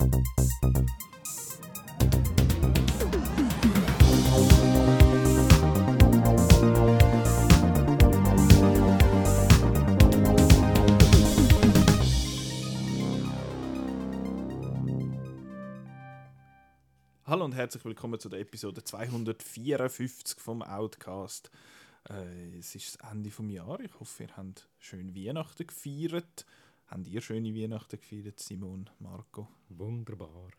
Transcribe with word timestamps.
Hallo 0.00 0.08
und 17.44 17.54
herzlich 17.54 17.84
willkommen 17.84 18.18
zu 18.18 18.30
der 18.30 18.40
Episode 18.40 18.82
254 18.82 20.40
vom 20.40 20.62
Outcast. 20.62 21.50
Äh, 22.08 22.56
es 22.58 22.74
ist 22.74 22.98
das 22.98 23.12
Ende 23.12 23.28
des 23.28 23.38
Jahres. 23.50 23.84
Ich 23.84 24.00
hoffe, 24.00 24.22
ihr 24.22 24.34
habt 24.36 24.66
schön 24.78 25.14
Weihnachten 25.14 25.66
gefeiert. 25.66 26.46
Habt 26.90 27.06
ihr 27.06 27.20
schöne 27.20 27.54
Weihnachten 27.54 28.00
gefeiert, 28.00 28.40
Simon, 28.40 28.90
Marco? 28.98 29.46
Wunderbar. 29.68 30.50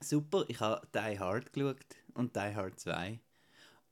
Super, 0.00 0.44
ich 0.48 0.58
habe 0.58 0.84
Die 0.92 1.18
Hard 1.20 1.52
geschaut 1.52 1.96
und 2.14 2.34
Die 2.34 2.40
Hard 2.56 2.80
2 2.80 3.20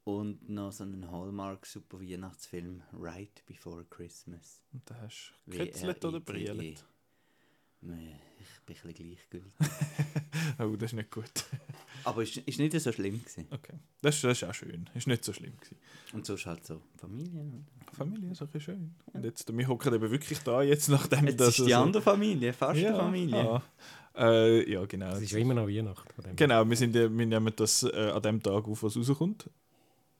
und 0.03 0.49
noch 0.49 0.73
so 0.73 0.83
einen 0.83 1.09
Hallmark 1.09 1.65
super 1.67 2.01
Weihnachtsfilm 2.01 2.83
Right 2.95 3.47
Before 3.47 3.85
Christmas. 3.85 4.61
Und 4.73 4.91
da 4.91 4.97
hast 5.03 5.35
du 5.47 5.53
gekitzelt 5.53 6.05
oder 6.05 6.19
W-R-I-T-E. 6.27 6.55
brillet? 6.55 6.85
Nee, 7.81 8.17
Ich 8.41 8.65
bin 8.67 8.77
ein 8.77 8.93
bisschen 8.95 8.95
gleichgültig. 8.95 9.53
Oh, 10.61 10.75
das 10.77 10.91
ist 10.91 10.97
nicht 10.97 11.11
gut. 11.11 11.31
Aber 12.05 12.23
es 12.23 12.37
ist 12.37 12.59
nicht 12.59 12.81
so 12.81 12.91
schlimm 12.91 13.21
gewesen. 13.21 13.47
Okay. 13.51 13.75
Das, 14.03 14.17
ist- 14.17 14.25
das 14.25 14.43
ist 14.43 14.49
auch 14.49 14.55
schön. 14.55 14.89
Ist 14.95 15.07
nicht 15.07 15.25
so 15.25 15.33
schlimm 15.33 15.53
gewesen. 15.57 15.77
Und 16.13 16.27
sonst 16.27 16.47
halt 16.47 16.65
so 16.67 16.81
Familie. 16.97 17.41
oder? 17.41 17.93
Familie 17.93 18.33
ist 18.33 18.43
auch 18.43 18.49
schön. 18.61 18.95
Und 19.13 19.25
jetzt, 19.25 19.57
wir 19.57 19.69
hocken 19.69 19.95
eben 19.95 20.11
wirklich 20.11 20.41
da, 20.41 20.63
jetzt 20.63 20.89
nachdem 20.89 21.27
Jetzt 21.27 21.39
das 21.41 21.49
ist 21.59 21.67
die 21.67 21.71
so- 21.73 21.77
andere 21.79 22.03
Familie, 22.03 22.53
fast 22.53 22.81
ja, 22.81 22.95
Familie. 22.97 23.37
Ja, 23.37 23.63
äh, 24.17 24.73
ja 24.73 24.85
genau. 24.87 25.13
Es 25.15 25.23
ist 25.23 25.33
ja 25.33 25.39
immer 25.39 25.55
noch 25.55 25.69
Weihnachten. 25.69 26.37
Genau, 26.37 26.69
wir, 26.69 26.77
sind, 26.77 26.95
ja- 26.97 27.11
wir 27.17 27.27
nehmen 27.27 27.53
das 27.55 27.85
äh, 27.85 28.11
an 28.11 28.23
dem 28.23 28.43
Tag 28.43 28.67
auf, 28.67 28.83
was 28.83 28.97
rauskommt. 28.97 29.49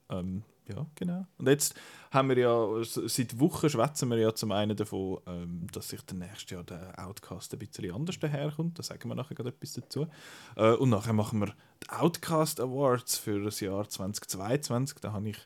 Ähm, 0.09 0.43
ja, 0.69 0.85
genau. 0.95 1.25
Und 1.37 1.47
jetzt 1.47 1.75
haben 2.11 2.29
wir 2.29 2.37
ja, 2.37 2.67
seit 2.83 3.39
Wochen 3.39 3.69
schwätzen 3.69 4.09
wir 4.09 4.17
ja 4.17 4.33
zum 4.33 4.51
einen 4.51 4.75
davon, 4.75 5.19
ähm, 5.27 5.67
dass 5.71 5.89
sich 5.89 6.01
der 6.01 6.17
nächste 6.17 6.55
Jahr 6.55 6.63
der 6.63 6.93
Outcast 6.97 7.53
ein 7.53 7.59
bisschen 7.59 7.93
anders 7.93 8.19
daherkommt. 8.19 8.79
Da 8.79 8.83
sagen 8.83 9.09
wir 9.09 9.15
nachher 9.15 9.35
gerade 9.35 9.49
etwas 9.49 9.73
dazu. 9.73 10.07
Äh, 10.55 10.73
und 10.73 10.89
nachher 10.89 11.13
machen 11.13 11.39
wir 11.41 11.53
die 11.83 11.89
Outcast 11.89 12.59
Awards 12.59 13.17
für 13.17 13.43
das 13.43 13.59
Jahr 13.59 13.87
2022. 13.87 14.99
Da 14.99 15.11
habe 15.11 15.29
ich 15.29 15.37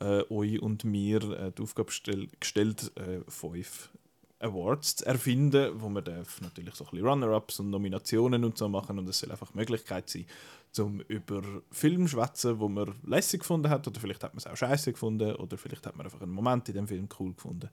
äh, 0.00 0.22
euch 0.30 0.60
und 0.60 0.84
mir 0.84 1.22
äh, 1.22 1.52
die 1.52 1.62
Aufgabe 1.62 1.92
stell, 1.92 2.28
gestellt, 2.38 2.92
äh, 2.96 3.20
fünf 3.28 3.90
Awards 4.40 4.96
zu 4.96 5.06
erfinden, 5.06 5.80
wo 5.80 5.88
man 5.88 6.02
natürlich 6.40 6.74
so 6.74 6.84
ein 6.84 6.90
bisschen 6.90 7.06
Runner-Ups 7.06 7.60
und 7.60 7.70
Nominationen 7.70 8.44
und 8.44 8.56
so 8.56 8.68
machen 8.68 8.98
und 8.98 9.08
es 9.08 9.18
soll 9.18 9.30
einfach 9.30 9.52
Möglichkeit 9.54 10.08
sein, 10.08 10.24
zum 10.72 11.00
über 11.00 11.42
Film 11.70 12.08
schwätzen, 12.08 12.60
wo 12.60 12.68
man 12.68 12.94
lässig 13.04 13.40
gefunden 13.40 13.70
hat 13.70 13.86
oder 13.86 14.00
vielleicht 14.00 14.22
hat 14.22 14.34
man 14.34 14.38
es 14.38 14.46
auch 14.46 14.56
scheiße 14.56 14.92
gefunden 14.92 15.34
oder 15.36 15.58
vielleicht 15.58 15.86
hat 15.86 15.96
man 15.96 16.06
einfach 16.06 16.20
einen 16.20 16.32
Moment 16.32 16.68
in 16.68 16.74
dem 16.74 16.88
Film 16.88 17.08
cool 17.18 17.34
gefunden 17.34 17.70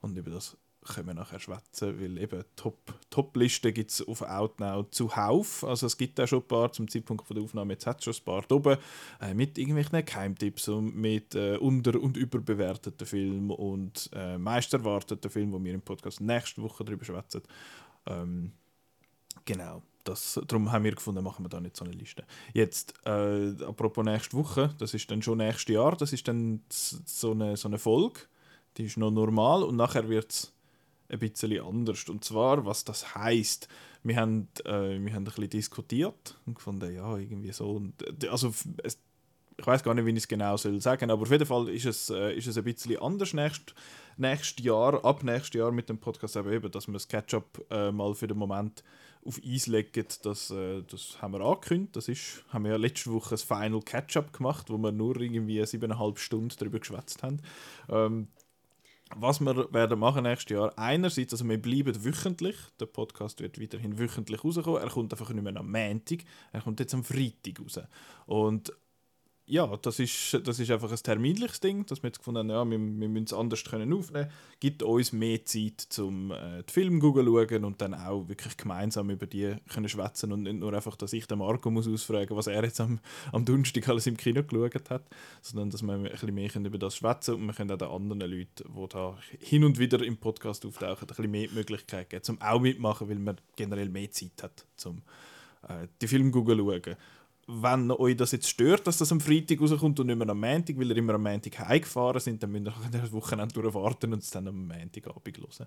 und 0.00 0.16
über 0.16 0.30
das 0.30 0.56
können 0.82 1.08
wir 1.08 1.14
nachher 1.14 1.38
schwätzen, 1.38 2.00
weil 2.00 2.18
eben 2.18 2.42
Top 2.56 2.78
Top-Listen 3.10 3.74
gibt 3.74 3.90
es 3.90 4.06
auf 4.06 4.22
Outnow 4.22 4.88
zuhauf, 4.90 5.62
also 5.64 5.86
es 5.86 5.96
gibt 5.96 6.18
auch 6.20 6.26
schon 6.26 6.40
ein 6.40 6.48
paar 6.48 6.72
zum 6.72 6.88
Zeitpunkt 6.88 7.26
von 7.26 7.36
der 7.36 7.44
Aufnahme, 7.44 7.74
jetzt 7.74 7.86
hat 7.86 7.98
es 7.98 8.04
schon 8.04 8.14
ein 8.14 8.24
paar 8.24 8.56
oben, 8.56 8.78
äh, 9.20 9.34
mit 9.34 9.58
irgendwelchen 9.58 10.04
Keimtipps 10.04 10.68
und 10.68 10.96
mit 10.96 11.34
äh, 11.34 11.56
unter- 11.58 12.00
und 12.00 12.16
überbewerteten 12.16 13.06
Filmen 13.06 13.50
und 13.50 14.08
äh, 14.14 14.38
meist 14.38 14.70
Filmen, 14.70 15.52
wo 15.52 15.62
wir 15.62 15.74
im 15.74 15.82
Podcast 15.82 16.20
nächste 16.20 16.62
Woche 16.62 16.84
darüber 16.84 17.04
schwätzen. 17.04 17.42
Ähm, 18.06 18.52
genau. 19.44 19.82
Das, 20.04 20.40
darum 20.46 20.72
haben 20.72 20.84
wir 20.84 20.94
gefunden, 20.94 21.22
machen 21.22 21.44
wir 21.44 21.48
da 21.48 21.60
nicht 21.60 21.76
so 21.76 21.84
eine 21.84 21.94
Liste. 21.94 22.24
Jetzt, 22.54 22.94
äh, 23.04 23.64
apropos 23.64 24.04
nächste 24.04 24.36
Woche, 24.36 24.74
das 24.78 24.94
ist 24.94 25.10
dann 25.10 25.22
schon 25.22 25.38
nächstes 25.38 25.74
Jahr, 25.74 25.96
das 25.96 26.12
ist 26.12 26.26
dann 26.26 26.62
so 26.70 27.32
eine, 27.32 27.56
so 27.56 27.68
eine 27.68 27.78
Folge, 27.78 28.20
die 28.76 28.84
ist 28.84 28.96
noch 28.96 29.10
normal 29.10 29.62
und 29.62 29.76
nachher 29.76 30.08
wird 30.08 30.30
es 30.30 30.52
ein 31.10 31.18
bisschen 31.18 31.60
anders. 31.60 32.08
Und 32.08 32.24
zwar, 32.24 32.64
was 32.64 32.84
das 32.84 33.14
heißt. 33.14 33.68
Wir 34.02 34.16
haben, 34.16 34.48
äh, 34.64 34.98
wir 34.98 35.12
haben 35.12 35.22
ein 35.22 35.24
bisschen 35.24 35.50
diskutiert 35.50 36.38
und 36.46 36.54
gefunden, 36.54 36.94
ja, 36.94 37.16
irgendwie 37.16 37.52
so. 37.52 37.72
Und, 37.72 37.94
also, 38.28 38.54
es, 38.82 38.98
ich 39.58 39.66
weiß 39.66 39.82
gar 39.82 39.94
nicht, 39.94 40.06
wie 40.06 40.10
ich 40.10 40.16
es 40.16 40.28
genau 40.28 40.56
soll 40.56 40.80
sagen, 40.80 41.10
aber 41.10 41.22
auf 41.22 41.30
jeden 41.30 41.44
Fall 41.44 41.68
ist 41.68 41.84
es, 41.84 42.08
äh, 42.08 42.34
ist 42.34 42.46
es 42.46 42.56
ein 42.56 42.64
bisschen 42.64 43.00
anders 43.02 43.34
nächst, 43.34 43.74
nächstes 44.16 44.64
Jahr, 44.64 45.04
ab 45.04 45.22
nächstes 45.22 45.58
Jahr 45.58 45.70
mit 45.70 45.88
dem 45.88 45.98
Podcast 45.98 46.36
eben, 46.36 46.70
dass 46.70 46.86
wir 46.86 46.94
das 46.94 47.08
Catch-up 47.08 47.66
äh, 47.70 47.92
mal 47.92 48.14
für 48.14 48.26
den 48.26 48.38
Moment 48.38 48.82
auf 49.24 49.40
Eis 49.44 49.66
legen, 49.66 50.06
das, 50.22 50.50
äh, 50.50 50.82
das 50.82 51.20
haben 51.20 51.34
wir 51.34 51.40
angekündigt. 51.40 51.96
Das 51.96 52.08
ist, 52.08 52.44
haben 52.48 52.64
wir 52.64 52.72
ja 52.72 52.76
letzte 52.76 53.12
Woche 53.12 53.34
ein 53.34 53.38
Final 53.38 53.82
Catch-up 53.82 54.32
gemacht, 54.32 54.70
wo 54.70 54.78
wir 54.78 54.92
nur 54.92 55.20
irgendwie 55.20 55.64
siebeneinhalb 55.66 56.18
Stunden 56.18 56.54
darüber 56.58 56.78
geschwätzt 56.78 57.22
haben. 57.22 57.40
Ähm, 57.88 58.28
was 59.16 59.40
wir 59.40 59.72
werden 59.72 59.98
machen 59.98 60.22
nächstes 60.22 60.56
Jahr, 60.56 60.72
einerseits, 60.78 61.32
also 61.32 61.48
wir 61.48 61.60
bleiben 61.60 62.04
wöchentlich, 62.04 62.56
der 62.78 62.86
Podcast 62.86 63.40
wird 63.40 63.60
weiterhin 63.60 63.98
wöchentlich 63.98 64.44
rauskommen, 64.44 64.80
er 64.80 64.88
kommt 64.88 65.12
einfach 65.12 65.30
nicht 65.30 65.42
mehr 65.42 65.56
am 65.56 65.70
Montag, 65.70 66.20
er 66.52 66.60
kommt 66.60 66.78
jetzt 66.78 66.94
am 66.94 67.02
Freitag 67.02 67.60
raus. 67.60 67.80
Und 68.26 68.72
ja, 69.50 69.66
das 69.82 69.98
ist, 69.98 70.40
das 70.44 70.60
ist 70.60 70.70
einfach 70.70 70.92
ein 70.92 70.96
terminliches 70.96 71.58
Ding, 71.58 71.84
dass 71.86 72.04
wir 72.04 72.08
jetzt 72.08 72.18
gefunden 72.18 72.38
haben, 72.38 72.50
ja, 72.50 72.64
wir, 72.64 72.78
wir 72.78 73.08
müssen 73.08 73.24
es 73.24 73.32
anders 73.32 73.64
können 73.64 73.92
aufnehmen. 73.92 74.30
Gibt 74.60 74.84
uns 74.84 75.12
mehr 75.12 75.44
Zeit, 75.44 75.98
um 75.98 76.30
äh, 76.30 76.62
die 76.62 76.72
Filme 76.72 77.00
schauen 77.00 77.64
und 77.64 77.80
dann 77.80 77.94
auch 77.94 78.28
wirklich 78.28 78.56
gemeinsam 78.56 79.10
über 79.10 79.26
die 79.26 79.56
können 79.68 79.88
schwätzen 79.88 80.30
und 80.30 80.44
nicht 80.44 80.60
nur 80.60 80.72
einfach, 80.72 80.94
dass 80.94 81.12
ich 81.12 81.26
den 81.26 81.38
Marco 81.38 81.68
muss 81.68 81.88
ausfragen 81.88 82.36
was 82.36 82.46
er 82.46 82.62
jetzt 82.62 82.80
am, 82.80 83.00
am 83.32 83.44
Donnerstag 83.44 83.88
alles 83.88 84.06
im 84.06 84.16
Kino 84.16 84.44
geschaut 84.44 84.88
hat, 84.88 85.08
sondern 85.42 85.70
dass 85.70 85.82
wir 85.82 85.94
ein 85.94 86.04
bisschen 86.04 86.32
mehr 86.32 86.48
können 86.48 86.66
über 86.66 86.78
das 86.78 86.96
schwätzen 86.96 87.34
und 87.34 87.46
wir 87.46 87.52
können 87.52 87.72
auch 87.72 87.78
den 87.78 87.88
anderen 87.88 88.30
Leuten, 88.30 88.72
die 88.72 88.88
da 88.88 89.18
hin 89.40 89.64
und 89.64 89.80
wieder 89.80 90.00
im 90.04 90.16
Podcast 90.16 90.64
auftauchen, 90.64 91.00
ein 91.00 91.06
bisschen 91.08 91.30
mehr 91.30 91.48
die 91.48 91.54
Möglichkeit 91.54 92.08
geben, 92.08 92.22
zum 92.22 92.40
auch 92.40 92.60
mitmachen, 92.60 93.08
weil 93.08 93.18
man 93.18 93.40
generell 93.56 93.88
mehr 93.88 94.12
Zeit 94.12 94.44
hat, 94.44 94.64
um 94.84 95.02
äh, 95.68 95.88
die 96.00 96.06
Filme 96.06 96.30
zu 96.30 96.44
schauen 96.46 96.96
wenn 97.62 97.90
euch 97.90 98.16
das 98.16 98.32
jetzt 98.32 98.48
stört, 98.48 98.86
dass 98.86 98.98
das 98.98 99.10
am 99.12 99.20
Freitag 99.20 99.60
rauskommt 99.60 99.98
und 100.00 100.06
nicht 100.06 100.16
mehr 100.18 100.28
am 100.28 100.40
Montag, 100.40 100.78
weil 100.78 100.90
ihr 100.90 100.96
immer 100.96 101.14
am 101.14 101.22
Montag 101.22 101.58
heimgefahren 101.58 102.20
sind, 102.20 102.42
dann 102.42 102.52
müsst 102.52 102.66
ihr 102.66 102.98
das 103.00 103.12
Wochenende 103.12 103.54
durchwarten 103.54 104.12
und 104.12 104.22
es 104.22 104.30
dann 104.30 104.48
am 104.48 104.66
Montagabend 104.66 105.38
hören. 105.38 105.66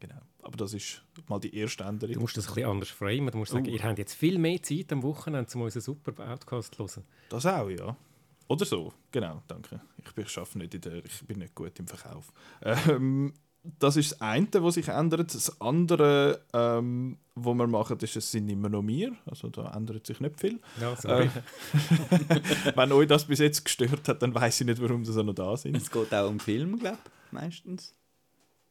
Genau. 0.00 0.20
Aber 0.42 0.56
das 0.56 0.74
ist 0.74 1.02
mal 1.28 1.38
die 1.40 1.56
erste 1.56 1.84
Du 1.84 1.88
Änderung. 1.88 2.18
musst 2.18 2.36
das 2.36 2.48
ein 2.48 2.54
bisschen 2.54 2.70
anders 2.70 2.90
framen. 2.90 3.30
Du 3.30 3.38
musst 3.38 3.52
sagen, 3.52 3.66
Oh. 3.68 3.72
ihr 3.72 3.82
habt 3.82 3.98
jetzt 3.98 4.14
viel 4.14 4.38
mehr 4.38 4.62
Zeit 4.62 4.92
am 4.92 5.02
Wochenende, 5.02 5.50
um 5.54 5.62
unseren 5.62 5.80
super 5.82 6.30
Outcast 6.30 6.74
zu 6.74 6.82
hören. 6.86 7.04
Das 7.30 7.46
auch, 7.46 7.68
ja. 7.70 7.96
Oder 8.46 8.66
so. 8.66 8.92
Genau, 9.10 9.42
danke. 9.48 9.80
Ich 10.04 10.12
bin, 10.12 10.26
ich 10.26 10.54
nicht 10.56 10.74
in 10.74 10.80
der, 10.82 11.04
ich 11.04 11.26
bin 11.26 11.38
nicht 11.38 11.54
gut 11.54 11.78
im 11.78 11.86
Verkauf. 11.86 12.30
Ähm, 12.62 13.32
das 13.64 13.96
ist 13.96 14.12
das 14.12 14.20
eine, 14.20 14.48
was 14.52 14.74
sich 14.74 14.88
ändert. 14.88 15.34
Das 15.34 15.60
andere, 15.60 16.40
ähm, 16.52 17.16
was 17.34 17.54
wir 17.54 17.66
machen, 17.66 17.98
ist, 17.98 18.14
es 18.16 18.30
sind 18.30 18.48
immer 18.48 18.68
noch 18.68 18.86
wir. 18.86 19.12
Also 19.24 19.48
da 19.48 19.72
ändert 19.74 20.06
sich 20.06 20.20
nicht 20.20 20.38
viel. 20.38 20.60
Ja, 20.80 20.94
sorry. 20.96 21.30
Wenn 22.74 22.92
euch 22.92 23.08
das 23.08 23.24
bis 23.24 23.38
jetzt 23.38 23.64
gestört 23.64 24.06
hat, 24.06 24.22
dann 24.22 24.34
weiß 24.34 24.60
ich 24.60 24.66
nicht, 24.66 24.82
warum 24.82 25.04
sie 25.04 25.24
noch 25.24 25.34
da 25.34 25.56
sind. 25.56 25.76
Es 25.76 25.90
geht 25.90 26.12
auch 26.12 26.28
um 26.28 26.38
Film, 26.38 26.78
glaube 26.78 26.98
ich, 27.04 27.32
meistens. 27.32 27.94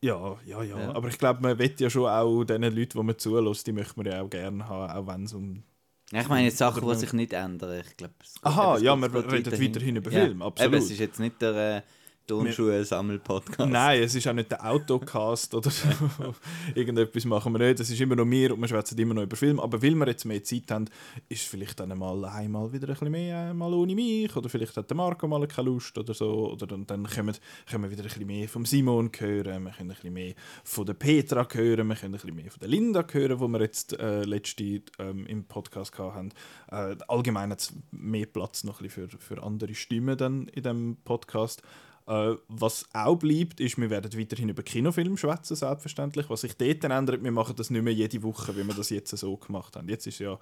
Ja, 0.01 0.37
ja, 0.45 0.61
ja, 0.61 0.79
Ja. 0.79 0.95
Aber 0.95 1.07
ich 1.07 1.17
glaube, 1.17 1.41
man 1.41 1.57
will 1.57 1.73
ja 1.77 1.89
schon 1.89 2.07
auch 2.07 2.43
den 2.43 2.61
Leuten, 2.61 2.99
die 2.99 3.03
man 3.03 3.17
zulässt, 3.17 3.65
die 3.65 3.71
möchte 3.71 3.93
man 3.95 4.05
ja 4.05 4.21
auch 4.21 4.29
gerne 4.29 4.67
haben, 4.67 4.91
auch 4.91 5.07
wenn 5.11 5.23
es 5.23 5.33
um. 5.33 5.63
Ja, 6.11 6.21
Ich 6.21 6.27
meine 6.27 6.47
jetzt 6.47 6.57
Sachen, 6.57 6.87
die 6.87 6.95
sich 6.95 7.13
nicht 7.13 7.33
ändern. 7.33 7.81
Ich 7.87 7.97
glaube, 7.97 8.13
Aha, 8.41 8.77
ja, 8.77 8.95
es 8.95 9.11
geht 9.11 9.31
reden 9.31 9.61
weiterhin 9.61 9.95
über 9.95 10.11
Film, 10.11 10.41
absolut. 10.41 10.73
Eben, 10.73 10.83
es 10.83 10.91
ist 10.91 10.99
jetzt 10.99 11.19
nicht 11.19 11.41
der 11.41 11.77
äh, 11.77 11.81
Turnschuhe-Sammel-Podcast. 12.27 13.69
Nein, 13.69 14.03
es 14.03 14.15
ist 14.15 14.27
auch 14.27 14.33
nicht 14.33 14.49
der 14.49 14.65
Autocast 14.65 15.53
oder 15.53 15.69
so. 15.69 15.87
Irgendetwas 16.75 17.25
machen 17.25 17.51
wir 17.53 17.59
nicht. 17.59 17.79
Es 17.79 17.89
ist 17.89 17.99
immer 17.99 18.15
noch 18.15 18.29
wir 18.29 18.53
und 18.53 18.61
wir 18.61 18.67
schwätzen 18.67 18.97
immer 18.97 19.13
noch 19.13 19.23
über 19.23 19.35
Film. 19.35 19.59
Aber 19.59 19.81
weil 19.81 19.95
wir 19.95 20.07
jetzt 20.07 20.25
mehr 20.25 20.43
Zeit 20.43 20.71
haben, 20.71 20.85
ist 21.27 21.43
vielleicht 21.43 21.79
dann 21.79 21.97
mal 21.97 22.23
einmal 22.25 22.71
wieder 22.71 22.87
ein 22.87 22.93
bisschen 22.93 23.11
mehr 23.11 23.49
äh, 23.49 23.53
mal 23.53 23.73
ohne 23.73 23.93
mich. 23.93 24.33
Oder 24.35 24.49
vielleicht 24.49 24.77
hat 24.77 24.89
der 24.89 24.95
Marco 24.95 25.27
mal 25.27 25.45
keine 25.47 25.69
Lust 25.69 25.97
oder 25.97 26.13
so. 26.13 26.51
Oder 26.51 26.67
dann, 26.67 26.85
dann 26.87 27.03
können, 27.07 27.27
wir, 27.27 27.35
können 27.69 27.83
wir 27.83 27.91
wieder 27.91 28.03
ein 28.03 28.07
bisschen 28.07 28.27
mehr 28.27 28.47
vom 28.47 28.65
Simon 28.65 29.11
hören. 29.17 29.63
Wir 29.63 29.71
können 29.71 29.91
ein 29.91 29.95
bisschen 29.95 30.13
mehr 30.13 30.33
von 30.63 30.85
der 30.85 30.93
Petra 30.93 31.47
hören. 31.51 31.87
Wir 31.87 31.95
können 31.95 32.13
ein 32.15 32.19
bisschen 32.19 32.35
mehr 32.35 32.51
von 32.51 32.59
der 32.59 32.69
Linda 32.69 33.05
hören, 33.11 33.39
wo 33.39 33.47
wir 33.47 33.61
jetzt 33.61 33.99
äh, 33.99 34.23
letzte 34.23 34.81
ähm, 34.99 35.25
im 35.25 35.43
Podcast 35.45 35.97
hatten. 35.99 36.31
Äh, 36.71 36.95
allgemein 37.07 37.51
hat 37.51 37.59
es 37.59 37.73
mehr 37.91 38.25
Platz 38.27 38.63
noch 38.63 38.79
ein 38.79 38.87
bisschen 38.87 39.09
für, 39.09 39.17
für 39.17 39.43
andere 39.43 39.75
Stimmen 39.75 40.17
dann 40.17 40.47
in 40.47 40.63
dem 40.63 40.97
Podcast. 41.03 41.61
Äh, 42.05 42.35
was 42.47 42.85
auch 42.93 43.15
bleibt, 43.15 43.59
ist, 43.59 43.77
wir 43.77 43.89
werden 43.89 44.19
weiterhin 44.19 44.49
über 44.49 44.63
Kinofilme 44.63 45.17
schwätzen, 45.17 45.55
selbstverständlich. 45.55 46.29
Was 46.29 46.41
sich 46.41 46.55
dort 46.57 46.83
ändert, 46.83 47.23
wir 47.23 47.31
machen 47.31 47.55
das 47.55 47.69
nicht 47.69 47.81
mehr 47.81 47.93
jede 47.93 48.21
Woche, 48.23 48.55
wie 48.55 48.63
wir 48.65 48.73
das 48.73 48.89
jetzt 48.89 49.15
so 49.15 49.37
gemacht 49.37 49.75
haben. 49.75 49.87
Jetzt 49.87 50.07
ist 50.07 50.19
ja 50.19 50.37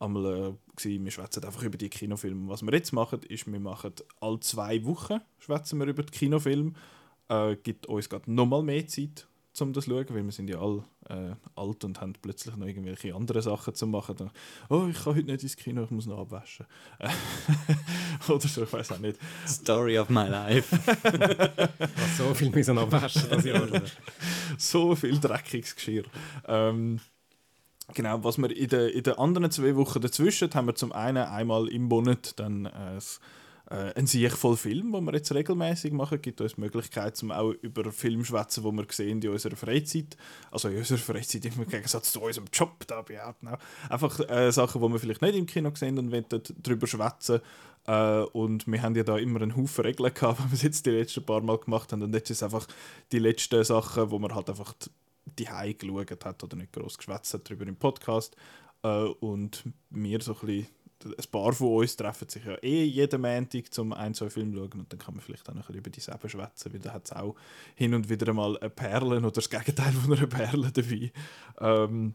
einmal, 0.00 0.56
äh, 0.82 0.82
wir 0.82 1.10
schwätzen 1.10 1.44
einfach 1.44 1.62
über 1.62 1.76
die 1.76 1.90
Kinofilme. 1.90 2.48
Was 2.48 2.62
wir 2.62 2.72
jetzt 2.72 2.92
machen, 2.92 3.20
ist, 3.28 3.50
wir 3.50 3.60
machen 3.60 3.92
alle 4.20 4.40
zwei 4.40 4.84
Wochen 4.84 5.20
schwätzen 5.38 5.78
wir 5.78 5.86
über 5.86 6.02
die 6.02 6.12
Kinofilme. 6.12 6.72
Äh, 7.28 7.56
gibt 7.56 7.86
uns 7.86 8.08
gerade 8.08 8.32
nochmal 8.32 8.62
mehr 8.62 8.86
Zeit, 8.86 9.26
um 9.60 9.72
das 9.72 9.84
zu 9.84 9.90
schauen, 9.90 10.06
weil 10.10 10.24
wir 10.24 10.32
sind 10.32 10.48
ja 10.48 10.58
alle 10.60 10.84
äh, 11.08 11.34
alt 11.54 11.84
und 11.84 12.00
haben 12.00 12.14
plötzlich 12.20 12.56
noch 12.56 12.66
irgendwelche 12.66 13.14
andere 13.14 13.42
Sachen 13.42 13.74
zu 13.74 13.86
machen. 13.86 14.16
Dann, 14.16 14.30
oh, 14.68 14.86
ich 14.90 14.96
kann 14.96 15.14
heute 15.14 15.26
nicht 15.26 15.42
ins 15.42 15.56
Kino, 15.56 15.84
ich 15.84 15.90
muss 15.90 16.06
noch 16.06 16.18
abwaschen. 16.18 16.66
Oder 18.28 18.48
so, 18.48 18.64
ich 18.64 18.72
weiß 18.72 18.92
auch 18.92 18.98
nicht. 18.98 19.18
Story 19.46 19.98
of 19.98 20.08
my 20.08 20.28
life. 20.28 20.76
Was 21.78 22.18
so 22.18 22.34
viel 22.34 22.50
müssen 22.50 22.78
abwaschen 22.78 23.28
das 23.30 23.44
Jahr. 23.44 23.68
so 24.58 24.94
viel 24.94 25.18
dreckiges 25.18 25.76
Geschirr. 25.76 26.04
Ähm, 26.46 27.00
genau, 27.92 28.22
was 28.24 28.38
wir 28.38 28.54
in 28.54 28.68
den 28.68 28.88
in 28.88 29.02
den 29.02 29.14
anderen 29.14 29.50
zwei 29.50 29.76
Wochen 29.76 30.00
dazwischen 30.00 30.52
haben 30.54 30.66
wir 30.66 30.74
zum 30.74 30.92
einen 30.92 31.26
einmal 31.26 31.68
im 31.68 31.84
Monat 31.84 32.38
dann 32.38 32.66
äh, 32.66 32.98
äh, 33.70 33.92
ein 33.94 34.06
Sieg 34.06 34.32
voll 34.32 34.56
Film, 34.56 34.92
wo 34.92 35.00
wir 35.00 35.14
jetzt 35.14 35.32
regelmäßig 35.32 35.92
machen, 35.92 36.20
gibt 36.20 36.40
uns 36.40 36.54
die 36.54 36.60
Möglichkeit, 36.60 37.16
zum 37.16 37.30
auch 37.30 37.52
über 37.62 37.90
Filme 37.92 38.22
zu 38.22 38.28
schwätzen, 38.28 38.62
die 38.62 38.76
wir 38.76 38.86
sehen 38.90 39.22
in 39.22 39.28
unserer 39.30 39.56
Freizeit, 39.56 40.16
also 40.50 40.68
in 40.68 40.78
unserer 40.78 40.98
Freizeit 40.98 41.44
im 41.46 41.66
Gegensatz 41.66 42.12
zu 42.12 42.20
unserem 42.20 42.46
Job 42.52 42.86
da 42.86 43.02
bei 43.02 43.22
Outnow. 43.24 43.58
Einfach 43.88 44.20
äh, 44.28 44.50
Sachen, 44.50 44.82
die 44.82 44.88
wir 44.88 44.98
vielleicht 44.98 45.22
nicht 45.22 45.36
im 45.36 45.46
Kino 45.46 45.70
sehen 45.74 45.98
und 45.98 46.12
wollen 46.12 46.26
dort 46.28 46.52
drüber 46.62 46.86
schwätzen. 46.86 47.40
Äh, 47.86 48.20
und 48.32 48.66
wir 48.66 48.82
haben 48.82 48.96
ja 48.96 49.02
da 49.02 49.16
immer 49.16 49.40
einen 49.40 49.56
Haufen 49.56 49.84
Regeln 49.84 50.12
gehabt, 50.12 50.40
die 50.44 50.52
wir 50.52 50.58
jetzt 50.58 50.84
die 50.86 50.90
letzten 50.90 51.24
paar 51.24 51.40
Mal 51.40 51.58
gemacht 51.58 51.92
haben. 51.92 52.02
Und 52.02 52.14
jetzt 52.14 52.30
ist 52.30 52.38
es 52.38 52.42
einfach 52.42 52.66
die 53.12 53.18
letzten 53.18 53.64
Sachen, 53.64 54.10
wo 54.10 54.18
man 54.18 54.34
halt 54.34 54.50
einfach 54.50 54.74
die 55.38 55.44
geschaut 55.44 56.24
hat 56.24 56.44
oder 56.44 56.56
nicht 56.56 56.72
groß 56.72 56.98
geschwätzt 56.98 57.32
hat 57.34 57.48
darüber 57.48 57.66
im 57.66 57.76
Podcast. 57.76 58.36
Äh, 58.82 58.88
und 58.88 59.64
wir 59.90 60.20
so 60.20 60.34
ein 60.34 60.46
bisschen, 60.46 60.66
ein 61.04 61.30
paar 61.30 61.52
von 61.52 61.74
uns 61.76 61.96
treffen 61.96 62.28
sich 62.28 62.44
ja 62.44 62.56
eh 62.62 62.84
jeden 62.84 63.20
Montag 63.20 63.72
zum 63.72 63.92
ein, 63.92 64.14
zwei 64.14 64.30
Film 64.30 64.54
schauen 64.54 64.80
und 64.80 64.92
dann 64.92 64.98
kann 64.98 65.14
man 65.14 65.22
vielleicht 65.22 65.48
auch 65.48 65.54
noch 65.54 65.68
über 65.70 65.90
die 65.90 66.00
selber 66.00 66.28
schwätzen, 66.28 66.72
weil 66.72 66.80
da 66.80 66.92
hat 66.92 67.06
es 67.06 67.12
auch 67.12 67.34
hin 67.74 67.94
und 67.94 68.08
wieder 68.08 68.32
mal 68.32 68.56
eine 68.58 68.70
Perle 68.70 69.18
oder 69.18 69.30
das 69.30 69.50
Gegenteil 69.50 69.92
von 69.92 70.12
einer 70.16 70.26
Perle 70.26 70.70
dabei. 70.72 71.12
Ähm, 71.60 72.14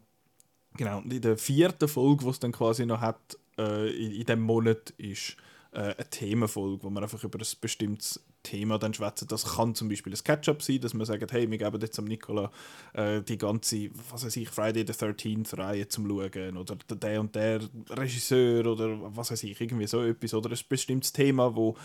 genau, 0.76 1.00
und 1.00 1.14
in 1.14 1.22
der 1.22 1.38
vierten 1.38 1.88
Folge, 1.88 2.26
die 2.26 2.32
es 2.32 2.40
dann 2.40 2.52
quasi 2.52 2.86
noch 2.86 3.02
hat, 3.02 3.38
äh, 3.58 3.90
in, 3.90 4.12
in 4.12 4.26
diesem 4.26 4.42
Monat, 4.42 4.92
ist 4.92 5.36
äh, 5.72 5.96
eine 5.96 6.10
Themenfolge, 6.10 6.84
wo 6.84 6.90
man 6.90 7.04
einfach 7.04 7.24
über 7.24 7.40
ein 7.40 7.48
bestimmtes 7.62 8.24
Thema 8.44 8.78
dann 8.78 8.94
schwätzen. 8.94 9.28
Das 9.28 9.56
kann 9.56 9.76
zum 9.76 9.90
Beispiel 9.90 10.14
ein 10.14 10.24
Catch-up 10.24 10.62
sein, 10.62 10.80
dass 10.82 10.94
man 10.94 11.06
sagt, 11.06 11.32
hey, 11.32 11.50
wir 11.50 11.58
geben 11.58 11.82
jetzt 11.82 12.00
am 12.00 12.06
Nikola 12.06 12.52
äh, 12.94 13.22
die 13.22 13.38
ganze, 13.38 13.90
was 14.12 14.26
weiß 14.26 14.36
ich, 14.38 14.50
Friday 14.50 14.86
the 14.86 14.94
13th 14.94 15.58
Reihe 15.58 15.88
zum 15.88 16.08
Schauen 16.08 16.58
oder 16.58 16.76
der- 16.76 17.20
und 17.20 17.36
der 17.36 17.62
Regisseur 17.90 18.66
oder 18.66 19.16
was 19.16 19.32
weiß 19.32 19.44
ich, 19.44 19.60
irgendwie 19.60 19.88
so 19.88 20.02
etwas 20.02 20.34
oder 20.34 20.50
ein 20.50 20.60
bestimmtes 20.68 21.12
Thema, 21.12 21.56
wo, 21.56 21.76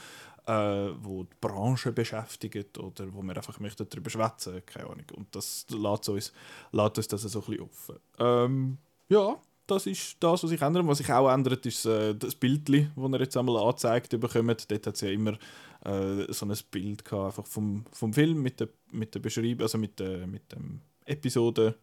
äh, 0.47 0.53
wo 1.01 1.25
die 1.25 1.37
Branche 1.41 1.93
beschäftigt 1.93 2.79
oder 2.79 3.12
wo 3.12 3.23
wir 3.23 3.37
einfach 3.37 3.59
möchten 3.61 3.87
darüber 3.89 4.11
schwätzen, 4.11 4.62
keine 4.67 4.87
Ahnung. 4.87 5.06
Und 5.15 5.35
das 5.35 5.67
lässt 5.71 6.09
uns, 6.09 6.33
lässt 6.73 6.99
uns 6.99 7.09
das 7.09 7.23
so 7.23 7.41
ein 7.41 7.45
bisschen 7.47 7.62
offen. 7.62 7.97
Ähm, 8.19 8.79
ja, 9.09 9.39
das 9.67 9.87
ist 9.87 10.17
das, 10.21 10.43
was 10.43 10.51
sich 10.51 10.61
ändert. 10.61 10.87
Was 10.87 10.99
sich 10.99 11.11
auch 11.11 11.33
ändert, 11.33 11.65
ist 11.67 11.87
äh, 11.87 12.15
das 12.15 12.35
Bild, 12.35 12.69
das 12.69 12.75
ihr 12.75 13.21
jetzt 13.21 13.37
einmal 13.37 13.62
angezeigt 13.62 14.11
bekommt. 14.21 14.71
Dort 14.71 14.87
hat 14.87 14.95
es 14.95 15.01
ja 15.01 15.11
immer 15.11 15.39
äh, 15.85 16.33
so 16.33 16.47
ein 16.47 16.57
Bild 16.71 17.05
gehabt, 17.05 17.27
einfach 17.27 17.47
vom, 17.47 17.85
vom 17.93 18.13
Film 18.13 18.43
mit 18.43 18.61
der, 18.61 18.69
mit 18.91 19.15
der 19.15 19.21
Beschreibung, 19.21 19.63
also 19.63 19.79
mit, 19.79 19.99
der, 20.01 20.27
mit 20.27 20.51
dem 20.53 20.81
Episode, 21.05 21.77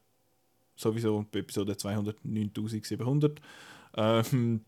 sowieso 0.76 1.26
Episode 1.34 1.74
209.700. 1.74 3.38
Ähm, 3.96 4.62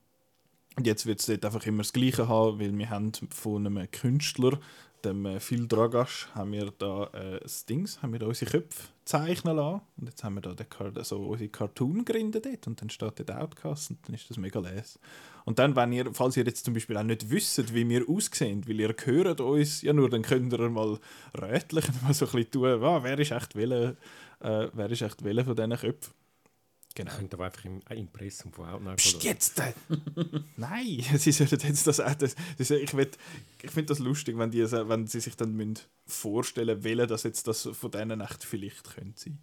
und 0.76 0.88
jetzt 0.88 1.06
wird 1.06 1.20
es 1.20 1.28
dort 1.28 1.46
einfach 1.46 1.66
immer 1.66 1.80
das 1.80 1.94
Gleiche 1.94 2.28
haben, 2.28 2.60
weil 2.60 2.76
wir 2.78 2.90
haben 2.90 3.12
von 3.30 3.66
einem 3.66 3.90
Künstler, 3.92 4.60
dem 5.04 5.26
äh, 5.26 5.40
Phil 5.40 5.68
Dragasch, 5.68 6.30
haben 6.34 6.52
wir 6.52 6.72
da 6.78 7.06
äh, 7.14 7.40
Dings, 7.70 8.02
haben 8.02 8.14
wir 8.14 8.20
da 8.20 8.28
unsere 8.28 8.50
Köpfe 8.52 8.88
zeichnen 9.06 9.58
lassen. 9.58 9.82
Und 9.98 10.08
jetzt 10.08 10.24
haben 10.24 10.36
wir 10.36 10.42
da 10.42 10.54
den, 10.54 10.68
also 10.96 11.18
unsere 11.18 11.50
Cartoon 11.50 12.06
gegründet 12.06 12.46
dort 12.46 12.68
und 12.68 12.82
dann 12.82 12.90
steht 12.90 13.20
dort 13.20 13.32
Outcast 13.32 13.92
und 13.92 14.00
dann 14.08 14.16
ist 14.16 14.30
das 14.30 14.38
mega 14.38 14.60
les. 14.60 15.00
Und 15.46 15.60
dann, 15.60 15.76
wenn 15.76 15.92
ihr, 15.92 16.14
falls 16.14 16.38
ihr 16.38 16.46
jetzt 16.46 16.66
zum 16.66 16.74
Beispiel 16.74 16.96
auch 16.98 17.04
nicht 17.04 17.30
wisst, 17.30 17.74
wie 17.74 17.88
wir 17.90 18.08
aussehen, 18.10 18.68
weil 18.68 18.80
ihr 18.80 18.96
hört 19.04 19.42
uns 19.42 19.82
ja 19.82 19.92
nur, 19.94 20.10
dann 20.10 20.22
könnt 20.22 20.54
ihr 20.54 20.70
mal 20.70 21.00
rätlich 21.38 21.86
mal 22.02 22.14
so 22.14 22.26
ein 22.26 22.32
bisschen 22.32 22.52
tun, 22.52 22.84
ah, 22.84 23.04
wer 23.04 23.20
ist 23.20 23.32
echt 23.32 23.56
welcher, 23.56 23.92
äh, 24.40 24.70
wer 24.74 24.90
ist 24.90 25.02
echt 25.02 25.24
welcher 25.24 25.46
von 25.46 25.56
diesen 25.56 25.78
Köpfen. 25.78 26.14
Genau. 26.96 27.12
Ihr 27.12 27.18
könnt 27.18 27.34
aber 27.34 27.46
einfach 27.46 27.66
im 27.66 27.80
Impressum 27.90 28.54
von 28.54 28.70
Outnow 28.70 28.96
Psst, 28.98 29.24
jetzt! 29.24 29.60
Äh. 29.60 29.74
Nein, 30.58 31.04
sie 31.18 31.32
sollten 31.32 31.60
jetzt 31.68 31.88
das 31.88 32.00
auch. 32.00 32.14
Das, 32.14 32.36
das, 32.58 32.70
ich 32.70 32.94
will- 32.96 33.10
ich 33.64 33.72
finde 33.72 33.88
das 33.88 34.00
lustig, 34.00 34.38
wenn, 34.38 34.52
die, 34.52 34.62
wenn 34.72 35.08
sie 35.08 35.20
sich 35.20 35.36
dann 35.36 35.56
müssen 35.56 35.80
vorstellen 36.06 36.84
wollen, 36.84 37.08
dass 37.08 37.24
jetzt 37.24 37.48
das 37.48 37.68
von 37.74 37.90
denen 37.90 38.22
echt 38.22 38.44
vielleicht 38.44 38.96
könnte 38.96 39.20
sein. 39.20 39.40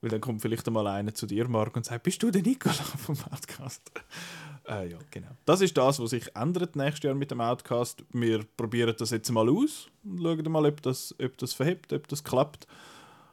Weil 0.00 0.10
dann 0.10 0.20
kommt 0.20 0.42
vielleicht 0.42 0.66
einmal 0.68 0.86
einer 0.86 1.12
zu 1.12 1.26
dir, 1.26 1.48
Marc, 1.48 1.76
und 1.76 1.84
sagt: 1.84 2.04
Bist 2.04 2.22
du 2.22 2.30
der 2.30 2.42
Nikola 2.42 2.74
vom 2.74 3.16
Outcast? 3.32 3.90
äh, 4.68 4.90
ja, 4.90 4.98
genau. 5.10 5.30
Das 5.44 5.60
ist 5.60 5.76
das, 5.76 5.98
was 5.98 6.10
sich 6.10 6.34
ändert 6.36 6.76
nächstes 6.76 7.04
Jahr 7.04 7.14
mit 7.14 7.30
dem 7.30 7.40
Outcast. 7.40 8.04
Wir 8.12 8.44
probieren 8.56 8.94
das 8.96 9.10
jetzt 9.10 9.30
mal 9.30 9.48
aus 9.48 9.88
und 10.04 10.22
schauen 10.22 10.52
mal, 10.52 10.66
ob 10.66 10.82
das, 10.82 11.14
ob 11.20 11.36
das 11.38 11.52
verhebt, 11.52 11.92
ob 11.92 12.06
das 12.06 12.22
klappt. 12.22 12.66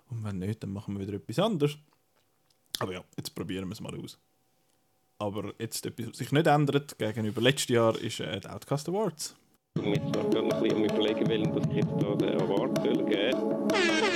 Und 0.10 0.24
wenn 0.24 0.40
nicht, 0.40 0.64
dann 0.64 0.74
machen 0.74 0.98
wir 0.98 1.06
wieder 1.06 1.18
etwas 1.18 1.40
anderes. 1.40 1.78
Aber 2.80 2.94
ja, 2.94 3.04
jetzt 3.16 3.36
probieren 3.36 3.68
wir 3.68 3.74
es 3.74 3.82
mal 3.82 3.96
aus. 4.00 4.18
Aber 5.20 5.54
jetzt 5.60 5.86
etwas, 5.86 6.10
was 6.10 6.18
sich 6.18 6.32
nicht 6.32 6.48
ändert 6.48 6.98
gegenüber 6.98 7.42
letztes 7.42 7.70
Jahr, 7.70 7.98
ist 7.98 8.20
äh, 8.20 8.40
die 8.40 8.50
Outcast 8.50 8.90
Awards. 8.90 9.36
Ich 9.78 9.86
muss 9.86 10.12
gerade 10.12 10.42
noch 10.42 10.56
ein 10.56 10.64
bisschen 10.64 10.86
überlegen, 10.86 11.28
welchen 11.28 11.72
ich 11.72 11.78
jetzt 11.78 11.92
da 12.00 12.16
den 12.16 12.42
Award 12.42 12.78
soll 12.84 13.06
geben 13.06 14.15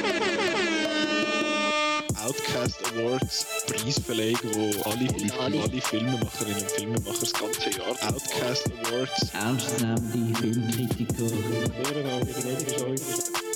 Outcast 2.21 2.77
Awards 2.93 3.45
Preisverleihung, 3.67 4.39
wo 4.53 4.89
alle, 4.89 5.07
alle, 5.39 5.61
alle 5.61 5.81
Filmemacherinnen 5.81 6.61
und 6.61 6.71
Filmemacher 6.71 7.19
das 7.21 7.33
ganze 7.33 7.69
Jahr 7.69 7.95
Outcast 8.11 8.69
Awards 8.83 9.31
Ausnehmende 9.35 10.39
Filmkritiker. 10.39 11.25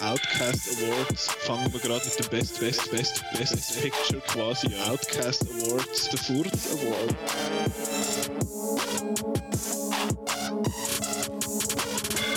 Outcast 0.01 0.69
Awards 0.77 1.27
fangen 1.39 1.73
wir 1.73 1.79
gerade 1.79 2.05
mit 2.05 2.19
dem 2.19 2.29
Best 2.29 2.59
Best 2.59 2.91
Best 2.91 3.23
Best 3.37 3.81
Picture 3.81 4.21
quasi 4.27 4.67
an. 4.67 4.91
Outcast 4.91 5.43
Awards 5.43 6.09
der 6.09 6.19
Furz 6.19 6.67
Award 6.71 7.15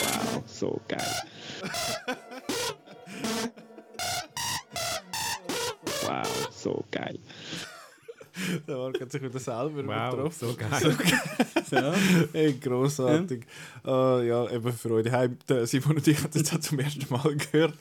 Wow, 0.03 0.43
so 0.47 0.81
geil. 0.89 1.23
so 6.67 6.85
geil. 6.91 7.19
Der 8.69 8.77
Marc 8.77 9.01
hat 9.01 9.11
sich 9.11 9.23
wieder 9.23 9.39
selber 9.39 9.87
Wow, 9.87 10.31
so 10.35 10.55
geil. 10.55 10.97
Ja. 11.71 11.93
Hey, 12.33 12.53
grossartig. 12.53 13.45
Ja. 13.85 14.23
ja, 14.23 14.51
eben 14.51 14.73
für 14.73 14.91
euch 14.93 15.05
daheim. 15.07 15.37
Simon 15.65 15.97
und 15.97 16.07
ich 16.07 16.19
haben 16.23 16.31
das 16.33 16.61
zum 16.61 16.79
ersten 16.79 17.13
Mal 17.13 17.35
gehört. 17.35 17.75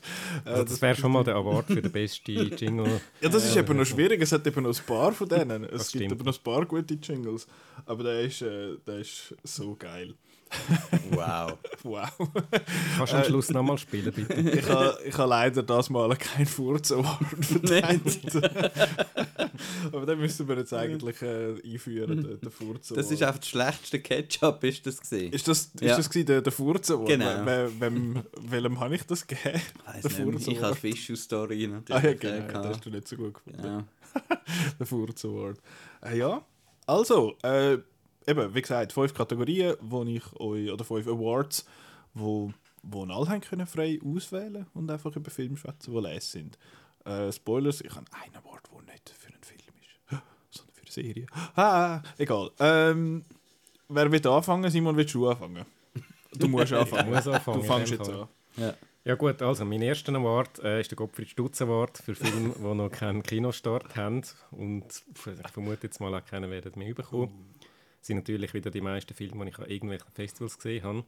Äh, 0.43 0.49
Also 0.49 0.63
das 0.63 0.81
wäre 0.81 0.95
schon 0.95 1.11
mal 1.11 1.23
der 1.23 1.35
Award 1.35 1.67
für 1.67 1.81
den 1.83 1.91
besten 1.91 2.31
Jingle. 2.57 2.99
Ja, 3.21 3.29
das 3.29 3.45
ist 3.45 3.55
Äh, 3.55 3.59
eben 3.59 3.77
noch 3.77 3.85
schwierig. 3.85 4.21
Es 4.21 4.31
hat 4.31 4.47
eben 4.47 4.63
noch 4.63 4.75
ein 4.75 4.85
paar 4.87 5.11
von 5.11 5.27
denen. 5.29 5.65
Es 5.65 5.71
Das 5.71 5.91
gibt 5.91 6.05
stimmt. 6.05 6.13
aber 6.19 6.31
noch 6.31 6.37
ein 6.37 6.43
paar 6.43 6.65
gute 6.65 6.93
Jingles. 6.95 7.47
Aber 7.85 8.03
der 8.05 8.21
ist, 8.21 8.41
äh, 8.41 8.77
der 8.87 8.99
ist 8.99 9.35
so 9.43 9.75
geil. 9.77 10.15
Wow. 11.11 11.53
Wow. 11.85 12.09
Kannst 12.97 13.13
du 13.13 13.17
am 13.17 13.23
Schluss 13.25 13.51
nochmal 13.51 13.77
spielen, 13.77 14.11
bitte? 14.11 14.33
Ich 14.59 14.67
habe 14.67 14.97
ich 15.05 15.15
ha 15.15 15.25
leider 15.25 15.61
das 15.61 15.91
Mal 15.91 16.15
keinen 16.15 16.47
Furz 16.47 16.91
Award 16.91 17.19
verteilt. 17.41 18.01
aber 19.91 20.05
den 20.07 20.19
müssen 20.19 20.47
wir 20.47 20.57
jetzt 20.57 20.73
eigentlich 20.73 21.21
äh, 21.21 21.53
einführen, 21.63 22.23
den, 22.23 22.39
den 22.39 22.49
Furz 22.51 22.91
Award. 22.91 22.97
Das 23.05 23.11
ist 23.11 23.21
einfach 23.21 23.37
das 23.37 23.49
schlechteste 23.49 23.99
Ketchup, 23.99 24.63
ist 24.63 24.87
das 24.87 24.99
gesehen. 24.99 25.31
Ist 25.31 25.47
das, 25.47 25.65
ist 25.75 25.81
Ja. 25.81 25.95
das 25.95 26.09
gewesen, 26.09 26.25
der, 26.25 26.41
der 26.41 26.51
Furz 26.51 26.89
Award? 26.89 27.07
Genau. 27.07 27.45
Wem, 27.45 27.79
wem, 27.79 28.23
welchem 28.41 28.79
habe 28.79 28.95
ich 28.95 29.03
das 29.03 29.27
gegeben? 29.27 29.61
Weiss 29.85 30.05
Ich 30.05 30.57
habe 30.57 30.65
Award. 30.67 30.77
Fish 30.79 31.11
Story 31.15 31.65
Ah 31.65 31.67
natürlich. 31.75 32.03
ja, 32.03 32.09
äh, 32.09 32.15
genau. 32.15 32.47
gehabt. 32.47 32.65
Das 32.65 32.77
hast 32.77 32.85
du 32.85 32.89
nicht 32.89 33.07
so 33.07 33.15
gut 33.15 33.33
gefunden. 33.35 33.61
Genau. 33.61 33.83
Der 34.79 34.85
Furz 34.87 35.23
Award. 35.25 35.59
Äh, 36.01 36.17
ja, 36.17 36.43
also, 36.87 37.35
äh, 37.43 37.77
eben, 38.27 38.53
wie 38.53 38.61
gesagt, 38.61 38.93
fünf 38.93 39.13
Kategorien, 39.13 39.75
wo 39.81 40.03
ich 40.03 40.23
euch, 40.39 40.71
oder 40.71 40.83
fünf 40.83 41.07
Awards, 41.07 41.65
wo, 42.13 42.51
wo 42.83 43.03
alle 43.03 43.29
haben 43.29 43.41
können 43.41 43.67
frei 43.67 43.99
auswählen 44.03 44.65
und 44.73 44.89
einfach 44.89 45.15
über 45.15 45.29
Filme 45.31 45.57
schwätzen, 45.57 45.93
die 45.93 45.99
les 45.99 46.31
sind. 46.31 46.57
Äh, 47.05 47.31
Spoilers, 47.31 47.81
ich 47.81 47.91
habe 47.95 48.05
einen 48.23 48.35
Award, 48.35 48.63
der 48.71 48.93
nicht 48.93 49.09
für 49.09 49.27
einen 49.27 49.43
Film 49.43 49.59
ist, 49.81 50.09
sondern 50.49 50.73
für 50.73 50.81
eine 50.81 50.91
Serie. 50.91 51.27
Ah, 51.55 52.01
egal. 52.17 52.51
Ähm, 52.59 53.23
wer 53.89 54.11
will 54.11 54.27
anfangen? 54.27 54.69
Simon, 54.69 54.95
willst 54.97 55.13
du 55.13 55.29
anfangen? 55.29 55.65
Du 56.33 56.47
musst 56.47 56.73
anfangen. 56.73 57.13
muss 57.13 57.27
anfangen, 57.27 57.61
Du 57.61 57.67
fängst 57.67 57.91
jetzt 57.91 58.09
an. 58.09 58.27
Ja. 58.57 58.73
Ja 59.07 59.13
gut, 59.13 59.39
also 59.43 59.63
mein 59.65 59.83
erster 59.83 60.15
Award 60.15 60.63
äh, 60.63 60.81
ist 60.81 60.89
der 60.89 60.95
Gottfried 60.95 61.29
Stutz 61.29 61.61
Award 61.61 61.99
für 61.99 62.15
Filme, 62.15 62.55
die 62.57 62.63
noch 62.75 62.89
keinen 62.89 63.21
Kinostart 63.21 63.95
haben 63.95 64.23
und 64.49 64.83
ich 65.13 65.51
vermute 65.51 65.83
jetzt 65.83 65.99
mal 65.99 66.11
auch 66.15 66.25
keinen 66.25 66.49
werden 66.49 66.71
mehr 66.75 66.95
bekommen. 66.95 67.54
Das 68.05 68.09
sind 68.09 68.17
natürlich 68.17 68.53
wieder 68.53 68.69
die 68.69 68.81
meisten 68.81 69.15
Filme, 69.15 69.45
die 69.45 69.49
ich 69.49 69.57
an 69.57 69.65
irgendwelchen 69.65 70.11
Festivals 70.13 70.59
gesehen 70.59 70.83
habe. 70.83 71.03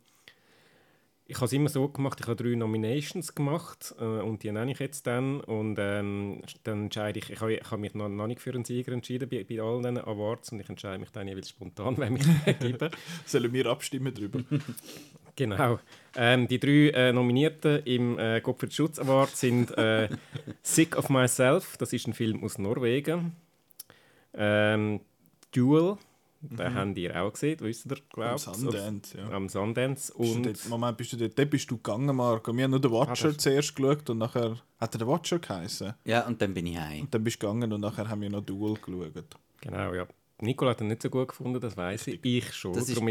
ich 1.27 1.35
habe 1.35 1.45
es 1.45 1.53
immer 1.53 1.69
so 1.69 1.87
gemacht, 1.89 2.19
ich 2.19 2.25
habe 2.25 2.43
drei 2.43 2.55
Nominations 2.55 3.35
gemacht 3.35 3.93
äh, 3.99 4.03
und 4.03 4.41
die 4.41 4.51
nenne 4.51 4.71
ich 4.71 4.79
jetzt 4.79 5.05
dann 5.05 5.41
und 5.41 5.77
ähm, 5.79 6.41
dann 6.63 6.85
entscheide 6.85 7.19
ich, 7.19 7.29
ich 7.29 7.39
habe, 7.39 7.53
ich 7.53 7.69
habe 7.69 7.81
mich 7.81 7.93
noch, 7.93 8.09
noch 8.09 8.25
nicht 8.25 8.41
für 8.41 8.51
einen 8.51 8.65
Sieger 8.65 8.93
entschieden 8.93 9.29
bei, 9.29 9.43
bei 9.43 9.61
all 9.61 9.77
diesen 9.77 9.99
Awards 9.99 10.51
und 10.51 10.59
ich 10.59 10.69
entscheide 10.69 10.97
mich 10.97 11.11
dann 11.11 11.27
jeweils 11.27 11.49
spontan, 11.49 11.97
wenn 11.99 12.15
ich 12.15 12.59
gebe. 12.59 12.89
Sollen 13.27 13.53
wir 13.53 13.67
abstimmen 13.67 14.11
darüber? 14.11 14.39
Genau. 15.35 15.79
Ähm, 16.15 16.47
die 16.47 16.59
drei 16.59 16.89
äh, 16.95 17.13
Nominierten 17.13 17.83
im 17.85 18.17
äh, 18.17 18.41
Gottfried 18.41 18.73
Schutz 18.73 18.97
Award 18.97 19.35
sind 19.35 19.69
äh, 19.77 20.09
Sick 20.63 20.97
of 20.97 21.09
Myself, 21.09 21.77
das 21.77 21.93
ist 21.93 22.07
ein 22.07 22.13
Film 22.13 22.43
aus 22.43 22.57
Norwegen. 22.57 23.35
Ähm, 24.33 25.01
Duel, 25.51 25.99
den 26.41 26.73
habt 26.75 26.97
ihr 26.97 27.21
auch 27.23 27.33
gesehen, 27.33 27.57
wisst 27.61 27.85
ihr, 27.85 27.95
Mhm. 27.95 27.97
Am 27.97 28.09
glaubt 28.09 28.39
Sundance, 28.39 29.17
ja. 29.17 29.29
Am 29.29 29.49
Sundance. 29.49 30.13
Bist 30.17 30.35
Und 30.35 30.45
dort, 30.45 30.69
Moment, 30.69 30.97
bist 30.97 31.13
du 31.13 31.17
dort, 31.17 31.37
dort 31.37 31.49
bist 31.49 31.69
du 31.71 31.77
gegangen, 31.77 32.15
Marco. 32.15 32.55
Wir 32.55 32.63
haben 32.65 32.71
nur 32.71 32.79
den 32.81 32.91
Watcher 32.91 33.29
Ah, 33.29 33.37
zuerst 33.37 33.75
geschaut 33.75 34.09
und 34.09 34.17
nachher 34.19 34.57
hat 34.79 34.95
er 34.95 34.99
den 34.99 35.07
Watcher 35.07 35.39
geheißen. 35.39 35.93
Ja, 36.05 36.25
und 36.27 36.41
dann 36.41 36.53
bin 36.53 36.65
ich 36.67 36.77
heim. 36.77 37.01
Und 37.01 37.13
dann 37.13 37.23
bist 37.23 37.41
du 37.41 37.47
gegangen 37.47 37.71
und 37.73 37.81
nachher 37.81 38.07
haben 38.07 38.21
wir 38.21 38.29
noch 38.29 38.41
Duel 38.41 38.75
geschaut. 38.75 39.25
genau, 39.61 39.93
ja. 39.93 40.07
Nicola 40.39 40.69
hat 40.69 40.81
ihn 40.81 40.87
nicht 40.87 41.01
so 41.01 41.09
gut 41.09 41.29
gefunden, 41.29 41.59
das 41.59 41.75
weiß 41.75 42.05
ich. 42.07 42.19
Ich 42.23 42.53
schon. 42.53 42.71
Das 42.73 42.87
ist 42.87 42.95
der- 42.95 43.03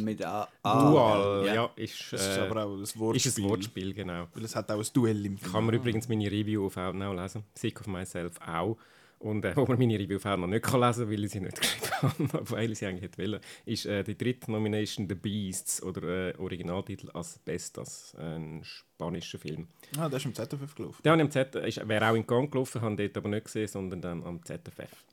mit 0.00 0.24
A. 0.26 0.48
Dual, 0.64 1.46
ja. 1.46 1.54
ja, 1.54 1.70
ist, 1.76 2.12
Das 2.12 2.26
ist 2.26 2.36
äh, 2.38 2.40
aber 2.40 2.64
auch 2.64 2.74
ein 2.74 2.82
ist 2.82 2.98
Wortspiel. 2.98 3.44
ein 3.44 3.48
Wortspiel, 3.50 3.94
genau. 3.94 4.26
Weil 4.34 4.44
es 4.44 4.56
hat 4.56 4.68
auch 4.72 4.80
ein 4.80 4.86
Duell 4.92 5.26
im 5.26 5.38
Kann 5.40 5.64
man 5.64 5.76
übrigens 5.76 6.08
meine 6.08 6.28
Review 6.28 6.66
auf 6.66 6.76
Outnow 6.76 7.14
lesen. 7.14 7.44
Sick 7.54 7.80
of 7.80 7.86
Myself 7.86 8.32
auch. 8.44 8.76
Und 9.18 9.44
äh, 9.44 9.52
wo 9.56 9.64
man 9.66 9.78
meine 9.78 9.98
Review 9.98 10.16
auf 10.16 10.26
Outnow 10.26 10.46
nicht 10.46 10.64
kann 10.64 10.80
lesen 10.80 11.04
kann, 11.04 11.12
weil 11.12 11.24
ich 11.24 11.30
sie 11.30 11.40
nicht 11.40 11.60
geschrieben 11.60 12.32
habe, 12.32 12.50
weil 12.50 12.70
ich 12.70 12.78
sie 12.78 12.86
eigentlich 12.86 13.02
hätte 13.02 13.22
wollen, 13.22 13.40
ist 13.64 13.86
äh, 13.86 14.04
die 14.04 14.16
dritte 14.16 14.50
Nomination 14.50 15.08
The 15.08 15.14
Beasts 15.14 15.82
oder 15.82 16.02
äh, 16.02 16.34
Originaltitel 16.38 17.10
Asbestas, 17.14 18.14
ein 18.18 18.62
spanischer 18.62 19.38
Film. 19.38 19.68
Ah, 19.98 20.08
der 20.08 20.18
ist 20.18 20.26
im 20.26 20.34
ZFF 20.34 20.74
gelaufen. 20.74 21.02
Der 21.02 21.12
habe 21.12 21.22
ich 21.22 21.26
am 21.26 21.30
Z 21.30 21.54
ist, 21.56 21.88
wäre 21.88 22.10
auch 22.10 22.14
in 22.14 22.26
Gang 22.26 22.50
gelaufen, 22.50 22.80
habe 22.82 22.96
dort 22.96 23.16
aber 23.16 23.28
nicht 23.28 23.44
gesehen, 23.44 23.68
sondern 23.68 24.00
dann 24.00 24.24
am 24.24 24.44
ZFF. 24.44 25.04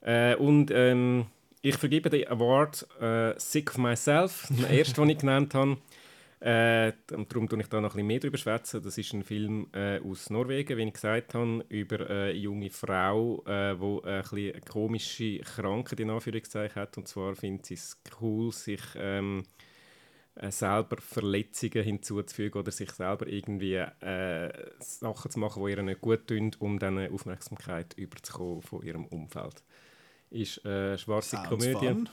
Äh, 0.00 0.36
und 0.36 0.70
ähm, 0.70 1.26
ich 1.62 1.76
vergebe 1.76 2.10
den 2.10 2.28
Award 2.28 2.86
äh, 3.00 3.34
Sick 3.38 3.70
of 3.70 3.78
Myself, 3.78 4.46
den 4.48 4.64
ersten, 4.64 5.00
den 5.00 5.10
ich 5.10 5.18
genannt 5.18 5.54
habe. 5.54 5.78
Äh, 6.38 6.92
darum 7.06 7.48
tue 7.48 7.60
ich 7.60 7.68
da 7.68 7.80
noch 7.80 7.90
ein 7.90 7.96
bisschen 7.96 8.06
mehr 8.06 8.20
drüber 8.20 8.36
schwätzen. 8.36 8.82
Das 8.82 8.98
ist 8.98 9.14
ein 9.14 9.22
Film 9.24 9.68
äh, 9.72 10.00
aus 10.00 10.28
Norwegen, 10.28 10.76
wie 10.76 10.82
ich 10.82 10.92
gesagt 10.92 11.32
habe, 11.34 11.64
über 11.70 12.10
eine 12.10 12.32
junge 12.32 12.70
Frau, 12.70 13.42
äh, 13.46 13.74
die 13.74 13.82
ein 13.82 14.22
bisschen 14.22 14.52
eine 14.52 14.60
komische 14.60 15.38
Krankheit 15.38 16.00
in 16.00 16.10
Anführungszeichen 16.10 16.82
hat. 16.82 16.98
Und 16.98 17.08
zwar 17.08 17.34
findet 17.36 17.66
sie 17.66 17.74
es 17.74 17.98
cool, 18.20 18.52
sich 18.52 18.82
ähm, 18.96 19.44
äh, 20.34 20.50
selber 20.50 20.98
Verletzungen 21.00 21.82
hinzuzufügen 21.82 22.60
oder 22.60 22.70
sich 22.70 22.90
selber 22.90 23.26
irgendwie 23.26 23.76
äh, 23.76 24.52
Sachen 24.78 25.30
zu 25.30 25.38
machen, 25.38 25.64
die 25.64 25.70
ihr 25.70 25.82
nicht 25.82 26.02
gut 26.02 26.26
tun, 26.26 26.50
um 26.58 26.78
dann 26.78 27.10
Aufmerksamkeit 27.10 27.94
überzukommen 27.94 28.60
von 28.60 28.82
ihrem 28.82 29.06
Umfeld. 29.06 29.64
Ist 30.28 30.62
äh, 30.66 30.68
eine 30.68 30.98
schwarze 30.98 31.36
Sounds 31.36 31.48
Komödie. 31.48 31.86
fun. 31.86 32.08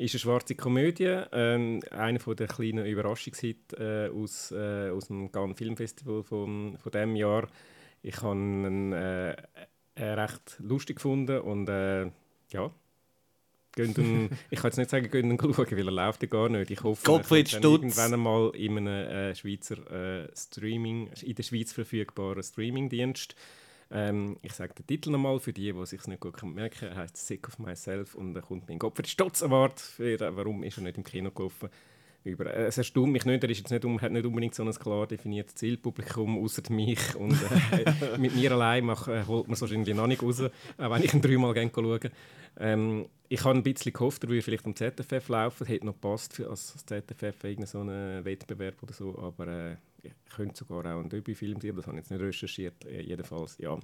Ist 0.00 0.14
eine 0.14 0.20
schwarze 0.20 0.54
Komödie, 0.54 1.24
ähm, 1.30 1.80
eine 1.90 2.20
von 2.20 2.34
der 2.34 2.46
kleinen 2.46 2.86
Überraschungshits 2.86 3.74
äh, 3.74 4.08
aus, 4.08 4.50
äh, 4.50 4.88
aus 4.88 5.08
dem 5.08 5.30
Cannes 5.30 5.58
Filmfestival 5.58 6.22
von, 6.22 6.78
von 6.78 6.90
diesem 6.90 7.16
Jahr. 7.16 7.46
Ich 8.00 8.22
habe 8.22 8.34
ihn 8.34 8.92
äh, 8.94 9.32
äh, 9.32 9.36
recht 9.96 10.56
lustig 10.60 10.96
gefunden 10.96 11.42
und 11.42 11.68
äh, 11.68 12.06
ja, 12.50 12.72
ihn, 13.76 14.30
ich 14.50 14.58
kann 14.58 14.70
jetzt 14.70 14.78
nicht 14.78 14.88
sagen, 14.88 15.10
gehen 15.10 15.32
ihn 15.32 15.38
schauen, 15.38 15.70
weil 15.70 15.88
er 15.88 15.92
läuft 15.92 16.22
ja 16.22 16.28
gar 16.30 16.48
nicht. 16.48 16.70
Ich 16.70 16.82
hoffe, 16.82 17.04
Gottfried 17.04 17.52
er 17.52 17.60
dann 17.60 17.70
irgendwann 17.70 18.14
einmal 18.14 18.56
in 18.56 18.78
einem 18.78 18.86
äh, 18.86 19.34
Schweizer 19.34 20.30
Streaming, 20.34 21.10
in 21.20 21.34
der 21.34 21.42
Schweiz 21.42 21.74
verfügbaren 21.74 22.42
Streamingdienst. 22.42 23.36
Ähm, 23.92 24.36
ich 24.42 24.52
sage 24.52 24.74
den 24.74 24.86
Titel 24.86 25.10
nochmal 25.10 25.40
für 25.40 25.52
die, 25.52 25.72
die 25.72 25.86
sich 25.86 26.06
nicht 26.06 26.20
gut 26.20 26.40
merken 26.42 26.78
können. 26.78 26.92
Er 26.92 26.98
heißt 26.98 27.16
Sick 27.16 27.48
of 27.48 27.58
Myself 27.58 28.14
und 28.14 28.36
er 28.36 28.42
kommt 28.42 28.68
dem 28.68 28.78
Gottfried 28.78 29.08
Stutz 29.08 29.42
Award. 29.42 29.80
Für, 29.80 30.36
warum 30.36 30.62
ist 30.62 30.78
er 30.78 30.84
nicht 30.84 30.96
im 30.96 31.04
Kino 31.04 31.30
gelaufen? 31.30 31.68
Über, 32.22 32.54
äh, 32.54 32.66
es 32.66 32.78
erstaunt 32.78 33.12
mich 33.12 33.24
nicht, 33.24 33.42
er 33.42 33.50
ist 33.50 33.58
jetzt 33.58 33.70
nicht, 33.70 34.02
hat 34.02 34.12
nicht 34.12 34.26
unbedingt 34.26 34.54
so 34.54 34.62
ein 34.62 34.70
klar 34.72 35.06
definiertes 35.06 35.54
Zielpublikum, 35.54 36.42
außer 36.44 36.62
mich. 36.70 37.14
Und 37.16 37.32
äh, 37.32 38.18
mit 38.18 38.34
mir 38.36 38.52
allein 38.52 38.84
mach, 38.84 39.08
äh, 39.08 39.24
holt 39.26 39.48
man 39.48 39.54
es 39.54 39.60
wahrscheinlich 39.60 39.96
noch 39.96 40.06
nicht 40.06 40.22
raus, 40.22 40.42
auch 40.42 40.90
wenn 40.90 41.02
ich 41.02 41.14
ihn 41.14 41.22
dreimal 41.22 41.54
gerne 41.54 41.70
schaue. 41.74 41.98
Ähm, 42.58 43.06
ich 43.28 43.42
habe 43.44 43.58
ein 43.58 43.62
bisschen 43.62 43.92
gehofft, 43.92 44.22
er 44.22 44.28
würde 44.28 44.42
vielleicht 44.42 44.66
am 44.66 44.76
ZFF 44.76 45.28
laufen. 45.28 45.66
Hätte 45.66 45.86
noch 45.86 45.94
gepasst 45.94 46.34
für 46.34 46.50
als 46.50 46.74
ZFF 46.84 47.44
irgendeinen 47.44 47.66
so 47.66 47.80
einen 47.80 48.24
Wettbewerb 48.24 48.82
oder 48.82 48.92
so. 48.92 49.18
Aber 49.18 49.48
äh, 49.48 49.76
könnte 50.34 50.56
sogar 50.56 50.78
auch 50.94 51.00
ein 51.00 51.08
Debütfilm 51.08 51.60
sein, 51.60 51.76
das 51.76 51.86
habe 51.86 51.96
ich 51.96 52.02
jetzt 52.02 52.10
nicht 52.10 52.20
recherchiert. 52.20 52.84
Äh, 52.84 53.02
jedenfalls, 53.02 53.58
ja. 53.58 53.78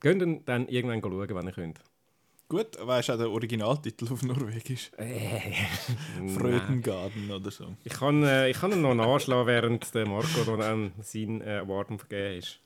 Könnt 0.00 0.22
ihr 0.22 0.40
dann 0.44 0.68
irgendwann 0.68 1.00
schauen, 1.00 1.28
wenn 1.36 1.46
ihr 1.46 1.52
könnt. 1.52 1.80
Gut, 2.48 2.76
weißt 2.78 3.08
du 3.08 3.12
auch 3.14 3.18
den 3.18 3.26
Originaltitel 3.28 4.12
auf 4.12 4.22
Norwegisch? 4.22 4.90
Äh, 4.98 5.54
nein. 6.18 6.28
Freudengarten 6.38 7.30
oder 7.30 7.50
so. 7.50 7.74
Ich 7.82 7.94
kann, 7.94 8.22
äh, 8.24 8.50
ich 8.50 8.58
kann 8.58 8.72
ihn 8.72 8.82
noch 8.82 8.94
nachschlagen, 8.94 9.46
während 9.46 9.94
der 9.94 10.06
Marco 10.06 10.56
dann 10.56 10.92
seinen 11.00 11.40
äh, 11.40 11.60
Award 11.62 11.88
vergeben 11.98 12.38
ist. 12.38 12.58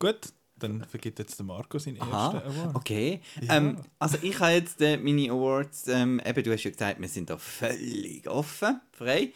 Gut, 0.00 0.32
dann 0.58 0.84
vergibt 0.84 1.20
jetzt 1.20 1.38
der 1.38 1.46
Marco 1.46 1.78
seinen 1.78 2.00
Aha, 2.00 2.32
ersten 2.34 2.48
Award. 2.48 2.74
okay. 2.74 3.20
Ja. 3.40 3.58
Ähm, 3.58 3.76
also 4.00 4.18
ich 4.22 4.40
habe 4.40 4.52
jetzt 4.52 4.80
äh, 4.80 4.96
meine 4.96 5.30
Awards, 5.30 5.86
ähm, 5.86 6.20
eben 6.24 6.42
du 6.42 6.52
hast 6.52 6.64
ja 6.64 6.70
gesagt, 6.70 7.00
wir 7.00 7.08
sind 7.08 7.30
da 7.30 7.36
völlig 7.36 8.26
offen, 8.28 8.80
frei. 8.90 9.32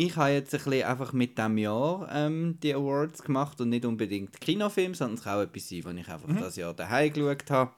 Ich 0.00 0.14
habe 0.14 0.30
jetzt 0.30 0.54
ein 0.54 0.62
bisschen 0.62 0.84
einfach 0.84 1.12
mit 1.12 1.36
diesem 1.36 1.58
Jahr 1.58 2.08
ähm, 2.12 2.56
die 2.62 2.72
Awards 2.72 3.20
gemacht 3.20 3.60
und 3.60 3.70
nicht 3.70 3.84
unbedingt 3.84 4.40
Kinofilm, 4.40 4.94
sondern 4.94 5.18
es 5.18 5.24
kann 5.24 5.38
auch 5.38 5.42
etwas 5.42 5.68
sein, 5.68 5.82
was 5.82 5.94
ich 5.96 6.08
einfach 6.08 6.28
das 6.38 6.54
Jahr 6.54 6.72
daheim 6.72 7.12
geschaut 7.12 7.50
habe. 7.50 7.72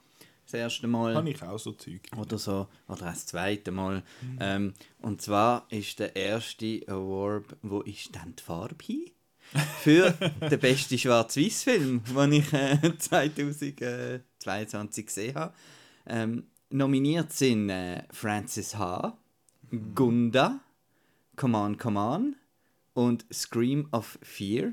Das 0.44 0.52
erste 0.52 0.86
Mal. 0.86 1.14
Habe 1.14 1.30
ich 1.30 1.42
auch 1.42 1.58
so 1.58 1.72
Zeug. 1.72 2.02
oder 2.18 2.36
so, 2.36 2.66
oder 2.88 3.06
das 3.06 3.24
zweite 3.24 3.70
Mal. 3.70 4.02
Ähm, 4.38 4.74
und 5.00 5.22
zwar 5.22 5.66
ist 5.70 5.98
der 5.98 6.14
erste 6.14 6.82
Award, 6.88 7.56
wo 7.62 7.80
ist 7.80 8.14
denn 8.14 8.34
die 8.38 8.42
Farbe 8.42 8.84
hin? 8.84 9.06
Für 9.80 10.10
den 10.50 10.60
besten 10.60 10.98
Schwarz-Weiß-Film, 10.98 12.02
den 12.04 12.32
ich 12.32 12.52
äh, 12.52 12.78
2022 12.98 15.06
gesehen 15.06 15.36
habe. 15.36 15.54
Ähm, 16.06 16.44
nominiert 16.68 17.32
sind 17.32 17.70
äh, 17.70 18.02
Francis 18.12 18.76
H., 18.76 19.16
Gunda, 19.94 20.60
Come 21.40 21.56
On, 21.56 21.76
Come 21.78 21.98
On 21.98 22.36
und 22.92 23.24
Scream 23.32 23.88
of 23.92 24.18
Fear. 24.20 24.72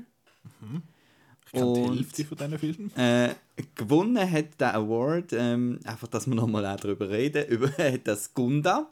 Ich 1.46 1.52
kenne 1.52 1.72
die 1.72 1.80
Und- 1.80 1.96
Hälfte 1.96 2.24
von 2.26 2.36
diesen 2.36 2.58
Filmen. 2.58 2.96
Äh, 2.96 3.34
gewonnen 3.74 4.30
hat 4.30 4.60
der 4.60 4.74
Award, 4.74 5.32
ähm, 5.32 5.80
einfach, 5.84 6.08
dass 6.08 6.26
wir 6.26 6.34
nochmal 6.34 6.66
auch 6.66 6.76
darüber 6.78 7.08
reden, 7.08 7.46
über 7.48 7.68
hat 7.70 8.06
das 8.06 8.34
Gunda. 8.34 8.90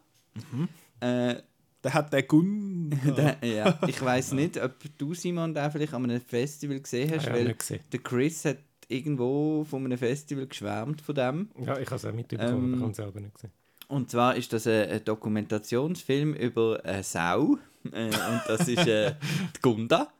Äh, 1.00 1.36
Der 1.82 1.92
hat 1.94 2.12
der, 2.12 3.36
ja, 3.42 3.78
ich 3.86 4.00
weiß 4.02 4.32
nicht, 4.32 4.60
ob 4.60 4.72
du, 4.98 5.12
Simon, 5.14 5.52
den 5.54 5.70
vielleicht 5.70 5.92
an 5.94 6.04
einem 6.04 6.20
Festival 6.20 6.80
gesehen 6.80 7.10
hast, 7.10 7.26
Ah, 7.26 7.30
ja, 7.30 7.34
weil 7.36 7.44
nicht 7.44 7.58
gesehen. 7.60 7.80
der 7.92 8.00
Chris 8.00 8.44
hat 8.46 8.58
irgendwo 8.88 9.64
von 9.64 9.84
einem 9.84 9.98
Festival 9.98 10.46
geschwärmt 10.46 11.00
von 11.02 11.14
dem. 11.14 11.50
Ja, 11.64 11.78
ich 11.78 11.86
habe 11.86 11.96
es 11.96 12.04
auch 12.06 12.12
mitbekommen, 12.12 12.48
Ähm, 12.50 12.64
aber 12.64 12.74
ich 12.76 12.80
habe 12.82 12.90
es 12.90 12.96
selber 12.96 13.20
nicht 13.20 13.34
gesehen. 13.34 13.52
Und 13.88 14.10
zwar 14.10 14.36
ist 14.36 14.52
das 14.52 14.66
ein, 14.66 14.90
ein 14.90 15.04
Dokumentationsfilm 15.04 16.34
über 16.34 16.80
eine 16.84 17.02
Sau. 17.02 17.58
Äh, 17.92 18.06
und 18.06 18.42
das 18.48 18.66
ist 18.66 18.86
äh, 18.86 19.14
die 19.56 19.60
Gunda. 19.62 20.12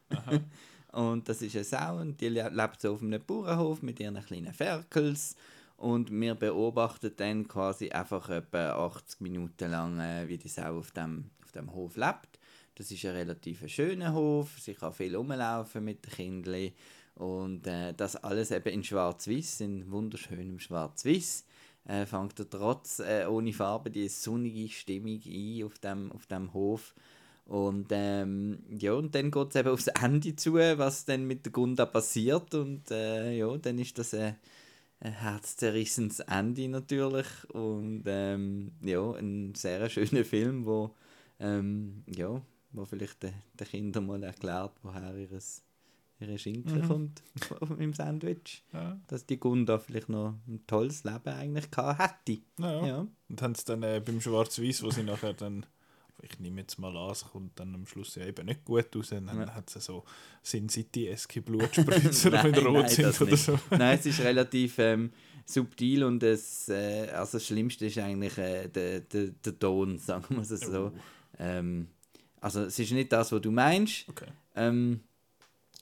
und 0.92 1.28
das 1.28 1.42
ist 1.42 1.56
eine 1.56 1.64
Sau 1.64 2.00
und 2.00 2.20
die 2.20 2.28
le 2.28 2.48
lebt 2.48 2.80
so 2.80 2.94
auf 2.94 3.02
einem 3.02 3.20
Bauernhof 3.24 3.82
mit 3.82 3.98
ihren 3.98 4.24
kleinen 4.24 4.52
Ferkels. 4.52 5.36
Und 5.76 6.10
wir 6.10 6.34
beobachten 6.34 7.12
dann 7.16 7.46
quasi 7.48 7.90
einfach 7.90 8.30
etwa 8.30 8.86
80 8.86 9.20
Minuten 9.20 9.70
lang, 9.70 9.98
äh, 10.00 10.28
wie 10.28 10.38
die 10.38 10.48
Sau 10.48 10.78
auf 10.78 10.92
dem, 10.92 11.30
auf 11.44 11.52
dem 11.52 11.72
Hof 11.74 11.96
lebt. 11.96 12.38
Das 12.76 12.90
ist 12.90 13.04
ein 13.04 13.12
relativ 13.12 13.66
schöner 13.68 14.12
Hof, 14.12 14.58
sie 14.58 14.74
kann 14.74 14.92
viel 14.92 15.16
rumlaufen 15.16 15.84
mit 15.84 16.04
den 16.04 16.12
Kindern. 16.12 16.70
Und 17.16 17.66
äh, 17.66 17.94
das 17.94 18.16
alles 18.16 18.50
eben 18.50 18.68
in 18.68 18.84
Schwarz-Weiß, 18.84 19.62
in 19.62 19.90
wunderschönem 19.90 20.60
Schwarz-Weiß 20.60 21.46
äh, 21.86 22.06
fängt 22.06 22.38
er 22.38 22.50
trotz 22.50 23.00
äh, 23.00 23.26
ohne 23.26 23.52
Farbe 23.52 23.90
die 23.90 24.08
sonnige 24.08 24.68
Stimmung 24.68 25.20
ein 25.24 25.64
auf 25.64 25.78
dem, 25.78 26.12
auf 26.12 26.26
dem 26.26 26.52
Hof. 26.52 26.94
Und 27.46 27.86
ähm, 27.92 28.58
ja, 28.70 28.92
und 28.94 29.14
dann 29.14 29.30
geht 29.30 29.50
es 29.50 29.54
eben 29.54 29.68
aufs 29.68 29.86
Ende 29.86 30.34
zu, 30.34 30.54
was 30.54 31.04
dann 31.04 31.26
mit 31.26 31.46
der 31.46 31.52
Gunda 31.52 31.86
passiert. 31.86 32.54
Und 32.54 32.90
äh, 32.90 33.36
ja, 33.36 33.56
dann 33.56 33.78
ist 33.78 33.96
das 33.98 34.14
ein, 34.14 34.36
ein 34.98 35.12
herzzerrissendes 35.12 36.20
Ende 36.20 36.68
natürlich. 36.68 37.26
Und 37.50 38.02
ähm, 38.06 38.72
ja, 38.82 39.12
ein 39.12 39.54
sehr 39.54 39.88
schöner 39.88 40.24
Film, 40.24 40.66
wo, 40.66 40.96
ähm, 41.38 42.02
ja, 42.08 42.42
wo 42.72 42.84
vielleicht 42.84 43.22
den, 43.22 43.34
den 43.54 43.66
Kindern 43.68 44.06
mal 44.06 44.22
erklärt, 44.24 44.72
woher 44.82 45.14
ihres, 45.14 45.62
ihre 46.20 46.38
Schinken 46.38 46.86
kommt 46.86 47.22
im 47.78 47.92
Sandwich 47.94 48.64
Ja. 48.72 48.98
dass 49.08 49.26
die 49.26 49.38
Gunda 49.38 49.78
vielleicht 49.78 50.08
noch 50.08 50.34
ein 50.48 50.64
tolles 50.66 51.04
Leben 51.04 51.28
eigentlich 51.28 51.70
gehabt 51.70 52.00
hätte. 52.28 52.40
Ja. 52.58 52.86
Ja. 52.86 53.06
Und 53.28 53.42
haben 53.42 53.52
es 53.52 53.64
dann 53.64 53.82
äh, 53.82 54.00
beim 54.04 54.20
Schwarz-Weiß, 54.20 54.82
wo 54.82 54.90
sie 54.90 55.02
nachher 55.02 55.34
dann 55.34 55.66
ich 56.22 56.40
nehme 56.40 56.62
jetzt 56.62 56.78
mal 56.78 56.96
an, 56.96 57.10
es 57.10 57.24
kommt 57.24 57.60
dann 57.60 57.74
am 57.74 57.86
Schluss 57.86 58.14
ja 58.14 58.24
eben 58.24 58.46
nicht 58.46 58.64
gut 58.64 58.86
raus. 58.96 59.12
Und 59.12 59.26
dann 59.26 59.38
Ja. 59.42 59.54
hat 59.54 59.74
es 59.76 59.84
so 59.84 60.02
Sin 60.42 60.66
City-eske 60.70 61.42
Blutspritzer, 61.42 62.30
die 62.30 62.36
Nein, 62.36 62.46
wieder 62.46 62.62
rot 62.64 62.74
nein, 62.84 62.88
sind 62.88 63.04
das 63.04 63.20
oder 63.20 63.30
nicht. 63.32 63.44
so. 63.44 63.58
Nein, 63.70 63.98
es 63.98 64.06
ist 64.06 64.20
relativ 64.20 64.78
ähm, 64.78 65.12
subtil 65.44 66.04
und 66.04 66.22
es, 66.22 66.70
äh, 66.70 67.10
also 67.10 67.32
das 67.36 67.46
Schlimmste 67.46 67.84
ist 67.86 67.98
eigentlich 67.98 68.38
äh, 68.38 68.66
der, 68.68 69.00
der, 69.00 69.26
der 69.26 69.58
Ton, 69.58 69.98
sagen 69.98 70.24
wir 70.30 70.38
es 70.40 70.48
so. 70.48 70.90
Ähm, 71.38 71.88
also 72.40 72.62
es 72.62 72.78
ist 72.78 72.92
nicht 72.92 73.12
das, 73.12 73.30
was 73.30 73.42
du 73.42 73.50
meinst. 73.50 74.08
Okay. 74.08 74.28
Ähm, 74.54 75.00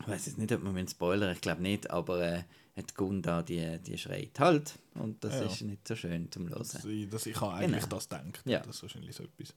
ich 0.01 0.09
weiß 0.09 0.27
jetzt 0.27 0.39
nicht, 0.39 0.53
ob 0.53 0.63
man 0.63 0.89
spoilern 0.89 1.33
ich 1.35 1.41
glaube 1.41 1.63
nicht, 1.63 1.91
aber 1.91 2.21
äh, 2.23 2.43
die 2.77 2.95
Gunda, 2.95 3.43
die, 3.43 3.79
die 3.79 3.97
schreit 3.99 4.39
halt 4.41 4.75
und 4.95 5.23
das 5.23 5.35
Ja. 5.35 5.43
ist 5.47 5.63
nicht 5.63 5.87
so 5.87 5.95
schön 5.95 6.31
zum 6.33 6.49
Hören. 6.49 6.59
Dass 6.59 6.85
ich, 6.85 7.09
dass 7.09 7.27
ich 7.27 7.41
habe 7.41 7.55
eigentlich 7.55 7.85
Genau. 7.85 7.97
das 7.97 8.09
gedacht. 8.09 8.43
Ja. 8.45 8.61
Das 8.61 8.77
ist 8.77 8.83
wahrscheinlich 8.83 9.15
so 9.15 9.23
etwas. 9.25 9.55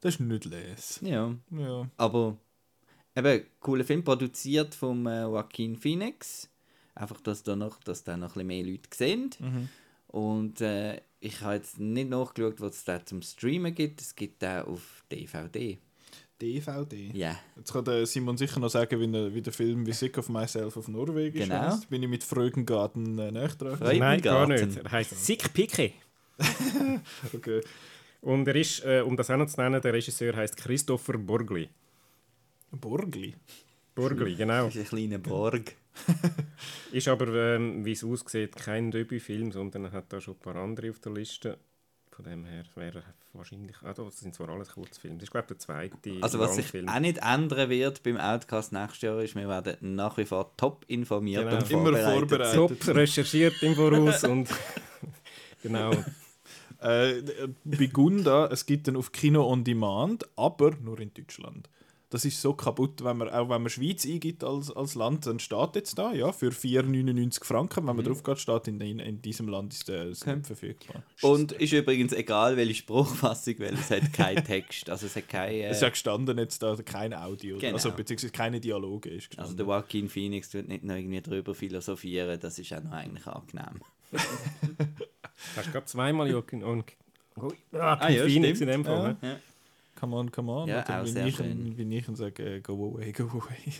Das 0.00 0.14
ist 0.14 0.20
nicht 0.20 0.44
les. 0.46 1.00
Ja, 1.02 1.34
Ja. 1.50 1.88
aber 1.96 2.36
eben, 3.16 3.46
cooler 3.60 3.84
Film, 3.84 4.04
produziert 4.04 4.74
vom 4.74 5.06
äh, 5.06 5.22
Joaquin 5.22 5.76
Phoenix. 5.76 6.48
Einfach, 6.94 7.20
dass 7.22 7.42
da 7.42 7.56
noch, 7.56 7.78
dass 7.80 8.04
da 8.04 8.16
noch 8.16 8.28
ein 8.36 8.46
bisschen 8.46 8.46
mehr 8.48 8.64
Leute 8.64 8.88
sehen. 8.94 9.30
Mhm. 9.38 9.68
Und 10.08 10.60
äh, 10.60 11.00
ich 11.20 11.40
habe 11.40 11.54
jetzt 11.54 11.78
nicht 11.78 12.10
nachgeschaut, 12.10 12.60
was 12.60 12.76
es 12.76 12.84
da 12.84 13.04
zum 13.04 13.22
Streamen 13.22 13.74
gibt. 13.74 14.00
Es 14.00 14.14
gibt 14.16 14.42
da 14.42 14.64
auf 14.64 15.04
DVD. 15.10 15.78
DVD. 16.40 17.10
Ja, 17.12 17.38
Jetzt 17.56 17.72
kann 17.72 17.84
der 17.84 18.06
Simon 18.06 18.36
sicher 18.36 18.58
noch 18.60 18.70
sagen, 18.70 18.98
wie, 19.00 19.06
der- 19.10 19.34
wie 19.34 19.42
der 19.42 19.52
Film 19.52 19.86
wie 19.86 19.92
Sick 19.92 20.16
of 20.18 20.28
Myself 20.28 20.76
auf 20.76 20.88
Norwegisch 20.88 21.42
Genau. 21.42 21.60
heisst. 21.60 21.88
Bin 21.90 22.02
ich 22.02 22.08
mit 22.08 22.24
Frögengarten 22.24 23.18
äh, 23.18 23.30
näher 23.30 23.48
dran. 23.48 23.78
Nein, 23.98 24.20
gar 24.20 24.46
nicht. 24.48 24.76
Er 24.76 24.90
heisst 24.92 25.24
Sick 25.24 25.52
Picke. 25.52 25.92
Okay. 27.34 27.60
Und 28.22 28.46
er 28.48 28.56
ist, 28.56 28.84
äh, 28.84 29.00
um 29.00 29.16
das 29.16 29.30
auch 29.30 29.36
noch 29.38 29.46
zu 29.46 29.60
nennen, 29.60 29.80
der 29.80 29.92
Regisseur 29.94 30.34
heißt 30.36 30.56
Christopher 30.56 31.16
Borgli. 31.18 31.68
Borgli. 32.70 33.34
Borgli, 33.94 34.34
genau. 34.34 34.66
das 34.66 34.76
ist 34.76 34.92
ein 34.92 34.98
kleiner 34.98 35.18
Borg. 35.18 35.74
Ist 36.92 37.08
aber, 37.08 37.28
ähm, 37.56 37.84
wie 37.84 37.92
es 37.92 38.04
aussieht, 38.04 38.56
kein 38.56 38.90
Debütfilm, 38.90 39.52
sondern 39.52 39.86
er 39.86 39.92
hat 39.92 40.12
da 40.12 40.20
schon 40.20 40.34
ein 40.34 40.40
paar 40.40 40.56
andere 40.56 40.90
auf 40.90 40.98
der 41.00 41.12
Liste. 41.12 41.58
Von 42.22 42.30
dem 42.30 42.44
her 42.44 42.64
wäre 42.74 43.02
wahrscheinlich. 43.32 43.76
Ah, 43.82 43.94
das 43.94 44.20
sind 44.20 44.34
zwar 44.34 44.50
alles 44.50 44.68
Kurzfilme. 44.72 45.16
Das 45.16 45.24
ist, 45.24 45.30
glaube 45.30 45.44
ich, 45.44 45.48
der 45.48 45.58
zweite 45.58 46.10
Also 46.20 46.38
was 46.38 46.56
sich 46.56 46.66
auch 46.86 47.00
nicht 47.00 47.18
ändern 47.22 47.70
wird 47.70 48.02
beim 48.02 48.18
Outcast 48.18 48.72
nächstes 48.72 49.00
Jahr 49.00 49.22
ist, 49.22 49.34
wir 49.36 49.48
werden 49.48 49.94
nach 49.94 50.18
wie 50.18 50.26
vor 50.26 50.54
top 50.58 50.84
informiert 50.88 51.44
Genau. 51.44 51.56
und 51.56 51.70
Immer 51.70 51.96
vorbereitet. 51.96 52.54
Top 52.54 52.88
recherchiert 52.94 53.62
im 53.62 53.74
Voraus 53.74 54.24
und. 54.24 54.50
genau. 55.62 55.92
Äh, 56.80 57.22
bei 57.64 57.86
Gunda, 57.86 58.48
es 58.48 58.66
gibt 58.66 58.86
den 58.86 58.96
auf 58.96 59.12
Kino 59.12 59.50
on 59.50 59.64
Demand, 59.64 60.28
aber 60.36 60.72
nur 60.82 61.00
in 61.00 61.14
Deutschland. 61.14 61.70
Das 62.10 62.24
ist 62.24 62.40
so 62.42 62.54
kaputt, 62.54 63.04
wenn 63.04 63.18
man, 63.18 63.28
auch 63.28 63.48
wenn 63.48 63.62
man 63.62 63.70
Schweiz 63.70 64.04
eingibt 64.04 64.42
als, 64.42 64.70
als 64.72 64.96
Land, 64.96 65.26
dann 65.26 65.38
steht 65.38 65.76
jetzt 65.76 65.96
da, 65.96 66.12
ja, 66.12 66.32
für 66.32 66.50
4,99 66.50 67.44
Franken. 67.44 67.86
Wenn 67.86 67.94
man 67.94 68.04
drauf 68.04 68.24
geht, 68.24 68.40
steht 68.40 68.66
in, 68.66 68.80
in, 68.80 68.98
in 68.98 69.22
diesem 69.22 69.46
Land 69.46 69.72
ist 69.74 69.86
der 69.86 70.06
nicht 70.06 70.46
verfügbar. 70.46 71.04
Und 71.22 71.52
ist 71.52 71.72
übrigens 71.72 72.12
egal, 72.12 72.56
welche 72.56 72.74
Spruchfassung, 72.74 73.54
weil 73.60 73.74
es 73.74 73.90
hat 73.90 74.12
keinen 74.12 74.44
Text. 74.44 74.90
Also 74.90 75.06
es 75.06 75.14
hat 75.14 75.28
keine... 75.28 75.66
Es 75.66 75.76
ist 75.76 75.82
ja 75.82 75.88
gestanden 75.90 76.36
jetzt 76.38 76.60
da 76.64 76.74
kein 76.84 77.14
Audio, 77.14 77.58
Genau. 77.58 77.74
also 77.74 77.92
beziehungsweise 77.92 78.32
keine 78.32 78.58
Dialoge 78.60 79.08
ist 79.08 79.38
also 79.38 79.54
gestanden. 79.54 79.56
der 79.58 79.66
Joaquin 79.66 80.08
Phoenix 80.08 80.50
tut 80.50 80.66
nicht 80.66 80.82
noch 80.82 80.96
irgendwie 80.96 81.20
drüber 81.20 81.54
philosophieren, 81.54 82.40
das 82.40 82.58
ist 82.58 82.72
auch 82.72 82.82
noch 82.82 82.90
eigentlich 82.92 83.26
angenehm. 83.26 83.80
Hast 85.56 85.68
du 85.68 85.72
gerade 85.72 85.86
zweimal 85.86 86.28
Joaquin 86.28 86.64
und. 86.64 86.84
Oh, 87.36 87.52
ah, 87.72 88.10
ja, 88.10 88.24
Phoenix 88.24 88.58
stimmt. 88.58 88.60
in 88.62 88.68
dem 88.68 88.84
Fall. 88.84 89.16
Ja. 89.22 89.28
ne? 89.28 89.40
Come 90.00 90.16
on, 90.16 90.32
come 90.32 90.50
on. 90.50 90.68
Ja, 90.68 90.82
auch 90.82 91.04
wie 91.04 91.10
sehr 91.10 91.26
ich, 91.26 91.36
schön. 91.36 91.76
Wie 91.76 91.96
ich 91.96 92.06
sage, 92.14 92.56
äh, 92.56 92.60
go 92.60 92.72
away, 92.72 93.12
go 93.12 93.24
away. 93.24 93.72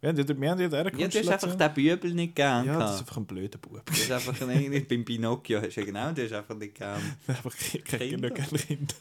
wir 0.00 0.08
haben 0.10 0.16
ja, 0.16 0.40
wir 0.40 0.50
haben 0.50 0.60
ja 0.60 0.68
Ja, 0.98 1.08
du 1.08 1.18
hast 1.18 1.44
einfach 1.44 1.54
den 1.56 1.74
Bübel 1.74 2.14
nicht 2.14 2.36
gern 2.36 2.64
Ja, 2.64 2.78
das 2.78 2.94
ist 2.94 3.00
einfach 3.00 3.16
ein 3.16 3.26
blöder 3.26 3.58
Bub. 3.58 3.84
Du 3.84 3.92
hast 3.92 4.12
einfach 4.12 4.40
irgendwie 4.40 4.80
beim 4.80 5.04
Pinocchio 5.04 5.60
hast 5.60 5.74
du 5.76 5.80
ja 5.80 5.86
genau, 5.86 6.12
du 6.12 6.22
hast 6.22 6.32
einfach 6.32 6.54
nicht 6.54 6.76
gern. 6.76 7.00
einfach 7.26 7.54
kein. 7.84 8.34
Kind. 8.34 8.94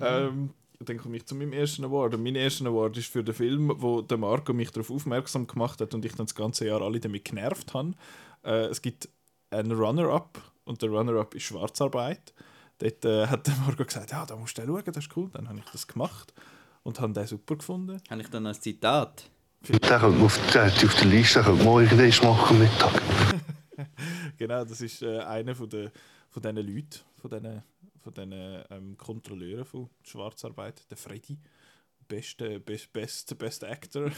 Ähm, 0.00 0.50
dann 0.78 0.96
komme 0.96 1.16
ich 1.16 1.26
zu 1.26 1.34
meinem 1.34 1.52
ersten 1.52 1.84
Award. 1.84 2.14
Und 2.14 2.22
mein 2.22 2.36
erster 2.36 2.66
Award 2.66 2.96
ist 2.96 3.08
für 3.08 3.24
den 3.24 3.34
Film, 3.34 3.72
wo 3.76 4.02
der 4.02 4.18
Marco 4.18 4.52
mich 4.52 4.70
darauf 4.70 4.90
aufmerksam 4.90 5.46
gemacht 5.46 5.80
hat 5.80 5.94
und 5.94 6.04
ich 6.04 6.12
dann 6.12 6.26
das 6.26 6.34
ganze 6.34 6.66
Jahr 6.66 6.80
alle 6.80 7.00
damit 7.00 7.24
genervt 7.24 7.74
habe. 7.74 7.94
Äh, 8.44 8.66
es 8.66 8.80
gibt 8.80 9.08
einen 9.50 9.72
Runner-Up 9.72 10.40
und 10.64 10.80
der 10.80 10.90
Runner-Up 10.90 11.34
ist 11.34 11.42
Schwarzarbeit. 11.42 12.32
Dort 12.80 13.04
äh, 13.04 13.26
hat 13.26 13.46
der 13.46 13.54
Marco 13.56 13.84
gesagt, 13.84 14.10
ja, 14.10 14.24
da 14.24 14.34
musst 14.36 14.56
du 14.56 14.62
schauen, 14.62 14.82
das 14.86 14.96
ist 14.96 15.16
cool. 15.16 15.28
Dann 15.34 15.48
habe 15.48 15.58
ich 15.58 15.70
das 15.70 15.86
gemacht 15.86 16.32
und 16.82 16.98
habe 16.98 17.12
den 17.12 17.26
super 17.26 17.56
gefunden. 17.56 18.00
Habe 18.08 18.22
ich 18.22 18.28
dann 18.28 18.46
ein 18.46 18.54
Zitat? 18.54 19.30
Den 19.68 19.78
man 19.82 20.22
auf, 20.22 20.52
der, 20.52 20.64
auf 20.64 20.94
der 20.94 21.04
Liste 21.04 21.40
irgendwann 21.40 22.30
machen 22.30 22.58
Mittag. 22.58 23.02
Genau, 24.36 24.64
das 24.64 24.80
ist 24.80 25.02
äh, 25.02 25.18
einer 25.20 25.54
von, 25.54 25.68
der, 25.68 25.90
von 26.28 26.42
diesen 26.42 26.56
Leuten, 26.56 27.00
von 27.18 27.30
diesen, 27.30 27.62
von 28.02 28.14
diesen 28.14 28.64
ähm, 28.70 28.96
Kontrolleuren 28.96 29.64
von 29.64 29.88
Schwarzarbeit, 30.02 30.82
der 30.90 30.96
Freddy. 30.98 31.38
Beste, 32.10 32.58
best, 32.58 32.92
best, 32.92 33.38
best 33.38 33.62
Actor. 33.62 34.10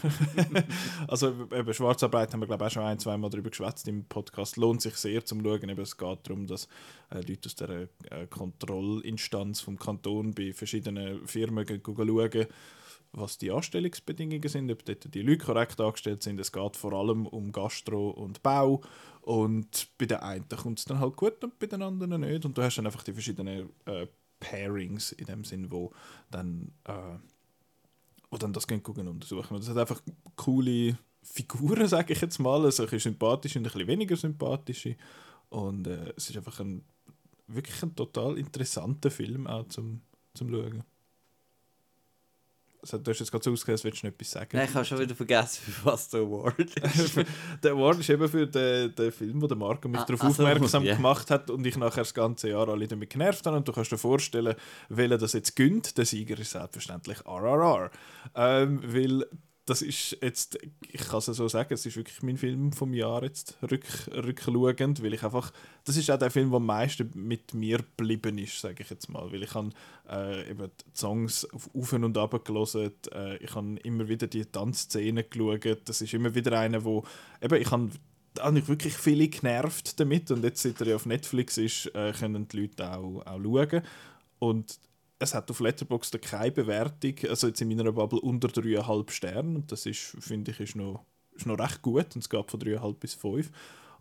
also 1.08 1.28
über 1.28 1.74
Schwarzarbeit 1.74 2.32
haben 2.32 2.40
wir 2.40 2.46
glaube 2.46 2.64
ich 2.64 2.68
auch 2.68 2.72
schon 2.72 2.84
ein, 2.84 2.98
zwei 2.98 3.18
Mal 3.18 3.28
darüber 3.28 3.50
geschwätzt 3.50 3.86
im 3.86 4.06
Podcast. 4.06 4.56
Lohnt 4.56 4.80
sich 4.80 4.94
sehr 4.94 5.22
zum 5.26 5.44
Schauen. 5.44 5.68
Eben, 5.68 5.82
es 5.82 5.98
geht 5.98 6.18
darum, 6.22 6.46
dass 6.46 6.68
äh, 7.10 7.16
Leute 7.16 7.46
aus 7.46 7.54
der 7.54 7.88
äh, 8.10 8.26
Kontrollinstanz 8.30 9.60
vom 9.60 9.78
Kanton 9.78 10.32
bei 10.32 10.54
verschiedenen 10.54 11.26
Firmen 11.26 11.66
schauen, 11.66 12.46
was 13.12 13.36
die 13.36 13.50
Anstellungsbedingungen 13.50 14.48
sind, 14.48 14.70
ob 14.70 14.86
dort 14.86 15.12
die 15.12 15.20
Leute 15.20 15.44
korrekt 15.44 15.78
angestellt 15.78 16.22
sind. 16.22 16.40
Es 16.40 16.50
geht 16.50 16.78
vor 16.78 16.94
allem 16.94 17.26
um 17.26 17.52
Gastro 17.52 18.08
und 18.08 18.42
Bau. 18.42 18.80
Und 19.20 19.88
bei 19.98 20.06
den 20.06 20.20
einen 20.20 20.48
kommt 20.48 20.78
es 20.78 20.86
dann 20.86 20.98
halt 20.98 21.16
gut 21.16 21.44
und 21.44 21.58
bei 21.58 21.66
den 21.66 21.82
anderen 21.82 22.22
nicht. 22.22 22.46
Und 22.46 22.56
du 22.56 22.62
hast 22.62 22.76
dann 22.76 22.86
einfach 22.86 23.04
die 23.04 23.12
verschiedenen 23.12 23.68
äh, 23.84 24.06
Pairings 24.40 25.12
in 25.12 25.26
dem 25.26 25.44
Sinn, 25.44 25.70
wo 25.70 25.92
dann, 26.30 26.72
äh, 26.84 27.18
wo 28.32 28.38
dann 28.38 28.54
das 28.54 28.66
gehen 28.66 28.82
gucken 28.82 29.06
und 29.06 29.16
untersuchen. 29.16 29.54
Und 29.54 29.62
es 29.62 29.68
hat 29.68 29.76
einfach 29.76 30.02
coole 30.36 30.98
Figuren, 31.22 31.86
sage 31.86 32.14
ich 32.14 32.20
jetzt 32.20 32.38
mal. 32.38 32.64
Also 32.64 32.82
ein 32.82 32.86
bisschen 32.86 33.12
sympathische 33.12 33.58
und 33.58 33.66
ein 33.66 33.72
bisschen 33.72 33.86
weniger 33.86 34.16
sympathische. 34.16 34.96
Und 35.50 35.86
äh, 35.86 36.14
es 36.16 36.30
ist 36.30 36.36
einfach 36.36 36.58
ein 36.60 36.82
wirklich 37.46 37.82
ein 37.82 37.94
total 37.94 38.38
interessanter 38.38 39.10
Film 39.10 39.46
auch 39.46 39.68
zum, 39.68 40.00
zum 40.32 40.48
Schauen. 40.48 40.82
Also, 42.82 42.98
du 42.98 43.10
hast 43.12 43.20
jetzt 43.20 43.30
gerade 43.30 43.44
so 43.44 43.52
ausgesehen, 43.52 43.74
als 43.74 43.84
würdest 43.84 44.02
du 44.02 44.06
noch 44.08 44.14
etwas 44.14 44.30
sagen. 44.32 44.48
Nein, 44.52 44.66
ich 44.68 44.74
habe 44.74 44.84
schon 44.84 44.98
wieder 44.98 45.14
vergessen, 45.14 45.72
für 45.72 45.84
was 45.86 46.08
der 46.08 46.20
Award 46.20 46.58
ist. 46.58 47.16
der 47.62 47.72
Award 47.72 48.00
ist 48.00 48.10
eben 48.10 48.28
für 48.28 48.46
den, 48.46 48.94
den 48.94 49.12
Film, 49.12 49.40
wo 49.40 49.46
der 49.46 49.56
Marco 49.56 49.88
mich 49.88 50.00
Ah, 50.00 50.04
darauf 50.04 50.22
ach 50.24 50.30
so, 50.34 50.44
aufmerksam 50.44 50.82
ja. 50.84 50.96
gemacht 50.96 51.30
hat 51.30 51.48
und 51.48 51.64
ich 51.64 51.76
nachher 51.76 52.00
das 52.00 52.12
ganze 52.12 52.48
Jahr 52.50 52.68
alle 52.68 52.88
damit 52.88 53.10
genervt 53.10 53.46
habe. 53.46 53.56
Und 53.56 53.68
du 53.68 53.72
kannst 53.72 53.92
dir 53.92 53.98
vorstellen, 53.98 54.56
welcher 54.88 55.18
das 55.18 55.32
jetzt 55.32 55.54
gönnt. 55.54 55.96
Der 55.96 56.04
Sieger 56.04 56.36
ist 56.38 56.50
selbstverständlich 56.50 57.24
RRR. 57.24 57.90
Ähm, 58.34 58.80
weil 58.84 59.26
das 59.64 59.80
ist 59.80 60.18
jetzt, 60.20 60.58
ich 60.90 61.00
kann 61.00 61.18
es 61.18 61.26
so 61.26 61.46
sagen, 61.46 61.72
es 61.72 61.86
ist 61.86 61.96
wirklich 61.96 62.20
mein 62.22 62.36
Film 62.36 62.72
vom 62.72 62.92
Jahr 62.92 63.22
jetzt 63.22 63.56
rück, 63.62 63.86
rückschauend, 64.12 65.02
weil 65.02 65.14
ich 65.14 65.22
einfach, 65.22 65.52
das 65.84 65.96
ist 65.96 66.10
auch 66.10 66.18
der 66.18 66.32
Film, 66.32 66.50
der 66.50 66.56
am 66.56 66.66
meisten 66.66 67.10
mit 67.14 67.54
mir 67.54 67.78
geblieben 67.78 68.38
ist, 68.38 68.60
sage 68.60 68.82
ich 68.82 68.90
jetzt 68.90 69.08
mal, 69.08 69.30
weil 69.30 69.44
ich 69.44 69.54
habe 69.54 69.70
äh, 70.10 70.50
eben 70.50 70.68
die 70.68 70.98
Songs 70.98 71.46
auf 71.52 71.92
und 71.92 72.18
ab 72.18 72.44
gelesen, 72.44 72.90
äh, 73.14 73.36
ich 73.36 73.54
habe 73.54 73.76
immer 73.84 74.08
wieder 74.08 74.26
die 74.26 74.44
Tanzszenen 74.44 75.24
geschaut, 75.30 75.82
das 75.84 76.00
ist 76.00 76.12
immer 76.12 76.34
wieder 76.34 76.58
einer, 76.58 76.84
wo, 76.84 77.04
eben, 77.40 77.60
ich 77.60 77.70
habe 77.70 77.90
habe 78.40 78.58
ich 78.58 78.66
wirklich 78.66 78.94
viele 78.94 79.28
genervt 79.28 80.00
damit 80.00 80.30
und 80.30 80.42
jetzt, 80.42 80.62
seit 80.62 80.80
er 80.80 80.88
ja 80.88 80.96
auf 80.96 81.06
Netflix 81.06 81.58
ist, 81.58 81.94
äh, 81.94 82.12
können 82.12 82.48
die 82.48 82.62
Leute 82.62 82.90
auch, 82.90 83.22
auch 83.26 83.40
schauen. 83.42 83.82
Und 84.38 84.78
es 85.22 85.34
hat 85.34 85.50
auf 85.50 85.60
Letterboxd 85.60 86.20
keine 86.20 86.52
Bewertung, 86.52 87.14
also 87.28 87.46
jetzt 87.46 87.60
in 87.60 87.68
meiner 87.68 87.92
Bubble 87.92 88.20
unter 88.20 88.48
3,5 88.48 89.10
Sternen. 89.10 89.56
Und 89.56 89.72
das 89.72 89.86
ist, 89.86 90.16
finde 90.20 90.50
ich, 90.50 90.60
ist 90.60 90.76
noch, 90.76 91.04
ist 91.34 91.46
noch 91.46 91.58
recht 91.58 91.82
gut 91.82 92.14
und 92.14 92.22
es 92.22 92.28
geht 92.28 92.50
von 92.50 92.60
3,5 92.60 92.94
bis 92.94 93.14
5 93.14 93.50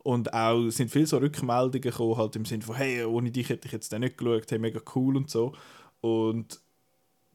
und 0.03 0.33
auch 0.33 0.69
sind 0.69 0.89
viele 0.89 1.05
so 1.05 1.17
Rückmeldungen 1.17 1.81
gekommen, 1.81 2.17
halt 2.17 2.35
im 2.35 2.45
Sinne 2.45 2.63
von 2.63 2.75
«Hey, 2.75 3.03
ohne 3.03 3.31
dich 3.31 3.49
hätte 3.49 3.67
ich 3.67 3.71
jetzt 3.71 3.91
den 3.91 4.01
nicht 4.01 4.17
geschaut, 4.17 4.49
hey, 4.49 4.57
mega 4.57 4.81
cool» 4.95 5.15
und 5.15 5.29
so. 5.29 5.53
Und 6.01 6.59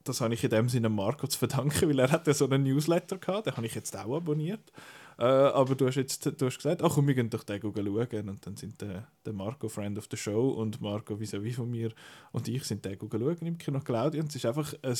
das 0.03 0.21
habe 0.21 0.35
ich 0.35 0.43
in 0.43 0.51
dem 0.51 0.69
Sinne 0.69 0.89
Marco 0.89 1.27
zu 1.27 1.39
verdanken, 1.39 1.89
weil 1.89 1.99
er 1.99 2.11
hat 2.11 2.27
ja 2.27 2.35
so 2.35 2.47
einen 2.47 2.65
Newsletter 2.65 3.19
gehabt, 3.19 3.47
den 3.47 3.57
habe 3.57 3.67
ich 3.67 3.75
jetzt 3.75 3.97
auch 3.97 4.17
abonniert. 4.17 4.73
Äh, 5.19 5.25
aber 5.25 5.75
du 5.75 5.87
hast 5.87 5.95
jetzt 5.97 6.27
du 6.27 6.47
hast 6.47 6.57
gesagt, 6.57 6.83
ach 6.83 6.95
komm, 6.95 7.07
wir 7.07 7.15
gehen 7.15 7.31
doch 7.31 7.45
den 7.45 7.61
schauen. 7.61 8.29
Und 8.29 8.47
dann 8.47 8.57
sind 8.57 8.81
der, 8.81 9.09
der 9.25 9.33
Marco 9.33 9.69
Friend 9.69 9.97
of 9.99 10.09
the 10.11 10.17
Show 10.17 10.51
und 10.51 10.81
Marco 10.81 11.15
vis-à-vis 11.15 11.57
von 11.57 11.71
mir 11.71 11.93
und 12.33 12.49
ich 12.49 12.65
sind 12.65 12.85
den 12.85 12.99
schauen 12.99 13.37
im 13.41 13.59
Kino 13.59 13.81
Claudia. 13.81 14.21
Und 14.21 14.29
es 14.29 14.37
ist 14.37 14.47
einfach 14.47 14.75
ein 14.83 14.97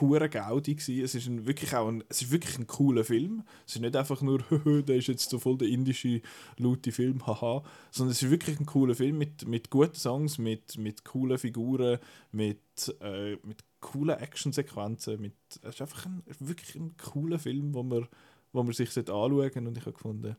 hure 0.00 0.28
Gaudi 0.28 0.74
gewesen. 0.74 1.04
Es 1.04 1.14
ist 1.14 1.26
ein, 1.26 1.46
wirklich 1.46 1.74
auch 1.74 1.88
ein, 1.88 2.04
es 2.08 2.22
ist 2.22 2.30
wirklich 2.30 2.58
ein 2.58 2.66
cooler 2.66 3.04
Film. 3.04 3.44
Es 3.66 3.76
ist 3.76 3.80
nicht 3.80 3.96
einfach 3.96 4.20
nur, 4.20 4.40
«Höhö, 4.50 4.82
der 4.82 4.96
ist 4.96 5.08
jetzt 5.08 5.30
so 5.30 5.38
voll 5.38 5.58
der 5.58 5.68
indische, 5.68 6.20
laute 6.58 6.92
Film, 6.92 7.26
haha. 7.26 7.62
Sondern 7.90 8.12
es 8.12 8.22
ist 8.22 8.30
wirklich 8.30 8.58
ein 8.60 8.66
cooler 8.66 8.94
Film 8.94 9.18
mit, 9.18 9.46
mit 9.46 9.70
guten 9.70 9.94
Songs, 9.94 10.38
mit, 10.38 10.76
mit 10.78 11.04
coolen 11.04 11.38
Figuren, 11.38 11.98
mit, 12.32 12.60
äh, 13.00 13.36
mit 13.42 13.64
coole 13.80 14.18
Actionsequenzen. 14.18 15.20
Mit, 15.20 15.34
es 15.62 15.74
ist 15.74 15.82
einfach 15.82 16.06
ein, 16.06 16.22
wirklich 16.40 16.74
ein 16.76 16.96
cooler 16.96 17.38
Film, 17.38 17.74
wo 17.74 17.82
man, 17.82 18.08
wo 18.56 18.62
man 18.62 18.72
sich 18.72 18.96
anschauen 18.96 19.30
sollte. 19.36 19.58
Und 19.60 19.76
ich 19.78 19.82
habe 19.84 19.92
gefunden, 19.92 20.36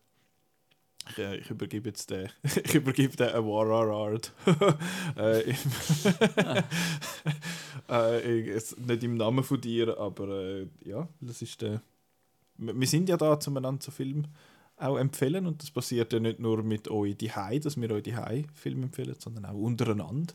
ich, 1.09 1.17
äh, 1.19 1.37
ich 1.37 1.49
übergebe 1.49 1.89
jetzt 1.89 2.09
den, 2.09 2.29
ich 2.63 2.75
übergebe 2.75 3.15
den 3.15 3.29
Award 3.29 4.33
äh, 5.17 5.53
äh, 7.89 8.39
ich- 8.39 8.77
nicht 8.77 9.03
im 9.03 9.17
Namen 9.17 9.43
von 9.43 9.61
dir, 9.61 9.97
aber 9.97 10.27
äh, 10.29 10.67
ja, 10.83 11.07
das 11.21 11.41
ist 11.41 11.61
der. 11.61 11.81
Wir 12.57 12.87
sind 12.87 13.07
ja 13.07 13.17
da, 13.17 13.37
um 13.47 13.57
einander 13.57 13.83
so 13.83 13.91
Film 13.91 14.25
auch 14.77 14.97
empfehlen 14.97 15.45
und 15.47 15.61
das 15.61 15.71
passiert 15.71 16.13
ja 16.13 16.19
nicht 16.19 16.39
nur 16.39 16.61
mit 16.63 16.87
euch 16.87 17.17
die 17.17 17.31
dass 17.59 17.79
wir 17.79 17.91
euch 17.91 18.03
die 18.03 18.15
Film 18.53 18.83
empfehlen, 18.83 19.15
sondern 19.19 19.45
auch 19.45 19.55
untereinander 19.55 20.33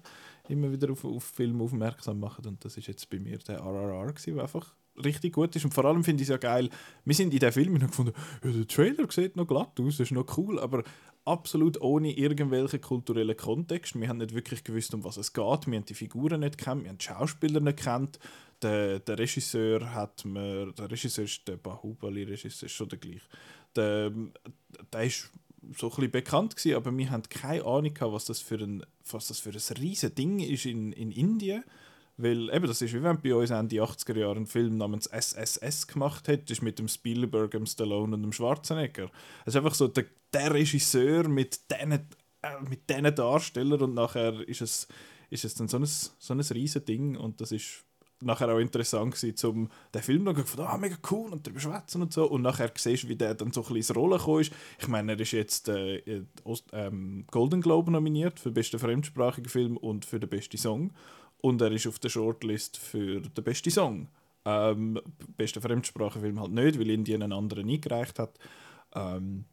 immer 0.48 0.72
wieder 0.72 0.90
auf, 0.90 1.04
auf 1.04 1.22
Filme 1.24 1.62
aufmerksam 1.62 2.18
machen 2.20 2.46
und 2.46 2.64
das 2.64 2.76
ist 2.76 2.88
jetzt 2.88 3.08
bei 3.10 3.18
mir 3.20 3.38
der 3.38 3.58
RRR 3.60 4.12
gewesen, 4.12 4.34
der 4.34 4.42
einfach 4.44 4.74
richtig 5.02 5.34
gut 5.34 5.56
ist 5.56 5.64
und 5.64 5.74
vor 5.74 5.84
allem 5.84 6.04
finde 6.04 6.22
ich 6.22 6.28
es 6.28 6.32
ja 6.32 6.36
geil, 6.36 6.68
wir 7.04 7.14
sind 7.14 7.32
in 7.32 7.40
den 7.40 7.52
Film 7.52 7.74
haben 7.74 7.86
gefunden, 7.86 8.12
ja, 8.44 8.50
der 8.50 8.66
Trailer 8.66 9.10
sieht 9.10 9.36
noch 9.36 9.46
glatt 9.46 9.78
aus, 9.80 10.00
ist 10.00 10.12
noch 10.12 10.36
cool, 10.36 10.58
aber 10.58 10.84
absolut 11.24 11.80
ohne 11.80 12.12
irgendwelchen 12.12 12.80
kulturellen 12.80 13.36
Kontext. 13.36 13.98
Wir 13.98 14.08
haben 14.08 14.18
nicht 14.18 14.34
wirklich 14.34 14.64
gewusst, 14.64 14.94
um 14.94 15.04
was 15.04 15.16
es 15.16 15.32
geht. 15.32 15.66
Wir 15.66 15.76
haben 15.76 15.84
die 15.84 15.94
Figuren 15.94 16.40
nicht 16.40 16.58
kennt, 16.58 16.82
wir 16.82 16.90
haben 16.90 16.98
die 16.98 17.04
Schauspieler 17.04 17.60
nicht 17.60 17.78
kennt. 17.78 18.18
Der, 18.60 19.00
der 19.00 19.18
Regisseur 19.18 19.92
hat 19.92 20.24
mir, 20.24 20.72
der 20.72 20.90
Regisseur 20.90 21.24
ist 21.24 21.46
der 21.48 21.56
Bahubali-Regisseur, 21.56 22.66
ist 22.66 22.72
schon 22.72 22.88
der 22.88 22.98
gleiche. 22.98 23.26
Der, 23.74 24.12
der 24.92 25.02
ist 25.04 25.30
so 25.76 25.92
ein 25.96 26.10
bekannt 26.10 26.56
gewesen, 26.56 26.76
aber 26.76 26.96
wir 26.96 27.10
haben 27.10 27.22
keine 27.28 27.64
Ahnung 27.64 27.94
gehabt, 27.94 28.12
was 28.12 28.24
das 28.24 28.40
für 28.40 28.56
ein, 28.56 28.84
was 29.10 29.28
das 29.28 29.46
ein 29.46 29.76
riesen 29.78 30.14
Ding 30.14 30.40
ist 30.40 30.66
in, 30.66 30.92
in 30.92 31.10
Indien. 31.10 31.64
Weil 32.16 32.50
eben, 32.54 32.66
das 32.66 32.82
ist 32.82 32.92
wie 32.92 33.02
wenn 33.02 33.20
bei 33.20 33.34
uns 33.34 33.50
Ende 33.50 33.76
80er 33.76 34.18
Jahre 34.18 34.36
einen 34.36 34.46
Film 34.46 34.76
namens 34.76 35.06
SSS 35.06 35.86
gemacht 35.86 36.28
hättest, 36.28 36.62
mit 36.62 36.78
dem 36.78 36.88
Spielberg, 36.88 37.52
dem 37.52 37.66
Stallone 37.66 38.14
und 38.14 38.22
dem 38.22 38.32
Schwarzenegger. 38.32 39.10
Es 39.44 39.54
ist 39.54 39.56
einfach 39.56 39.74
so 39.74 39.88
der, 39.88 40.04
der 40.32 40.52
Regisseur 40.52 41.28
mit 41.28 41.60
diesen 41.70 41.92
äh, 42.42 43.12
Darstellern 43.12 43.80
und 43.80 43.94
nachher 43.94 44.46
ist 44.46 44.60
es, 44.60 44.88
ist 45.30 45.44
es 45.44 45.54
dann 45.54 45.68
so 45.68 45.78
ein, 45.78 45.86
so 45.86 46.34
ein 46.34 46.40
riesen 46.40 46.84
Ding 46.84 47.16
und 47.16 47.40
das 47.40 47.52
ist 47.52 47.84
nachher 48.22 48.52
auch 48.52 48.58
interessant 48.58 49.14
gewesen, 49.14 49.36
zum 49.36 49.68
den 49.94 50.02
Film 50.02 50.24
noch 50.24 50.34
gefunden, 50.34 50.66
ah, 50.68 50.76
mega 50.76 50.96
cool 51.10 51.32
und 51.32 51.46
darüber 51.46 51.60
schwätzen 51.60 52.02
und 52.02 52.12
so 52.12 52.26
und 52.26 52.42
nachher 52.42 52.70
siehst 52.76 53.04
du, 53.04 53.08
wie 53.08 53.16
der 53.16 53.34
dann 53.34 53.52
so 53.52 53.60
ein 53.60 53.62
bisschen 53.62 53.76
ins 53.76 53.96
Rollen 53.96 54.18
gekommen 54.18 54.40
ist. 54.40 54.52
Ich 54.78 54.88
meine, 54.88 55.12
er 55.12 55.20
ist 55.20 55.32
jetzt 55.32 55.68
äh, 55.68 55.96
äh, 55.96 56.24
Ost, 56.44 56.68
ähm, 56.72 57.24
Golden 57.30 57.60
Globe 57.60 57.90
nominiert 57.90 58.38
für 58.38 58.50
den 58.50 58.54
besten 58.54 58.78
fremdsprachigen 58.78 59.48
Film 59.48 59.76
und 59.76 60.04
für 60.04 60.20
den 60.20 60.30
besten 60.30 60.58
Song 60.58 60.92
und 61.42 61.60
er 61.60 61.72
ist 61.72 61.86
auf 61.86 61.98
der 61.98 62.08
Shortlist 62.08 62.78
für 62.78 63.20
den 63.20 63.44
besten 63.44 63.70
Song. 63.70 64.08
Ähm, 64.44 65.00
besten 65.36 65.60
Fremdsprachenfilm 65.60 66.40
halt 66.40 66.52
nicht, 66.52 66.78
weil 66.78 66.88
Indien 66.90 67.22
einen 67.22 67.32
anderen 67.32 67.68
eingereicht 67.68 68.18
hat. 68.18 68.38
Ähm, 68.94 69.44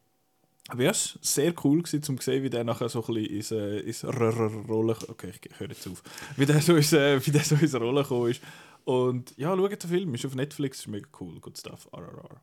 aber 0.68 0.84
ja, 0.84 0.90
es 0.90 1.16
war 1.16 1.22
sehr 1.22 1.54
cool 1.64 1.82
gewesen, 1.82 2.04
um 2.08 2.20
zu 2.20 2.24
sehen, 2.30 2.44
wie 2.44 2.50
der 2.50 2.64
nachher 2.64 2.88
so 2.88 3.04
ein 3.04 3.14
bisschen 3.14 3.80
ins, 3.80 4.04
Rolle 4.04 4.96
Okay, 5.08 5.32
ich 5.42 5.58
höre 5.60 5.68
jetzt 5.68 5.86
auf. 5.88 6.02
Wie 6.36 6.46
der 6.46 6.60
so 6.60 6.76
ins, 6.76 6.92
wie 6.92 7.30
der 7.30 7.42
so 7.42 7.56
ins 7.56 7.74
Rolle 7.74 8.02
gekommen 8.02 8.30
ist. 8.30 8.40
Und 8.84 9.36
ja, 9.36 9.54
schaut 9.56 9.82
den 9.82 9.90
Film, 9.90 10.14
ist 10.14 10.26
auf 10.26 10.34
Netflix, 10.36 10.80
ist 10.80 10.88
mega 10.88 11.08
cool, 11.20 11.40
good 11.40 11.58
stuff, 11.58 11.88
RRR. 11.92 12.40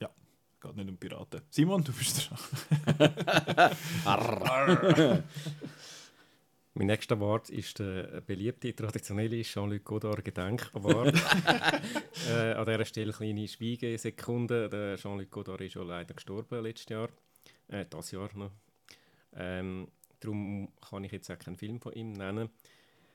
Ja, 0.00 0.10
geht 0.60 0.76
nicht 0.76 0.88
um 0.88 0.96
Piraten. 0.96 1.42
Simon, 1.50 1.84
du 1.84 1.92
bist 1.92 2.30
dran. 2.30 2.38
Mein 6.74 6.86
nächster 6.86 7.16
Award 7.16 7.50
ist 7.50 7.80
der 7.80 8.22
beliebte, 8.22 8.74
traditionelle 8.74 9.42
Jean-Luc 9.42 9.84
Godard 9.84 10.24
Gedenk 10.24 10.70
Award. 10.72 11.14
äh, 12.30 12.52
an 12.54 12.64
dieser 12.64 12.84
Stelle 12.86 13.06
eine 13.08 13.12
kleine 13.12 13.46
Schweigesekunde. 13.46 14.70
Der 14.70 14.96
Jean-Luc 14.96 15.30
Godard 15.30 15.60
ist 15.60 15.74
ja 15.74 15.82
leider 15.82 16.14
gestorben 16.14 16.62
letztes 16.62 16.88
Jahr. 16.88 17.10
Äh, 17.68 17.84
das 17.90 18.10
Jahr 18.12 18.30
noch. 18.34 18.52
Ähm, 19.34 19.88
darum 20.20 20.72
kann 20.88 21.04
ich 21.04 21.12
jetzt 21.12 21.30
auch 21.30 21.38
keinen 21.38 21.58
Film 21.58 21.78
von 21.78 21.92
ihm 21.92 22.12
nennen. 22.12 22.48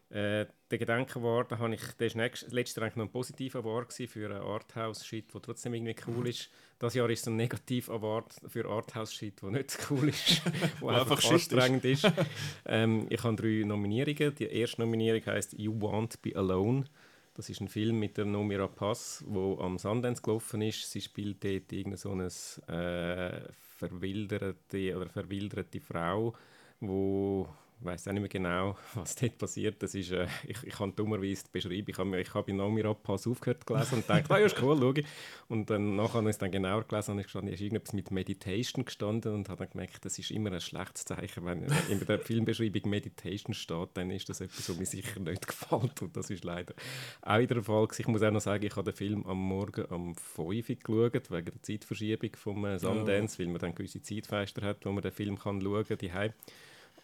Äh, 0.10 0.46
der 0.72 0.78
Gedenk 0.78 1.16
Award, 1.18 1.52
da 1.52 1.60
habe 1.60 1.74
ich, 1.76 1.82
der 2.00 2.08
ist 2.08 2.16
nächst, 2.16 2.52
letztes 2.52 2.78
Jahr 2.78 2.86
eigentlich 2.86 2.96
noch 2.96 3.06
ein 3.06 3.12
positiver 3.12 3.60
Award 3.60 3.92
für 3.92 4.30
einen 4.30 4.42
Arthouse-Shit, 4.42 5.34
der 5.34 5.42
trotzdem 5.42 5.74
irgendwie 5.74 5.96
cool 6.08 6.28
ist. 6.30 6.50
Das 6.80 6.94
Jahr 6.94 7.10
ist 7.10 7.22
es 7.22 7.28
ein 7.28 7.36
negativ 7.36 7.90
Award 7.90 8.34
für 8.48 8.66
Arthouse-Shit, 8.66 9.42
der 9.42 9.52
nicht 9.52 9.78
cool 9.90 10.10
ist, 10.10 10.42
wo 10.80 10.88
einfach, 10.88 11.12
einfach 11.12 11.22
Shit 11.22 11.32
ist. 11.32 11.54
anstrengend 11.54 11.86
ist. 11.86 12.10
ähm, 12.66 13.08
ich 13.10 13.22
habe 13.22 13.36
drei 13.36 13.64
Nominierungen. 13.66 14.34
Die 14.36 14.46
erste 14.46 14.82
Nominierung 14.82 15.26
heißt 15.26 15.54
You 15.58 15.74
Won't 15.74 16.22
Be 16.22 16.36
Alone. 16.36 16.86
Das 17.34 17.50
ist 17.50 17.62
ein 17.62 17.68
Film 17.68 18.00
mit 18.00 18.18
der 18.18 18.26
Nomi 18.26 18.56
Rapaz, 18.56 19.24
wo 19.28 19.60
am 19.60 19.78
Sundance 19.78 20.22
gelaufen 20.22 20.62
ist. 20.62 20.90
Sie 20.90 21.02
spielt 21.02 21.44
dort 21.44 21.72
irgendeine 21.72 21.98
so 21.98 22.12
eine 22.12 22.28
äh, 22.68 23.52
verwilderte 23.78 24.98
oder 24.98 25.10
verwilderte 25.10 25.80
Frau, 25.80 26.34
wo 26.80 27.48
ich 27.80 27.86
weiß 27.86 28.08
auch 28.08 28.12
nicht 28.12 28.22
mehr 28.22 28.30
genau, 28.30 28.76
was 28.96 29.16
dort 29.16 29.38
passiert. 29.38 29.82
Das 29.84 29.94
ist, 29.94 30.12
äh, 30.12 30.28
ich, 30.48 30.64
ich 30.64 30.74
kann 30.74 30.96
dummerweise 30.96 31.44
beschreiben. 31.52 31.86
Ich 31.88 31.98
habe 31.98 32.20
ich 32.20 32.34
hab 32.34 32.50
in 32.50 32.58
Nomi 32.58 32.82
Rapaz 32.82 33.28
aufgehört 33.28 33.64
zu 33.68 33.76
lesen 33.76 33.96
und 33.96 34.10
dachte, 34.10 34.34
ah, 34.34 34.40
ja, 34.40 34.46
ist 34.46 34.62
cool, 34.62 34.78
schau 34.80 34.94
ich. 34.94 35.06
Und 35.48 35.70
dann 35.70 35.96
nachher 35.96 36.16
habe 36.16 36.30
ich 36.30 36.32
es 36.32 36.38
dann 36.40 36.52
genauer 36.52 36.84
gelesen 36.86 37.12
und 37.12 37.20
ich 37.20 37.26
gestanden, 37.26 37.54
ist 37.54 37.62
irgendetwas 37.62 37.94
mit 37.94 38.12
Meditation 38.12 38.86
gestanden 38.86 39.34
und 39.34 39.50
habe 39.50 39.60
dann 39.60 39.70
gemerkt, 39.70 40.04
das 40.06 40.18
ist 40.18 40.32
immer 40.32 40.52
ein 40.52 40.62
schlechtes 40.62 41.06
Zeichen. 41.06 41.46
Wenn 41.46 41.68
in 41.90 42.00
der 42.00 42.20
Filmbeschreibung 42.20 42.90
Meditation 42.90 43.54
steht, 43.54 43.90
dann 43.94 44.10
ist 44.10 44.28
das 44.28 44.42
etwas, 44.42 44.70
was 44.70 44.78
mir 44.78 44.86
sicher 44.86 45.20
nicht 45.20 45.48
gefällt. 45.48 46.02
Und 46.02 46.18
das 46.18 46.30
ist 46.32 46.44
leider 46.44 46.74
auch 47.22 47.40
wieder 47.40 47.56
der 47.56 47.64
Fall. 47.64 47.88
Ich 47.98 48.08
muss 48.08 48.24
auch 48.24 48.32
noch 48.32 48.42
sagen, 48.42 48.66
ich 48.66 48.76
habe 48.76 48.92
den 48.92 48.96
Film 48.96 49.26
am 49.28 49.38
Morgen 49.38 49.86
um 49.86 50.16
5 50.16 50.48
Uhr 50.48 51.10
geschaut, 51.12 51.32
wegen 51.32 51.46
der 51.46 51.62
Zeitverschiebung 51.62 52.32
vom 52.36 52.66
äh, 52.66 52.80
Sundance, 52.80 53.38
weil 53.40 53.48
man 53.48 53.60
dann 53.60 53.76
gewisse 53.76 54.02
Zeitfenster 54.02 54.64
hat, 54.64 54.86
wo 54.86 54.92
man 54.92 55.04
den 55.04 55.12
Film 55.12 55.38
kann 55.38 55.62
schauen 55.62 55.86
kann, 55.86 56.34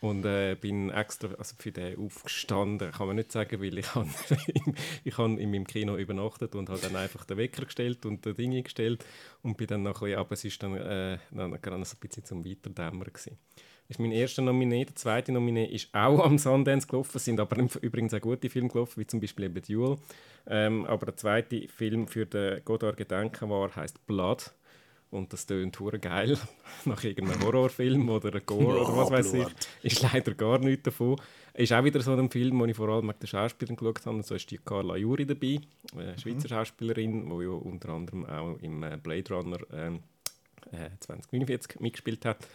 und 0.04 0.26
äh, 0.26 0.58
bin 0.60 0.90
extra 0.90 1.30
also 1.38 1.56
für 1.58 1.72
den 1.72 1.98
aufgestanden, 1.98 2.92
kann 2.92 3.08
man 3.08 3.16
nicht 3.16 3.32
sagen, 3.32 3.62
weil 3.62 3.78
ich 3.78 3.88
habe 3.96 4.10
ich 5.06 5.18
han 5.18 5.38
in 5.38 5.50
meinem 5.50 5.66
Kino 5.66 5.96
übernachtet 5.96 6.56
und 6.56 6.70
habe 6.70 6.82
dann 6.82 6.98
einfach 6.98 7.24
den 7.24 7.38
Wecker 7.38 7.64
gestellt 7.64 8.06
und 8.06 8.26
die 8.26 8.34
Dinge 8.34 8.62
gestellt 8.64 9.06
und 9.44 9.56
bin 9.56 9.68
dann 9.68 9.84
noch 9.84 10.02
ein 10.02 10.08
bisschen, 10.08 10.20
aber 10.20 10.34
es 10.34 10.44
ist 10.44 10.62
dann, 10.62 10.76
äh, 10.76 11.20
dann 11.32 11.54
gerade 11.62 11.86
so 11.86 11.96
ein 11.96 12.00
bisschen 12.02 12.26
zum 12.26 12.44
Weiterdämmern 12.44 13.14
gewesen. 13.14 13.38
Das 13.88 13.96
ist 13.96 14.00
mein 14.00 14.12
erster 14.12 14.42
Nominee. 14.42 14.84
Der 14.84 14.96
zweite 14.96 15.32
Nominee 15.32 15.68
ist 15.68 15.88
auch 15.94 16.20
am 16.20 16.38
Sundance 16.38 16.86
gelaufen, 16.86 17.20
sind 17.20 17.40
aber 17.40 17.66
übrigens 17.82 18.14
auch 18.14 18.20
gute 18.20 18.50
Filme 18.50 18.68
gelaufen, 18.68 19.00
wie 19.00 19.08
zum 19.08 19.22
Beispiel 19.22 19.46
eben 19.46 19.62
Duel. 19.62 19.98
Ähm, 20.48 20.86
aber 20.86 21.06
der 21.06 21.16
zweite 21.16 21.70
Film 21.70 22.08
für 22.08 22.26
den 22.26 22.62
Godard 22.66 22.98
Gedenken 22.98 23.50
war, 23.50 23.74
heißt 23.74 24.06
Blood. 24.06 24.52
Und 25.14 25.32
das 25.32 25.46
tönt 25.46 25.80
hure 25.80 26.00
geil 26.00 26.40
nach 26.86 27.04
irgendeinem 27.04 27.44
Horrorfilm 27.44 28.10
oder 28.10 28.30
einem 28.30 28.46
Gore 28.48 28.82
oder 28.82 28.98
was 28.98 29.12
weiß 29.12 29.34
ich. 29.36 29.48
Ist 29.84 30.02
leider 30.02 30.34
gar 30.34 30.58
nichts 30.58 30.86
davon. 30.86 31.22
Ist 31.54 31.72
auch 31.72 31.84
wieder 31.84 32.02
so 32.02 32.14
ein 32.14 32.32
Film, 32.32 32.60
wo 32.60 32.66
ich 32.66 32.76
vor 32.76 32.90
allem 32.90 33.06
mit 33.06 33.22
den 33.22 33.28
Schauspielern 33.28 33.76
geschaut 33.76 34.04
habe. 34.08 34.16
Und 34.16 34.26
so 34.26 34.34
ist 34.34 34.50
die 34.50 34.58
Carla 34.58 34.96
Juri 34.96 35.28
dabei, 35.28 35.62
eine 35.96 36.18
Schweizer 36.18 36.50
Schauspielerin, 36.50 37.30
die 37.30 37.44
ja 37.44 37.52
unter 37.52 37.90
anderem 37.90 38.26
auch 38.26 38.58
im 38.58 38.82
äh, 38.82 38.98
Blade 38.98 39.36
Runner 39.36 39.60
ähm, 39.72 40.00
äh, 40.72 40.90
2049 41.00 41.80
mitgespielt 41.80 42.26
hat. 42.26 42.48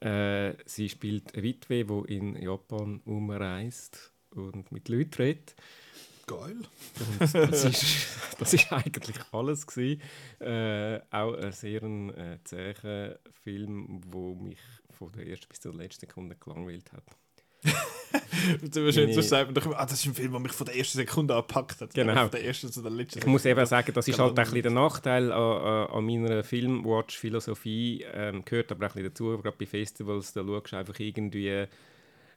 Äh, 0.00 0.54
sie 0.64 0.88
spielt 0.88 1.34
eine 1.34 1.42
Witwe, 1.42 1.84
die 1.84 2.16
in 2.16 2.36
Japan 2.36 3.02
umreist 3.04 4.12
und 4.30 4.72
mit 4.72 4.88
Leuten 4.88 5.14
redet. 5.22 5.54
Geil. 6.26 6.56
Und 7.20 7.34
das 7.34 7.64
ist, 7.64 8.06
das 8.38 8.54
ist 8.54 8.72
eigentlich 8.72 9.16
alles 9.32 9.66
gewesen. 9.66 10.00
Äh, 10.40 11.00
auch 11.10 11.34
ein 11.34 11.52
sehr 11.52 11.82
äh, 11.82 12.38
zäher 12.44 13.18
Film, 13.42 14.00
der 14.12 14.34
mich 14.42 14.58
von 14.90 15.10
der 15.12 15.26
ersten 15.26 15.48
bis 15.48 15.60
zur 15.60 15.74
letzten 15.74 16.06
Sekunde 16.06 16.36
gelangweilt 16.36 16.92
hat. 16.92 17.04
So 18.72 18.80
Nee. 18.80 19.20
sagen, 19.22 19.54
ah, 19.74 19.86
das 19.86 20.00
ist 20.00 20.06
ein 20.06 20.14
Film, 20.14 20.32
der 20.32 20.40
mich 20.40 20.52
von 20.52 20.66
der 20.66 20.76
ersten 20.76 20.98
Sekunde 20.98 21.34
angepackt 21.34 21.80
hat. 21.80 21.94
Genau. 21.94 22.14
Von 22.14 22.30
der 22.30 22.44
ersten 22.44 22.72
zu 22.72 22.82
der 22.82 22.90
letzten 22.90 23.20
Ich 23.20 23.26
muss 23.26 23.44
eben 23.44 23.64
sagen, 23.66 23.92
das 23.94 24.08
ist 24.08 24.18
halt 24.18 24.38
ein 24.38 24.44
bisschen 24.44 24.62
der 24.62 24.72
Nachteil 24.72 25.32
an, 25.32 25.38
an, 25.40 25.86
an 25.88 26.04
meiner 26.04 26.42
Filmwatch-Philosophie. 26.44 28.04
Ähm, 28.12 28.44
gehört 28.44 28.72
aber 28.72 28.86
auch 28.86 28.90
ein 28.90 29.02
bisschen 29.02 29.10
dazu, 29.10 29.42
gerade 29.42 29.56
bei 29.56 29.66
Festivals, 29.66 30.32
da 30.32 30.44
schaust 30.44 30.72
du 30.72 30.76
einfach 30.76 30.98
irgendwie, 30.98 31.66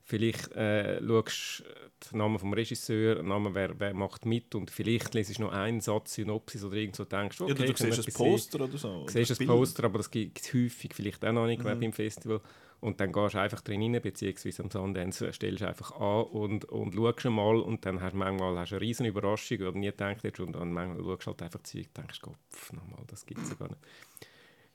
vielleicht 0.05 0.51
äh, 0.53 1.01
schaust 1.05 1.63
du 1.99 2.09
den 2.11 2.17
Namen 2.19 2.39
vom 2.39 2.53
Regisseur, 2.53 3.15
den 3.15 3.27
Namen, 3.27 3.53
wer, 3.55 3.77
wer 3.79 3.93
macht 3.93 4.25
mit 4.25 4.53
und 4.55 4.69
vielleicht 4.71 5.13
lesest 5.13 5.39
du 5.39 5.43
noch 5.43 5.51
einen 5.51 5.81
Satz 5.81 6.13
Synopsis 6.13 6.63
oder 6.63 6.75
irgend 6.77 6.95
so 6.95 7.03
denkst, 7.05 7.41
okay, 7.41 7.49
Ja, 7.51 7.55
du, 7.55 7.61
du 7.63 7.67
siehst 7.67 7.81
ein 7.81 7.91
etwas 7.91 8.05
sehen. 8.05 8.13
Poster 8.13 8.61
oder 8.61 8.77
so. 8.77 8.89
oder 9.01 9.11
siehst 9.11 9.41
ein. 9.41 9.47
Poster, 9.47 9.83
aber 9.85 9.97
das 9.97 10.11
gibt 10.11 10.39
es 10.39 10.53
häufig 10.53 10.93
vielleicht 10.93 11.25
auch 11.25 11.33
noch 11.33 11.47
nicht 11.47 11.63
Mhm. 11.63 11.79
beim 11.79 11.93
Festival. 11.93 12.39
Und 12.81 12.99
dann 12.99 13.11
gehst 13.11 13.33
du 13.33 13.39
einfach 13.39 13.61
drin 13.61 13.81
rein, 13.81 14.01
beziehungsweise 14.01 14.61
am 14.61 14.69
Sundance 14.69 15.33
stellst 15.33 15.61
du 15.61 15.67
einfach 15.67 15.91
an 15.93 16.23
und, 16.25 16.65
und 16.65 16.93
schaust 16.93 17.25
mal 17.25 17.55
und 17.57 17.83
dann 17.85 17.99
hast 18.01 18.13
du 18.13 18.17
manchmal 18.17 18.59
hast 18.59 18.71
du 18.71 18.75
eine 18.75 18.81
riesen 18.81 19.05
Überraschung 19.07 19.57
oder 19.59 19.71
nie 19.71 19.87
gedacht 19.87 20.23
hättest 20.23 20.41
und 20.41 20.53
dann 20.53 20.71
manchmal 20.71 21.03
schaust 21.03 21.25
du 21.25 21.27
halt 21.31 21.41
einfach 21.41 21.63
Zeug 21.63 21.87
und 21.87 21.97
denkst, 21.97 22.21
Kopf, 22.21 22.73
nochmal, 22.73 23.03
das 23.07 23.25
gibt 23.25 23.41
es 23.41 23.49
ja 23.49 23.55
gar 23.55 23.69
nicht. 23.69 23.79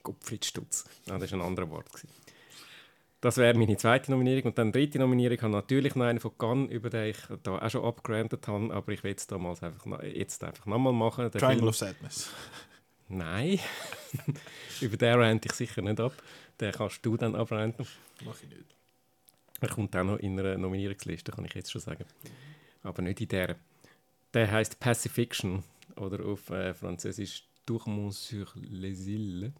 Kopflitzstutz. 0.03 0.85
Nein, 1.07 1.21
das 1.21 1.31
war 1.33 1.39
ein 1.41 1.47
anderer 1.47 1.69
Wort. 1.71 1.89
Gewesen. 1.93 2.09
Das 3.23 3.37
wäre 3.37 3.57
meine 3.59 3.77
zweite 3.77 4.11
Nominierung. 4.11 4.45
Und 4.51 4.59
dann 4.59 4.73
dritte 4.73 4.99
Nominierung 4.99 5.37
habe 5.43 5.49
ich 5.51 5.55
natürlich 5.55 5.95
noch 5.95 6.07
eine 6.07 6.21
von 6.21 6.37
Cannes, 6.39 6.71
über 6.71 6.89
den 6.89 7.11
ich 7.11 7.19
da 7.43 7.59
auch 7.59 7.71
schon 7.71 7.85
abgerantet 7.85 8.49
habe, 8.49 8.73
aber 8.73 8.93
ich 8.93 9.05
will 9.05 9.15
es 9.15 9.27
damals 9.27 9.63
einfach, 9.63 9.85
noch- 9.85 10.03
jetzt 10.03 10.43
einfach 10.43 10.65
nochmal 10.67 10.93
machen. 10.95 11.31
Der 11.31 11.41
Triangle 11.41 11.59
Film- 11.59 11.69
of 11.69 11.77
Sadness. 11.77 12.31
Nein, 13.09 13.59
über 14.81 14.97
den 14.97 15.15
rente 15.19 15.49
ich 15.49 15.53
sicher 15.55 15.83
nicht 15.83 16.01
ab. 16.01 16.13
Den 16.61 16.73
kannst 16.73 17.05
du 17.05 17.17
dann 17.17 17.35
abrenten. 17.35 17.87
Mach 18.25 18.41
ich 18.43 18.49
nicht. 18.49 18.65
Er 19.61 19.69
kommt 19.69 19.95
auch 19.97 20.05
noch 20.05 20.17
in 20.19 20.39
einer 20.39 20.57
Nominierungsliste, 20.57 21.33
kann 21.33 21.45
ich 21.45 21.55
jetzt 21.55 21.71
schon 21.73 21.81
sagen. 21.83 22.05
Aber 22.83 23.03
nicht 23.03 23.21
in 23.21 23.29
der. 23.29 23.57
Der 24.33 24.51
heißt 24.51 24.79
Pacifiction 24.81 25.65
oder 25.97 26.25
auf 26.25 26.49
äh, 26.51 26.73
Französisch 26.73 27.45
Tourment 27.67 28.15
sur 28.15 28.47
les 28.57 29.07
îles. 29.07 29.53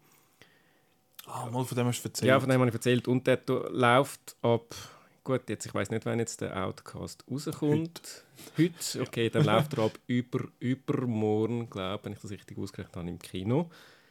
Ah, 1.27 1.49
mal 1.49 1.63
von 1.63 1.77
dem 1.77 1.87
hast 1.87 2.03
du 2.03 2.09
erzählt. 2.09 2.27
Ja, 2.27 2.39
von 2.39 2.49
dem 2.49 2.59
habe 2.59 2.69
ich 2.69 2.75
erzählt. 2.75 3.07
Und 3.07 3.27
der 3.27 3.39
läuft 3.69 4.35
ab. 4.41 4.75
Gut, 5.23 5.49
jetzt, 5.49 5.65
ich 5.65 5.73
weiß 5.73 5.91
nicht, 5.91 6.05
wann 6.05 6.19
jetzt 6.19 6.41
der 6.41 6.65
Outcast 6.65 7.23
rauskommt. 7.29 8.23
Heute. 8.57 9.01
Okay, 9.01 9.29
dann 9.29 9.45
läuft 9.45 9.73
er 9.75 9.85
ab 9.85 9.99
über, 10.07 10.47
übermorgen, 10.59 11.69
glaube 11.69 11.97
ich, 11.97 12.05
wenn 12.05 12.13
ich 12.13 12.19
das 12.19 12.31
richtig 12.31 12.57
ausgerechnet 12.57 12.95
habe, 12.95 13.09
im 13.09 13.19
Kino. 13.19 13.69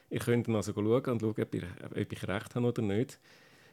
Ich 0.09 0.20
könnte 0.20 0.51
ihn 0.51 0.57
also 0.57 0.73
schauen 0.73 1.05
und 1.05 1.20
schauen, 1.20 1.42
ob 1.42 1.55
ich, 1.55 1.64
ob 1.85 2.12
ich 2.12 2.29
recht 2.29 2.55
habe 2.55 2.66
oder 2.66 2.83
nicht. 2.83 3.18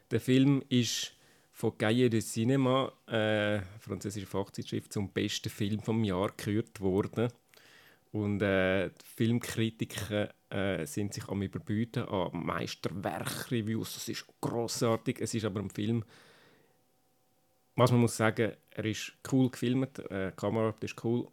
Der 0.09 0.19
Film 0.19 0.63
ist 0.69 1.13
von 1.51 1.77
Cahiers 1.77 2.11
de 2.11 2.21
Cinema, 2.21 2.91
äh, 3.07 3.59
französische 3.79 4.27
Fachzeitschrift, 4.27 4.93
zum 4.93 5.09
besten 5.09 5.49
Film 5.49 5.81
vom 5.81 6.03
Jahr 6.03 6.29
gekürt 6.29 6.79
worden. 6.81 7.29
Und 8.11 8.41
äh, 8.41 8.89
die 8.89 9.05
Filmkritiker 9.15 10.29
äh, 10.49 10.85
sind 10.85 11.13
sich 11.13 11.27
am 11.27 11.41
Überbieten 11.41 12.03
an 12.03 12.31
Meisterwerk-Reviews. 12.33 13.95
Das 13.95 14.09
ist 14.09 14.25
grossartig. 14.41 15.19
Es 15.21 15.33
ist 15.33 15.45
aber 15.45 15.59
ein 15.59 15.69
Film, 15.69 16.03
was 17.75 17.91
man 17.91 18.01
muss 18.01 18.17
sagen, 18.17 18.53
er 18.71 18.85
ist 18.85 19.13
cool 19.31 19.49
gefilmt, 19.49 19.99
äh, 20.09 20.31
Kamera 20.35 20.73
ist 20.81 21.03
cool. 21.03 21.27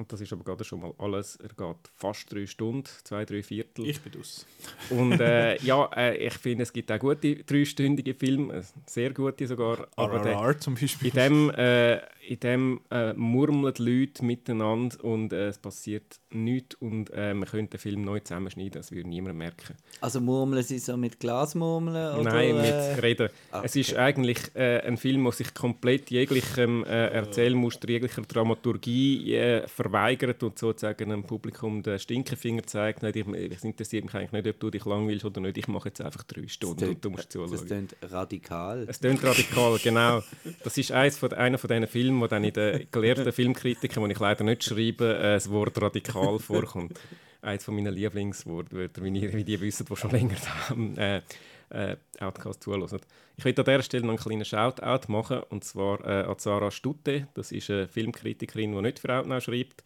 Und 0.00 0.10
das 0.10 0.22
ist 0.22 0.32
aber 0.32 0.42
gerade 0.44 0.64
schon 0.64 0.80
mal 0.80 0.94
alles. 0.96 1.36
Er 1.36 1.50
geht 1.50 1.76
fast 1.94 2.32
drei 2.32 2.46
Stunden, 2.46 2.84
zwei, 3.04 3.26
drei 3.26 3.42
Viertel. 3.42 3.86
Ich 3.86 4.00
bin 4.00 4.18
aus. 4.18 4.46
Und 4.88 5.20
äh, 5.20 5.58
ja, 5.62 5.90
äh, 5.94 6.16
ich 6.16 6.32
finde, 6.32 6.62
es 6.62 6.72
gibt 6.72 6.90
auch 6.90 6.98
gute 6.98 7.36
dreistündige 7.36 8.14
Filme, 8.14 8.54
äh, 8.54 8.62
sehr 8.86 9.12
gute 9.12 9.46
sogar. 9.46 9.88
Aber 9.96 10.20
der, 10.20 10.32
RRR 10.32 10.58
zum 10.58 10.74
Beispiel. 10.74 11.08
in 11.08 11.14
dem, 11.14 11.50
äh, 11.50 11.96
in 12.26 12.40
dem 12.40 12.80
äh, 12.90 13.12
murmeln 13.12 13.74
die 13.74 13.82
Leute 13.82 14.24
miteinander 14.24 15.04
und 15.04 15.34
äh, 15.34 15.48
es 15.48 15.58
passiert 15.58 16.18
nichts 16.30 16.76
und 16.76 17.10
äh, 17.12 17.34
man 17.34 17.46
könnte 17.46 17.76
den 17.76 17.80
Film 17.80 18.02
neu 18.02 18.20
zusammenschneiden, 18.20 18.80
das 18.80 18.92
würde 18.92 19.08
niemand 19.08 19.36
merken. 19.36 19.74
Also 20.00 20.20
murmeln 20.20 20.62
sie 20.62 20.78
so 20.78 20.96
mit 20.96 21.20
Glasmurmeln? 21.20 22.20
Oder, 22.20 22.32
Nein, 22.32 22.56
mit 22.56 23.02
Reden. 23.02 23.28
ah, 23.50 23.60
Es 23.64 23.76
ist 23.76 23.92
okay. 23.92 24.00
eigentlich 24.00 24.38
äh, 24.54 24.80
ein 24.80 24.96
Film, 24.96 25.24
der 25.24 25.32
sich 25.32 25.52
komplett 25.52 26.10
jeglichem 26.10 26.84
äh, 26.84 27.08
Erzählmuster, 27.08 27.88
jeglicher 27.88 28.22
Dramaturgie 28.22 29.34
äh, 29.34 29.66
verweigert 29.90 30.42
und 30.42 30.58
sozusagen 30.58 31.10
dem 31.10 31.24
Publikum 31.24 31.82
den 31.82 31.98
Stinkefinger 31.98 32.62
zeigt. 32.64 33.02
Nicht, 33.02 33.16
ich, 33.16 33.26
es 33.52 33.64
interessiert 33.64 34.04
mich 34.04 34.14
eigentlich 34.14 34.32
nicht, 34.32 34.46
ob 34.46 34.60
du 34.60 34.70
dich 34.70 34.84
langweilst 34.84 35.24
oder 35.24 35.40
nicht. 35.40 35.58
Ich 35.58 35.68
mache 35.68 35.88
jetzt 35.88 36.00
einfach 36.00 36.22
drei 36.24 36.42
Das 36.42 36.52
Stunden 36.52 36.88
und 36.88 37.04
du 37.04 37.10
musst 37.10 37.24
Das 37.34 37.42
zuschauen. 37.50 37.66
klingt 37.66 37.96
radikal. 38.02 38.86
Es 38.88 39.00
klingt 39.00 39.22
radikal, 39.24 39.78
genau. 39.82 40.22
Das 40.64 40.78
ist 40.78 40.92
eins 40.92 41.18
von, 41.18 41.32
einer 41.32 41.58
von 41.58 41.68
diesen 41.68 41.86
Filmen, 41.86 42.20
wo 42.20 42.26
dann 42.26 42.44
in 42.44 42.52
den 42.52 42.86
gelehrten 42.90 43.32
Filmkritiken, 43.32 44.04
die 44.04 44.12
ich 44.12 44.20
leider 44.20 44.44
nicht 44.44 44.64
schreibe, 44.64 45.18
das 45.20 45.50
Wort 45.50 45.80
radikal 45.80 46.38
vorkommt. 46.38 46.98
Eins 47.42 47.64
von 47.64 47.74
meinen 47.74 47.94
Lieblingswortwörter, 47.94 49.02
wie, 49.02 49.18
ihr- 49.18 49.32
wie 49.32 49.44
die 49.44 49.60
wissen, 49.60 49.86
die 49.88 49.96
schon 49.96 50.10
länger 50.10 50.36
am 50.68 50.96
äh, 50.98 51.22
äh, 51.70 51.96
Outcast 52.18 52.62
zuhören. 52.62 53.00
Ich 53.36 53.44
will 53.44 53.54
an 53.56 53.64
dieser 53.64 53.82
Stelle 53.82 54.02
noch 54.04 54.10
einen 54.10 54.18
kleinen 54.18 54.44
Shoutout 54.44 55.10
machen, 55.10 55.40
und 55.48 55.64
zwar 55.64 56.04
äh, 56.04 56.24
an 56.24 56.38
Sarah 56.38 56.70
Stutte. 56.70 57.28
Das 57.34 57.52
ist 57.52 57.70
eine 57.70 57.88
Filmkritikerin, 57.88 58.72
die 58.72 58.82
nicht 58.82 58.98
für 58.98 59.12
Outnow 59.12 59.42
schreibt. 59.42 59.82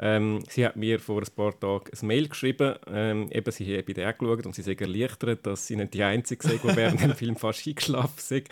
Ähm, 0.00 0.44
sie 0.48 0.64
hat 0.64 0.76
mir 0.76 1.00
vor 1.00 1.20
ein 1.22 1.34
paar 1.34 1.58
Tagen 1.58 1.90
ein 1.90 2.06
Mail 2.06 2.28
geschrieben. 2.28 2.76
Ähm, 2.86 3.28
eben, 3.32 3.50
sie 3.50 3.76
hat 3.76 3.86
bei 3.86 3.92
der 3.92 4.10
auch 4.10 4.18
geschaut 4.18 4.46
und 4.46 4.54
sie 4.54 4.62
ist 4.62 4.80
erleichtert, 4.80 5.44
dass 5.44 5.66
sie 5.66 5.74
nicht 5.74 5.94
die 5.94 6.04
Einzige 6.04 6.46
sei, 6.46 6.58
die 6.62 6.76
während 6.76 7.02
dem 7.02 7.14
Film 7.16 7.34
fast 7.34 7.66
eingeschlafen 7.66 8.18
sei. 8.18 8.44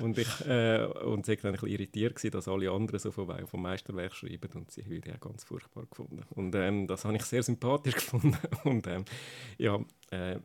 Und, 0.00 0.16
ich, 0.18 0.46
äh, 0.46 0.84
und 0.84 1.26
sie 1.26 1.32
war 1.32 1.36
dann 1.42 1.50
ein 1.50 1.52
bisschen 1.54 1.68
irritiert, 1.70 2.14
gewesen, 2.14 2.30
dass 2.30 2.46
alle 2.46 2.70
anderen 2.70 3.00
so 3.00 3.10
vom, 3.10 3.28
vom 3.46 3.62
Meisterwerk 3.62 4.14
schreiben 4.14 4.48
und 4.54 4.70
sie 4.70 4.82
hat 4.82 5.04
die 5.04 5.12
auch 5.12 5.20
ganz 5.20 5.42
furchtbar 5.42 5.86
gefunden. 5.90 6.22
Und 6.30 6.54
ähm, 6.54 6.86
das 6.86 7.04
habe 7.04 7.16
ich 7.16 7.24
sehr 7.24 7.42
sympathisch 7.42 7.94
gefunden. 7.96 8.38
Und 8.62 8.86
ähm, 8.86 9.04
ja, 9.58 9.80
äh, 10.10 10.38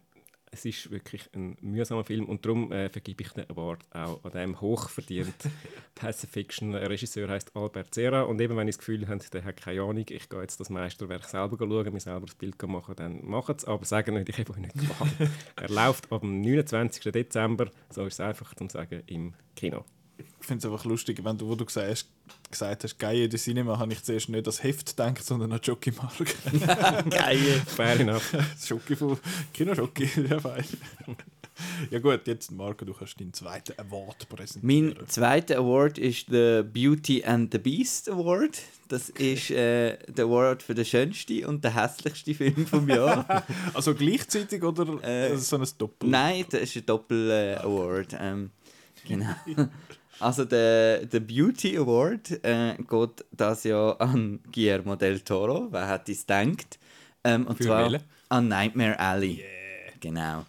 es 0.52 0.66
ist 0.66 0.92
wirklich 0.92 1.30
ein 1.34 1.58
mühsamer 1.62 2.04
Film 2.04 2.26
und 2.26 2.46
darum 2.46 2.72
äh, 2.72 2.90
vergebe 2.90 3.24
ich 3.24 3.32
den 3.32 3.50
Award 3.50 3.84
auch 3.92 4.24
an 4.24 4.32
dem 4.32 4.62
hochverdient 4.62 5.36
Pacifiction. 5.96 6.74
Regisseur 6.74 7.30
heißt 7.30 7.56
Albert 7.56 7.94
Serra 7.94 8.22
und 8.24 8.40
eben 8.42 8.56
wenn 8.56 8.68
ich 8.68 8.76
das 8.76 8.80
Gefühl 8.80 9.08
habe, 9.08 9.24
der 9.32 9.44
hat 9.44 9.62
keine 9.62 9.82
Ahnung, 9.82 10.06
ich 10.10 10.30
gehe 10.30 10.42
jetzt 10.42 10.60
das 10.60 10.70
Meisterwerk 10.70 11.26
selber 11.26 11.58
schauen, 11.58 11.94
mir 11.94 12.00
selber 12.00 12.26
das 12.26 12.36
Bild 12.36 12.62
machen, 12.64 12.96
dann 12.96 13.26
machen 13.26 13.56
es, 13.58 13.66
aber 13.66 13.86
sagen 13.86 14.16
nicht, 14.16 14.30
ich 14.30 14.38
habe 14.40 14.52
euch 14.54 14.58
nicht 14.58 14.74
gefallen. 14.74 15.32
er 15.56 15.70
läuft 15.70 16.12
am 16.12 16.42
29. 16.42 17.12
Dezember, 17.12 17.70
so 17.90 18.06
ist 18.06 18.16
es 18.16 18.20
einfach 18.20 18.54
zu 18.56 18.68
sagen, 18.70 19.04
im 19.08 19.34
Kino. 19.56 19.86
Ich 20.40 20.46
finde 20.48 20.66
es 20.66 20.72
einfach 20.72 20.86
lustig, 20.86 21.20
wenn 21.24 21.38
du, 21.38 21.48
wo 21.48 21.56
du 21.56 21.66
gesagt 21.66 21.90
hast, 21.90 22.08
gesagt 22.50 22.84
hast 22.84 22.98
Geil 22.98 23.28
de 23.28 23.38
Cinema, 23.40 23.78
habe 23.78 23.92
ich 23.92 24.02
zuerst 24.04 24.30
nicht 24.30 24.48
das 24.48 24.64
Heft 24.64 24.88
gedacht, 24.96 25.24
sondern 25.24 25.52
an 25.52 25.60
Jockey 25.62 25.92
Mark. 25.92 26.14
Geil. 27.10 27.62
Fair 27.66 28.00
enough. 28.00 28.32
das 28.32 28.70
Jockey 28.70 28.96
von 28.96 29.20
Kino 29.54 29.74
Jockey, 29.74 30.10
ja 30.30 30.40
fein. 30.40 30.64
ja 31.92 32.00
gut, 32.00 32.26
jetzt 32.28 32.52
Marco, 32.52 32.86
du 32.86 32.94
kannst 32.94 33.20
deinen 33.20 33.34
zweiten 33.34 33.78
Award 33.80 34.30
präsentieren. 34.30 34.96
Mein 34.96 35.08
zweiter 35.10 35.58
Award 35.58 35.98
ist 35.98 36.32
der 36.32 36.64
Beauty 36.64 37.24
and 37.26 37.52
the 37.52 37.58
Beast 37.58 38.10
Award. 38.10 38.58
Das 38.88 39.10
ist 39.10 39.52
äh, 39.52 39.98
der 40.08 40.26
Award 40.26 40.64
für 40.64 40.74
den 40.74 40.86
schönsten 40.86 41.44
und 41.46 41.64
den 41.66 41.74
hässlichsten 41.74 42.34
Film 42.36 42.66
vom 42.66 42.88
Jahr. 42.88 43.44
Also 43.74 43.94
gleichzeitig 43.94 44.64
oder 44.64 45.04
Äh, 45.04 45.34
äh, 45.34 45.38
so 45.38 45.58
ein 45.58 45.68
Doppel? 45.78 46.10
Nein, 46.10 46.46
das 46.50 46.62
ist 46.62 46.78
ein 46.78 46.86
Doppel-Award. 46.86 48.16
ähm, 48.20 48.52
genau. 49.06 49.36
Also 50.20 50.46
der, 50.46 51.06
der 51.06 51.20
Beauty 51.20 51.78
Award 51.78 52.44
äh, 52.44 52.76
geht 52.78 53.26
das 53.32 53.64
Jahr 53.64 54.00
an 54.02 54.40
Guillermo 54.52 54.96
del 54.96 55.20
Toro. 55.22 55.68
Wer 55.72 55.90
hätte 55.90 56.12
es 56.12 56.26
gedacht? 56.26 56.80
Ähm, 57.24 57.46
und 57.46 57.58
Für 57.58 57.64
zwar 57.66 57.92
welchen? 57.92 58.08
an 58.30 58.48
Nightmare 58.48 59.00
Alley. 59.00 59.44
Genau. 60.00 60.46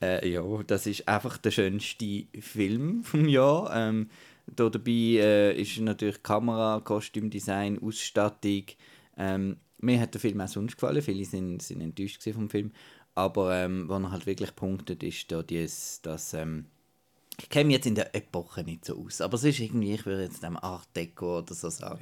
Äh, 0.00 0.28
ja, 0.28 0.42
das 0.66 0.86
ist 0.86 1.06
einfach 1.06 1.36
der 1.38 1.50
schönste 1.50 2.24
Film 2.40 3.04
vom 3.04 3.28
Jahr. 3.28 3.70
Ähm, 3.74 4.08
da 4.46 4.68
dabei 4.68 4.90
äh, 4.90 5.60
ist 5.60 5.78
natürlich 5.78 6.22
Kamera, 6.22 6.80
Kostümdesign, 6.80 7.80
Ausstattung. 7.82 8.64
Ähm, 9.16 9.56
mir 9.78 10.00
hat 10.00 10.14
der 10.14 10.20
Film 10.20 10.40
auch 10.40 10.48
sonst 10.48 10.76
gefallen. 10.76 11.02
Viele 11.02 11.24
sind, 11.24 11.62
sind 11.62 11.80
enttäuscht 11.80 12.22
vom 12.32 12.48
Film. 12.48 12.72
Aber 13.14 13.54
ähm, 13.54 13.88
wo 13.88 13.94
er 13.94 14.10
halt 14.10 14.26
wirklich 14.26 14.54
punktet, 14.56 15.02
ist 15.02 15.30
da 15.30 15.42
dies, 15.42 16.00
das. 16.02 16.32
Ähm, 16.34 16.66
ich 17.42 17.48
kenne 17.48 17.66
mich 17.66 17.76
jetzt 17.76 17.86
in 17.86 17.94
der 17.94 18.14
Epoche 18.14 18.62
nicht 18.62 18.84
so 18.84 18.98
aus, 19.04 19.20
aber 19.20 19.34
es 19.34 19.44
ist 19.44 19.60
irgendwie, 19.60 19.94
ich 19.94 20.06
würde 20.06 20.24
jetzt 20.24 20.42
dem 20.42 20.56
Art 20.56 20.88
Deco 20.94 21.38
oder 21.38 21.54
so 21.54 21.70
sagen. 21.70 21.98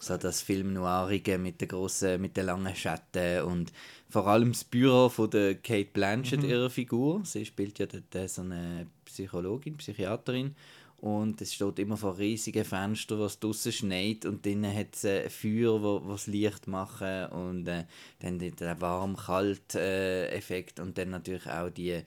So 0.00 0.16
das 0.16 0.40
Film 0.42 0.72
Noirige 0.72 1.38
mit 1.38 1.60
den 1.60 1.68
grossen, 1.68 2.20
mit 2.20 2.36
den 2.36 2.46
langen 2.46 2.74
Schatten 2.74 3.42
und 3.42 3.72
vor 4.08 4.26
allem 4.26 4.52
das 4.52 4.64
Büro 4.64 5.08
von 5.08 5.30
der 5.30 5.56
Kate 5.56 5.90
Blanchett, 5.92 6.40
ihrer 6.48 6.70
Figur. 6.70 7.22
Sie 7.24 7.44
spielt 7.44 7.78
ja 7.78 7.86
dort 7.86 8.14
äh, 8.14 8.28
so 8.28 8.42
eine 8.42 8.86
Psychologin, 9.04 9.76
Psychiaterin. 9.76 10.54
Und 11.00 11.40
es 11.40 11.54
steht 11.54 11.78
immer 11.78 11.96
vor 11.96 12.18
riesigen 12.18 12.64
Fenstern, 12.64 13.20
was 13.20 13.38
draussen 13.38 13.70
schneit. 13.70 14.24
Und 14.24 14.44
drinnen 14.44 14.74
hat 14.76 14.96
es 14.96 15.04
äh, 15.04 15.30
Feuer, 15.30 15.80
wo 15.80 16.00
das 16.00 16.26
Licht 16.26 16.66
machen. 16.66 17.26
Und 17.26 17.68
äh, 17.68 17.84
dann 18.18 18.40
der- 18.40 18.50
der 18.50 18.80
warm-kalt-Effekt 18.80 20.80
und 20.80 20.98
dann 20.98 21.10
natürlich 21.10 21.46
auch 21.46 21.70
die 21.70 22.02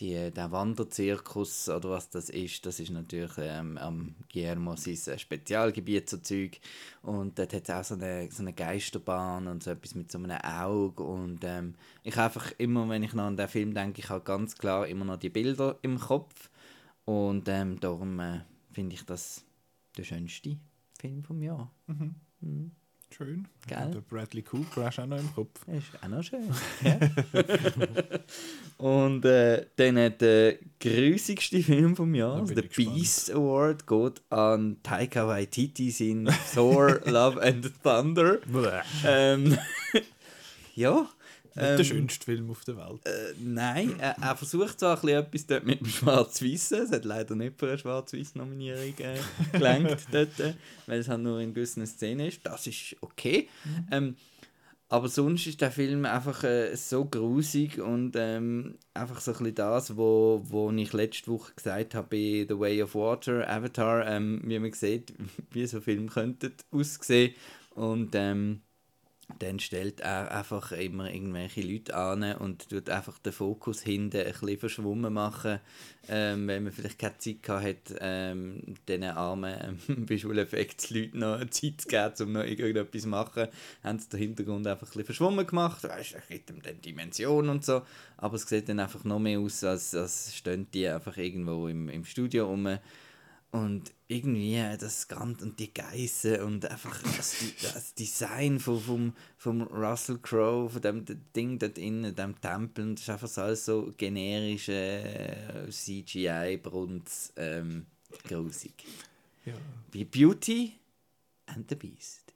die, 0.00 0.30
der 0.30 0.52
Wanderzirkus 0.52 1.68
oder 1.68 1.90
was 1.90 2.10
das 2.10 2.30
ist, 2.30 2.64
das 2.66 2.80
ist 2.80 2.90
natürlich 2.90 3.32
ähm, 3.38 3.76
am 3.78 4.14
Guillermo 4.32 4.76
sein 4.76 4.98
äh, 5.06 5.18
Spezialgebiet 5.18 6.08
so 6.08 6.18
Zeug 6.18 6.60
und 7.02 7.38
dort 7.38 7.52
hat 7.52 7.68
es 7.68 7.74
auch 7.74 7.84
so 7.84 7.94
eine, 7.94 8.30
so 8.30 8.42
eine 8.42 8.52
Geisterbahn 8.52 9.46
und 9.48 9.62
so 9.62 9.70
etwas 9.70 9.94
mit 9.94 10.10
so 10.10 10.18
einem 10.18 10.30
Auge 10.30 11.02
und 11.02 11.40
ähm, 11.42 11.74
ich 12.02 12.16
habe 12.16 12.26
einfach 12.26 12.52
immer, 12.58 12.88
wenn 12.88 13.02
ich 13.02 13.14
noch 13.14 13.24
an 13.24 13.36
den 13.36 13.48
Film 13.48 13.74
denke, 13.74 14.00
ich 14.00 14.08
habe 14.10 14.24
ganz 14.24 14.56
klar 14.56 14.86
immer 14.86 15.04
noch 15.04 15.18
die 15.18 15.30
Bilder 15.30 15.78
im 15.82 15.98
Kopf 15.98 16.50
und 17.04 17.48
ähm, 17.48 17.80
darum 17.80 18.20
äh, 18.20 18.40
finde 18.70 18.94
ich 18.94 19.04
das 19.04 19.44
der 19.96 20.04
schönste 20.04 20.58
Film 20.98 21.24
vom 21.24 21.42
Jahr. 21.42 21.72
Mhm. 22.40 22.70
Schön. 23.16 23.48
Geil. 23.66 23.90
Der 23.92 24.00
Bradley 24.00 24.42
Cooper 24.42 24.90
du 24.90 25.02
auch 25.02 25.06
noch 25.06 25.18
im 25.18 25.34
Kopf. 25.34 25.66
Ist 25.68 26.02
auch 26.02 26.08
noch 26.08 26.22
schön. 26.22 26.50
Und 28.78 29.24
äh, 29.24 29.66
dann 29.76 29.98
hat 29.98 30.20
der 30.20 30.56
grusigste 30.80 31.60
Film 31.62 31.96
vom 31.96 32.14
Jahr, 32.14 32.36
also 32.36 32.54
der. 32.54 32.62
Beast 32.62 33.32
Award, 33.32 33.86
geht 33.86 34.22
an 34.30 34.76
Taika 34.84 35.26
Waititi 35.26 35.92
in 36.10 36.30
Thor, 36.54 37.00
Love 37.04 37.42
and 37.42 37.72
Thunder. 37.82 38.38
ähm, 39.04 39.58
ja, 40.76 41.08
der 41.58 41.78
Ähm, 41.78 41.84
schönste 41.84 42.24
Film 42.24 42.50
auf 42.50 42.64
der 42.64 42.76
Welt. 42.76 43.00
Äh, 43.04 43.34
nein, 43.38 43.94
er, 43.98 44.16
er 44.20 44.36
versucht 44.36 44.80
zwar 44.80 45.02
ein 45.02 45.08
etwas 45.08 45.46
dort 45.46 45.66
mit 45.66 45.80
dem 45.80 45.88
Schwarz-Weißen. 45.88 46.82
Es 46.82 46.92
hat 46.92 47.04
leider 47.04 47.34
nicht 47.34 47.58
für 47.58 47.68
eine 47.68 47.78
Schwarz-Weiß-Nominierung 47.78 48.94
äh, 48.98 49.18
gelangt 49.52 49.98
dort, 50.12 50.40
äh, 50.40 50.54
weil 50.86 51.00
es 51.00 51.08
halt 51.08 51.22
nur 51.22 51.40
in 51.40 51.54
gewissen 51.54 51.86
Szenen 51.86 52.26
ist. 52.26 52.40
Das 52.44 52.66
ist 52.66 52.96
okay. 53.00 53.48
Ähm, 53.90 54.16
aber 54.90 55.08
sonst 55.08 55.46
ist 55.46 55.60
der 55.60 55.70
Film 55.70 56.06
einfach 56.06 56.44
äh, 56.44 56.74
so 56.74 57.04
grusig 57.04 57.78
und 57.78 58.12
ähm, 58.16 58.78
einfach 58.94 59.20
so 59.20 59.32
ein 59.32 59.38
bisschen 59.38 59.54
das, 59.56 59.96
wo, 59.98 60.40
wo 60.44 60.70
ich 60.70 60.94
letzte 60.94 61.30
Woche 61.30 61.52
gesagt 61.54 61.94
habe 61.94 62.08
bei 62.08 62.46
The 62.48 62.58
Way 62.58 62.82
of 62.82 62.94
Water, 62.94 63.46
Avatar, 63.50 64.06
ähm, 64.06 64.40
wie 64.44 64.58
man 64.58 64.72
sieht, 64.72 65.12
wie 65.50 65.66
so 65.66 65.82
Filme 65.82 66.06
könnten 66.06 66.54
aussehen. 66.70 67.34
Und 67.74 68.14
ähm, 68.14 68.62
dann 69.38 69.60
stellt 69.60 70.00
er 70.00 70.30
einfach 70.34 70.72
immer 70.72 71.12
irgendwelche 71.12 71.60
Leute 71.60 71.94
an 71.94 72.22
und 72.36 72.70
tut 72.70 72.88
einfach 72.88 73.18
den 73.18 73.32
Fokus 73.32 73.82
hinten 73.82 74.20
ein 74.20 74.32
bisschen 74.32 74.58
verschwommen 74.58 75.12
machen, 75.12 75.60
ähm, 76.08 76.48
wenn 76.48 76.64
man 76.64 76.72
vielleicht 76.72 76.98
keine 76.98 77.18
Zeit 77.18 77.42
gehabt 77.42 77.64
hat, 77.64 77.98
ähm, 78.00 78.62
diesen 78.88 79.04
armen 79.04 79.78
ähm, 79.88 80.08
Visual 80.08 80.38
Effects 80.38 80.90
Leuten 80.90 81.18
noch 81.18 81.38
Zeit 81.50 81.80
zu 81.82 81.88
geben, 81.88 82.14
um 82.20 82.32
noch 82.32 82.44
irgendetwas 82.44 83.02
zu 83.02 83.08
machen, 83.08 83.48
haben 83.84 83.98
sie 83.98 84.08
den 84.08 84.20
Hintergrund 84.20 84.66
einfach 84.66 84.86
ein 84.86 84.90
bisschen 84.90 85.04
verschwommen 85.04 85.46
gemacht, 85.46 85.84
weißt 85.84 86.14
du, 86.14 86.18
gibt 86.28 86.50
ihm 86.50 86.62
dann 86.62 86.80
Dimension 86.80 87.50
und 87.50 87.64
so, 87.64 87.82
aber 88.16 88.36
es 88.36 88.42
sieht 88.42 88.68
dann 88.68 88.80
einfach 88.80 89.04
noch 89.04 89.18
mehr 89.18 89.38
aus, 89.38 89.62
als, 89.62 89.94
als 89.94 90.34
stehen 90.34 90.66
die 90.72 90.88
einfach 90.88 91.16
irgendwo 91.18 91.68
im, 91.68 91.90
im 91.90 92.04
Studio 92.04 92.46
rum 92.46 92.78
und 93.50 93.92
irgendwie 94.08 94.62
das 94.78 95.08
Ganze 95.08 95.44
und 95.44 95.58
die 95.58 95.72
Geissen 95.72 96.40
und 96.40 96.66
einfach 96.66 97.02
das, 97.16 97.36
das 97.62 97.94
Design 97.94 98.58
von, 98.58 98.80
vom, 98.80 99.12
vom 99.36 99.62
Russell 99.62 100.18
Crowe, 100.18 100.70
von 100.70 100.82
dem 100.82 101.04
Ding 101.34 101.58
dort 101.58 101.78
innen, 101.78 102.14
dem 102.14 102.40
Tempel, 102.40 102.84
und 102.84 102.94
das 102.96 103.02
ist 103.02 103.10
einfach 103.10 103.28
so 103.28 103.40
alles 103.42 103.64
so 103.64 103.92
generische 103.96 104.72
äh, 104.72 105.70
CGI-Brunz, 105.70 107.32
ähm, 107.36 107.86
grusig. 108.24 108.84
Ja. 109.44 109.54
Wie 109.92 110.04
Beauty 110.04 110.74
and 111.46 111.68
the 111.68 111.76
Beast. 111.76 112.27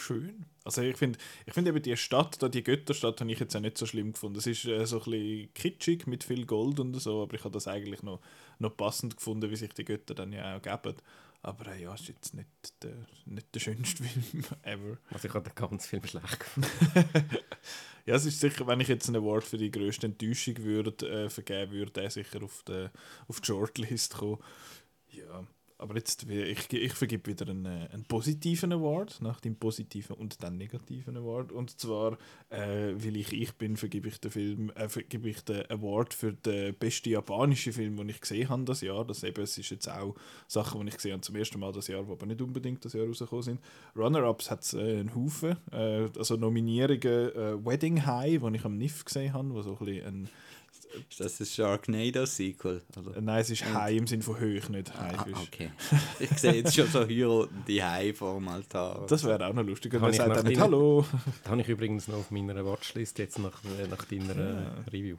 Schön. 0.00 0.46
Also 0.64 0.82
ich 0.82 0.96
finde 0.96 1.18
ich 1.46 1.52
find 1.52 1.68
eben 1.68 1.82
die 1.82 1.96
Stadt, 1.96 2.42
da 2.42 2.48
die 2.48 2.64
Götterstadt, 2.64 3.20
habe 3.20 3.30
ich 3.30 3.38
jetzt 3.38 3.54
auch 3.54 3.60
nicht 3.60 3.78
so 3.78 3.86
schlimm 3.86 4.12
gefunden. 4.12 4.38
Es 4.38 4.46
ist 4.46 4.64
äh, 4.64 4.86
so 4.86 4.98
ein 4.98 5.10
bisschen 5.10 5.54
kitschig 5.54 6.06
mit 6.06 6.24
viel 6.24 6.46
Gold 6.46 6.80
und 6.80 6.94
so, 6.94 7.22
aber 7.22 7.34
ich 7.34 7.44
habe 7.44 7.52
das 7.52 7.68
eigentlich 7.68 8.02
noch, 8.02 8.20
noch 8.58 8.76
passend 8.76 9.16
gefunden, 9.16 9.50
wie 9.50 9.56
sich 9.56 9.72
die 9.72 9.84
Götter 9.84 10.14
dann 10.14 10.32
ja 10.32 10.56
auch 10.56 10.62
geben. 10.62 10.96
Aber 11.42 11.66
äh, 11.72 11.82
ja, 11.82 11.94
ist 11.94 12.08
jetzt 12.08 12.34
nicht 12.34 12.48
der, 12.82 12.94
nicht 13.26 13.54
der 13.54 13.60
schönste 13.60 14.02
Film 14.04 14.44
ever. 14.62 14.98
Also 15.10 15.28
ich 15.28 15.34
habe 15.34 15.48
den 15.48 15.54
ganzen 15.54 15.88
Film 15.88 16.04
schlecht 16.04 16.40
gefunden. 16.40 16.70
Ja, 18.06 18.16
es 18.16 18.24
ist 18.24 18.40
sicher, 18.40 18.66
wenn 18.66 18.80
ich 18.80 18.88
jetzt 18.88 19.08
einen 19.08 19.22
Award 19.22 19.44
für 19.44 19.58
die 19.58 19.70
grösste 19.70 20.06
Enttäuschung 20.06 20.56
würde, 20.58 21.06
äh, 21.06 21.28
vergeben 21.28 21.72
würde, 21.72 21.92
der 21.92 22.10
sicher 22.10 22.42
auf 22.42 22.62
die, 22.66 22.88
auf 23.28 23.40
die 23.40 23.46
Shortlist 23.46 24.14
kommen. 24.14 24.38
Ja, 25.10 25.46
aber 25.80 25.96
jetzt, 25.96 26.24
ich, 26.28 26.72
ich 26.72 26.92
vergebe 26.92 27.30
wieder 27.30 27.48
einen, 27.48 27.64
äh, 27.64 27.88
einen 27.92 28.04
positiven 28.04 28.72
Award, 28.72 29.20
nach 29.22 29.40
dem 29.40 29.56
positiven 29.56 30.14
und 30.16 30.42
dann 30.42 30.58
negativen 30.58 31.16
Award. 31.16 31.52
Und 31.52 31.80
zwar, 31.80 32.18
äh, 32.50 32.92
weil 32.94 33.16
ich 33.16 33.32
ich 33.32 33.52
bin, 33.54 33.76
vergebe 33.76 34.08
ich 34.08 34.20
den 34.20 34.30
Film, 34.30 34.70
äh, 34.74 34.88
vergebe 34.88 35.30
ich 35.30 35.42
den 35.42 35.68
Award 35.70 36.12
für 36.12 36.34
den 36.34 36.74
besten 36.74 37.10
japanischen 37.10 37.72
Film, 37.72 37.96
den 37.96 38.10
ich 38.10 38.20
gesehen 38.20 38.50
habe 38.50 38.64
das 38.64 38.82
Jahr. 38.82 39.06
Das 39.06 39.22
eben, 39.22 39.42
es 39.42 39.56
ist 39.56 39.70
jetzt 39.70 39.88
auch 39.88 40.14
Sachen, 40.46 40.80
die 40.82 40.88
ich 40.88 40.96
gesehen 40.96 41.12
habe 41.12 41.22
zum 41.22 41.36
ersten 41.36 41.58
Mal 41.58 41.72
das 41.72 41.88
Jahr, 41.88 42.02
die 42.02 42.12
aber 42.12 42.26
nicht 42.26 42.42
unbedingt 42.42 42.84
das 42.84 42.92
Jahr 42.92 43.06
rausgekommen 43.06 43.42
sind. 43.42 43.60
Runner-Ups 43.96 44.50
hat 44.50 44.62
es 44.62 44.74
äh, 44.74 45.00
einen 45.00 45.14
Haufen, 45.14 45.56
äh, 45.72 46.08
also 46.16 46.36
Nominierungen 46.36 47.00
äh, 47.02 47.64
Wedding 47.64 48.04
High, 48.04 48.40
den 48.40 48.54
ich 48.54 48.64
am 48.64 48.76
NIF 48.76 49.04
gesehen 49.04 49.32
habe, 49.32 49.54
wo 49.54 49.62
so 49.62 49.78
ein 49.78 49.84
bisschen 49.86 50.06
ein, 50.06 50.28
Ist 51.08 51.20
das 51.20 51.40
ein 51.40 51.46
Sharknado-Sequel? 51.46 52.82
oder? 52.98 53.16
äh, 53.16 53.20
nein, 53.20 53.40
es 53.40 53.50
ist 53.50 53.64
High 53.64 53.96
im 53.98 54.06
Sinne 54.06 54.22
von 54.22 54.34
hoch, 54.36 54.68
nicht 54.68 54.92
Ah, 54.96 55.24
Haifisch. 55.24 55.38
okay. 55.46 55.70
Ich 56.18 56.30
sehe 56.38 56.52
jetzt 56.54 56.74
schon 56.74 56.86
so 56.88 57.00
heiratende 57.00 57.84
Hai 57.84 58.12
vor 58.14 58.34
dem 58.38 58.48
Altar. 58.48 59.06
Das 59.08 59.24
wäre 59.24 59.46
auch 59.46 59.52
noch 59.52 59.64
lustig. 59.64 59.94
Und 59.94 60.02
er 60.02 60.10
ich 60.10 60.16
sagt 60.16 60.36
dann 60.36 60.46
nicht 60.46 60.60
Hallo. 60.60 61.04
Das 61.42 61.50
habe 61.52 61.60
ich 61.60 61.68
übrigens 61.68 62.08
noch 62.08 62.18
auf 62.18 62.30
meiner 62.30 62.64
Watchlist 62.64 63.18
jetzt 63.18 63.38
nach, 63.38 63.62
äh, 63.64 63.86
nach 63.88 64.04
deiner 64.04 64.34
Ja. 64.36 64.60
äh, 64.60 64.90
Review. 64.90 65.16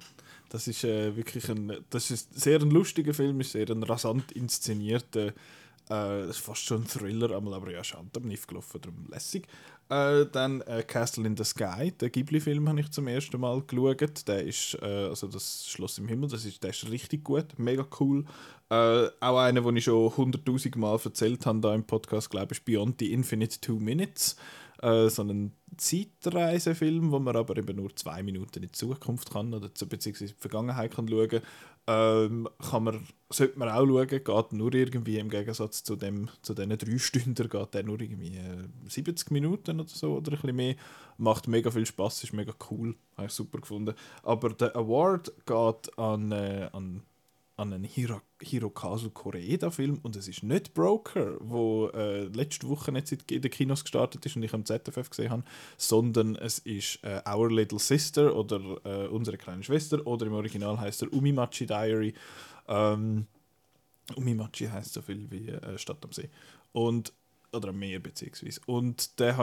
Das 0.49 0.67
ist 0.67 0.83
äh, 0.83 1.15
wirklich 1.15 1.47
ein, 1.49 1.77
das 1.89 2.11
ist 2.11 2.37
sehr 2.39 2.59
ein 2.59 2.69
lustiger 2.71 3.13
Film, 3.13 3.39
ist 3.39 3.53
sehr 3.53 3.69
ein 3.69 3.83
rasant 3.83 4.33
inszenierter, 4.33 5.27
äh, 5.27 5.33
das 5.87 6.31
ist 6.37 6.39
fast 6.39 6.65
schon 6.65 6.81
ein 6.81 6.87
Thriller, 6.87 7.35
einmal, 7.35 7.53
aber 7.53 7.71
ja, 7.71 7.83
schade, 7.83 8.07
am 8.17 8.23
nicht 8.23 8.47
gelaufen, 8.47 8.81
darum 8.81 9.05
lässig. 9.09 9.47
Äh, 9.91 10.25
dann 10.31 10.61
äh, 10.61 10.83
Castle 10.83 11.27
in 11.27 11.35
the 11.35 11.43
Sky, 11.43 11.91
der 11.91 12.09
Ghibli-Film 12.09 12.69
habe 12.69 12.79
ich 12.79 12.89
zum 12.91 13.09
ersten 13.09 13.41
Mal 13.41 13.61
geschaut. 13.61 14.25
Der 14.25 14.41
ist, 14.45 14.77
äh, 14.81 14.85
also 14.85 15.27
das 15.27 15.67
Schloss 15.67 15.97
im 15.97 16.07
Himmel, 16.07 16.29
das 16.29 16.45
ist, 16.45 16.63
der 16.63 16.69
ist 16.69 16.89
richtig 16.89 17.25
gut, 17.25 17.59
mega 17.59 17.85
cool. 17.99 18.23
Äh, 18.69 19.07
auch 19.19 19.39
einer, 19.39 19.59
den 19.59 19.75
ich 19.75 19.83
schon 19.83 20.15
hunderttausend 20.15 20.77
Mal 20.77 20.97
erzählt 21.03 21.45
habe 21.45 21.59
da 21.59 21.75
im 21.75 21.83
Podcast, 21.83 22.29
glaube 22.29 22.53
ich, 22.53 22.63
Beyond 22.63 23.01
the 23.01 23.11
Infinite 23.11 23.59
Two 23.59 23.79
Minutes. 23.79 24.37
Äh, 24.81 25.09
so 25.09 25.23
ein 25.23 25.51
Zeitreisefilm, 25.75 27.11
wo 27.11 27.19
man 27.19 27.35
aber 27.35 27.57
eben 27.57 27.75
nur 27.75 27.93
zwei 27.93 28.23
Minuten 28.23 28.55
in 28.55 28.61
die 28.63 28.71
Zukunft 28.71 29.31
kann 29.31 29.53
oder 29.53 29.67
beziehungsweise 29.67 30.31
in 30.31 30.35
die 30.37 30.39
Vergangenheit 30.41 30.95
kann 30.95 31.09
schauen 31.09 31.41
ähm, 31.87 32.47
kann 32.69 32.83
man, 32.83 33.07
sollte 33.29 33.57
man 33.57 33.69
auch 33.69 33.85
schauen, 33.85 34.07
geht 34.07 34.53
nur 34.53 34.73
irgendwie 34.73 35.17
im 35.17 35.29
Gegensatz 35.29 35.83
zu, 35.83 35.95
dem, 35.95 36.29
zu 36.41 36.53
diesen 36.53 36.77
drei 36.77 36.97
Stunden, 36.97 37.49
geht 37.49 37.73
der 37.73 37.83
nur 37.83 37.99
irgendwie 37.99 38.37
äh, 38.37 38.67
70 38.87 39.31
Minuten 39.31 39.79
oder 39.79 39.89
so 39.89 40.15
oder 40.17 40.31
ein 40.31 40.41
bisschen 40.41 40.55
mehr. 40.55 40.75
Macht 41.17 41.47
mega 41.47 41.71
viel 41.71 41.85
Spaß, 41.85 42.23
ist 42.23 42.33
mega 42.33 42.53
cool, 42.69 42.95
habe 43.17 43.27
ich 43.27 43.33
super 43.33 43.59
gefunden. 43.59 43.95
Aber 44.23 44.49
der 44.49 44.75
Award 44.75 45.33
geht 45.45 45.97
an, 45.97 46.31
äh, 46.31 46.69
an 46.71 47.03
an 47.61 47.73
einen 47.73 47.83
Hiro 47.83 48.21
Hirokazu 48.41 49.11
Koreeda-Film 49.11 49.99
und 50.01 50.15
es 50.15 50.27
ist 50.27 50.41
nicht 50.41 50.73
Broker, 50.73 51.37
wo 51.39 51.89
äh, 51.89 52.23
letzte 52.23 52.67
Woche 52.67 52.91
jetzt 52.91 53.11
in 53.11 53.41
den 53.41 53.51
Kinos 53.51 53.83
gestartet 53.83 54.25
ist 54.25 54.35
und 54.35 54.43
ich 54.43 54.53
am 54.53 54.65
ZFF 54.65 55.09
gesehen 55.09 55.29
habe, 55.29 55.43
sondern 55.77 56.35
es 56.35 56.59
ist 56.59 56.99
äh, 57.03 57.21
Our 57.29 57.51
Little 57.51 57.79
Sister 57.79 58.35
oder 58.35 58.59
äh, 58.83 59.07
Unsere 59.07 59.37
kleine 59.37 59.63
Schwester 59.63 60.05
oder 60.07 60.25
im 60.25 60.33
Original 60.33 60.79
heißt 60.79 61.03
er 61.03 61.13
Umimachi 61.13 61.67
Diary. 61.67 62.13
Ähm, 62.67 63.27
Umimachi 64.15 64.65
heißt 64.67 64.93
so 64.93 65.01
viel 65.03 65.29
wie 65.29 65.49
äh, 65.49 65.77
Stadt 65.77 66.03
am 66.03 66.11
See. 66.11 66.29
Und 66.71 67.13
oder 67.53 67.69
am 67.69 67.79
Meer 67.79 67.99
beziehungsweise. 67.99 68.61
Und 68.65 69.19
der 69.19 69.37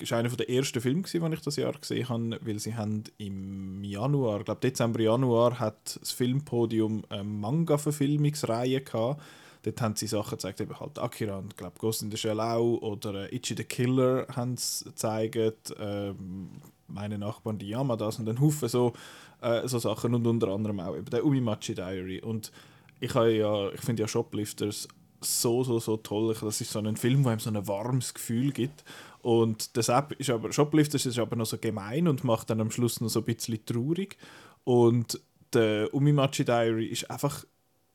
ist 0.00 0.12
einer 0.12 0.28
der 0.28 0.50
ersten 0.50 0.80
Filme, 0.80 1.02
den 1.02 1.32
ich 1.32 1.40
das 1.40 1.56
Jahr 1.56 1.72
gesehen 1.72 2.08
habe, 2.08 2.38
weil 2.42 2.58
sie 2.58 2.74
haben 2.74 3.04
im 3.18 3.84
Januar, 3.84 4.40
ich 4.40 4.44
glaube 4.44 4.60
Dezember, 4.60 5.00
Januar, 5.00 5.58
hat 5.58 5.98
das 6.00 6.10
Filmpodium 6.10 7.04
eine 7.08 7.24
Manga-Verfilmungsreihe 7.24 8.80
gehabt. 8.80 9.22
Dort 9.62 9.80
haben 9.80 9.94
sie 9.94 10.08
Sachen 10.08 10.32
gezeigt, 10.32 10.60
eben 10.60 10.78
halt 10.78 10.98
Akira 10.98 11.38
und 11.38 11.56
glaube 11.56 11.78
Ghost 11.78 12.02
in 12.02 12.10
the 12.10 12.16
Shell 12.16 12.40
auch, 12.40 12.78
oder 12.78 13.30
äh, 13.32 13.36
Ichi 13.36 13.54
the 13.56 13.62
Killer 13.62 14.26
haben 14.34 14.56
sie 14.56 14.84
gezeigt, 14.84 15.72
ähm, 15.78 16.50
meine 16.88 17.16
Nachbarn, 17.16 17.58
die 17.58 17.68
Yamadas 17.68 18.18
und 18.18 18.28
ein 18.28 18.40
Haufen 18.40 18.68
so, 18.68 18.92
äh, 19.40 19.66
so 19.68 19.78
Sachen 19.78 20.14
und 20.14 20.26
unter 20.26 20.48
anderem 20.48 20.80
auch 20.80 20.96
eben 20.96 21.08
der 21.08 21.24
Umimachi 21.24 21.74
Diary. 21.74 22.20
Und 22.20 22.50
ich, 22.98 23.14
ja, 23.14 23.70
ich 23.70 23.80
finde 23.80 24.02
ja 24.02 24.08
Shoplifters 24.08 24.88
so, 25.24 25.64
so, 25.64 25.78
so 25.78 25.96
toll. 25.96 26.34
Das 26.40 26.60
ist 26.60 26.70
so 26.70 26.78
ein 26.78 26.96
Film, 26.96 27.24
wo 27.24 27.28
einem 27.28 27.40
so 27.40 27.50
ein 27.50 27.66
warmes 27.66 28.14
Gefühl 28.14 28.52
gibt. 28.52 28.84
Und 29.20 29.76
das 29.76 29.88
App 29.88 30.12
ist 30.18 30.30
aber, 30.30 30.52
Shoplifters 30.52 31.06
ist 31.06 31.18
aber 31.18 31.36
noch 31.36 31.46
so 31.46 31.58
gemein 31.58 32.08
und 32.08 32.24
macht 32.24 32.50
dann 32.50 32.60
am 32.60 32.70
Schluss 32.70 33.00
noch 33.00 33.08
so 33.08 33.20
ein 33.20 33.24
bisschen 33.24 33.64
traurig. 33.64 34.16
Und 34.64 35.20
der 35.52 35.92
Umimachi 35.94 36.44
Diary 36.44 36.86
ist 36.86 37.10
einfach, 37.10 37.44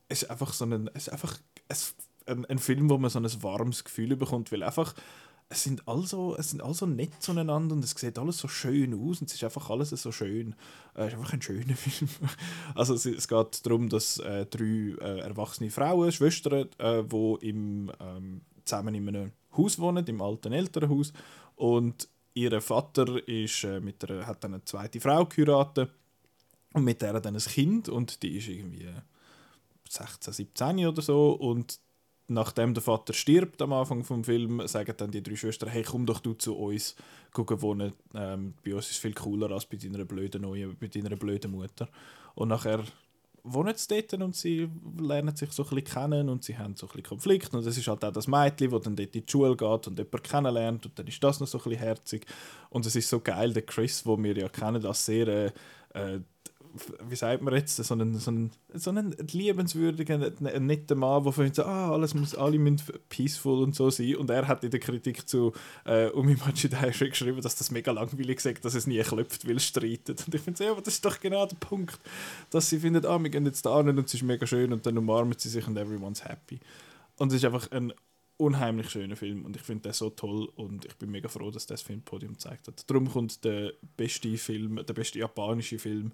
ist 0.08 0.30
einfach 0.30 0.52
so 0.52 0.64
ein, 0.64 0.88
ist 0.94 1.10
einfach 1.10 1.38
ein, 2.26 2.44
ein 2.46 2.58
Film, 2.58 2.88
wo 2.88 2.98
man 2.98 3.10
so 3.10 3.18
ein 3.18 3.42
warmes 3.42 3.84
Gefühl 3.84 4.16
bekommt, 4.16 4.52
weil 4.52 4.62
einfach 4.62 4.94
es 5.50 5.62
sind 5.62 5.86
also 5.88 6.36
es 6.36 6.50
sind 6.50 6.62
also 6.62 6.86
nett 6.86 7.22
zueinander 7.22 7.74
und 7.74 7.82
es 7.82 7.92
sieht 7.92 8.18
alles 8.18 8.38
so 8.38 8.48
schön 8.48 8.92
aus 8.94 9.20
und 9.20 9.28
es 9.28 9.34
ist 9.34 9.44
einfach 9.44 9.70
alles 9.70 9.90
so 9.90 10.12
schön. 10.12 10.54
Äh, 10.94 11.06
es 11.06 11.08
ist 11.08 11.18
einfach 11.18 11.32
ein 11.32 11.42
schöner 11.42 11.76
Film. 11.76 12.10
Also 12.74 12.94
es, 12.94 13.06
es 13.06 13.28
geht 13.28 13.64
darum, 13.64 13.88
dass 13.88 14.18
äh, 14.18 14.46
drei 14.46 14.94
äh, 15.00 15.20
erwachsene 15.20 15.70
Frauen, 15.70 16.12
Schwestern, 16.12 16.68
äh, 16.78 17.02
wo 17.08 17.36
im, 17.36 17.90
ähm, 18.00 18.42
zusammen 18.64 18.94
in 18.94 19.08
einem 19.08 19.32
Haus 19.56 19.78
wohnen, 19.78 20.06
im 20.06 20.20
alten 20.20 20.52
Elternhaus 20.52 21.12
und 21.56 22.08
ihr 22.34 22.60
Vater 22.60 23.26
ist, 23.26 23.64
äh, 23.64 23.80
mit 23.80 24.08
einer, 24.08 24.26
hat 24.26 24.44
dann 24.44 24.54
eine 24.54 24.64
zweite 24.64 25.00
Frau 25.00 25.24
geheiratet 25.24 25.90
und 26.74 26.84
mit 26.84 27.00
der 27.00 27.20
dann 27.20 27.34
ein 27.34 27.40
Kind 27.40 27.88
und 27.88 28.22
die 28.22 28.36
ist 28.36 28.48
irgendwie 28.48 28.88
16, 29.88 30.34
17 30.34 30.86
oder 30.86 31.00
so 31.00 31.32
und 31.32 31.80
nachdem 32.28 32.74
der 32.74 32.82
Vater 32.82 33.12
stirbt 33.12 33.60
am 33.62 33.72
Anfang 33.72 34.04
vom 34.04 34.22
Film, 34.22 34.66
sagen 34.66 34.94
dann 34.96 35.10
die 35.10 35.22
drei 35.22 35.36
Schwestern, 35.36 35.70
hey, 35.70 35.82
komm 35.82 36.06
doch 36.06 36.20
du 36.20 36.34
zu 36.34 36.56
uns 36.56 36.94
gucken 37.32 37.60
wohnen. 37.62 37.92
Ähm, 38.14 38.54
bei 38.64 38.74
uns 38.74 38.86
ist 38.86 38.92
es 38.92 38.98
viel 38.98 39.14
cooler 39.14 39.50
als 39.50 39.66
bei 39.66 39.76
deiner 39.76 40.04
blöden 40.04 40.42
neuen, 40.42 40.76
bei 40.78 40.88
deiner 40.88 41.16
blöden 41.16 41.50
Mutter. 41.50 41.88
Und 42.34 42.48
nachher 42.48 42.84
wohnen 43.42 43.74
sie 43.76 44.02
dort 44.02 44.22
und 44.22 44.36
sie 44.36 44.68
lernen 44.98 45.34
sich 45.36 45.52
so 45.52 45.62
ein 45.64 45.70
bisschen 45.70 45.84
kennen 45.84 46.28
und 46.28 46.44
sie 46.44 46.58
haben 46.58 46.76
so 46.76 46.86
ein 46.86 46.88
bisschen 46.88 47.04
Konflikt 47.04 47.54
und 47.54 47.66
es 47.66 47.76
ist 47.78 47.88
halt 47.88 48.04
auch 48.04 48.12
das 48.12 48.26
Mädchen, 48.26 48.70
das 48.70 48.82
dann 48.82 48.96
dort 48.96 49.14
in 49.14 49.24
die 49.24 49.30
Schule 49.30 49.56
geht 49.56 49.86
und 49.86 49.98
jemanden 49.98 50.22
kennenlernt 50.22 50.86
und 50.86 50.98
dann 50.98 51.06
ist 51.06 51.22
das 51.22 51.40
noch 51.40 51.46
so 51.46 51.58
ein 51.58 51.64
bisschen 51.64 51.78
herzig 51.78 52.26
und 52.70 52.84
es 52.84 52.94
ist 52.96 53.08
so 53.08 53.20
geil, 53.20 53.52
der 53.52 53.62
Chris, 53.62 54.04
wo 54.04 54.22
wir 54.22 54.36
ja 54.36 54.48
kennen, 54.48 54.84
als 54.84 55.06
sehr 55.06 55.28
äh, 55.28 55.52
äh, 55.94 56.20
wie 57.08 57.16
sagt 57.16 57.42
man 57.42 57.54
jetzt, 57.54 57.76
so 57.76 57.94
einen, 57.94 58.18
so 58.18 58.30
einen, 58.30 58.50
so 58.74 58.90
einen 58.90 59.16
liebenswürdigen, 59.32 60.20
netten 60.40 60.98
Mann, 60.98 61.24
der 61.24 61.32
findet, 61.32 61.56
so, 61.56 61.64
ah, 61.64 61.90
alles 61.90 62.14
muss, 62.14 62.34
alle 62.34 62.58
müssen 62.58 62.82
peaceful 63.08 63.62
und 63.62 63.74
so 63.74 63.90
sein. 63.90 64.16
Und 64.16 64.30
er 64.30 64.46
hat 64.46 64.64
in 64.64 64.70
der 64.70 64.80
Kritik 64.80 65.28
zu 65.28 65.52
äh, 65.84 66.08
Umimachi 66.08 66.68
Daisho 66.68 67.06
geschrieben, 67.06 67.40
dass 67.40 67.56
das 67.56 67.70
mega 67.70 67.92
langweilig 67.92 68.44
ist, 68.44 68.64
dass 68.64 68.74
es 68.74 68.86
nie 68.86 69.02
klopft, 69.02 69.46
weil 69.48 69.56
es 69.56 69.64
streitet. 69.64 70.24
Und 70.26 70.34
ich 70.34 70.40
finde 70.40 70.58
so, 70.58 70.64
ja, 70.64 70.72
aber 70.72 70.82
das 70.82 70.94
ist 70.94 71.04
doch 71.04 71.18
genau 71.20 71.46
der 71.46 71.56
Punkt, 71.56 71.98
dass 72.50 72.68
sie 72.68 72.78
finden, 72.78 73.04
ah, 73.06 73.18
wir 73.18 73.30
gehen 73.30 73.46
jetzt 73.46 73.64
da 73.66 73.76
hin 73.78 73.88
und 73.88 74.06
es 74.06 74.14
ist 74.14 74.22
mega 74.22 74.46
schön 74.46 74.72
und 74.72 74.84
dann 74.86 74.98
umarmen 74.98 75.34
sie 75.36 75.48
sich 75.48 75.66
und 75.66 75.76
everyone's 75.76 76.24
happy. 76.24 76.60
Und 77.16 77.32
es 77.32 77.38
ist 77.38 77.44
einfach 77.44 77.70
ein 77.72 77.92
unheimlich 78.38 78.88
schöner 78.88 79.16
Film 79.16 79.44
und 79.44 79.56
ich 79.56 79.62
finde 79.62 79.82
den 79.82 79.92
so 79.92 80.10
toll 80.10 80.48
und 80.54 80.84
ich 80.84 80.96
bin 80.96 81.10
mega 81.10 81.28
froh, 81.28 81.50
dass 81.50 81.66
das 81.66 81.82
Filmpodium 81.82 82.34
gezeigt 82.34 82.68
hat. 82.68 82.88
Darum 82.88 83.10
kommt 83.10 83.44
der 83.44 83.72
beste 83.96 84.36
Film, 84.38 84.76
der 84.76 84.94
beste 84.94 85.18
japanische 85.18 85.78
Film 85.78 86.12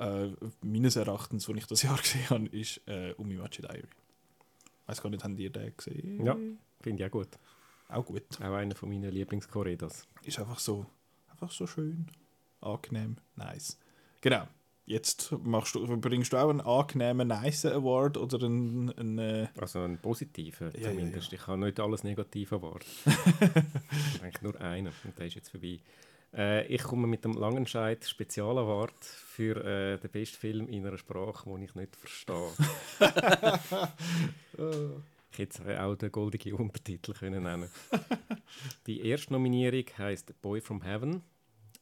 äh, 0.00 0.30
meines 0.62 0.96
Erachtens, 0.96 1.46
den 1.46 1.56
ich 1.58 1.66
das 1.66 1.82
Jahr 1.82 1.96
gesehen 2.02 2.28
habe, 2.30 2.46
ist 2.48 2.80
äh, 2.86 3.12
Umimachi 3.14 3.62
Diary. 3.62 3.84
Ich 3.84 4.88
weiß 4.88 5.02
gar 5.02 5.10
nicht, 5.10 5.22
haben 5.22 5.36
die 5.36 5.50
den 5.50 5.72
gesehen? 5.76 6.24
Ja, 6.24 6.36
finde 6.80 7.02
ich 7.02 7.06
auch 7.08 7.12
gut. 7.12 7.28
Auch 7.88 8.04
gut. 8.04 8.22
Auch 8.40 8.52
einer 8.54 8.74
von 8.74 8.88
meinen 8.88 9.10
Lieblingskorridas. 9.10 10.06
Ist 10.24 10.38
einfach 10.38 10.58
so, 10.58 10.86
einfach 11.30 11.50
so 11.50 11.66
schön, 11.66 12.06
angenehm, 12.60 13.16
nice. 13.36 13.78
Genau. 14.20 14.46
Jetzt 14.86 15.30
machst 15.44 15.76
du, 15.76 15.86
bringst 15.98 16.32
du 16.32 16.36
auch 16.36 16.50
einen 16.50 16.60
angenehmen 16.60 17.28
Nice 17.28 17.64
Award 17.66 18.16
oder 18.16 18.44
einen, 18.44 18.90
einen 18.98 19.18
äh, 19.18 19.48
Also 19.60 19.78
einen 19.80 19.98
positiven 19.98 20.72
Ja, 20.72 20.80
ja, 20.80 20.88
zumindest. 20.90 21.30
ja. 21.30 21.38
Ich 21.38 21.46
habe 21.46 21.58
nicht 21.58 21.78
alles 21.78 22.02
negativ 22.02 22.50
erwartet. 22.50 22.88
Eigentlich 24.20 24.42
nur 24.42 24.60
einen 24.60 24.92
und 25.04 25.16
der 25.16 25.26
ist 25.26 25.34
jetzt 25.36 25.50
vorbei. 25.50 25.78
Äh, 26.32 26.66
ich 26.66 26.82
komme 26.82 27.06
mit 27.06 27.24
dem 27.24 27.32
Langenscheid 27.32 28.04
Spezialaward 28.04 29.04
für 29.04 29.64
äh, 29.64 29.98
den 29.98 30.10
besten 30.10 30.36
Film 30.36 30.68
in 30.68 30.86
einer 30.86 30.98
Sprache, 30.98 31.50
die 31.58 31.64
ich 31.64 31.74
nicht 31.74 31.96
verstehe. 31.96 32.50
ich 35.32 35.38
hätte 35.38 35.82
auch 35.82 35.96
den 35.96 36.12
goldigen 36.12 36.52
Untertitel 36.54 37.14
können 37.14 37.42
nennen 37.42 37.68
Die 38.86 39.00
erste 39.06 39.32
Nominierung 39.32 39.84
heißt 39.98 40.40
Boy 40.40 40.60
from 40.60 40.82
Heaven. 40.82 41.22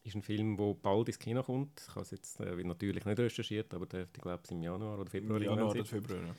Ist 0.05 0.15
ein 0.15 0.23
Film, 0.23 0.57
der 0.57 0.75
bald 0.75 1.09
ins 1.09 1.19
Kino 1.19 1.43
kommt. 1.43 1.83
Ich 1.87 1.95
habe 1.95 2.01
es 2.01 2.13
jetzt 2.13 2.41
äh, 2.41 2.55
natürlich 2.65 3.05
nicht 3.05 3.19
recherchiert, 3.19 3.75
aber 3.75 3.85
dürfte, 3.85 4.21
glaube 4.21 4.43
ich, 4.47 4.51
im 4.51 4.63
Januar 4.63 4.99
oder 4.99 5.11
Februar 5.11 5.39
im 5.39 5.45
Januar 5.45 5.71
oder 5.71 5.85
Februar. 5.85 6.21
ja. 6.23 6.35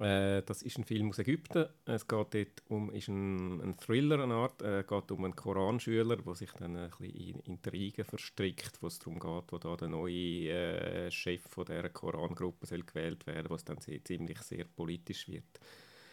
Äh, 0.00 0.42
das 0.42 0.62
ist 0.62 0.78
ein 0.78 0.84
Film 0.84 1.08
aus 1.08 1.18
Ägypten. 1.18 1.66
Es 1.86 2.06
geht 2.06 2.34
dort 2.34 2.62
um 2.68 2.90
ist 2.90 3.08
ein, 3.08 3.60
ein 3.60 3.76
Thriller, 3.78 4.22
eine 4.22 4.34
Art. 4.34 4.60
Es 4.62 4.86
geht 4.86 5.10
um 5.10 5.24
einen 5.24 5.34
Koranschüler, 5.34 6.16
der 6.16 6.34
sich 6.34 6.52
dann 6.52 6.76
ein 6.76 6.90
bisschen 6.90 7.14
in 7.14 7.40
Intrigen 7.40 8.04
verstrickt, 8.04 8.82
wo 8.82 8.88
es 8.88 8.98
darum 8.98 9.18
geht, 9.18 9.52
wo 9.52 9.58
da 9.58 9.76
der 9.76 9.88
neue 9.88 10.50
äh, 10.50 11.10
Chef 11.10 11.42
von 11.42 11.64
dieser 11.64 11.88
Korangruppe 11.88 12.66
soll 12.66 12.82
gewählt 12.82 13.26
werden, 13.26 13.48
was 13.48 13.64
dann 13.64 13.80
sehr, 13.80 14.04
ziemlich 14.04 14.38
sehr 14.42 14.64
politisch 14.64 15.28
wird. 15.28 15.58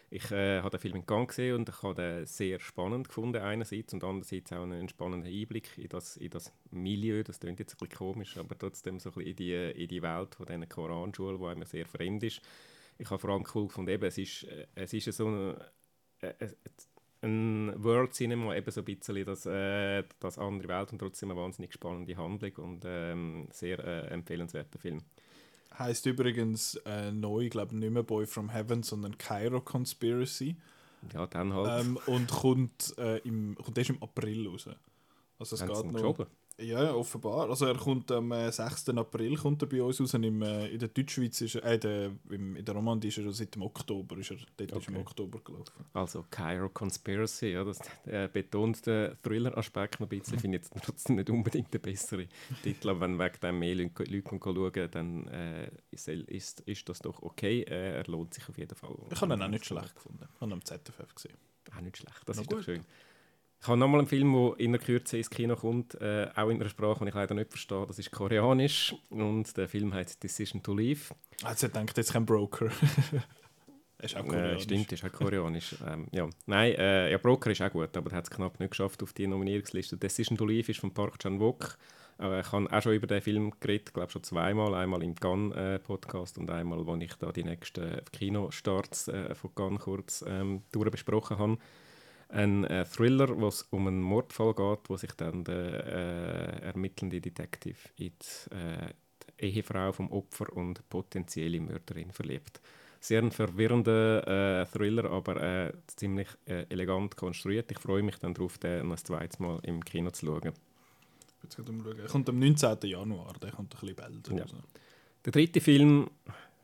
Ich 0.10 0.32
äh, 0.32 0.60
habe 0.60 0.70
den 0.70 0.80
Film 0.80 0.96
in 0.98 1.06
Gang 1.06 1.28
gesehen 1.28 1.56
und 1.56 1.68
ich 1.68 1.82
habe 1.82 1.96
den 1.96 2.26
sehr 2.26 2.60
spannend 2.60 3.10
gefunden 3.10 3.42
einerseits 3.42 3.94
und 3.94 4.04
andererseits 4.04 4.54
auch 4.54 4.64
einen 4.64 4.88
spannenden 4.88 5.30
Einblick 5.30 5.78
in 5.78 5.90
das, 5.90 6.16
in 6.16 6.30
das 6.30 6.54
Milieu. 6.72 7.24
Das 7.24 7.40
klingt 7.40 7.60
jetzt 7.60 7.74
ein 7.74 7.78
bisschen 7.80 7.98
komisch, 7.98 8.38
aber 8.38 8.58
trotzdem 8.58 9.00
so 9.00 9.10
ein 9.10 9.16
bisschen 9.16 9.32
in 9.32 9.36
die, 9.36 9.82
in 9.84 9.88
die 9.88 10.02
Welt 10.02 10.36
von 10.36 10.46
dieser 10.46 10.66
Koranschule, 10.68 11.40
die 11.40 11.46
einem 11.46 11.66
sehr 11.66 11.86
fremd 11.86 12.24
ist 12.24 12.42
ich 12.98 13.10
habe 13.10 13.20
vor 13.20 13.32
allem 13.32 13.46
cool 13.54 13.68
gefunden, 13.68 13.92
eben, 13.92 14.06
es 14.06 14.18
ist, 14.18 14.44
äh, 14.44 14.68
es 14.76 14.94
ist 14.94 15.12
so 15.12 15.28
ein, 15.28 15.56
äh, 16.22 16.34
äh, 16.40 16.50
ein 17.22 17.74
World 17.84 18.14
Cinema, 18.14 18.56
eben 18.56 18.70
so 18.72 18.82
ein 18.82 18.86
bisschen 18.86 19.26
das, 19.26 19.46
äh, 19.46 20.04
das 20.20 20.38
andere 20.38 20.68
Welt 20.68 20.92
und 20.92 21.00
trotzdem 21.00 21.32
eine 21.32 21.40
wahnsinnig 21.40 21.74
spannende 21.74 22.16
Handlung 22.16 22.56
und 22.58 22.84
ähm, 22.86 23.48
sehr 23.52 23.80
äh, 23.80 24.08
empfehlenswerter 24.08 24.80
Film. 24.80 25.02
Heißt 25.78 26.06
übrigens 26.06 26.76
äh, 26.86 27.12
neu, 27.12 27.50
glaube 27.50 27.74
ich, 27.74 27.80
nicht 27.80 27.92
mehr 27.92 28.04
Boy 28.04 28.26
from 28.26 28.50
Heaven, 28.50 28.84
sondern 28.84 29.18
Cairo 29.18 29.60
Conspiracy. 29.60 30.56
Ja, 31.14 31.28
dann 31.28 31.54
halt. 31.54 31.86
Ähm, 31.86 32.00
und 32.06 32.30
kommt, 32.30 32.96
äh, 32.98 33.18
im, 33.20 33.56
kommt 33.56 33.78
erst 33.78 33.90
im 33.90 34.02
April 34.02 34.48
raus. 34.48 34.70
Also 35.38 35.56
es 35.56 35.62
haben 35.62 35.68
geht 35.68 35.86
noch. 35.86 35.94
geschoben. 35.94 36.26
Ja, 36.58 36.94
offenbar. 36.94 37.50
Also 37.50 37.66
er 37.66 37.76
kommt 37.76 38.10
am 38.14 38.32
äh, 38.32 38.50
6. 38.50 38.90
April 38.90 39.36
kommt 39.36 39.62
er 39.62 39.68
bei 39.68 39.84
uns 39.84 40.00
raus. 40.00 40.14
Und 40.14 40.24
im, 40.24 40.42
äh, 40.42 40.68
in 40.68 40.80
der 40.80 40.88
Deutschschweiz 40.88 41.42
ist 41.42 41.56
er, 41.56 41.64
äh, 41.66 41.78
der, 41.78 42.12
im, 42.30 42.56
in 42.56 42.64
der 42.64 42.74
Romandie 42.76 43.10
ist 43.10 43.18
er 43.18 43.30
seit 43.34 43.56
dem 43.56 43.62
Oktober. 43.64 44.18
Ist 44.18 44.32
er, 44.32 44.38
dort 44.56 44.72
ist 44.72 44.88
im 44.88 44.96
Okay. 44.96 45.02
Oktober 45.02 45.40
gelaufen. 45.44 45.86
Also 45.92 46.24
Cairo 46.30 46.70
Conspiracy, 46.70 47.48
ja, 47.48 47.64
das 47.66 47.80
äh, 48.06 48.30
betont 48.32 48.86
den 48.86 49.18
Thriller-Aspekt 49.22 50.00
noch 50.00 50.08
ein 50.10 50.18
bisschen. 50.18 50.40
Finde 50.40 50.58
ich 50.58 50.64
jetzt 50.64 50.74
trotzdem 50.82 51.18
nicht 51.18 51.30
unbedingt 51.30 51.74
der 51.74 51.80
bessere 51.80 52.28
Titel, 52.64 52.90
aber 52.90 53.02
wenn 53.02 53.20
wegen 53.20 53.40
dem 53.42 53.60
mehr 53.60 53.76
Leute, 53.76 54.04
Leute 54.06 54.40
schauen, 54.42 54.92
dann 54.92 55.28
äh, 55.28 55.70
ist, 55.92 56.08
ist, 56.08 56.62
ist 56.62 56.88
das 56.88 57.00
doch 57.00 57.22
okay. 57.22 57.64
Äh, 57.64 57.98
er 57.98 58.06
lohnt 58.06 58.34
sich 58.34 58.48
auf 58.48 58.58
jeden 58.58 58.76
Fall. 58.76 58.96
Ich 59.12 59.20
habe 59.20 59.34
ihn 59.34 59.42
auch 59.42 59.48
nicht 59.50 59.66
schlecht 59.66 59.94
gefunden. 59.94 60.24
Ich 60.34 60.40
habe 60.42 60.52
ihn 60.52 60.54
am 60.54 60.64
ZFF 60.64 61.16
gesehen. 61.16 61.36
Auch 61.76 61.82
nicht 61.82 61.98
schlecht, 61.98 62.22
das 62.26 62.38
Na 62.38 62.44
ist 62.44 62.52
doch 62.52 62.58
gut. 62.58 62.66
schön. 62.66 62.86
Ich 63.66 63.70
habe 63.70 63.80
nochmal 63.80 64.02
einen 64.02 64.08
Film, 64.08 64.32
der 64.32 64.60
in 64.60 64.74
der 64.74 64.80
Kürze 64.80 65.18
ins 65.18 65.28
Kino 65.32 65.56
kommt, 65.56 65.96
äh, 66.00 66.28
auch 66.36 66.50
in 66.50 66.62
einer 66.62 66.70
Sprache, 66.70 67.04
die 67.04 67.10
ich 67.10 67.16
leider 67.16 67.34
nicht 67.34 67.50
verstehe. 67.50 67.84
Das 67.88 67.98
ist 67.98 68.12
koreanisch 68.12 68.94
und 69.10 69.58
der 69.58 69.68
Film 69.68 69.92
heißt 69.92 70.22
Decision 70.22 70.62
to 70.62 70.76
Leave. 70.76 71.16
Ah, 71.42 71.50
hat 71.50 71.64
er 71.64 71.70
gedacht, 71.70 71.98
jetzt 71.98 72.14
kein 72.14 72.28
Broker. 72.28 72.68
er 73.98 74.06
ist 74.06 74.16
auch 74.18 74.24
Äh, 74.24 74.28
koreanisch. 74.28 74.64
stimmt, 74.66 74.92
ist 74.92 75.04
auch 75.04 75.12
koreanisch. 75.12 75.76
ähm, 75.88 76.06
ja. 76.12 76.30
Nein, 76.46 76.76
äh, 76.76 77.12
ja, 77.12 77.18
Broker 77.18 77.50
ist 77.50 77.62
auch 77.64 77.72
gut, 77.72 77.98
aber 77.98 78.12
er 78.12 78.18
hat 78.18 78.26
es 78.26 78.30
knapp 78.30 78.60
nicht 78.60 78.70
geschafft 78.70 79.02
auf 79.02 79.14
die 79.14 79.26
Nominierungsliste. 79.26 79.98
Decision 79.98 80.38
to 80.38 80.46
Leave 80.46 80.70
ist 80.72 80.80
von 80.80 80.94
Park 80.94 81.18
Chan-wook. 81.18 81.76
Äh, 82.20 82.42
ich 82.42 82.52
habe 82.52 82.72
auch 82.72 82.82
schon 82.84 82.94
über 82.94 83.08
den 83.08 83.22
Film 83.24 83.52
geredet, 83.60 83.96
glaube 83.96 84.12
schon 84.12 84.22
zweimal. 84.22 84.76
Einmal 84.76 85.02
im 85.02 85.16
Cannes-Podcast 85.16 86.38
und 86.38 86.52
einmal, 86.52 86.88
als 86.88 87.02
ich 87.04 87.16
da 87.16 87.32
die 87.32 87.44
nächsten 87.44 88.00
Kinostarts 88.12 89.08
äh, 89.08 89.34
von 89.34 89.56
Cannes 89.56 89.82
kurz 89.82 90.24
ähm, 90.28 90.62
durchbesprochen 90.72 91.40
habe. 91.40 91.58
Ein 92.30 92.66
äh, 92.66 92.86
Thriller, 92.86 93.38
wo 93.40 93.48
es 93.48 93.62
um 93.64 93.88
einen 93.88 94.02
Mordfall 94.02 94.54
geht, 94.54 94.90
wo 94.90 94.98
sich 94.98 95.12
dann 95.14 95.44
der 95.44 95.86
äh, 95.86 96.66
ermittelnde 96.66 97.22
Detective 97.22 97.78
in 97.98 98.12
die, 98.20 98.56
äh, 98.56 98.94
die 99.40 99.46
Ehefrau 99.46 99.92
vom 99.92 100.12
Opfer 100.12 100.52
und 100.56 100.88
potenzielle 100.90 101.60
Mörderin 101.62 102.12
verliebt. 102.12 102.60
Sehr 103.00 103.22
ein 103.22 103.32
verwirrender 103.32 104.62
äh, 104.62 104.66
Thriller, 104.66 105.12
aber 105.12 105.42
äh, 105.42 105.74
ziemlich 105.88 106.28
äh, 106.46 106.66
elegant 106.70 107.16
konstruiert. 107.16 107.70
Ich 107.72 107.80
freue 107.80 108.02
mich 108.02 108.18
dann 108.18 108.34
darauf, 108.34 108.58
den 108.58 108.88
noch 108.88 108.98
ein 108.98 109.06
zweites 109.06 109.40
Mal 109.40 109.60
im 109.64 109.86
Kino 109.86 110.10
zu 110.10 110.26
schauen. 110.26 110.54
Jetzt 111.44 111.60
umschauen. 111.60 112.00
Er 112.00 112.08
kommt 112.08 112.28
am 112.30 112.40
19. 112.40 112.78
Januar. 112.84 113.34
Der 113.42 113.52
kommt 113.52 113.76
ein 113.76 113.80
bisschen 113.80 113.96
bald. 113.96 114.28
Ja. 114.30 114.46
Der 115.24 115.32
dritte 115.32 115.62
Film, 115.62 116.10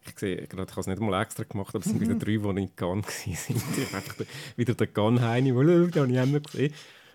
ich 0.06 0.20
sehe 0.20 0.48
gerade, 0.48 0.64
ich 0.64 0.72
habe 0.72 0.82
es 0.82 0.88
nicht 0.88 1.00
mal 1.00 1.22
extra 1.22 1.44
gemacht, 1.44 1.76
aber 1.76 1.86
es 1.86 1.92
sind 1.92 2.02
wieder 2.02 2.16
drei, 2.16 2.38
die 2.38 2.62
in 2.64 2.76
Cannes 2.76 3.06
waren. 3.94 4.28
Wieder 4.56 4.74
der 4.74 4.88
Cannes-Heini, 4.88 5.52
den 5.52 5.96
habe 5.96 6.12
ich 6.12 6.32
noch 6.32 6.44
gesehen. 6.44 6.74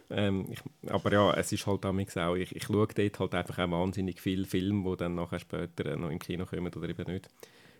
Ähm, 0.09 0.47
ich, 0.51 0.61
aber 0.89 1.13
ja, 1.13 1.35
es 1.35 1.51
ist 1.51 1.67
halt 1.67 1.85
damals 1.85 2.17
auch, 2.17 2.37
ich, 2.37 2.55
ich 2.55 2.65
schaue 2.65 2.87
dort 2.87 3.19
halt 3.19 3.35
einfach 3.35 3.59
auch 3.59 3.71
wahnsinnig 3.71 4.21
viele 4.21 4.45
Filme, 4.45 4.89
die 4.91 4.97
dann 4.99 5.17
nachher 5.17 5.41
später 5.41 5.87
äh, 5.87 5.97
noch 5.97 6.11
im 6.11 6.19
Kino 6.19 6.47
kommen 6.47 6.73
oder 6.73 6.89
eben 6.89 7.13
nicht. 7.13 7.29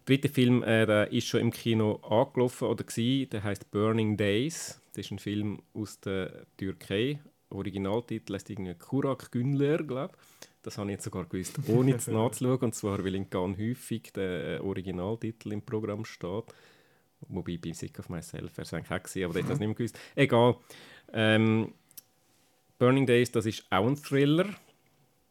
Der 0.07 0.17
dritte 0.17 0.29
Film, 0.29 0.63
äh, 0.63 0.87
der 0.87 1.13
ist 1.13 1.29
schon 1.29 1.41
im 1.41 1.53
Kino 1.53 1.97
angelaufen 1.97 2.69
oder 2.69 2.85
war, 2.85 3.27
der 3.27 3.45
heißt 3.45 3.71
Burning 3.71 4.17
Days. 4.17 4.81
Das 4.95 5.07
ist 5.07 5.13
ein 5.13 5.19
Film 5.19 5.63
aus 5.73 6.01
der 6.01 6.47
Türkei. 6.57 7.21
Originaltitel 7.51 8.35
heißt 8.35 8.51
irgendwie 8.51 8.75
Kurak 8.75 9.31
Günler, 9.31 9.79
glaube 9.85 10.15
ich. 10.17 10.36
Das 10.67 10.79
habe 10.79 10.91
ich 10.91 10.95
jetzt 10.95 11.05
sogar 11.05 11.27
gewusst, 11.27 11.61
ohne 11.69 11.95
es 11.95 12.09
nachzuschauen. 12.09 12.59
Und 12.59 12.75
zwar, 12.75 13.05
weil 13.05 13.15
in 13.15 13.31
Cannes 13.31 13.57
häufig 13.57 14.13
der 14.13 14.57
äh, 14.57 14.59
Originaltitel 14.59 15.53
im 15.53 15.63
Programm 15.63 16.05
steht. 16.05 16.45
Wobei 17.29 17.57
bei 17.57 17.73
Sick 17.73 17.97
of 18.01 18.09
Myself 18.09 18.59
wäre 18.59 18.63
es 18.63 18.75
eigentlich 18.75 18.91
auch 18.91 19.01
gewesen, 19.01 19.25
aber 19.25 19.35
dort 19.35 19.45
habe 19.45 19.53
ich 19.53 19.55
es 19.55 19.61
nicht 19.61 19.69
mehr 19.69 19.75
gewusst. 19.77 19.99
Egal. 20.17 20.57
Ähm, 21.13 21.73
Burning 22.81 23.07
Days, 23.07 23.31
das 23.31 23.47
ist 23.47 23.65
auch 23.71 23.87
ein 23.87 23.95
Thriller. 23.95 24.47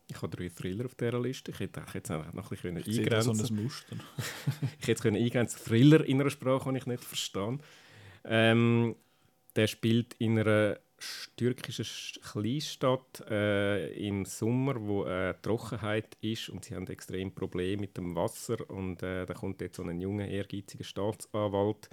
Ich 0.07 0.21
habe 0.21 0.33
drei 0.33 0.47
Thriller 0.47 0.85
auf 0.85 0.95
dieser 0.95 1.19
Liste. 1.19 1.51
Ich 1.51 1.59
hätte 1.59 1.83
auch 1.83 1.93
jetzt 1.93 2.09
noch 2.09 2.23
ein 2.25 2.31
bisschen 2.49 2.77
Ich 2.77 2.85
sehe 2.85 3.05
da 3.05 3.21
so 3.21 3.31
eingrenzen 3.31 3.57
ein 3.57 3.63
Muster. 3.63 3.97
ich 4.79 4.87
hätte 4.87 4.91
es 4.93 5.01
können 5.01 5.17
eingrenzen 5.21 5.59
Thriller 5.65 6.05
in 6.05 6.21
einer 6.21 6.29
Sprache, 6.29 6.71
die 6.71 6.77
ich 6.77 6.85
nicht 6.85 7.03
verstehe. 7.03 7.59
Ähm, 8.23 8.95
der 9.57 9.67
spielt 9.67 10.13
in 10.13 10.39
einer 10.39 10.79
türkischen 11.37 11.85
Sch- 11.85 12.19
Kleinstadt 12.21 13.23
äh, 13.29 13.87
im 14.07 14.25
Sommer, 14.25 14.75
wo 14.79 15.05
äh, 15.05 15.33
Trockenheit 15.41 16.17
ist 16.21 16.49
und 16.49 16.65
sie 16.65 16.75
haben 16.75 16.87
extrem 16.87 17.33
Probleme 17.33 17.81
mit 17.81 17.97
dem 17.97 18.15
Wasser 18.15 18.57
und 18.69 19.03
äh, 19.03 19.25
da 19.25 19.33
kommt 19.33 19.61
jetzt 19.61 19.77
so 19.77 19.83
ein 19.83 19.99
junger, 19.99 20.27
ehrgeiziger 20.27 20.83
Staatsanwalt 20.83 21.89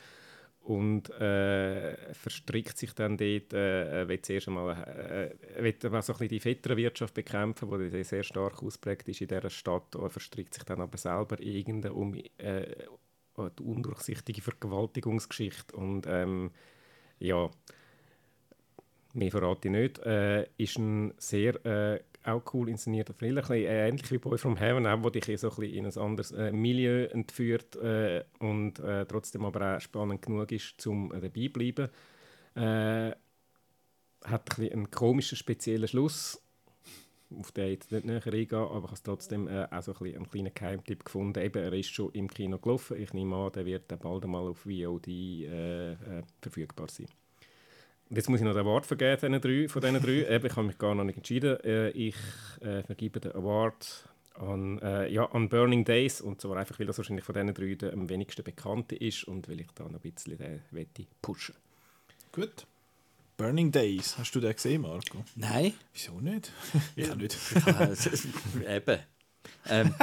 und 0.60 1.10
äh, 1.10 1.96
verstrickt 2.14 2.78
sich 2.78 2.94
dann 2.94 3.16
dort, 3.16 3.52
äh, 3.52 4.06
will 4.08 4.22
zuerst 4.22 4.46
einmal 4.48 5.34
äh, 5.58 5.62
will 5.62 5.74
aber 5.84 6.02
so 6.02 6.12
ein 6.12 6.18
bisschen 6.18 6.28
die 6.28 6.40
Vetternwirtschaft 6.40 7.14
bekämpfen, 7.14 7.90
die 7.90 8.04
sehr 8.04 8.22
stark 8.22 8.62
ausprägt 8.62 9.08
ist 9.08 9.20
in 9.20 9.28
dieser 9.28 9.50
Stadt, 9.50 9.96
und 9.96 10.10
verstrickt 10.10 10.54
sich 10.54 10.62
dann 10.64 10.80
aber 10.80 10.98
selber 10.98 11.40
in 11.40 11.52
irgendeine 11.52 11.94
um, 11.94 12.14
äh, 12.14 12.66
die 13.58 13.62
undurchsichtige 13.62 14.40
Vergewaltigungsgeschichte 14.42 15.74
und 15.76 16.06
ähm, 16.06 16.50
ja, 17.18 17.50
mehr 19.12 19.30
verrate 19.30 19.68
ich 19.68 19.72
nicht, 19.72 19.98
äh, 20.00 20.46
ist 20.56 20.78
ein 20.78 21.12
sehr 21.18 21.64
äh, 21.66 22.00
auch 22.24 22.42
cool 22.54 22.68
inszenierter 22.68 23.16
Thriller, 23.16 23.48
ein 23.50 23.62
äh, 23.62 23.88
ähnlich 23.88 24.10
wie 24.10 24.18
Boy 24.18 24.38
from 24.38 24.56
Heaven, 24.56 24.86
auch, 24.86 25.02
wo 25.02 25.10
dich 25.10 25.40
so 25.40 25.50
ein 25.50 25.62
in 25.62 25.86
ein 25.86 25.98
anderes 25.98 26.32
äh, 26.32 26.52
Milieu 26.52 27.06
entführt 27.06 27.76
äh, 27.76 28.24
und 28.38 28.78
äh, 28.78 29.04
trotzdem 29.06 29.44
aber 29.44 29.76
auch 29.76 29.80
spannend 29.80 30.22
genug 30.22 30.52
ist, 30.52 30.86
um 30.86 31.10
dabei 31.10 31.46
zu 31.46 31.52
bleiben. 31.52 31.88
Hat 34.24 34.58
ein 34.58 34.72
einen 34.72 34.90
komischen, 34.90 35.36
speziellen 35.36 35.88
Schluss, 35.88 36.40
auf 37.36 37.50
den 37.50 37.64
ich 37.64 37.72
jetzt 37.72 37.92
nicht 37.92 38.04
näher 38.04 38.24
eingehe, 38.24 38.58
aber 38.58 38.84
ich 38.84 38.90
habe 38.90 39.00
trotzdem 39.02 39.48
auch 39.48 39.82
so 39.82 39.94
ein 39.94 40.14
einen 40.14 40.30
kleinen 40.30 40.54
Geheimtipp 40.54 41.04
gefunden. 41.04 41.42
Eben, 41.42 41.60
er 41.60 41.72
ist 41.72 41.92
schon 41.92 42.12
im 42.12 42.28
Kino 42.28 42.58
gelaufen. 42.58 43.00
Ich 43.00 43.14
nehme 43.14 43.34
an, 43.34 43.52
der 43.52 43.66
wird 43.66 43.88
bald 43.88 44.24
einmal 44.24 44.46
auf 44.46 44.58
VOD 44.58 45.08
verfügbar 46.40 46.88
sein. 46.88 47.08
Jetzt 48.14 48.28
muss 48.28 48.40
ich 48.40 48.44
noch 48.44 48.52
den 48.52 48.66
Award 48.66 48.84
vergeben, 48.84 49.40
drei, 49.40 49.68
von 49.68 49.80
diesen 49.80 50.02
drei. 50.02 50.26
Eben, 50.28 50.46
ich 50.46 50.56
habe 50.56 50.66
mich 50.66 50.76
gar 50.76 50.94
noch 50.94 51.04
nicht 51.04 51.16
entschieden. 51.16 51.58
Äh, 51.64 51.90
ich 51.90 52.16
äh, 52.60 52.82
vergebe 52.82 53.20
den 53.20 53.32
Award 53.32 54.04
an, 54.34 54.78
äh, 54.80 55.10
ja, 55.10 55.24
an 55.32 55.48
Burning 55.48 55.84
Days. 55.84 56.20
Und 56.20 56.40
zwar 56.40 56.58
einfach, 56.58 56.78
weil 56.78 56.86
das 56.86 56.98
wahrscheinlich 56.98 57.24
von 57.24 57.34
diesen 57.34 57.54
drei 57.54 57.74
der 57.74 57.94
am 57.94 58.10
wenigsten 58.10 58.44
bekannte 58.44 58.96
ist 58.96 59.24
und 59.24 59.48
weil 59.48 59.60
ich 59.60 59.68
da 59.74 59.84
noch 59.84 59.94
ein 59.94 60.12
bisschen 60.12 60.36
den 60.36 60.60
wette 60.72 61.06
pushen. 61.22 61.54
Gut. 62.32 62.66
Burning 63.38 63.72
Days, 63.72 64.18
hast 64.18 64.34
du 64.34 64.40
den 64.40 64.52
gesehen, 64.52 64.82
Marco? 64.82 65.24
Nein. 65.34 65.72
Wieso 65.94 66.20
nicht? 66.20 66.52
ich 66.96 67.10
auch 67.10 67.16
nicht. 67.16 67.36
Eben. 68.68 68.98
Ähm, 69.68 69.94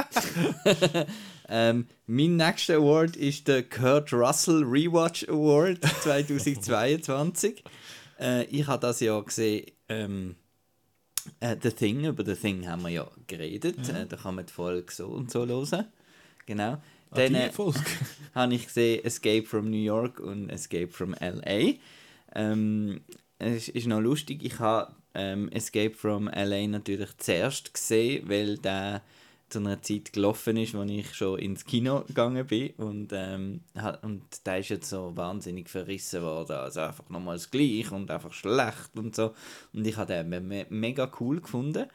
ähm, 1.48 1.86
mein 2.06 2.36
nächster 2.36 2.74
Award 2.74 3.16
ist 3.16 3.46
der 3.46 3.62
Kurt 3.62 4.12
Russell 4.12 4.64
Rewatch 4.64 5.28
Award 5.28 5.78
2022. 6.02 7.62
äh, 8.20 8.44
ich 8.44 8.66
habe 8.66 8.80
das 8.80 9.00
ja 9.00 9.18
gesehen, 9.20 9.66
ähm, 9.88 10.36
äh, 11.40 11.56
The 11.60 11.70
Thing, 11.70 12.04
über 12.04 12.24
The 12.24 12.34
Thing 12.34 12.68
haben 12.68 12.82
wir 12.82 12.90
ja 12.90 13.10
geredet. 13.26 13.88
Äh, 13.88 14.06
da 14.06 14.16
kann 14.16 14.34
man 14.36 14.46
die 14.46 14.52
Folge 14.52 14.92
so 14.92 15.06
und 15.08 15.30
so 15.30 15.46
hören. 15.46 15.86
Genau. 16.46 16.82
Dann 17.12 17.32
die 17.32 17.38
äh, 17.38 17.50
habe 18.34 18.54
ich 18.54 18.66
gesehen 18.66 19.04
Escape 19.04 19.44
from 19.44 19.70
New 19.70 19.76
York 19.76 20.20
und 20.20 20.50
Escape 20.50 20.88
from 20.88 21.14
L.A. 21.14 21.74
Ähm, 22.34 23.00
es 23.38 23.68
ist 23.68 23.86
noch 23.86 24.00
lustig, 24.00 24.44
ich 24.44 24.58
habe 24.60 24.94
ähm, 25.14 25.48
Escape 25.50 25.94
from 25.94 26.28
L.A. 26.28 26.66
natürlich 26.68 27.16
zuerst 27.18 27.74
gesehen, 27.74 28.28
weil 28.28 28.58
der 28.58 29.02
zu 29.50 29.58
einer 29.58 29.82
Zeit 29.82 30.12
gelaufen 30.12 30.56
ist, 30.56 30.74
wo 30.74 30.82
ich 30.82 31.14
schon 31.14 31.38
ins 31.38 31.64
Kino 31.64 32.04
gegangen 32.06 32.46
bin. 32.46 32.70
Und, 32.76 33.12
ähm, 33.12 33.60
und 34.02 34.22
der 34.46 34.58
ist 34.58 34.70
jetzt 34.70 34.88
so 34.88 35.16
wahnsinnig 35.16 35.68
verrissen 35.68 36.22
worden, 36.22 36.56
also 36.56 36.80
einfach 36.80 37.08
nochmal 37.10 37.36
das 37.36 37.50
Gleiche 37.50 37.94
und 37.94 38.10
einfach 38.10 38.32
schlecht 38.32 38.96
und 38.96 39.14
so. 39.14 39.34
Und 39.72 39.86
ich 39.86 39.96
habe 39.96 40.12
den 40.12 40.28
me 40.28 40.40
me 40.40 40.66
mega 40.70 41.10
cool 41.20 41.40
gefunden. 41.40 41.86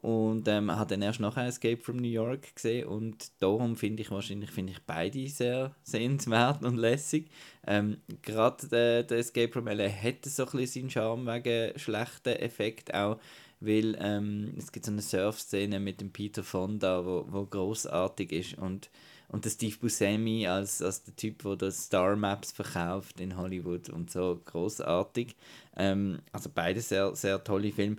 Und 0.00 0.46
ähm, 0.46 0.70
habe 0.70 0.90
dann 0.90 1.02
erst 1.02 1.18
nachher 1.18 1.48
Escape 1.48 1.78
from 1.78 1.96
New 1.96 2.08
York 2.08 2.54
gesehen. 2.54 2.86
Und 2.86 3.32
darum 3.40 3.74
finde 3.74 4.02
ich 4.02 4.12
wahrscheinlich 4.12 4.50
finde 4.52 4.72
ich 4.72 4.78
beide 4.86 5.26
sehr 5.28 5.74
sehenswert 5.82 6.62
und 6.62 6.76
lässig. 6.76 7.30
Ähm, 7.66 7.98
Gerade 8.22 8.68
der, 8.68 9.02
der 9.02 9.18
Escape 9.18 9.52
from 9.52 9.66
LA 9.66 9.88
hätte 9.88 10.30
so 10.30 10.44
ein 10.44 10.50
bisschen 10.52 10.82
seinen 10.82 10.90
Charme 10.90 11.26
wegen 11.26 11.76
schlechten 11.76 12.36
Effekt 12.36 12.94
auch, 12.94 13.18
weil 13.60 13.96
ähm, 14.00 14.54
es 14.56 14.72
gibt 14.72 14.86
so 14.86 14.92
eine 14.92 15.02
Surf-Szene 15.02 15.80
mit 15.80 16.00
dem 16.00 16.10
Peter 16.12 16.42
Fonda, 16.44 17.04
wo, 17.04 17.26
wo 17.28 17.44
großartig 17.46 18.32
ist 18.32 18.58
und 18.58 18.90
und 19.30 19.44
der 19.44 19.50
Steve 19.50 19.76
Buscemi 19.78 20.46
als, 20.46 20.80
als 20.80 21.04
der 21.04 21.14
Typ, 21.14 21.42
der 21.42 21.56
das 21.56 21.84
Star 21.84 22.16
Maps 22.16 22.50
verkauft 22.50 23.20
in 23.20 23.36
Hollywood 23.36 23.90
und 23.90 24.10
so 24.10 24.40
großartig. 24.44 25.36
Ähm, 25.76 26.20
also 26.32 26.50
beide 26.54 26.80
sehr 26.80 27.14
sehr 27.14 27.42
tolle 27.44 27.70
Filme. 27.72 27.96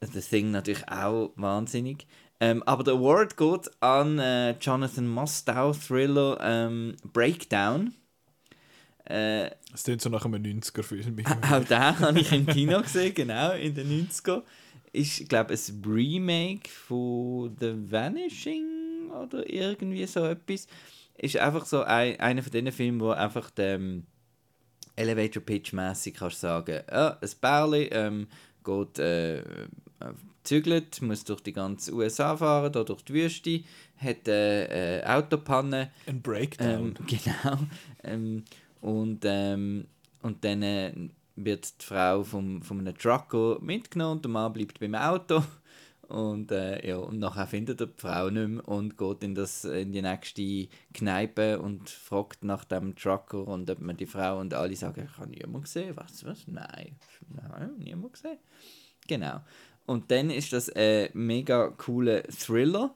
The 0.00 0.20
Thing 0.20 0.50
natürlich 0.52 0.88
auch 0.88 1.32
wahnsinnig. 1.36 2.06
Ähm, 2.40 2.62
aber 2.64 2.84
der 2.84 2.94
Award 2.94 3.36
geht 3.36 3.70
an 3.80 4.18
äh, 4.18 4.52
Jonathan 4.60 5.08
Mostow 5.08 5.76
Thriller 5.76 6.38
ähm, 6.40 6.96
Breakdown. 7.12 7.94
Äh, 9.04 9.50
Es 9.72 9.84
klingt 9.84 10.02
so 10.02 10.08
nach 10.10 10.24
einem 10.24 10.42
90er-Film. 10.42 11.16
auch 11.50 11.64
den 11.64 12.00
habe 12.00 12.20
ich 12.20 12.32
im 12.32 12.46
Kino 12.46 12.82
gesehen, 12.82 13.14
genau, 13.14 13.52
in 13.52 13.74
den 13.74 13.90
90er. 13.90 14.42
Ist, 14.98 15.20
ich 15.20 15.28
glaube, 15.28 15.54
ein 15.54 15.82
Remake 15.86 16.68
von 16.68 17.56
The 17.60 17.72
Vanishing 17.90 19.10
oder 19.10 19.48
irgendwie 19.48 20.06
so 20.06 20.24
etwas. 20.24 20.66
Ist 21.16 21.36
einfach 21.36 21.66
so 21.66 21.82
ein, 21.82 22.18
einer 22.20 22.42
von 22.42 22.52
diesen 22.52 22.72
Filmen, 22.72 23.00
wo 23.00 23.10
einfach 23.10 23.50
dem 23.50 24.06
Elevator 24.96 25.42
Pitch 25.42 25.72
mäßig 25.72 26.14
kannst 26.14 26.40
sagen, 26.40 26.80
ja, 26.90 27.18
ein 27.20 27.30
Bärli 27.40 27.84
ähm, 27.92 28.26
geht 28.64 28.98
äh, 28.98 29.42
zügelt, 30.42 31.00
muss 31.02 31.24
durch 31.24 31.40
die 31.42 31.52
ganze 31.52 31.92
USA 31.94 32.36
fahren, 32.36 32.72
da 32.72 32.82
durch 32.82 33.02
die 33.02 33.14
Wüste, 33.14 33.60
hat 33.98 34.28
eine 34.28 34.68
äh, 34.70 35.04
Autopanne, 35.04 35.90
Ein 36.06 36.22
Breakdown. 36.22 36.96
ähm, 36.98 37.06
genau. 37.06 37.58
Ähm, 38.02 38.44
und, 38.80 39.20
ähm, 39.24 39.86
und 40.22 40.44
dann 40.44 40.62
äh, 40.62 40.92
wird 41.44 41.80
die 41.80 41.84
Frau 41.84 42.22
vom, 42.22 42.62
von 42.62 42.80
einem 42.80 42.96
Trucker 42.96 43.58
mitgenommen 43.60 44.16
und 44.16 44.24
der 44.24 44.30
Mann 44.30 44.52
bleibt 44.52 44.80
beim 44.80 44.94
Auto. 44.94 45.42
Und, 46.08 46.50
äh, 46.52 46.88
ja, 46.88 46.96
und 46.96 47.18
nachher 47.18 47.46
findet 47.46 47.82
er 47.82 47.88
die 47.88 48.00
Frau 48.00 48.30
nicht 48.30 48.48
mehr 48.48 48.66
und 48.66 48.96
geht 48.96 49.22
in, 49.22 49.34
das, 49.34 49.64
in 49.66 49.92
die 49.92 50.00
nächste 50.00 50.68
Kneipe 50.94 51.60
und 51.60 51.90
fragt 51.90 52.44
nach 52.44 52.64
dem 52.64 52.96
Trucker 52.96 53.46
und 53.46 53.70
ob 53.70 53.80
man 53.80 53.94
die 53.94 54.06
Frau 54.06 54.40
und 54.40 54.54
alle 54.54 54.74
sagen, 54.74 55.06
ich 55.10 55.18
habe 55.18 55.30
niemand 55.30 55.64
gesehen. 55.64 55.94
Was? 55.96 56.24
Was? 56.24 56.48
Nein. 56.48 56.96
Nein, 57.28 57.72
niemand 57.76 58.14
gesehen. 58.14 58.38
Genau. 59.06 59.42
Und 59.84 60.10
dann 60.10 60.30
ist 60.30 60.54
das 60.54 60.70
ein 60.70 61.10
mega 61.12 61.68
cooler 61.76 62.22
Thriller, 62.24 62.94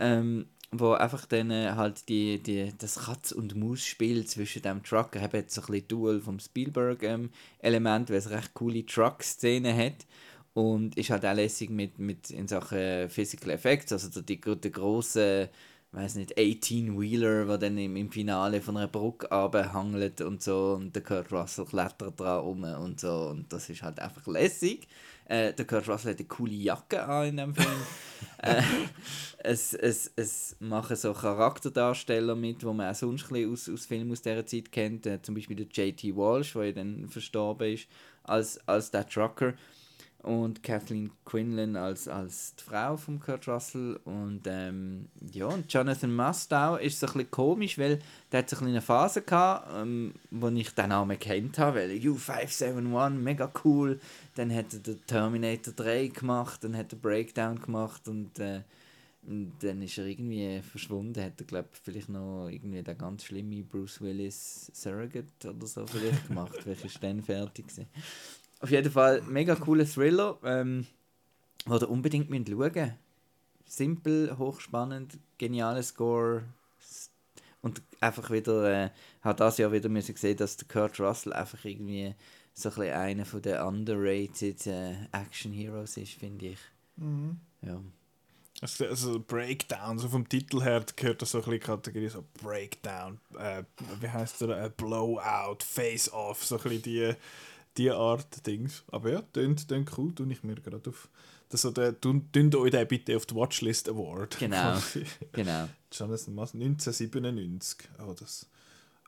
ähm, 0.00 0.46
wo 0.70 0.92
einfach 0.92 1.24
dann 1.26 1.50
äh, 1.50 1.72
halt 1.74 2.08
die, 2.08 2.42
die, 2.42 2.72
das 2.76 2.96
Katz- 2.96 3.32
und 3.32 3.54
Maus-Spiel 3.56 4.26
zwischen 4.26 4.62
dem 4.62 4.82
Trucker, 4.82 5.20
hat 5.20 5.32
jetzt 5.32 5.54
so 5.54 5.62
ein 5.62 5.66
bisschen 5.66 5.88
Duel 5.88 6.20
vom 6.20 6.38
Spielberg-Element, 6.38 8.10
weil 8.10 8.16
es 8.16 8.30
recht 8.30 8.54
coole 8.54 8.84
Truck-Szenen 8.84 9.76
hat. 9.76 10.06
Und 10.54 10.96
ist 10.96 11.10
halt 11.10 11.24
auch 11.24 11.34
lässig 11.34 11.70
mit, 11.70 11.98
mit 11.98 12.30
in 12.30 12.48
Sachen 12.48 13.08
Physical 13.08 13.50
Effects, 13.50 13.92
also 13.92 14.08
der, 14.08 14.22
die, 14.22 14.40
der 14.40 14.70
große, 14.72 15.48
weiß 15.92 16.16
nicht, 16.16 16.36
18-Wheeler, 16.36 17.46
der 17.46 17.58
dann 17.58 17.78
im, 17.78 17.96
im 17.96 18.10
Finale 18.10 18.60
von 18.60 18.76
einer 18.76 18.88
Brücke 18.88 19.28
runterhangelt 19.28 20.20
und 20.20 20.42
so 20.42 20.74
und 20.76 20.96
der 20.96 21.02
Kurt 21.04 21.30
Russell 21.32 21.64
klettert 21.64 22.18
dran 22.18 22.40
rum 22.40 22.64
und 22.64 22.98
so 22.98 23.28
und 23.30 23.52
das 23.52 23.70
ist 23.70 23.82
halt 23.82 24.00
einfach 24.00 24.26
lässig. 24.26 24.88
Äh, 25.28 25.52
der 25.52 25.66
Kurt 25.66 25.86
Russell 25.86 26.12
hat 26.12 26.18
eine 26.18 26.26
coole 26.26 26.54
Jacke 26.54 27.04
an 27.04 27.28
in 27.28 27.36
dem 27.36 27.54
Film. 27.54 27.68
äh, 28.38 28.62
es, 29.38 29.74
es, 29.74 30.10
es 30.16 30.56
machen 30.58 30.96
so 30.96 31.12
Charakterdarsteller 31.12 32.34
mit, 32.34 32.64
wo 32.64 32.72
man 32.72 32.90
auch 32.90 32.94
sonst 32.94 33.30
ein 33.30 33.52
aus, 33.52 33.68
aus 33.68 33.84
Filmen 33.84 34.10
aus 34.10 34.22
dieser 34.22 34.46
Zeit 34.46 34.72
kennt. 34.72 35.04
Äh, 35.06 35.20
zum 35.20 35.34
Beispiel 35.34 35.56
der 35.56 35.66
J.T. 35.66 36.16
Walsh, 36.16 36.54
der 36.54 36.64
ja 36.64 36.72
dann 36.72 37.08
verstorben 37.08 37.74
ist, 37.74 37.88
als, 38.24 38.58
als 38.66 38.90
der 38.90 39.06
Trucker. 39.06 39.52
Und 40.22 40.64
Kathleen 40.64 41.12
Quinlan 41.24 41.76
als, 41.76 42.08
als 42.08 42.54
die 42.56 42.64
Frau 42.64 42.96
von 42.96 43.20
Kurt 43.20 43.46
Russell. 43.46 44.00
Und 44.04 44.42
ähm, 44.46 45.06
ja, 45.32 45.46
und 45.46 45.72
Jonathan 45.72 46.14
Mustow 46.14 46.76
ist 46.76 46.98
so 46.98 47.06
ein 47.06 47.12
bisschen 47.12 47.30
komisch, 47.30 47.78
weil 47.78 48.00
der 48.32 48.40
hat 48.40 48.50
so 48.50 48.58
eine 48.58 48.82
Phase 48.82 49.22
gehabt, 49.22 49.70
ähm, 49.76 50.14
wo 50.30 50.48
ich 50.48 50.74
den 50.74 50.88
Namen 50.88 51.18
kennt 51.18 51.58
habe, 51.58 51.78
weil 51.78 51.90
U571, 51.92 53.10
mega 53.10 53.50
cool. 53.64 54.00
Dann 54.34 54.52
hat 54.52 54.72
er 54.72 54.80
den 54.80 55.06
Terminator 55.06 55.72
3 55.74 56.08
gemacht, 56.08 56.64
dann 56.64 56.76
hat 56.76 56.92
er 56.92 56.98
Breakdown 56.98 57.60
gemacht 57.60 58.08
und 58.08 58.40
äh, 58.40 58.62
dann 59.60 59.82
ist 59.82 59.98
er 59.98 60.06
irgendwie 60.06 60.62
verschwunden. 60.62 61.22
Hat 61.22 61.38
er, 61.38 61.46
glaube 61.46 61.68
vielleicht 61.82 62.08
noch 62.08 62.48
irgendwie 62.48 62.82
der 62.82 62.94
ganz 62.94 63.24
schlimme 63.24 63.62
Bruce 63.62 64.00
Willis 64.00 64.70
Surrogate 64.74 65.50
oder 65.50 65.66
so 65.66 65.86
vielleicht 65.86 66.28
gemacht. 66.28 66.64
Welcher 66.64 66.86
ist 66.86 67.02
dann 67.02 67.22
fertig 67.22 67.68
gewesen. 67.68 67.86
Auf 68.60 68.70
jeden 68.70 68.90
Fall 68.90 69.22
mega 69.22 69.54
cooler 69.54 69.86
Thriller, 69.86 70.38
ähm, 70.44 70.86
wo 71.66 71.76
ihr 71.76 71.90
unbedingt 71.90 72.30
müsst 72.30 72.48
schauen 72.48 72.94
Simpel, 73.64 74.36
hochspannend, 74.38 75.18
genialer 75.36 75.82
Score. 75.82 76.42
S- 76.80 77.10
Und 77.60 77.82
einfach 78.00 78.30
wieder, 78.30 78.86
äh, 78.86 78.90
hat 79.20 79.40
das 79.40 79.58
Jahr 79.58 79.72
wieder 79.72 79.88
müssen 79.88 80.16
sehen, 80.16 80.36
dass 80.36 80.56
der 80.56 80.68
Kurt 80.68 80.98
Russell 80.98 81.32
einfach 81.32 81.64
irgendwie 81.64 82.14
so 82.54 82.70
ein 82.70 82.74
bisschen 82.74 82.94
einer 82.94 83.24
von 83.24 83.42
den 83.42 83.60
underrated 83.60 84.66
äh, 84.66 84.94
Action 85.12 85.52
Heroes 85.52 85.96
ist, 85.96 86.14
finde 86.14 86.46
ich. 86.46 86.58
Ja. 87.62 87.80
Also, 88.60 88.86
also 88.86 89.20
Breakdown, 89.20 89.98
so 90.00 90.08
vom 90.08 90.28
Titel 90.28 90.62
her 90.62 90.84
gehört 90.96 91.22
das 91.22 91.30
so 91.30 91.38
ein 91.38 91.44
bisschen 91.44 91.60
Kategorie 91.60 92.08
so 92.08 92.24
Breakdown, 92.42 93.20
äh, 93.38 93.62
wie 94.00 94.08
heißt 94.08 94.40
der, 94.40 94.64
äh, 94.64 94.70
Blowout, 94.70 95.58
Face-Off, 95.64 96.44
so 96.44 96.56
ein 96.56 96.62
bisschen 96.62 96.82
die, 96.82 97.12
die 97.78 97.90
Art 97.90 98.46
Dings. 98.46 98.84
Aber 98.88 99.12
ja, 99.12 99.22
tönt, 99.22 99.68
tönt 99.68 99.96
cool, 99.96 100.14
tue 100.14 100.30
ich 100.30 100.42
mir 100.42 100.56
gerade 100.56 100.90
auf. 100.90 101.08
Das 101.48 101.62
so 101.62 101.70
der, 101.70 101.98
tun, 101.98 102.30
tun 102.30 102.54
euch 102.56 102.70
den 102.70 102.86
bitte 102.86 103.16
auf 103.16 103.24
die 103.24 103.34
Watchlist 103.34 103.88
Award. 103.88 104.38
Genau. 104.38 104.76
Genau. 105.32 105.68
Jonathan 105.90 106.34
Mass 106.34 106.52
1997. 106.52 107.88
Oh, 108.06 108.12
das, 108.12 108.46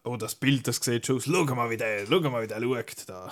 oh, 0.04 0.16
das 0.16 0.34
Bild, 0.36 0.66
das 0.66 0.76
sieht 0.76 1.06
schon 1.06 1.16
aus. 1.16 1.24
Schau 1.24 1.44
mal, 1.54 1.68
wie 1.68 1.76
der, 1.76 2.06
schau 2.06 2.20
mal, 2.30 2.42
wie 2.42 2.46
der 2.46 2.62
schaut 2.62 3.08
da. 3.08 3.30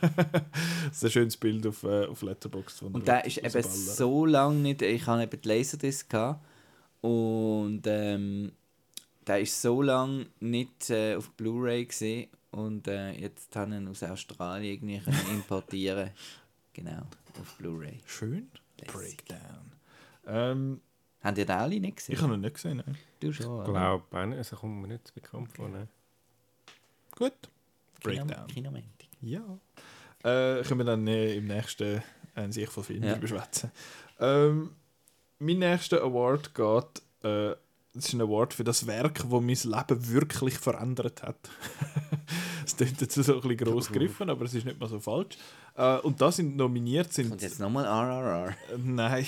das 0.00 0.96
ist 0.96 1.04
ein 1.04 1.10
schönes 1.10 1.36
Bild 1.36 1.64
auf, 1.66 1.84
äh, 1.84 2.06
auf 2.06 2.22
Letterboxd. 2.22 2.82
Und 2.82 3.06
der 3.06 3.24
ist 3.24 3.38
eben 3.38 3.62
so 3.62 4.26
lange 4.26 4.56
nicht. 4.56 4.82
Ich 4.82 5.06
hatte 5.06 5.22
eben 5.22 5.40
die 5.40 5.48
Laserdisc 5.48 6.10
gehabt, 6.10 6.44
und 7.02 7.82
ähm, 7.86 8.52
der 9.26 9.40
ist 9.40 9.62
so 9.62 9.80
lange 9.80 10.26
nicht 10.40 10.90
äh, 10.90 11.14
auf 11.14 11.30
Blu-ray 11.30 11.86
gesehen 11.86 12.28
und 12.52 12.88
äh, 12.88 13.12
jetzt 13.12 13.54
habe 13.56 13.70
ich 13.72 13.76
ihn 13.80 13.88
aus 13.88 14.02
Australien 14.02 14.88
irgendwie 14.88 15.30
importieren. 15.32 16.10
genau, 16.72 17.02
auf 17.40 17.56
Blu-ray. 17.58 17.98
Schön. 18.06 18.50
Lässig. 18.80 18.92
Breakdown. 19.26 19.72
Ähm, 20.26 20.80
Habt 21.22 21.38
ihr 21.38 21.44
den 21.46 21.56
alle 21.56 21.80
nicht 21.80 21.96
gesehen? 21.98 22.14
ich 22.14 22.22
habe 22.22 22.34
ihn 22.34 22.40
nicht 22.40 22.54
gesehen. 22.54 22.82
Nein. 22.84 22.96
Du 23.20 23.32
schon. 23.32 23.58
Ich 23.60 23.64
glaube, 23.70 23.78
auch 23.80 24.16
also 24.16 24.56
kommt 24.56 24.80
mir 24.80 24.88
nicht 24.88 25.12
bekannt 25.14 25.52
vor. 25.52 25.68
Ne? 25.68 25.86
Gut. 27.16 27.32
Kino- 28.00 28.24
Breakdown. 28.24 28.46
Kinomantik. 28.46 29.08
Ja. 29.20 29.40
Äh, 30.22 30.62
können 30.62 30.80
wir 30.80 30.84
dann 30.84 31.06
äh, 31.06 31.34
im 31.34 31.46
nächsten 31.46 32.02
äh, 32.34 32.50
sich 32.50 32.68
von 32.70 32.84
Film 32.84 33.02
Ja. 33.02 33.14
drüber 33.14 33.28
schwätzen. 33.28 33.70
Ähm, 34.18 34.74
mein 35.38 35.58
nächster 35.58 36.02
Award 36.02 36.54
geht. 36.54 37.02
Äh, 37.22 37.54
das 37.92 38.06
ist 38.06 38.12
ein 38.12 38.20
Award 38.20 38.54
für 38.54 38.64
das 38.64 38.86
Werk, 38.86 39.24
das 39.28 39.30
mein 39.30 39.48
Leben 39.48 40.08
wirklich 40.08 40.58
verändert 40.58 41.22
hat. 41.22 41.36
Es 42.64 42.76
klingt 42.76 43.00
jetzt 43.00 43.14
so 43.14 43.34
ein 43.34 43.40
bisschen 43.40 43.56
gross 43.56 43.88
gegriffen, 43.92 44.30
aber 44.30 44.44
es 44.44 44.54
ist 44.54 44.64
nicht 44.64 44.78
mal 44.78 44.88
so 44.88 45.00
falsch. 45.00 45.36
Äh, 45.74 45.98
und 45.98 46.20
da 46.20 46.30
sind 46.30 46.56
nominiert 46.56 47.12
sind. 47.12 47.32
Und 47.32 47.42
jetzt 47.42 47.58
nochmal 47.58 47.84
RRR. 47.84 48.50
Äh, 48.50 48.78
Nein. 48.78 49.26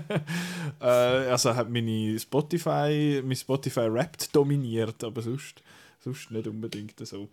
äh, 0.80 0.84
also 0.84 1.54
hat 1.54 1.70
meine 1.70 2.18
Spotify, 2.18 3.22
mein 3.24 3.36
Spotify 3.36 3.90
Wrapped 3.90 4.34
dominiert, 4.36 5.02
aber 5.04 5.22
sonst, 5.22 5.62
sonst 6.00 6.30
nicht 6.30 6.46
unbedingt 6.48 7.06
so. 7.06 7.28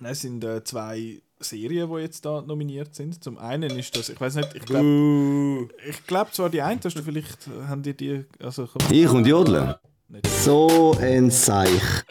Nein, 0.00 0.12
Es 0.12 0.20
sind 0.20 0.42
äh, 0.44 0.62
zwei 0.64 1.20
Serien, 1.40 1.90
die 1.90 2.00
jetzt 2.00 2.24
da 2.24 2.40
nominiert 2.42 2.94
sind. 2.94 3.22
Zum 3.22 3.38
einen 3.38 3.70
ist 3.78 3.96
das, 3.96 4.08
ich 4.08 4.20
weiß 4.20 4.36
nicht, 4.36 4.54
ich 4.54 4.62
glaube, 4.64 5.68
ich 5.88 6.06
glaube 6.06 6.30
zwar 6.32 6.50
die 6.50 6.62
eine, 6.62 6.80
hast 6.82 6.96
du 6.96 7.02
vielleicht, 7.02 7.46
äh, 7.48 7.66
haben 7.66 7.82
die 7.82 7.94
die, 7.96 8.24
also 8.40 8.66
komm, 8.66 8.82
Ich 8.90 9.08
und 9.08 9.26
Jodeln. 9.26 9.74
nicht. 10.08 10.26
So 10.26 10.96
ein 11.00 11.30
Seich. 11.30 11.82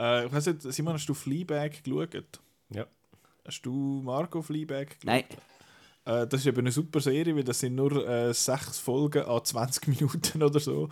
Äh, 0.00 0.26
ich 0.26 0.32
weiß 0.32 0.46
nicht, 0.46 0.62
Simon, 0.62 0.94
hast 0.94 1.08
du 1.08 1.14
Fleabag 1.14 1.82
geschaut? 1.82 2.38
Ja. 2.70 2.86
Hast 3.44 3.62
du 3.62 4.00
Marco 4.04 4.40
Fleabag 4.42 4.86
geschaut? 4.90 5.04
Nein, 5.04 5.24
Äh, 6.04 6.26
das 6.28 6.40
ist 6.42 6.46
eben 6.46 6.60
eine 6.60 6.70
super 6.70 7.00
Serie, 7.00 7.34
weil 7.34 7.42
das 7.42 7.58
sind 7.58 7.74
nur 7.74 8.06
äh, 8.08 8.32
sechs 8.32 8.78
Folgen 8.78 9.24
an 9.24 9.44
20 9.44 9.88
Minuten 10.00 10.40
oder 10.44 10.60
so. 10.60 10.88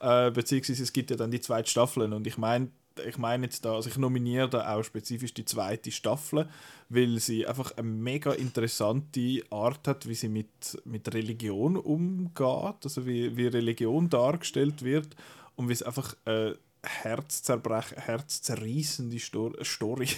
Äh, 0.00 0.32
beziehungsweise 0.32 0.82
es 0.82 0.92
gibt 0.92 1.10
ja 1.10 1.16
dann 1.16 1.30
die 1.30 1.40
zweite 1.40 1.70
Staffel 1.70 2.12
und 2.12 2.26
ich 2.26 2.36
meine 2.36 2.72
ich 3.06 3.18
meine 3.18 3.44
jetzt 3.44 3.64
da, 3.64 3.74
also 3.74 3.88
ich 3.88 3.96
nominiere 3.96 4.48
da 4.48 4.74
auch 4.74 4.82
spezifisch 4.82 5.34
die 5.34 5.44
zweite 5.44 5.90
Staffel, 5.90 6.48
weil 6.88 7.18
sie 7.18 7.46
einfach 7.46 7.72
eine 7.76 7.88
mega 7.88 8.32
interessante 8.32 9.42
Art 9.50 9.86
hat, 9.88 10.08
wie 10.08 10.14
sie 10.14 10.28
mit, 10.28 10.80
mit 10.84 11.12
Religion 11.14 11.76
umgeht, 11.76 12.84
also 12.84 13.06
wie, 13.06 13.36
wie 13.36 13.46
Religion 13.46 14.08
dargestellt 14.08 14.82
wird 14.82 15.16
und 15.56 15.68
wie 15.68 15.72
es 15.72 15.82
einfach 15.82 16.14
äh, 16.24 16.54
Herzzerbrech, 16.82 17.96
herzzerreißende 17.96 19.18
Sto 19.18 19.52
Story. 19.62 20.08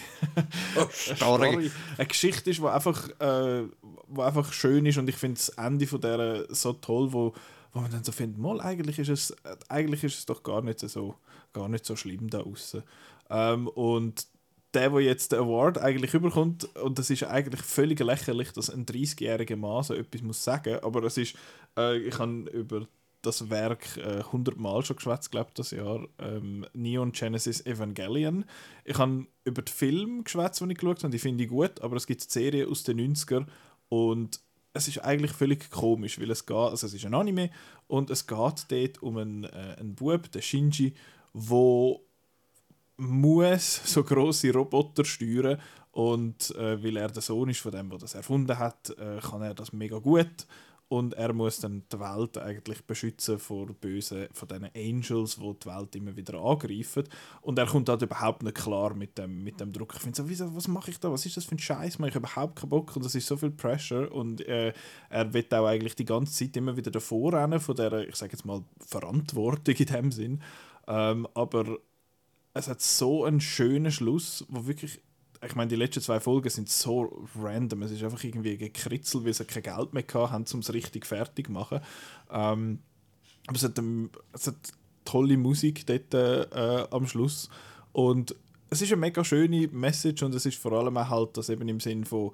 Story. 0.90 1.70
Eine 1.96 2.06
Geschichte 2.06 2.50
ist, 2.50 2.60
die 2.60 2.66
einfach, 2.66 3.08
äh, 3.18 3.64
wo 4.08 4.22
einfach 4.22 4.52
schön 4.52 4.84
ist 4.86 4.98
und 4.98 5.08
ich 5.08 5.16
finde 5.16 5.38
das 5.38 5.48
Ende 5.50 5.86
von 5.86 6.00
der 6.00 6.46
so 6.54 6.74
toll, 6.74 7.12
wo, 7.12 7.34
wo 7.72 7.80
man 7.80 7.90
dann 7.90 8.04
so 8.04 8.12
findet, 8.12 8.38
mal 8.38 8.60
eigentlich 8.60 8.98
ist 8.98 9.08
es, 9.08 9.36
eigentlich 9.68 10.04
ist 10.04 10.18
es 10.18 10.26
doch 10.26 10.42
gar 10.42 10.62
nicht 10.62 10.80
so, 10.80 11.14
gar 11.52 11.68
nicht 11.68 11.84
so 11.84 11.96
schlimm 11.96 12.28
da 12.30 12.40
außen. 12.40 12.82
Ähm, 13.30 13.68
und 13.68 14.26
der, 14.74 14.90
der 14.90 15.00
jetzt 15.00 15.32
den 15.32 15.40
Award 15.40 15.78
eigentlich 15.78 16.14
überkommt, 16.14 16.64
und 16.76 16.98
das 16.98 17.10
ist 17.10 17.24
eigentlich 17.24 17.62
völlig 17.62 18.00
lächerlich, 18.00 18.52
dass 18.52 18.70
ein 18.70 18.86
30-jähriger 18.86 19.56
Mann 19.56 19.82
so 19.82 19.94
etwas 19.94 20.22
muss 20.22 20.44
sagen, 20.44 20.78
aber 20.82 21.02
es 21.04 21.16
ist, 21.16 21.34
äh, 21.76 21.98
ich 21.98 22.18
habe 22.18 22.48
über 22.52 22.86
das 23.22 23.50
Werk 23.50 23.96
äh, 23.98 24.20
100 24.20 24.56
Mal 24.56 24.82
schon 24.82 24.96
geschwätzt, 24.96 25.30
glaube 25.30 25.50
das 25.54 25.72
Jahr. 25.72 26.06
Ähm, 26.18 26.66
Neon 26.72 27.12
Genesis 27.12 27.64
Evangelion. 27.66 28.44
Ich 28.84 28.98
habe 28.98 29.26
über 29.44 29.62
den 29.62 29.72
Film 29.72 30.24
geschwätzt, 30.24 30.60
den 30.60 30.70
ich 30.70 30.78
geschaut 30.78 31.02
habe, 31.02 31.10
die 31.10 31.18
finde 31.18 31.44
ich 31.44 31.50
gut, 31.50 31.80
aber 31.82 31.96
es 31.96 32.06
gibt 32.06 32.22
eine 32.22 32.30
Serie 32.30 32.66
aus 32.66 32.82
den 32.82 33.14
90er 33.14 33.46
und 33.88 34.40
es 34.72 34.88
ist 34.88 34.98
eigentlich 34.98 35.32
völlig 35.32 35.70
komisch, 35.70 36.20
weil 36.20 36.30
es 36.30 36.46
geht, 36.46 36.56
also 36.56 36.86
es 36.86 36.94
ist 36.94 37.04
ein 37.04 37.14
Anime 37.14 37.50
und 37.88 38.10
es 38.10 38.26
geht 38.26 38.66
dort 38.68 39.02
um 39.02 39.16
einen, 39.16 39.44
äh, 39.44 39.76
einen 39.78 39.94
Bub, 39.94 40.30
den 40.30 40.42
Shinji, 40.42 40.94
wo 41.32 42.04
muss 42.96 43.80
so 43.84 44.04
große 44.04 44.52
Roboter 44.52 45.04
steuern 45.04 45.60
und 45.92 46.54
äh, 46.56 46.82
weil 46.82 46.96
er 46.96 47.08
der 47.08 47.22
Sohn 47.22 47.48
ist 47.48 47.60
von 47.60 47.72
dem, 47.72 47.90
der 47.90 47.98
das 47.98 48.14
erfunden 48.14 48.58
hat, 48.58 48.90
äh, 48.90 49.18
kann 49.20 49.42
er 49.42 49.54
das 49.54 49.72
mega 49.72 49.98
gut 49.98 50.46
und 50.90 51.14
er 51.14 51.32
muss 51.32 51.60
dann 51.60 51.84
die 51.92 52.00
Welt 52.00 52.36
eigentlich 52.36 52.84
beschützen 52.84 53.38
vor 53.38 53.66
bösen, 53.66 54.26
von 54.32 54.48
diesen 54.48 54.70
Angels, 54.74 55.36
die 55.36 55.54
die 55.62 55.66
Welt 55.68 55.94
immer 55.94 56.16
wieder 56.16 56.40
angreifen 56.40 57.04
und 57.42 57.56
er 57.60 57.66
kommt 57.66 57.88
halt 57.88 58.02
überhaupt 58.02 58.42
nicht 58.42 58.56
klar 58.56 58.92
mit 58.94 59.16
dem, 59.16 59.44
mit 59.44 59.60
dem 59.60 59.72
Druck. 59.72 59.94
Ich 59.94 60.00
finde 60.00 60.34
so, 60.34 60.56
was 60.56 60.66
mache 60.66 60.90
ich 60.90 60.98
da, 60.98 61.12
was 61.12 61.24
ist 61.24 61.36
das 61.36 61.44
für 61.44 61.54
ein 61.54 61.60
Scheiß? 61.60 61.94
Ich 61.94 62.00
habe 62.00 62.18
überhaupt 62.18 62.56
keinen 62.56 62.70
Bock 62.70 62.96
und 62.96 63.04
das 63.04 63.14
ist 63.14 63.28
so 63.28 63.36
viel 63.36 63.52
Pressure 63.52 64.10
und 64.10 64.40
äh, 64.48 64.72
er 65.10 65.32
wird 65.32 65.54
auch 65.54 65.66
eigentlich 65.66 65.94
die 65.94 66.04
ganze 66.04 66.32
Zeit 66.32 66.56
immer 66.56 66.76
wieder 66.76 66.90
davor 66.90 67.34
rennen 67.34 67.60
von 67.60 67.76
der, 67.76 68.08
ich 68.08 68.16
sage 68.16 68.32
jetzt 68.32 68.44
mal, 68.44 68.64
Verantwortung 68.84 69.76
in 69.76 69.86
dem 69.86 70.10
Sinn. 70.10 70.42
Ähm, 70.88 71.28
aber 71.34 71.78
es 72.52 72.66
hat 72.66 72.80
so 72.80 73.24
einen 73.24 73.40
schönen 73.40 73.92
Schluss, 73.92 74.44
wo 74.48 74.66
wirklich, 74.66 75.00
ich 75.46 75.54
meine, 75.54 75.68
die 75.68 75.76
letzten 75.76 76.02
zwei 76.02 76.20
Folgen 76.20 76.50
sind 76.50 76.68
so 76.68 77.26
random. 77.38 77.82
Es 77.82 77.92
ist 77.92 78.02
einfach 78.02 78.22
irgendwie 78.22 78.58
gekritzelt, 78.58 79.24
weil 79.24 79.34
sie 79.34 79.44
kein 79.44 79.62
Geld 79.62 79.92
mehr 79.94 80.04
haben, 80.12 80.44
um 80.52 80.60
es 80.60 80.72
richtig 80.72 81.06
fertig 81.06 81.46
zu 81.46 81.52
machen. 81.52 81.80
Ähm, 82.30 82.80
aber 83.46 83.56
es 83.56 83.64
hat, 83.64 83.78
ähm, 83.78 84.10
es 84.32 84.46
hat 84.46 84.56
tolle 85.04 85.38
Musik 85.38 85.86
dort 85.86 86.14
äh, 86.14 86.86
am 86.90 87.06
Schluss. 87.06 87.48
Und 87.92 88.36
es 88.68 88.82
ist 88.82 88.92
eine 88.92 89.00
mega 89.00 89.24
schöne 89.24 89.68
Message 89.68 90.22
und 90.22 90.34
es 90.34 90.46
ist 90.46 90.58
vor 90.58 90.72
allem 90.72 90.96
auch 90.96 91.08
halt 91.08 91.36
das 91.36 91.48
eben 91.48 91.68
im 91.68 91.80
Sinn 91.80 92.04
von, 92.04 92.32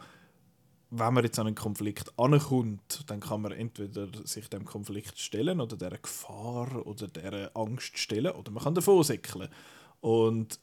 wenn 0.91 1.15
man 1.15 1.25
jetzt 1.25 1.39
an 1.39 1.47
einen 1.47 1.57
Konflikt 1.57 2.13
ankommt, 2.19 3.05
dann 3.07 3.21
kann 3.21 3.41
man 3.41 3.53
entweder 3.53 4.09
sich 4.25 4.49
dem 4.49 4.65
Konflikt 4.65 5.19
stellen 5.19 5.61
oder 5.61 5.77
der 5.77 5.97
Gefahr 5.99 6.87
oder 6.87 7.09
der 7.09 7.57
Angst 7.57 7.99
stellen 7.99 8.33
oder 8.33 8.51
man 8.51 8.65
kann 8.65 8.75
davon 8.75 9.03
säckeln. 9.03 9.49
Und 10.01 10.61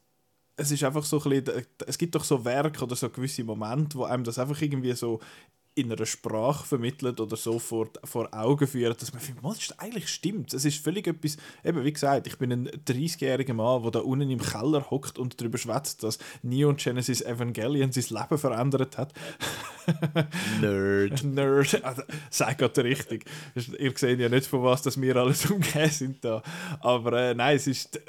es 0.56 0.72
ist 0.72 0.84
einfach 0.84 1.04
so 1.04 1.22
ein 1.22 1.30
bisschen, 1.30 1.66
es 1.88 1.98
gibt 1.98 2.16
doch 2.16 2.24
so 2.24 2.46
Werke 2.46 2.84
oder 2.84 2.96
so 2.96 3.10
gewisse 3.10 3.44
Momente, 3.44 3.98
wo 3.98 4.04
einem 4.04 4.24
das 4.24 4.38
einfach 4.38 4.62
irgendwie 4.62 4.94
so 4.94 5.20
in 5.76 5.92
einer 5.92 6.06
Sprache 6.06 6.66
vermittelt 6.66 7.20
oder 7.20 7.36
so 7.36 7.58
vor, 7.58 7.90
vor 8.04 8.30
Augen 8.32 8.68
führt, 8.68 9.02
dass 9.02 9.12
man 9.12 9.22
findet, 9.22 9.42
«Mal, 9.42 9.54
das 9.54 9.64
ist 9.64 9.80
eigentlich 9.80 10.08
stimmt. 10.08 10.54
Es 10.54 10.66
ist 10.66 10.84
völlig 10.84 11.08
etwas, 11.08 11.38
eben 11.64 11.84
wie 11.84 11.92
gesagt, 11.92 12.28
ich 12.28 12.38
bin 12.38 12.52
ein 12.52 12.70
30-jähriger 12.70 13.54
Mann, 13.54 13.82
der 13.82 13.92
da 13.92 14.00
unten 14.00 14.30
im 14.30 14.40
Keller 14.40 14.92
hockt 14.92 15.18
und 15.18 15.40
darüber 15.42 15.58
schwätzt, 15.58 16.04
dass 16.04 16.20
Neon 16.44 16.76
Genesis 16.76 17.22
Evangelion 17.22 17.92
sein 17.92 18.06
Leben 18.10 18.38
verändert 18.38 19.00
hat. 19.00 19.14
Nerd. 20.62 21.24
Nerd. 21.24 21.84
Also, 21.84 22.04
sag 22.30 22.60
gerade 22.60 22.84
richtig. 22.84 23.26
Ihr 23.56 23.94
seht 23.96 24.20
ja 24.20 24.30
nicht, 24.30 24.46
von 24.46 24.62
was 24.64 24.84
dass 24.84 25.02
wir 25.02 25.16
alles 25.16 25.46
umgehen 25.50 25.90
sind 25.90 26.24
da. 26.24 26.44
Aber 26.82 27.14
äh, 27.14 27.34
nein, 27.34 27.56
es 27.56 27.66
ist, 27.66 28.00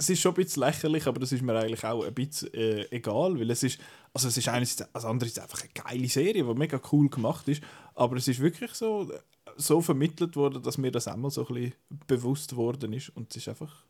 es 0.00 0.08
ist 0.08 0.20
schon 0.20 0.32
ein 0.32 0.42
bisschen 0.42 0.62
lächerlich, 0.62 1.06
aber 1.06 1.20
das 1.20 1.30
ist 1.30 1.42
mir 1.42 1.54
eigentlich 1.54 1.84
auch 1.84 2.02
ein 2.02 2.14
bisschen 2.14 2.52
äh, 2.54 2.86
egal, 2.90 3.38
weil 3.38 3.50
es 3.50 3.62
ist, 3.62 3.78
also 4.14 4.28
es 4.28 4.36
ist 4.36 4.48
einerseits, 4.48 4.94
also 4.94 5.08
andererseits 5.08 5.40
einfach 5.40 5.62
eine 5.62 5.72
geile 5.74 6.08
Serie, 6.08 6.42
die 6.42 6.54
mega 6.54 6.80
cool 6.90 7.10
gemacht 7.10 7.46
ist, 7.48 7.62
aber 7.94 8.16
es 8.16 8.26
ist 8.26 8.40
wirklich 8.40 8.72
so, 8.72 9.12
so 9.56 9.82
vermittelt 9.82 10.36
worden, 10.36 10.62
dass 10.62 10.78
mir 10.78 10.90
das 10.90 11.06
einmal 11.06 11.30
so 11.30 11.46
ein 11.46 11.54
bisschen 11.54 11.74
bewusst 12.06 12.56
worden 12.56 12.94
ist 12.94 13.10
und 13.10 13.30
es 13.30 13.36
ist 13.36 13.48
einfach 13.48 13.84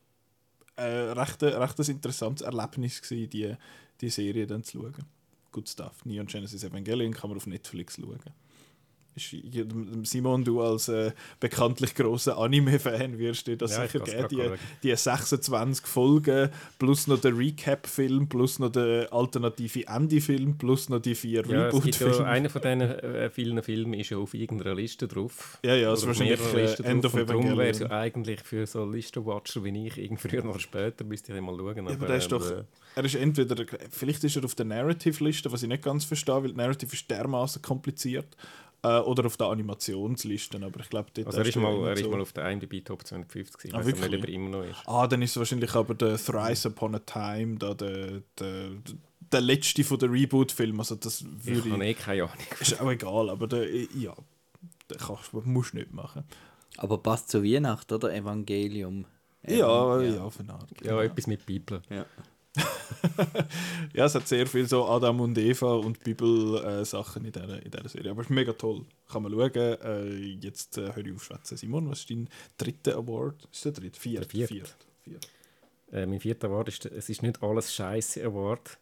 äh, 0.74 0.82
recht, 0.82 1.44
recht 1.44 1.78
ein 1.78 1.86
interessantes 1.86 2.44
Erlebnis 2.44 3.00
gewesen, 3.00 3.30
die, 3.30 3.54
die 4.00 4.10
Serie 4.10 4.48
dann 4.48 4.64
zu 4.64 4.80
schauen. 4.80 5.04
Good 5.52 5.68
stuff. 5.68 6.04
Neon 6.04 6.26
Genesis 6.26 6.64
Evangelion 6.64 7.14
kann 7.14 7.30
man 7.30 7.36
auf 7.36 7.46
Netflix 7.46 7.96
schauen. 7.96 8.18
Simon, 10.04 10.44
du 10.44 10.60
als 10.62 10.88
äh, 10.88 11.12
bekanntlich 11.40 11.94
grosser 11.94 12.38
Anime-Fan 12.38 13.18
wirst 13.18 13.46
dir 13.46 13.56
das 13.56 13.76
Ja, 13.76 13.84
ich 13.84 13.90
sicher 13.92 14.04
geben. 14.28 14.58
Die, 14.82 14.88
die 14.88 14.96
26 14.96 15.86
Folgen, 15.86 16.50
plus 16.78 17.06
noch 17.06 17.20
der 17.20 17.36
Recap-Film, 17.36 18.28
plus 18.28 18.58
noch 18.58 18.70
der 18.70 19.12
alternative 19.12 19.86
Ende-Film, 19.86 20.56
plus 20.58 20.88
noch 20.88 21.00
die 21.00 21.14
vier 21.14 21.44
Ja, 21.46 21.66
Reboot-Filme. 21.66 22.24
einer 22.26 22.48
von 22.50 22.62
diesen 22.62 22.80
äh, 22.82 23.30
vielen 23.30 23.62
Filmen 23.62 23.94
ist 23.94 24.10
ja 24.10 24.18
auf 24.18 24.34
irgendeiner 24.34 24.74
Liste 24.74 25.08
drauf. 25.08 25.58
Ja, 25.64 25.74
ja, 25.74 25.92
es 25.92 26.00
ist 26.00 26.06
wahrscheinlich 26.06 26.40
äh, 26.54 26.82
End 26.84 27.04
drauf. 27.04 27.14
of 27.14 27.20
Und 27.20 27.28
darum 27.30 27.44
wäre 27.58 27.70
es 27.70 27.78
ja 27.80 27.86
Evangelion. 27.86 27.90
eigentlich 27.90 28.40
für 28.42 28.66
so 28.66 28.84
Listenwatcher 28.84 29.64
wie 29.64 29.86
ich, 29.86 29.98
irgendwie 29.98 30.28
früher 30.28 30.44
oder 30.44 30.58
später, 30.60 31.04
müsste 31.04 31.34
ich 31.34 31.40
mal 31.40 31.56
schauen. 31.56 31.86
Ja, 31.86 31.92
aber 31.94 32.06
der 32.06 32.16
ist 32.16 32.30
doch, 32.32 32.50
äh, 32.50 32.64
er 32.94 33.04
ist 33.04 33.14
entweder, 33.16 33.64
vielleicht 33.90 34.24
ist 34.24 34.36
er 34.36 34.44
auf 34.44 34.54
der 34.54 34.66
Narrative-Liste, 34.66 35.50
was 35.52 35.62
ich 35.62 35.68
nicht 35.68 35.82
ganz 35.82 36.04
verstehe, 36.04 36.42
weil 36.42 36.50
die 36.50 36.56
Narrative 36.56 36.92
ist 36.92 37.10
dermaßen 37.10 37.62
kompliziert, 37.62 38.36
äh, 38.82 38.98
oder 39.00 39.26
auf 39.26 39.36
der 39.36 39.48
Animationsliste, 39.48 40.60
aber 40.64 40.80
ich 40.80 40.88
glaube, 40.88 41.10
dort 41.14 41.26
Also 41.26 41.40
er 41.40 41.46
ist, 41.46 41.56
mal, 41.56 41.86
er 41.86 41.92
ist 41.92 42.02
so- 42.04 42.10
mal 42.10 42.20
auf 42.20 42.32
der 42.32 42.50
IMDb 42.50 42.84
Top 42.84 43.06
250 43.06 43.56
gewesen. 43.58 43.74
Ah, 43.74 43.78
weiß 43.78 43.86
nicht, 43.86 44.00
wirklich? 44.00 44.22
ob 44.22 44.28
er 44.28 44.34
immer 44.34 44.48
noch 44.50 44.64
ist. 44.64 44.82
Ah, 44.86 45.06
dann 45.06 45.22
ist 45.22 45.30
es 45.32 45.36
wahrscheinlich 45.36 45.74
aber 45.74 45.94
der 45.94 46.16
Thrice 46.16 46.66
Upon 46.66 46.94
a 46.94 46.98
Time, 47.00 47.56
da 47.58 47.74
der, 47.74 48.22
der, 48.38 48.70
der 49.32 49.40
letzte 49.40 49.84
von 49.84 49.98
der 49.98 50.10
Reboot-Film, 50.10 50.78
also 50.80 50.94
das 50.94 51.20
Ich 51.20 51.46
würde 51.46 51.70
habe 51.72 51.84
ich, 51.84 51.90
eh 51.90 51.94
keine 52.02 52.22
Ahnung. 52.24 52.36
ist 52.60 52.80
auch 52.80 52.90
egal, 52.90 53.30
aber 53.30 53.46
der, 53.46 53.68
ja, 53.70 54.14
den 54.90 54.98
kannst, 54.98 55.32
du- 55.32 55.42
musst 55.44 55.72
du 55.72 55.78
nicht 55.78 55.92
machen. 55.92 56.24
Aber 56.76 56.98
passt 56.98 57.28
zu 57.28 57.42
Weihnachten, 57.44 57.92
oder? 57.94 58.14
Evangelium. 58.14 59.04
Ja, 59.46 60.00
ja, 60.02 60.22
auf 60.22 60.38
eine 60.38 60.52
Art. 60.52 60.68
Ja, 60.84 61.02
etwas 61.02 61.26
mit 61.26 61.44
Bibel. 61.46 61.80
Ja, 61.90 62.04
es 63.94 64.14
hat 64.14 64.26
sehr 64.26 64.46
viel 64.46 64.66
so 64.66 64.84
Adam 64.86 65.20
und 65.20 65.38
Eva 65.38 65.74
und 65.74 66.02
Bibel-Sachen 66.02 67.24
in, 67.24 67.32
dieser, 67.32 67.62
in 67.62 67.70
dieser 67.70 67.88
Serie. 67.88 68.10
Aber 68.10 68.22
es 68.22 68.26
ist 68.26 68.34
mega 68.34 68.52
toll. 68.52 68.84
Kann 69.10 69.22
man 69.22 69.32
schauen. 69.32 69.52
Äh, 69.54 70.14
jetzt 70.40 70.78
äh, 70.78 70.94
höre 70.94 71.06
ich 71.06 71.14
auf 71.14 71.24
schwätzen. 71.24 71.56
Simon, 71.56 71.88
was 71.88 72.00
ist 72.00 72.10
dein 72.10 72.28
dritter 72.58 72.96
Award? 72.96 73.48
Ist 73.52 73.64
der 73.64 73.72
dritte? 73.72 74.00
Viert. 74.00 74.24
Der 74.24 74.30
vierte. 74.30 74.54
Viert. 74.54 74.76
Viert. 75.04 75.28
Äh, 75.92 76.06
mein 76.06 76.20
vierter 76.20 76.48
Award 76.48 76.68
ist, 76.68 76.86
es 76.86 77.08
ist 77.08 77.22
nicht 77.22 77.42
alles 77.42 77.74
Scheiße 77.74 78.24
Award. 78.24 78.78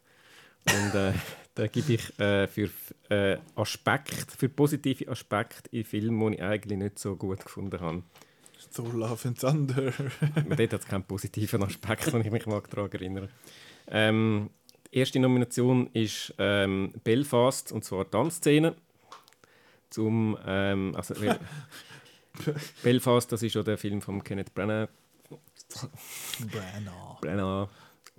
Und 0.66 0.94
äh, 0.94 1.12
da 1.54 1.66
gebe 1.66 1.94
ich 1.94 2.18
äh, 2.18 2.46
für 2.46 2.70
äh, 3.10 3.38
Aspekt, 3.54 4.30
für 4.36 4.48
positive 4.48 5.08
Aspekte 5.08 5.68
in 5.76 5.84
Filmen, 5.84 6.32
die 6.32 6.36
ich 6.36 6.42
eigentlich 6.42 6.78
nicht 6.78 6.98
so 6.98 7.16
gut 7.16 7.44
gefunden 7.44 7.80
habe. 7.80 8.02
Thor 8.74 8.92
Love 8.92 9.28
and 9.28 9.40
Thunder. 9.40 9.92
Und 10.34 10.58
dort 10.58 10.72
hat 10.72 10.80
es 10.80 10.86
keinen 10.86 11.04
positiven 11.04 11.62
Aspekt, 11.62 12.12
wenn 12.12 12.22
ich 12.22 12.30
mich 12.30 12.46
mal 12.46 12.62
daran 12.68 12.90
erinnere. 12.90 13.28
Ähm, 13.88 14.50
die 14.92 14.98
erste 14.98 15.20
Nomination 15.20 15.88
ist 15.92 16.34
ähm, 16.38 16.92
Belfast, 17.04 17.72
und 17.72 17.84
zwar 17.84 18.10
Tanzszene. 18.10 18.74
Zum, 19.90 20.36
ähm, 20.46 20.94
also, 20.96 21.14
Belfast, 22.82 23.32
das 23.32 23.42
ist 23.42 23.54
ja 23.54 23.62
der 23.62 23.78
Film 23.78 24.02
von 24.02 24.22
Kenneth 24.22 24.54
Branagh. 24.54 24.88
Branagh. 26.50 27.20
Branagh. 27.20 27.68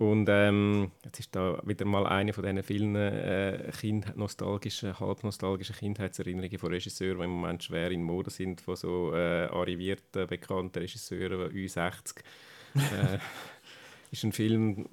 Und 0.00 0.30
ähm, 0.30 0.92
jetzt 1.04 1.20
ist 1.20 1.36
da 1.36 1.60
wieder 1.62 1.84
mal 1.84 2.06
eine 2.06 2.32
von 2.32 2.42
diesen 2.42 2.62
vielen 2.62 2.96
äh, 2.96 3.70
kind 3.78 4.16
nostalgischen, 4.16 4.98
halb 4.98 5.22
nostalgischen 5.22 5.76
Kindheitserinnerungen 5.76 6.58
von 6.58 6.72
Regisseuren, 6.72 7.18
die 7.18 7.24
im 7.24 7.30
Moment 7.32 7.64
schwer 7.64 7.90
in 7.90 8.02
Mode 8.02 8.30
sind, 8.30 8.62
von 8.62 8.76
so 8.76 9.12
äh, 9.12 9.44
arrivierten, 9.48 10.26
bekannten 10.26 10.78
Regisseuren, 10.78 11.52
wie 11.52 11.66
Ü60. 11.66 12.14
äh, 12.76 13.18
ist 14.10 14.24
ein 14.24 14.32
Film, 14.32 14.86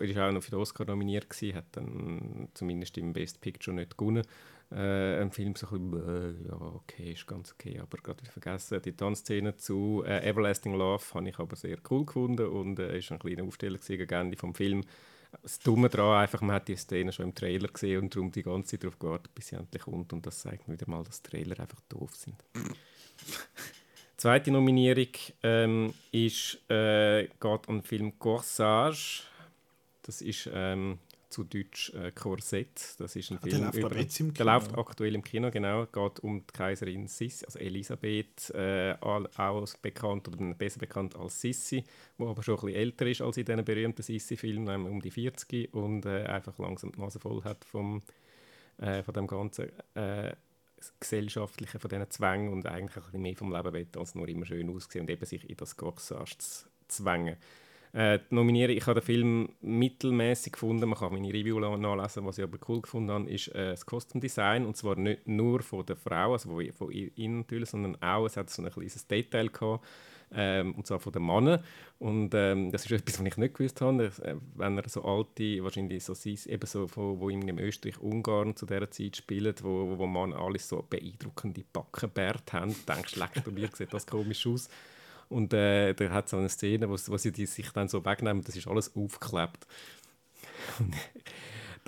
er 0.00 0.06
ist 0.08 0.16
auch 0.16 0.32
noch 0.32 0.42
für 0.42 0.52
den 0.52 0.60
Oscar 0.60 0.86
nominiert 0.86 1.28
gewesen, 1.28 1.54
hat 1.54 1.66
dann 1.72 2.48
zumindest 2.54 2.96
im 2.96 3.12
Best 3.12 3.42
Picture 3.42 3.76
nicht 3.76 3.98
gewonnen. 3.98 4.24
Äh, 4.72 5.20
ein 5.20 5.30
Film 5.30 5.54
so 5.54 5.68
ein 5.68 5.90
bisschen, 5.92 6.44
äh, 6.44 6.48
ja, 6.48 6.60
okay, 6.60 7.12
ist 7.12 7.26
ganz 7.26 7.52
okay, 7.52 7.78
aber 7.78 7.98
gerade 7.98 8.20
wieder 8.22 8.32
vergessen. 8.32 8.82
Die 8.82 8.96
Tanzszene 8.96 9.56
zu 9.56 10.02
äh, 10.04 10.28
Everlasting 10.28 10.74
Love 10.74 11.04
habe 11.14 11.28
ich 11.28 11.38
aber 11.38 11.54
sehr 11.54 11.78
cool 11.88 12.04
gefunden 12.04 12.46
und 12.48 12.78
äh, 12.80 12.98
ist 12.98 13.12
ein 13.12 13.20
kleiner 13.20 13.44
Aufsteller 13.44 13.78
gewesen 13.78 13.98
gegen 13.98 14.14
Ende 14.14 14.36
vom 14.36 14.54
Film. 14.54 14.82
Das 15.42 15.60
Dumme 15.60 15.88
daran, 15.88 16.22
einfach, 16.22 16.40
man 16.40 16.56
hat 16.56 16.66
die 16.66 16.76
Szene 16.76 17.12
schon 17.12 17.26
im 17.26 17.34
Trailer 17.34 17.68
gesehen 17.68 18.02
und 18.02 18.14
darum 18.14 18.32
die 18.32 18.42
ganze 18.42 18.72
Zeit 18.72 18.82
darauf 18.82 18.98
gewartet, 18.98 19.34
bis 19.34 19.48
sie 19.48 19.56
endlich 19.56 19.82
kommt 19.82 20.12
und 20.12 20.26
das 20.26 20.40
zeigt 20.40 20.66
mir 20.66 20.74
wieder 20.74 20.90
mal, 20.90 21.04
dass 21.04 21.22
Trailer 21.22 21.60
einfach 21.60 21.80
doof 21.88 22.16
sind. 22.16 22.36
Zweite 24.16 24.50
Nominierung 24.50 25.12
ähm, 25.42 25.94
ist, 26.10 26.58
äh, 26.70 27.24
geht 27.24 27.68
an 27.68 27.78
den 27.78 27.82
Film 27.82 28.18
Corsage. 28.18 29.22
Das 30.02 30.22
ist 30.22 30.48
ähm, 30.52 30.98
zu 31.36 31.44
Deutsch 31.44 31.92
äh, 31.92 32.12
Korsett. 32.12 32.94
Das 32.98 33.14
ist 33.14 33.30
ein 33.30 33.36
Ah, 33.36 33.46
der 33.46 33.50
Film 33.50 33.64
läuft, 33.64 33.78
glaub 33.78 33.92
ich, 33.92 34.00
jetzt 34.00 34.20
im 34.20 34.32
der 34.32 34.46
Kino. 34.46 34.52
läuft 34.54 34.78
aktuell 34.78 35.14
im 35.14 35.22
Kino, 35.22 35.50
genau. 35.50 35.84
geht 35.84 36.20
um 36.20 36.40
die 36.40 36.52
Kaiserin 36.52 37.08
Sissi, 37.08 37.44
also 37.44 37.58
Elisabeth, 37.58 38.50
äh, 38.54 38.94
auch 39.00 39.74
bekannt 39.82 40.28
oder 40.28 40.54
besser 40.54 40.80
bekannt 40.80 41.14
als 41.14 41.38
Sissi, 41.38 41.84
die 42.18 42.24
aber 42.24 42.42
schon 42.42 42.54
ein 42.54 42.60
bisschen 42.66 42.80
älter 42.80 43.06
ist 43.06 43.20
als 43.20 43.36
in 43.36 43.44
diesen 43.44 43.64
berühmten 43.64 44.02
Sissi-Filmen, 44.02 44.64
nämlich 44.64 44.92
um 44.92 45.00
die 45.02 45.10
40 45.10 45.74
und 45.74 46.06
äh, 46.06 46.24
einfach 46.24 46.58
langsam 46.58 46.92
die 46.92 47.00
Nase 47.00 47.20
voll 47.20 47.44
hat 47.44 47.64
vom, 47.66 48.00
äh, 48.78 49.02
von 49.02 49.12
dem 49.12 49.26
ganzen 49.26 49.68
äh, 49.94 50.34
gesellschaftlichen, 50.98 51.80
von 51.80 51.90
diesen 51.90 52.10
Zwängen 52.10 52.50
und 52.50 52.64
eigentlich 52.66 52.96
ein 52.96 53.02
bisschen 53.02 53.22
mehr 53.22 53.36
vom 53.36 53.52
Leben 53.52 53.72
will, 53.74 53.88
als 53.98 54.14
nur 54.14 54.26
immer 54.28 54.46
schön 54.46 54.70
aussehen 54.70 55.02
und 55.02 55.10
eben 55.10 55.26
sich 55.26 55.48
in 55.50 55.56
das 55.58 55.76
Corsage 55.76 56.38
zu 56.38 56.66
zwängen. 56.88 57.36
Äh, 57.96 58.18
die 58.30 58.34
Nominierung, 58.34 58.76
ich 58.76 58.86
habe 58.86 59.00
den 59.00 59.06
Film 59.06 59.48
mittelmäßig 59.62 60.52
gefunden, 60.52 60.86
man 60.86 60.98
kann 60.98 61.14
meine 61.14 61.32
Review 61.32 61.58
nachlesen, 61.58 62.26
was 62.26 62.36
ich 62.36 62.44
aber 62.44 62.58
cool 62.68 62.82
gefunden 62.82 63.10
habe, 63.10 63.30
ist 63.30 63.48
äh, 63.54 63.70
das 63.70 63.86
Costume 63.86 64.20
Design. 64.20 64.66
Und 64.66 64.76
zwar 64.76 64.96
nicht 64.96 65.26
nur 65.26 65.62
von 65.62 65.86
der 65.86 65.96
Frau, 65.96 66.34
also 66.34 66.50
von, 66.50 66.72
von 66.74 66.90
ihnen 66.92 67.38
natürlich, 67.38 67.70
sondern 67.70 67.96
auch, 68.02 68.26
es 68.26 68.36
hat 68.36 68.50
so 68.50 68.62
ein 68.62 68.70
kleines 68.70 69.06
Detail 69.06 69.48
gehabt, 69.48 69.82
ähm, 70.30 70.74
und 70.74 70.86
zwar 70.86 71.00
von 71.00 71.10
den 71.10 71.24
Männern. 71.24 71.64
Und 71.98 72.34
ähm, 72.34 72.70
das 72.70 72.84
ist 72.84 72.92
etwas, 73.00 73.18
was 73.18 73.26
ich 73.26 73.36
nicht 73.38 73.54
gewusst 73.54 73.80
habe, 73.80 74.04
äh, 74.04 74.34
wenn 74.56 74.76
er 74.76 74.86
so 74.90 75.02
alte, 75.02 75.64
wahrscheinlich 75.64 76.04
so 76.04 76.12
Sis- 76.12 76.44
eben 76.44 76.66
so, 76.66 76.88
von, 76.88 77.18
wo 77.18 77.30
in 77.30 77.58
Österreich, 77.58 77.98
Ungarn 77.98 78.54
zu 78.56 78.66
dieser 78.66 78.90
Zeit 78.90 79.16
spielen, 79.16 79.54
wo, 79.62 79.96
wo, 79.96 80.06
man 80.06 80.34
alles 80.34 80.68
so 80.68 80.84
beeindruckende 80.90 81.64
Backenbärte 81.72 82.60
haben, 82.60 82.76
denkst 82.86 83.14
du, 83.14 83.20
leck, 83.20 83.50
mir 83.50 83.70
sieht 83.72 83.94
das 83.94 84.06
komisch 84.06 84.46
aus. 84.46 84.68
Und 85.28 85.52
äh, 85.52 85.92
da 85.94 86.10
hat 86.10 86.28
so 86.28 86.36
eine 86.36 86.48
Szene, 86.48 86.88
wo, 86.88 86.94
wo 86.94 87.16
sie 87.16 87.32
die 87.32 87.46
sich 87.46 87.70
dann 87.70 87.88
so 87.88 88.04
wegnehmen, 88.04 88.42
das 88.44 88.56
ist 88.56 88.68
alles 88.68 88.94
aufgeklebt. 88.94 89.66
Und 90.78 90.94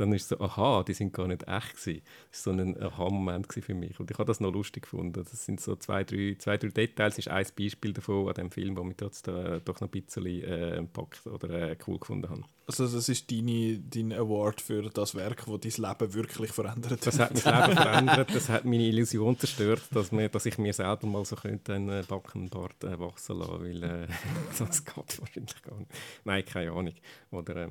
dann 0.01 0.13
ist 0.13 0.29
so, 0.29 0.39
aha, 0.41 0.83
die 0.83 0.95
sind 0.95 1.13
gar 1.13 1.27
nicht 1.27 1.47
echt 1.49 1.77
gewesen. 1.77 2.03
Das 2.31 2.47
war 2.47 2.55
so 2.55 2.61
ein 2.61 2.83
Aha-Moment 2.83 3.53
für 3.53 3.75
mich. 3.75 3.99
Und 3.99 4.11
ich 4.11 4.19
habe 4.19 4.27
das 4.27 4.41
noch 4.41 4.53
lustig 4.53 4.85
gefunden. 4.85 5.13
Das 5.13 5.45
sind 5.45 5.61
so 5.61 5.77
zwei, 5.77 6.05
drei, 6.05 6.37
zwei, 6.39 6.57
drei 6.57 6.69
Details. 6.69 7.17
Das 7.17 7.27
ist 7.27 7.33
ein 7.33 7.47
Beispiel 7.57 7.93
davon 7.93 8.29
an 8.29 8.35
dem 8.35 8.51
Film, 8.51 8.77
wo 8.77 8.85
mich 8.85 8.97
trotzdem 8.97 9.37
äh, 9.37 9.61
doch 9.65 9.81
noch 9.81 9.89
ein 9.89 10.03
bisschen 10.03 10.27
äh, 10.27 10.83
packt 10.85 11.27
oder 11.27 11.71
äh, 11.71 11.77
cool 11.87 11.99
gefunden 11.99 12.29
habe. 12.29 12.43
Also 12.67 12.87
das 12.87 13.09
ist 13.09 13.31
deine, 13.31 13.79
dein 13.79 14.13
Award 14.13 14.61
für 14.61 14.83
das 14.91 15.15
Werk, 15.15 15.47
das 15.47 15.77
dein 15.77 15.89
Leben 15.89 16.15
wirklich 16.15 16.53
verändert 16.53 17.07
Das 17.07 17.19
hat 17.19 17.33
mein 17.33 17.67
Leben 17.67 17.77
verändert, 17.83 18.35
das 18.35 18.49
hat 18.51 18.65
meine 18.67 18.85
Illusion 18.85 19.39
zerstört, 19.39 19.83
dass, 19.91 20.13
mir, 20.13 20.29
dass 20.29 20.45
ich 20.45 20.59
mir 20.59 20.75
selber 20.75 21.07
mal 21.07 21.25
so 21.25 21.35
könnte 21.35 21.75
einen 21.75 21.89
äh, 21.89 22.05
Backenbart 22.07 22.85
äh, 22.85 22.99
wachsen 22.99 23.39
lassen, 23.39 23.61
weil 23.63 23.83
äh, 23.83 24.07
das 24.59 24.85
geht 24.85 25.21
wahrscheinlich 25.21 25.63
gar 25.63 25.79
nicht. 25.79 25.91
Nein, 26.25 26.45
keine 26.45 26.73
Ahnung. 26.73 26.95
Oder 27.31 27.57
äh, 27.57 27.69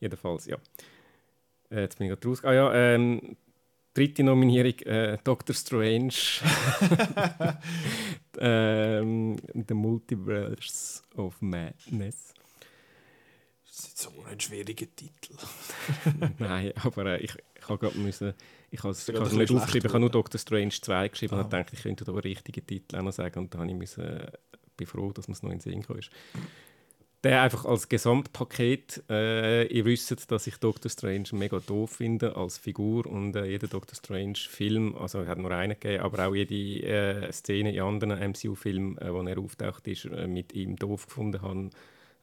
jedenfalls, 0.00 0.46
ja. 0.46 0.56
Äh, 1.70 1.80
jetzt 1.82 1.98
bin 1.98 2.06
ich 2.06 2.12
gerade 2.12 2.28
raus. 2.28 2.44
Ah 2.44 2.52
ja, 2.52 2.74
ähm, 2.74 3.36
dritte 3.94 4.22
Nominierung, 4.22 4.78
äh, 4.80 5.18
Doctor 5.24 5.54
Strange. 5.54 6.12
ähm, 8.38 9.36
The 9.68 9.74
Multiverse 9.74 11.02
of 11.16 11.40
Madness. 11.40 12.34
Das 13.66 13.78
ist 13.86 13.98
so 13.98 14.10
ein 14.28 14.40
schwieriger 14.40 14.86
Titel. 14.94 15.34
Nein, 16.38 16.72
aber 16.82 17.06
äh, 17.06 17.18
ich, 17.22 17.32
ich 17.58 17.68
habe 17.68 17.78
gerade 17.78 17.98
müssen, 17.98 18.34
ich 18.70 18.80
habe 18.82 18.90
es 18.90 19.06
nicht 19.08 19.50
aufgeschrieben, 19.52 19.86
ich 19.86 19.92
habe 19.92 20.00
nur 20.00 20.10
Doctor 20.10 20.38
Strange 20.38 20.70
2 20.70 21.08
geschrieben 21.08 21.34
Ah. 21.36 21.42
und 21.42 21.52
dachte, 21.52 21.74
ich 21.74 21.82
könnte 21.82 22.04
da 22.04 22.12
einen 22.12 22.20
richtigen 22.20 22.66
Titel 22.66 22.96
auch 22.96 23.02
noch 23.02 23.12
sagen 23.12 23.38
und 23.40 23.54
dann 23.54 23.60
habe 23.62 23.70
ich 23.70 23.76
müssen, 23.76 24.04
äh, 24.04 24.30
bin 24.76 24.86
froh, 24.86 25.12
dass 25.12 25.28
man 25.28 25.34
es 25.34 25.42
noch 25.42 25.50
in 25.50 25.58
den 25.58 25.84
Sinn 25.84 25.96
ist. 25.98 26.10
Der 27.24 27.42
einfach 27.42 27.64
als 27.64 27.88
Gesamtpaket, 27.88 29.02
äh, 29.10 29.66
ihr 29.66 29.84
wisst, 29.84 30.30
dass 30.30 30.46
ich 30.46 30.58
Doctor 30.58 30.88
Strange 30.88 31.24
mega 31.32 31.58
doof 31.58 31.96
finde 31.96 32.36
als 32.36 32.58
Figur 32.58 33.06
und 33.06 33.34
äh, 33.34 33.44
jeder 33.44 33.66
Doctor 33.66 33.96
Strange 33.96 34.36
Film, 34.36 34.94
also 34.94 35.22
es 35.22 35.28
hat 35.28 35.38
nur 35.38 35.50
einen 35.50 35.72
gegeben, 35.80 36.04
aber 36.04 36.28
auch 36.28 36.34
jede 36.36 36.54
äh, 36.86 37.32
Szene 37.32 37.74
in 37.74 37.80
anderen 37.80 38.30
MCU-Filmen, 38.30 38.98
äh, 38.98 39.12
wo 39.12 39.20
er 39.22 39.36
auftaucht 39.36 39.88
ist, 39.88 40.04
äh, 40.04 40.28
mit 40.28 40.52
ihm 40.52 40.76
doof 40.76 41.06
gefunden 41.06 41.42
habe. 41.42 41.70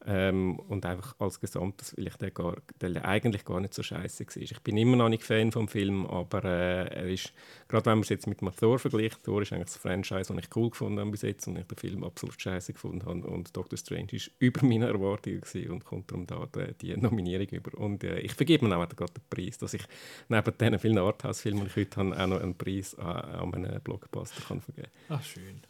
Ähm, 0.08 0.60
und 0.60 0.86
einfach 0.86 1.16
als 1.20 1.40
Gesamtes, 1.40 1.98
weil 1.98 2.08
ich 2.08 2.16
den, 2.18 2.34
gar, 2.34 2.58
den 2.80 2.98
eigentlich 2.98 3.44
gar 3.44 3.60
nicht 3.60 3.74
so 3.74 3.82
scheiße 3.82 4.26
war. 4.26 4.38
Ich 4.38 4.60
bin 4.62 4.78
immer 4.78 4.98
noch 4.98 5.10
nicht 5.10 5.24
Fan 5.24 5.52
vom 5.52 5.68
Film, 5.68 6.06
aber 6.06 6.44
äh, 6.44 6.86
er 6.88 7.10
ist, 7.10 7.34
gerade 7.68 7.88
wenn 7.88 7.98
man 7.98 8.04
es 8.04 8.10
jetzt 8.10 8.28
mit 8.28 8.42
einem 8.42 8.56
Thor 8.56 8.78
vergleicht, 8.78 9.24
Thor 9.24 9.42
ist 9.42 9.52
eigentlich 9.52 9.66
das 9.66 9.78
Franchise, 9.78 10.32
das 10.32 10.44
ich 10.44 10.56
cool 10.56 10.70
gefunden 10.70 11.00
habe 11.00 11.10
bis 11.10 11.24
jetzt 11.24 11.48
und 11.48 11.58
ich 11.58 11.66
den 11.66 11.78
Film 11.78 12.04
absolut 12.04 12.40
scheiße 12.40 12.74
gefunden 12.74 13.04
habe. 13.06 13.26
Und 13.26 13.56
Doctor 13.58 13.78
Strange 13.78 14.10
ist 14.12 14.30
über 14.40 14.64
meine 14.64 14.88
Erwartungen 14.88 15.42
und 15.70 15.84
kommt 15.84 16.12
darum 16.12 16.28
da 16.28 16.46
die, 16.46 16.74
die 16.74 16.98
Nominierung 16.98 17.48
über. 17.48 17.76
Und 17.76 18.04
äh, 18.04 18.20
ich 18.20 18.34
vergebe 18.34 18.68
mir 18.68 18.78
auch 18.78 18.88
gerade 18.88 19.14
den 19.14 19.24
Preis, 19.30 19.58
dass 19.58 19.74
ich 19.74 19.84
neben 20.30 20.54
diesen 20.56 20.80
vielen 20.80 21.00
Arthouse-Filmen, 21.00 21.62
die 21.62 21.68
ich 21.68 21.76
heute 21.76 21.98
habe, 21.98 22.20
auch 22.20 22.28
noch 22.28 22.42
einen 22.42 22.56
Preis 22.56 22.94
an, 22.96 23.16
an 23.16 23.56
einen 23.56 23.82
Blockbuster 23.82 24.42
kann 24.48 24.62
vergeben 24.62 24.90
Ach, 25.10 25.24
schön. 25.24 25.62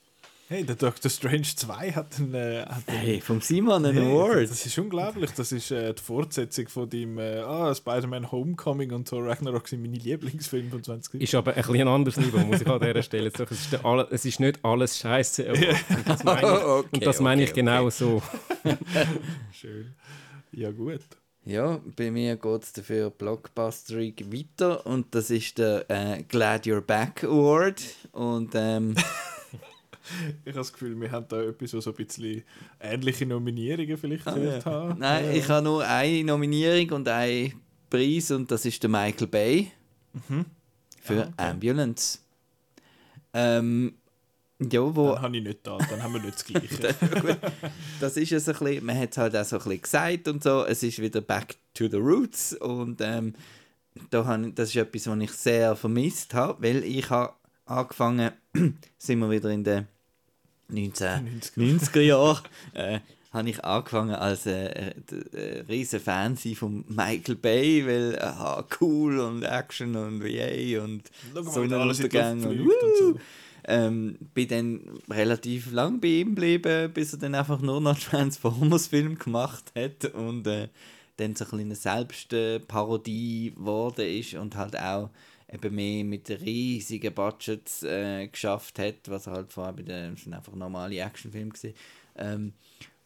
Hey, 0.47 0.63
der 0.63 0.75
Doctor 0.75 1.09
Strange 1.09 1.41
2 1.55 1.93
hat 1.93 2.19
einen. 2.19 2.35
Äh, 2.35 2.65
hat 2.67 2.87
einen 2.87 2.99
Hey, 2.99 3.19
vom 3.19 3.41
Simon 3.41 3.83
ein 3.83 3.95
Hey, 3.95 4.05
Award. 4.05 4.51
Das 4.51 4.63
ist 4.63 4.77
unglaublich. 4.77 5.31
Das 5.31 5.51
ist 5.51 5.71
äh, 5.71 5.91
die 5.91 6.01
Fortsetzung 6.03 6.67
von 6.67 6.87
dem 6.87 7.17
äh, 7.17 7.39
ah, 7.39 7.73
Spider-Man 7.73 8.31
Homecoming 8.31 8.91
und 8.91 9.07
Thor 9.07 9.25
Ragnarok 9.25 9.67
sind 9.67 9.81
meine 9.81 9.97
Lieblingsfilme 9.97 10.69
von 10.69 10.83
20 10.83 11.19
Ist 11.19 11.33
aber 11.33 11.55
ein 11.55 11.63
bisschen 11.63 11.81
ein 11.81 11.87
anderes 11.87 12.17
Niveau, 12.17 12.37
muss 12.37 12.61
ich 12.61 12.67
an 12.67 12.79
dieser 12.79 13.01
Stelle 13.01 13.31
sagen. 13.31 13.49
Es 13.51 13.61
ist, 13.65 13.83
alle, 13.83 14.07
es 14.11 14.23
ist 14.23 14.39
nicht 14.39 14.63
alles 14.63 14.99
scheiße. 14.99 15.51
Und 15.51 16.07
das 16.07 16.23
meine 16.23 16.41
ich, 16.41 16.45
Okay, 16.63 16.87
und 16.91 17.05
das 17.07 17.19
meine 17.19 17.43
ich 17.43 17.49
okay, 17.49 17.59
genau 17.61 17.89
so. 17.89 18.21
Schön. 19.51 19.95
Ja, 20.51 20.69
gut. 20.69 21.01
Ja, 21.43 21.79
bei 21.95 22.11
mir 22.11 22.35
geht 22.35 22.63
es 22.63 22.71
dafür 22.71 23.09
blockbusterig 23.09 24.25
weiter 24.31 24.85
und 24.85 25.13
das 25.13 25.31
ist 25.31 25.57
der 25.57 25.85
äh, 25.89 26.23
Glad 26.23 26.65
You're 26.65 26.81
Back 26.81 27.23
Award. 27.23 27.81
Und 28.11 28.51
ähm, 28.53 28.95
Ich 30.43 30.49
habe 30.51 30.59
das 30.59 30.71
Gefühl, 30.73 30.99
wir 30.99 31.11
haben 31.11 31.27
da 31.27 31.41
etwas, 31.41 31.73
wo 31.73 31.81
so 31.81 31.91
ein 31.91 31.95
bisschen 32.05 32.43
ähnliche 32.79 33.25
Nominierungen 33.25 33.97
vielleicht 33.97 34.27
Ah, 34.27 34.33
vielleicht 34.33 34.65
haben. 34.65 34.99
nein, 34.99 35.33
ich 35.33 35.47
habe 35.49 35.63
nur 35.63 35.85
eine 35.85 36.23
Nominierung 36.23 36.91
und 36.97 37.07
einen 37.07 37.53
Preis 37.89 38.31
und 38.31 38.49
das 38.51 38.65
ist 38.65 38.81
der 38.83 38.89
Michael 38.89 39.27
Bay 39.27 39.71
für 41.01 41.31
Ambulance. 41.37 42.19
Ähm, 43.33 43.95
ja, 44.59 44.79
wo 44.95 45.13
Dann 45.13 45.21
habe 45.23 45.37
ich 45.37 45.43
nicht 45.43 45.59
da, 45.67 45.77
dann 45.77 46.01
haben 46.01 46.13
wir 46.13 46.21
nicht 46.21 46.35
das 46.35 46.45
Gleiche. 46.45 46.95
Das 47.99 48.15
ist 48.15 48.31
es 48.31 48.47
ein 48.47 48.55
bisschen, 48.57 48.85
man 48.85 48.97
hat 48.97 49.11
es 49.11 49.17
halt 49.17 49.35
auch 49.35 49.43
so 49.43 49.57
ein 49.57 49.63
bisschen 49.63 49.81
gesagt 49.81 50.27
und 50.29 50.43
so, 50.43 50.63
es 50.65 50.81
ist 50.83 50.99
wieder 51.01 51.21
back 51.21 51.55
to 51.73 51.87
the 51.89 51.97
roots 51.97 52.53
und 52.53 53.01
ähm, 53.01 53.33
da 54.09 54.23
habe 54.25 54.47
ich, 54.47 54.53
das 54.55 54.69
ist 54.69 54.75
etwas, 54.77 55.07
was 55.07 55.19
ich 55.19 55.31
sehr 55.31 55.75
vermisst 55.75 56.33
habe, 56.33 56.61
weil 56.63 56.83
ich 56.83 57.09
habe 57.09 57.33
angefangen, 57.65 58.31
sind 58.97 59.19
wir 59.19 59.29
wieder 59.29 59.49
in 59.49 59.63
den 59.65 59.87
1990er 60.71 62.01
Jahren, 62.01 62.43
äh, 62.73 62.99
habe 63.35 63.49
ich 63.49 63.63
angefangen 63.63 64.15
als 64.15 64.45
äh, 64.45 64.67
äh, 64.67 65.59
riesen 65.67 65.99
Fan 65.99 66.37
von 66.37 66.85
Michael 66.87 67.35
Bay, 67.35 67.85
weil 67.85 68.17
aha, 68.19 68.65
cool 68.79 69.19
und 69.19 69.43
Action 69.43 69.95
und 69.95 70.23
yay 70.23 70.77
und 70.77 71.03
Sonnenuntergang 71.33 72.43
und, 72.43 72.55
fliegt 72.55 72.83
und 72.83 72.97
so. 72.97 73.19
Ähm, 73.67 74.17
bin 74.33 74.47
dann 74.47 74.79
relativ 75.09 75.71
lang 75.71 75.99
bei 75.99 76.07
ihm 76.07 76.29
geblieben, 76.35 76.91
bis 76.93 77.13
er 77.13 77.19
dann 77.19 77.35
einfach 77.35 77.59
nur 77.59 77.81
noch 77.81 77.97
Transformers-Film 78.11 79.17
gemacht 79.17 79.71
hat 79.75 80.13
und 80.13 80.47
äh, 80.47 80.69
dann 81.17 81.35
so 81.35 81.45
ein 81.51 81.59
eine 81.59 81.75
Selbstparodie 81.75 83.53
geworden 83.55 84.05
ist 84.05 84.35
und 84.35 84.55
halt 84.55 84.79
auch 84.79 85.09
eben 85.51 85.75
mehr 85.75 86.03
mit 86.03 86.29
riesigen 86.29 87.13
Budgets 87.13 87.83
äh, 87.83 88.27
geschafft 88.27 88.79
hat, 88.79 89.07
was 89.07 89.27
er 89.27 89.33
halt 89.33 89.53
vorher 89.53 89.73
bei 89.73 89.83
den 89.83 90.13
das 90.13 90.23
sind 90.23 90.33
einfach 90.33 90.53
normale 90.53 90.99
Actionfilme 90.99 91.51
gewesen. 91.51 91.75
Ähm, 92.17 92.53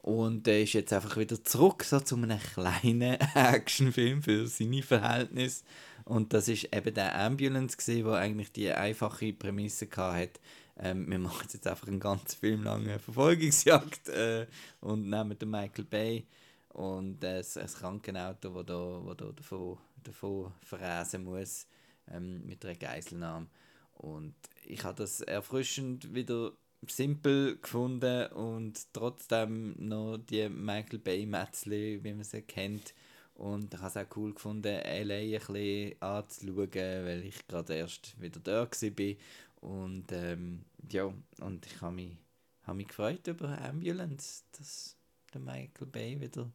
und 0.02 0.48
er 0.48 0.62
ist 0.62 0.74
jetzt 0.74 0.94
einfach 0.94 1.18
wieder 1.18 1.44
zurück 1.44 1.84
so 1.84 2.00
zu 2.00 2.16
einem 2.16 2.40
kleinen 2.40 3.18
Actionfilm 3.36 4.24
für 4.24 4.48
seine 4.48 4.82
Verhältnisse. 4.82 5.64
Und 6.06 6.34
das 6.34 6.48
ist 6.48 6.74
eben 6.74 6.94
der 6.94 7.20
Ambulance 7.20 7.78
gewesen, 7.78 8.06
wo 8.06 8.12
eigentlich 8.12 8.52
die 8.52 8.72
einfache 8.72 9.34
Prämisse 9.34 9.88
hatte. 9.96 10.40
Ähm, 10.78 11.10
wir 11.10 11.20
machen 11.20 11.48
jetzt 11.52 11.68
einfach 11.68 11.88
einen 11.88 12.00
ganz 12.00 12.34
Film 12.34 12.64
Verfolgungsjagd 12.64 14.10
äh, 14.10 14.48
und 14.80 15.10
nehmen 15.10 15.38
den 15.38 15.50
Michael 15.50 15.84
Bay 15.84 16.26
und 16.70 17.22
äh, 17.24 17.44
ein, 17.44 17.68
Krankenauto, 17.68 18.54
wo 18.54 18.64
da, 18.64 19.02
wo 19.04 19.14
da 19.14 19.26
davon, 19.26 19.78
davon 20.02 20.54
verräsen 20.62 21.26
muss 21.26 21.68
ähm, 22.12 22.45
mit 22.45 22.64
einer 22.66 22.76
Geiselnahme. 22.76 23.47
Und 23.93 24.36
ich 24.66 24.84
habe 24.84 24.95
das 24.95 25.22
erfrischend 25.22 26.14
wieder 26.14 26.53
simpel 26.88 27.57
gefunden 27.57 28.28
und 28.28 28.93
trotzdem 28.93 29.76
noch 29.78 30.18
die 30.18 30.47
Michael 30.47 30.99
Bay 30.99 31.26
Metzli, 31.26 32.03
wie 32.03 32.14
man 32.14 32.24
sie 32.24 32.41
kennt. 32.41 32.93
Und 33.34 33.74
ich 33.74 33.80
habe 33.80 33.88
es 33.88 33.97
auch 33.97 34.18
cool 34.18 34.34
gefunden, 34.34 34.74
LA 34.74 35.16
ein 35.16 35.32
bisschen 35.32 36.01
anzuschauen, 36.01 37.05
weil 37.05 37.24
ich 37.26 37.47
gerade 37.47 37.76
erst 37.76 38.20
wieder 38.22 38.39
da 38.39 38.68
war. 38.70 39.16
Und 39.62 40.12
ähm, 40.12 40.66
ja, 40.89 41.14
und 41.39 41.66
ich 41.66 41.82
habe 41.82 41.95
mich, 41.95 42.18
habe 42.64 42.78
mich 42.78 42.88
gefreut 42.88 43.28
über 43.28 43.62
Ambulance, 43.62 44.43
dass 44.57 44.97
der 45.34 45.41
Michael 45.41 45.88
Bay 45.88 46.20
wieder 46.20 46.43
ein 46.43 46.53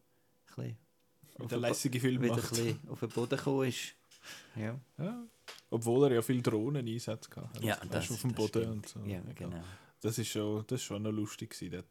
bisschen 0.55 0.77
auf 1.39 1.47
Der 1.47 1.59
den 1.59 1.93
wieder 2.21 2.35
ein 2.35 2.41
bisschen 2.41 2.79
auf 2.87 2.99
den 2.99 3.09
Boden 3.09 3.37
gekommen 3.37 3.67
ist. 3.67 3.95
Ja, 4.55 4.79
Ja. 4.97 5.23
Obwohl 5.69 6.05
er 6.05 6.15
ja 6.15 6.21
viel 6.21 6.41
Drohnen-Einsätze 6.41 7.29
hatte. 7.35 7.63
ja 7.63 7.75
Also, 7.75 7.89
das, 7.91 8.11
auf 8.11 8.21
dem 8.21 8.33
Boden 8.33 8.47
stimmt. 8.49 8.67
und 8.67 8.87
so. 8.87 8.99
Ja, 9.01 9.19
Egal. 9.19 9.33
genau. 9.35 9.63
Das 10.01 10.17
ist 10.19 10.27
schon, 10.29 10.63
das 10.67 10.81
ist 10.81 10.85
schon 10.85 11.01
noch 11.01 11.11
lustig 11.11 11.49
gewesen. 11.57 11.83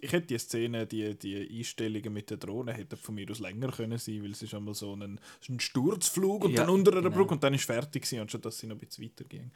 Ich 0.00 0.10
hätte 0.12 0.26
die 0.28 0.38
Szene, 0.38 0.86
die, 0.86 1.18
die 1.18 1.58
Einstellungen 1.58 2.12
mit 2.12 2.30
der 2.30 2.38
Drohne 2.38 2.72
hätten 2.72 2.96
von 2.96 3.14
mir 3.14 3.30
aus 3.30 3.40
länger 3.40 3.70
können 3.70 3.98
sein, 3.98 4.22
weil 4.22 4.30
es 4.30 4.42
ist 4.42 4.54
einmal 4.54 4.74
so 4.74 4.94
ein, 4.96 5.20
ein 5.48 5.60
Sturzflug 5.60 6.44
und 6.46 6.52
Ja, 6.52 6.62
dann 6.62 6.70
unter 6.70 6.92
einer 6.92 7.02
genau. 7.02 7.14
Brücke 7.16 7.34
und 7.34 7.42
dann 7.44 7.52
ist 7.54 7.64
fertig 7.64 8.02
gewesen, 8.04 8.20
anstatt 8.22 8.44
dass 8.46 8.58
sie 8.58 8.66
noch 8.68 8.76
ein 8.76 8.78
bisschen 8.80 9.04
weiterging. 9.04 9.50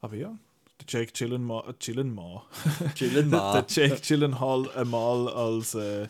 Aber 0.00 0.16
ja, 0.16 0.36
der 0.80 0.86
Jake 0.88 1.12
Gyllenhaal, 1.12 1.70
äh, 1.70 1.74
Gyllenhaal, 1.78 2.42
Chillen 2.96 3.30
der. 3.30 3.64
Jake 3.68 4.00
Gyllenhaal 4.00 4.70
einmal 4.72 5.28
als, 5.28 5.74
äh, 5.74 6.08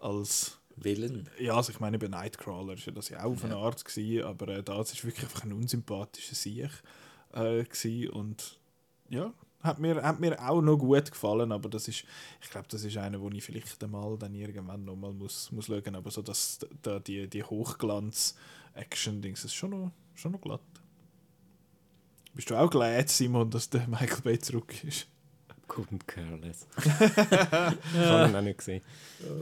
als 0.00 0.58
Willen. 0.84 1.28
ja, 1.38 1.54
also 1.54 1.72
ich 1.72 1.80
meine, 1.80 1.98
bei 1.98 2.08
Nightcrawler 2.08 2.76
ja 2.76 2.92
das 2.92 3.08
ja 3.08 3.24
auch 3.24 3.32
auf 3.32 3.44
eine 3.44 3.56
Art 3.56 3.84
gewesen, 3.84 4.24
aber 4.24 4.48
äh, 4.48 4.62
da 4.62 4.80
ist 4.80 5.04
wirklich 5.04 5.24
einfach 5.24 5.44
ein 5.44 5.52
unsympathischer 5.52 6.34
Sieg 6.34 6.70
äh, 7.32 7.64
gewesen 7.64 8.10
und 8.10 8.58
ja, 9.08 9.32
hat 9.62 9.78
mir, 9.78 10.02
hat 10.02 10.20
mir 10.20 10.40
auch 10.40 10.62
noch 10.62 10.78
gut 10.78 11.10
gefallen, 11.10 11.52
aber 11.52 11.68
das 11.68 11.88
ist, 11.88 12.04
ich 12.40 12.50
glaube, 12.50 12.68
das 12.68 12.84
ist 12.84 12.96
einer, 12.96 13.20
wo 13.20 13.28
ich 13.28 13.44
vielleicht 13.44 13.82
einmal 13.84 14.16
dann 14.16 14.34
irgendwann 14.34 14.84
nochmal 14.84 15.12
muss, 15.12 15.52
muss 15.52 15.66
schauen, 15.66 15.94
aber 15.94 16.10
so 16.10 16.22
dass 16.22 16.60
da 16.82 16.98
die, 16.98 17.28
die 17.28 17.44
Hochglanz-Action-Dings 17.44 19.44
ist 19.44 19.54
schon 19.54 19.70
noch, 19.70 19.92
schon 20.14 20.32
noch 20.32 20.40
glatt. 20.40 20.60
Bist 22.32 22.48
du 22.48 22.56
auch 22.56 22.70
glad, 22.70 23.08
Simon, 23.08 23.50
dass 23.50 23.68
der 23.68 23.86
Michael 23.88 24.22
Bay 24.22 24.38
zurück 24.38 24.84
ist? 24.84 25.08
Couldn't 25.70 26.04
careless. 26.04 26.66
ich 26.78 28.00
habe 28.00 28.28
ihn 28.28 28.34
auch 28.34 28.40
nicht 28.40 28.58
gesehen. 28.58 28.82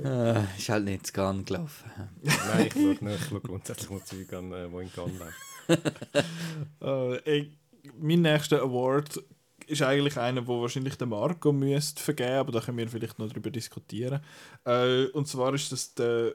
Äh, 0.05 0.43
ist 0.59 0.69
halt 0.69 0.85
nicht 0.85 1.15
ganz 1.15 1.47
gelaufen. 1.47 1.91
Nein, 2.23 2.67
ich 2.67 2.73
schaue, 2.75 2.97
nur, 3.01 3.15
ich 3.15 3.25
schaue 3.25 3.41
grundsätzlich 3.41 3.89
mal 3.89 4.05
Zeug 4.05 4.33
an, 4.35 4.53
äh, 4.53 4.71
wo 4.71 4.81
in 4.81 4.93
Cannes 4.93 5.19
läuft. 5.19 5.35
Äh, 6.81 7.47
mein 7.99 8.23
nächster 8.23 8.63
Award 8.63 9.23
ist 9.67 9.83
eigentlich 9.83 10.17
einer, 10.19 10.47
wo 10.47 10.61
wahrscheinlich 10.61 10.97
der 10.97 11.07
Marco 11.07 11.53
müsste 11.53 12.03
vergeben, 12.03 12.37
aber 12.37 12.53
da 12.53 12.61
können 12.61 12.79
wir 12.79 12.89
vielleicht 12.89 13.19
noch 13.19 13.29
darüber 13.29 13.51
diskutieren. 13.51 14.21
Äh, 14.65 15.07
und 15.07 15.29
zwar 15.29 15.55
ist 15.55 15.73
das 15.73 15.95
der, 15.95 16.35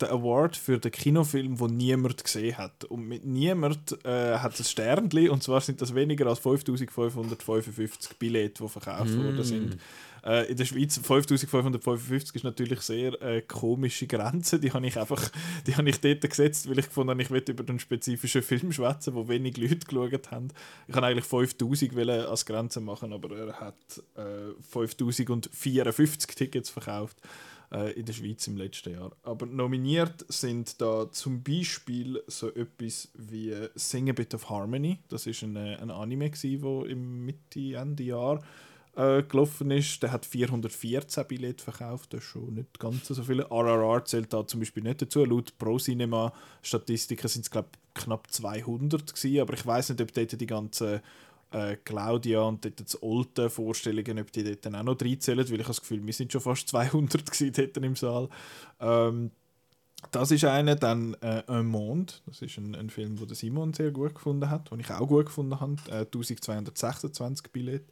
der 0.00 0.10
Award 0.10 0.56
für 0.56 0.78
den 0.78 0.90
Kinofilm, 0.90 1.60
wo 1.60 1.68
niemand 1.68 2.22
gesehen 2.22 2.58
hat. 2.58 2.84
Und 2.84 3.06
mit 3.06 3.24
niemand 3.24 4.04
äh, 4.04 4.38
hat 4.38 4.58
es 4.58 4.70
Sternli 4.70 5.28
und 5.28 5.42
zwar 5.42 5.60
sind 5.60 5.80
das 5.80 5.94
weniger 5.94 6.26
als 6.26 6.40
5555 6.40 8.18
Billette, 8.18 8.62
die 8.62 8.68
verkauft 8.68 9.16
worden 9.16 9.44
sind. 9.44 9.78
Äh, 10.24 10.50
in 10.50 10.56
der 10.56 10.64
Schweiz 10.64 10.98
5555 10.98 12.36
ist 12.36 12.44
natürlich 12.44 12.80
sehr 12.80 13.20
äh, 13.22 13.42
komische 13.42 14.06
Grenze. 14.06 14.58
Die 14.58 14.72
habe 14.72 14.86
ich 14.86 14.98
einfach, 14.98 15.30
die 15.66 15.76
habe 15.76 15.88
ich 15.88 16.00
dort 16.00 16.22
gesetzt, 16.22 16.68
weil 16.68 16.78
ich 16.78 16.86
gefunden 16.86 17.10
habe, 17.10 17.22
ich 17.22 17.30
will 17.30 17.44
über 17.46 17.62
den 17.62 17.78
spezifischen 17.78 18.42
Film 18.42 18.72
schwätzen, 18.72 19.14
wo 19.14 19.28
wenig 19.28 19.58
Leute 19.58 19.86
geschaut 19.86 20.30
haben. 20.30 20.48
Ich 20.88 20.94
habe 20.94 21.06
eigentlich 21.06 21.26
5000 21.26 21.94
wollen 21.94 22.26
als 22.26 22.46
Grenze 22.46 22.80
machen, 22.80 23.12
aber 23.12 23.36
er 23.36 23.60
hat 23.60 24.02
äh, 24.16 24.54
5054 24.70 26.34
Tickets 26.34 26.70
verkauft 26.70 27.18
äh, 27.74 27.92
in 27.92 28.06
der 28.06 28.12
Schweiz 28.12 28.46
im 28.46 28.56
letzten 28.56 28.92
Jahr. 28.92 29.10
Aber 29.24 29.46
nominiert 29.46 30.24
sind 30.28 30.80
da 30.80 31.10
zum 31.10 31.42
Beispiel 31.42 32.22
so 32.28 32.54
etwas 32.54 33.08
wie 33.14 33.52
Sing 33.74 34.08
a 34.08 34.12
Bit 34.12 34.34
of 34.34 34.48
Harmony. 34.48 35.00
Das 35.08 35.26
ist 35.26 35.42
ein, 35.42 35.56
äh, 35.56 35.76
ein 35.76 35.90
Anime, 35.90 36.30
der 36.30 36.86
im 36.86 37.24
Mitte, 37.24 37.76
Ende 37.76 38.04
Jahr 38.04 38.42
äh, 38.96 39.22
gelaufen 39.22 39.70
ist. 39.70 40.02
Der 40.02 40.12
hat 40.12 40.24
414 40.24 41.26
Billette 41.26 41.64
verkauft, 41.64 42.12
das 42.12 42.20
ist 42.20 42.26
schon 42.26 42.54
nicht 42.54 42.78
ganz 42.78 43.08
so 43.08 43.22
viel. 43.22 43.40
RRR 43.40 44.04
zählt 44.04 44.32
da 44.32 44.46
zum 44.46 44.60
Beispiel 44.60 44.84
nicht 44.84 45.02
dazu. 45.02 45.24
Laut 45.24 45.58
ProCinema-Statistiken 45.58 47.28
sind 47.28 47.42
es, 47.42 47.50
glaube 47.50 47.70
knapp 47.94 48.30
200 48.30 49.14
gewesen, 49.14 49.40
aber 49.40 49.54
ich 49.54 49.64
weiß 49.64 49.90
nicht, 49.90 50.00
ob 50.00 50.12
dort 50.12 50.40
die 50.40 50.46
ganzen 50.46 51.00
äh, 51.54 51.76
Claudia 51.84 52.42
und 52.42 52.64
dort 52.64 52.80
das 52.80 52.98
alte 53.02 53.48
Vorstellungen, 53.48 54.18
ob 54.18 54.32
die 54.32 54.44
dort 54.44 54.66
auch 54.66 54.82
noch 54.82 55.00
reinzählen, 55.00 55.48
weil 55.48 55.60
ich 55.60 55.66
das 55.66 55.80
Gefühl, 55.80 56.04
wir 56.04 56.12
sind 56.12 56.32
schon 56.32 56.40
fast 56.40 56.68
200 56.68 57.24
gewesen 57.30 57.52
dort 57.54 57.76
im 57.76 57.96
Saal. 57.96 58.28
Ähm, 58.80 59.30
das 60.10 60.30
ist 60.30 60.44
einer, 60.44 60.76
dann 60.76 61.16
äh, 61.22 61.42
Un 61.48 61.66
Monde, 61.66 62.12
das 62.26 62.42
ist 62.42 62.58
ein, 62.58 62.74
ein 62.74 62.90
Film, 62.90 63.16
den 63.16 63.34
Simon 63.34 63.72
sehr 63.72 63.90
gut 63.90 64.14
gefunden 64.14 64.50
hat, 64.50 64.70
den 64.70 64.80
ich 64.80 64.90
auch 64.90 65.06
gut 65.06 65.26
gefunden 65.26 65.58
habe, 65.60 65.76
äh, 65.88 66.04
1226 66.04 67.50
Billett. 67.50 67.84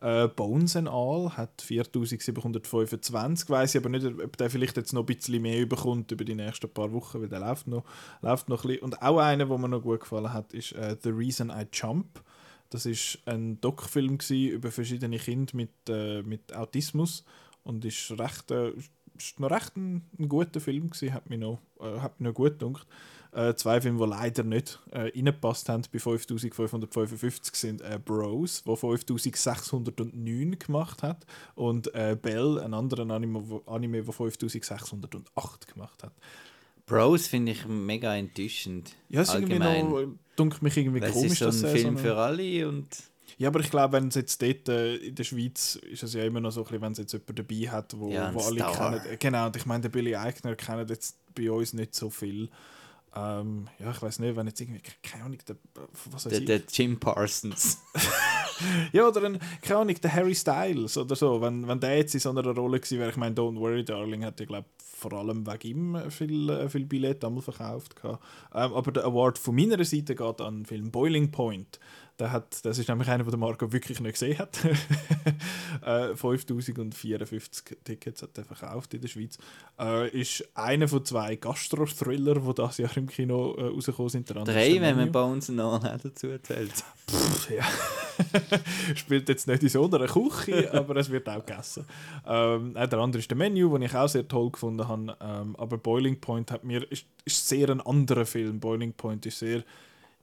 Äh, 0.00 0.28
Bones 0.28 0.76
and 0.76 0.88
All 0.88 1.36
hat 1.36 1.60
4725, 1.60 3.50
weiß 3.50 3.74
ich 3.74 3.80
aber 3.80 3.88
nicht, 3.88 4.06
ob 4.06 4.36
der 4.36 4.48
vielleicht 4.48 4.76
jetzt 4.76 4.92
noch 4.92 5.02
ein 5.02 5.06
bisschen 5.06 5.42
mehr 5.42 5.66
bekommt 5.66 6.12
über 6.12 6.24
die 6.24 6.36
nächsten 6.36 6.70
paar 6.70 6.92
Wochen, 6.92 7.20
weil 7.20 7.28
der 7.28 7.40
läuft 7.40 7.66
noch, 7.66 7.84
läuft 8.22 8.48
noch 8.48 8.64
ein 8.64 8.68
bisschen. 8.68 8.84
Und 8.84 9.02
auch 9.02 9.18
einer, 9.18 9.46
der 9.46 9.58
mir 9.58 9.68
noch 9.68 9.82
gut 9.82 10.00
gefallen 10.00 10.32
hat, 10.32 10.54
ist 10.54 10.72
äh, 10.72 10.96
The 11.02 11.10
Reason 11.10 11.50
I 11.50 11.66
Jump. 11.72 12.22
Das 12.70 12.86
ist 12.86 13.18
ein 13.24 13.60
Doc-Film 13.60 14.18
über 14.30 14.70
verschiedene 14.70 15.18
Kinder 15.18 15.56
mit, 15.56 15.70
äh, 15.88 16.22
mit 16.22 16.54
Autismus 16.54 17.24
und 17.64 17.84
ist 17.84 18.10
recht, 18.18 18.50
äh, 18.50 18.72
ist 19.16 19.40
noch 19.40 19.50
recht 19.50 19.76
ein, 19.76 20.02
ein 20.18 20.28
guter 20.28 20.60
Film 20.60 20.90
gewesen, 20.90 21.14
hat 21.14 21.28
mich 21.30 21.38
noch, 21.38 21.60
äh, 21.80 22.00
hat 22.00 22.20
mich 22.20 22.28
noch 22.28 22.34
gut 22.34 22.58
gedacht. 22.58 22.86
Äh, 23.32 23.54
zwei 23.54 23.80
Filme, 23.80 23.98
die 23.98 24.10
leider 24.10 24.42
nicht 24.42 24.80
äh, 24.90 25.10
reingepasst 25.14 25.68
haben 25.68 25.82
bei 25.92 25.98
5555 25.98 27.54
sind 27.54 27.82
äh, 27.82 27.98
Bros, 28.02 28.62
wo 28.64 28.74
5609 28.74 30.58
gemacht 30.58 31.02
hat 31.02 31.26
und 31.54 31.94
äh, 31.94 32.16
Bell, 32.20 32.58
ein 32.58 32.72
anderer 32.72 33.08
Anime, 33.10 34.06
wo 34.06 34.12
5608 34.12 35.72
gemacht 35.72 36.02
hat. 36.02 36.12
Bros 36.86 37.26
finde 37.26 37.52
ich 37.52 37.66
mega 37.66 38.14
enttäuschend. 38.16 38.94
Ja, 39.10 39.20
es 39.20 39.28
ist 39.28 39.34
irgendwie 39.34 39.58
noch, 39.58 40.08
dunkelt 40.38 40.62
mich 40.62 40.76
irgendwie 40.76 41.00
Weil 41.00 41.10
komisch, 41.12 41.40
ist 41.40 41.60
so 41.60 41.66
ein 41.66 41.72
Film 41.76 41.96
so 41.96 42.02
für 42.02 42.16
alle 42.16 42.68
und 42.68 42.86
Ja, 43.38 43.48
aber 43.48 43.60
ich 43.60 43.70
glaube, 43.70 43.92
wenn 43.94 44.08
es 44.08 44.14
jetzt 44.14 44.40
dort 44.40 44.68
äh, 44.68 44.96
in 44.96 45.14
der 45.14 45.24
Schweiz 45.24 45.76
ist 45.76 46.02
es 46.02 46.14
ja 46.14 46.24
immer 46.24 46.40
noch 46.40 46.50
so, 46.50 46.60
ein 46.60 46.64
bisschen, 46.64 46.82
wenn 46.82 46.92
es 46.92 46.98
jetzt 46.98 47.12
jemanden 47.12 47.34
dabei 47.36 47.70
hat, 47.70 47.98
wo, 47.98 48.10
Ja, 48.10 48.32
wo 48.34 48.40
alle 48.40 48.56
Star. 48.56 49.00
kennen. 49.00 49.16
Genau, 49.18 49.46
und 49.46 49.56
ich 49.56 49.66
meine, 49.66 49.82
der 49.82 49.88
Billy 49.90 50.14
Eichner 50.16 50.54
kennt 50.56 50.90
jetzt 50.90 51.16
bei 51.34 51.50
uns 51.50 51.72
nicht 51.72 51.94
so 51.94 52.10
viel. 52.10 52.48
Ähm, 53.14 53.68
ja, 53.78 53.90
ich 53.90 54.02
weiß 54.02 54.18
nicht, 54.18 54.36
wenn 54.36 54.46
jetzt 54.46 54.60
irgendwie, 54.60 54.82
keine 55.02 55.24
Ahnung, 55.24 55.38
der, 55.48 55.56
was 56.10 56.26
weiß 56.26 56.30
der, 56.32 56.40
ich. 56.40 56.46
der 56.46 56.62
Jim 56.70 56.98
Parsons. 57.00 57.78
Ja, 58.92 59.08
oder 59.08 59.24
ein, 59.24 59.38
keine 59.62 59.80
Ahnung, 59.80 59.96
der 60.00 60.12
Harry 60.12 60.34
Styles 60.34 60.96
oder 60.96 61.16
so, 61.16 61.40
wenn, 61.40 61.66
wenn 61.68 61.80
der 61.80 61.98
jetzt 61.98 62.14
in 62.14 62.20
so 62.20 62.30
einer 62.30 62.44
Rolle 62.44 62.80
gewesen 62.80 62.98
wäre, 62.98 63.10
ich 63.10 63.16
meine, 63.16 63.34
Don't 63.34 63.58
Worry 63.58 63.84
Darling 63.84 64.24
hat 64.24 64.40
ja, 64.40 64.46
glaube 64.46 64.66
vor 64.98 65.12
allem 65.12 65.46
wegen 65.46 65.68
ihm 65.68 66.10
viel, 66.10 66.50
äh, 66.50 66.68
viel 66.68 66.84
Billett 66.84 67.24
einmal 67.24 67.42
verkauft. 67.42 67.94
Ähm, 68.04 68.18
aber 68.52 68.90
der 68.90 69.04
Award 69.04 69.38
von 69.38 69.54
meiner 69.54 69.82
Seite 69.84 70.14
geht 70.14 70.40
an 70.40 70.58
den 70.58 70.66
Film 70.66 70.90
Boiling 70.90 71.30
Point. 71.30 71.78
Der 72.18 72.32
hat, 72.32 72.64
das 72.64 72.78
ist 72.78 72.88
nämlich 72.88 73.08
einer, 73.08 73.22
den 73.22 73.30
der 73.30 73.38
Marco 73.38 73.72
wirklich 73.72 74.00
nicht 74.00 74.14
gesehen 74.14 74.38
hat. 74.38 74.58
äh, 75.86 76.16
5054 76.16 77.78
Tickets 77.84 78.22
hat 78.22 78.36
er 78.36 78.44
verkauft 78.44 78.92
in 78.94 79.00
der 79.00 79.08
Schweiz. 79.08 79.38
Äh, 79.78 80.08
ist 80.08 80.44
einer 80.54 80.88
von 80.88 81.04
zwei 81.04 81.36
Gastro-Thriller, 81.36 82.40
die 82.40 82.54
das 82.54 82.78
Jahr 82.78 82.96
im 82.96 83.06
Kino 83.06 83.54
äh, 83.54 83.66
rausgekommen 83.66 84.10
sind. 84.10 84.28
Drei, 84.30 84.80
wenn 84.80 84.96
man. 84.96 85.12
Bones 85.12 85.48
and 85.48 85.60
All 85.60 85.76
auch 85.76 85.80
dazu 85.80 86.26
zählt. 86.42 86.84
Ja. 87.56 87.64
Spielt 88.94 89.28
jetzt 89.28 89.46
nicht 89.46 89.62
in 89.62 89.68
so 89.68 89.84
einer 89.90 90.06
Küche, 90.06 90.72
aber 90.74 90.96
es 90.96 91.10
wird 91.10 91.28
auch 91.28 91.44
gegessen. 91.44 91.86
Ähm, 92.26 92.76
äh, 92.76 92.88
der 92.88 92.98
andere 92.98 93.20
ist 93.20 93.30
der 93.30 93.36
Menu, 93.36 93.72
den 93.72 93.82
ich 93.82 93.94
auch 93.94 94.08
sehr 94.08 94.26
toll 94.26 94.50
gefunden 94.50 94.86
habe. 94.86 95.16
Ähm, 95.20 95.56
aber 95.56 95.78
Boiling 95.78 96.20
Point 96.20 96.50
hat 96.50 96.64
mir, 96.64 96.90
ist, 96.90 97.06
ist 97.24 97.48
sehr 97.48 97.70
ein 97.70 97.80
anderer 97.80 98.26
Film. 98.26 98.60
Boiling 98.60 98.92
Point 98.92 99.26
ist 99.26 99.38
sehr, 99.38 99.62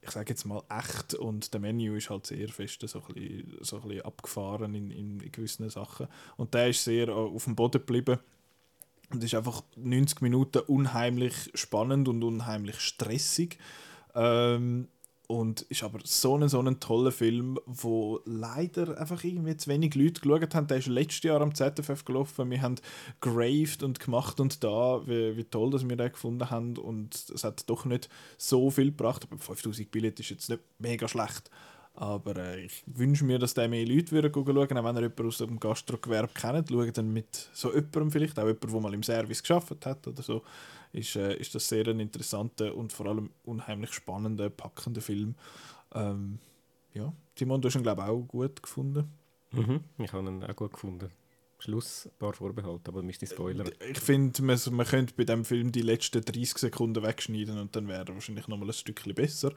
ich 0.00 0.10
sage 0.10 0.30
jetzt 0.30 0.44
mal, 0.44 0.62
echt 0.68 1.14
und 1.14 1.52
der 1.52 1.60
Menu 1.60 1.94
ist 1.94 2.10
halt 2.10 2.26
sehr 2.26 2.48
fest 2.48 2.84
so 2.86 3.00
ein 3.00 3.14
bisschen, 3.14 3.58
so 3.60 3.76
ein 3.76 3.88
bisschen 3.88 4.04
abgefahren 4.04 4.74
in, 4.74 4.90
in, 4.90 5.20
in 5.20 5.32
gewissen 5.32 5.68
Sachen. 5.70 6.08
Und 6.36 6.54
der 6.54 6.68
ist 6.68 6.84
sehr 6.84 7.08
äh, 7.08 7.12
auf 7.12 7.44
dem 7.44 7.56
Boden 7.56 7.80
geblieben. 7.80 8.18
Und 9.12 9.22
ist 9.22 9.34
einfach 9.34 9.62
90 9.76 10.20
Minuten 10.20 10.58
unheimlich 10.66 11.34
spannend 11.54 12.08
und 12.08 12.24
unheimlich 12.24 12.80
stressig. 12.80 13.56
Ähm, 14.16 14.88
und 15.26 15.62
ist 15.62 15.82
aber 15.82 15.98
so 16.04 16.36
ein, 16.36 16.48
so 16.48 16.60
ein 16.60 16.78
toller 16.78 17.10
Film, 17.12 17.58
wo 17.66 18.20
leider 18.24 18.98
einfach 18.98 19.24
irgendwie 19.24 19.56
zu 19.56 19.68
wenig 19.70 19.94
Leute 19.94 20.20
geschaut 20.20 20.54
haben. 20.54 20.66
Der 20.66 20.78
ist 20.78 20.86
letztes 20.86 21.22
Jahr 21.24 21.40
am 21.40 21.54
ZFF 21.54 22.04
gelaufen. 22.04 22.50
Wir 22.50 22.62
haben 22.62 22.76
graved 23.20 23.82
und 23.82 23.98
gemacht 23.98 24.38
und 24.40 24.62
da, 24.62 25.00
wie, 25.06 25.36
wie 25.36 25.44
toll 25.44 25.70
dass 25.70 25.88
wir 25.88 25.96
den 25.96 26.12
gefunden 26.12 26.50
haben. 26.50 26.76
Und 26.76 27.14
es 27.34 27.44
hat 27.44 27.68
doch 27.68 27.84
nicht 27.84 28.08
so 28.38 28.70
viel 28.70 28.86
gebracht. 28.86 29.26
Aber 29.28 29.38
5000 29.38 29.90
Billett 29.90 30.20
ist 30.20 30.30
jetzt 30.30 30.48
nicht 30.48 30.62
mega 30.78 31.08
schlecht. 31.08 31.50
Aber 31.94 32.36
äh, 32.36 32.60
ich 32.66 32.84
wünsche 32.86 33.24
mir, 33.24 33.38
dass 33.38 33.54
der 33.54 33.68
mehr 33.68 33.86
Leute 33.86 34.12
würden 34.12 34.32
schauen 34.32 34.46
würden. 34.46 34.78
Auch 34.78 34.84
wenn 34.84 34.96
er 34.96 35.02
jemanden 35.02 35.26
aus 35.26 35.38
dem 35.38 35.58
Gastrogewerbe 35.58 36.32
kennt, 36.34 36.68
schauen 36.68 36.92
dann 36.92 37.12
mit 37.12 37.48
so 37.52 37.68
jemandem 37.70 38.12
vielleicht, 38.12 38.38
auch 38.38 38.46
jemand, 38.46 38.62
der 38.62 38.80
mal 38.80 38.94
im 38.94 39.02
Service 39.02 39.42
geschafft 39.42 39.86
hat 39.86 40.06
oder 40.06 40.22
so, 40.22 40.42
ist, 40.96 41.16
äh, 41.16 41.36
ist 41.36 41.54
das 41.54 41.68
sehr 41.68 41.86
ein 41.88 42.00
interessanter 42.00 42.74
und 42.74 42.92
vor 42.92 43.06
allem 43.06 43.30
unheimlich 43.44 43.92
spannender, 43.92 44.50
packender 44.50 45.00
Film. 45.00 45.34
Ähm, 45.94 46.38
ja, 46.94 47.12
Simon, 47.38 47.60
du 47.60 47.68
hast 47.68 47.76
ihn, 47.76 47.82
glaube 47.82 48.02
ich, 48.02 48.08
auch 48.08 48.22
gut 48.22 48.62
gefunden. 48.62 49.12
Mhm. 49.52 49.80
Ich 49.98 50.12
habe 50.12 50.28
ihn 50.28 50.42
auch 50.42 50.56
gut 50.56 50.72
gefunden. 50.72 51.10
Schluss, 51.58 52.06
ein 52.06 52.18
paar 52.18 52.34
Vorbehalte, 52.34 52.90
aber 52.90 53.02
müsste 53.02 53.26
Spoiler. 53.26 53.64
Ich 53.88 53.98
finde, 53.98 54.42
man, 54.42 54.58
man 54.72 54.86
könnte 54.86 55.14
bei 55.14 55.24
dem 55.24 55.44
Film 55.44 55.72
die 55.72 55.82
letzten 55.82 56.22
30 56.22 56.58
Sekunden 56.58 57.02
wegschneiden 57.02 57.58
und 57.58 57.74
dann 57.74 57.88
wäre 57.88 58.04
er 58.04 58.14
wahrscheinlich 58.14 58.46
nochmal 58.46 58.68
ein 58.68 58.74
Stückchen 58.74 59.14
besser. 59.14 59.52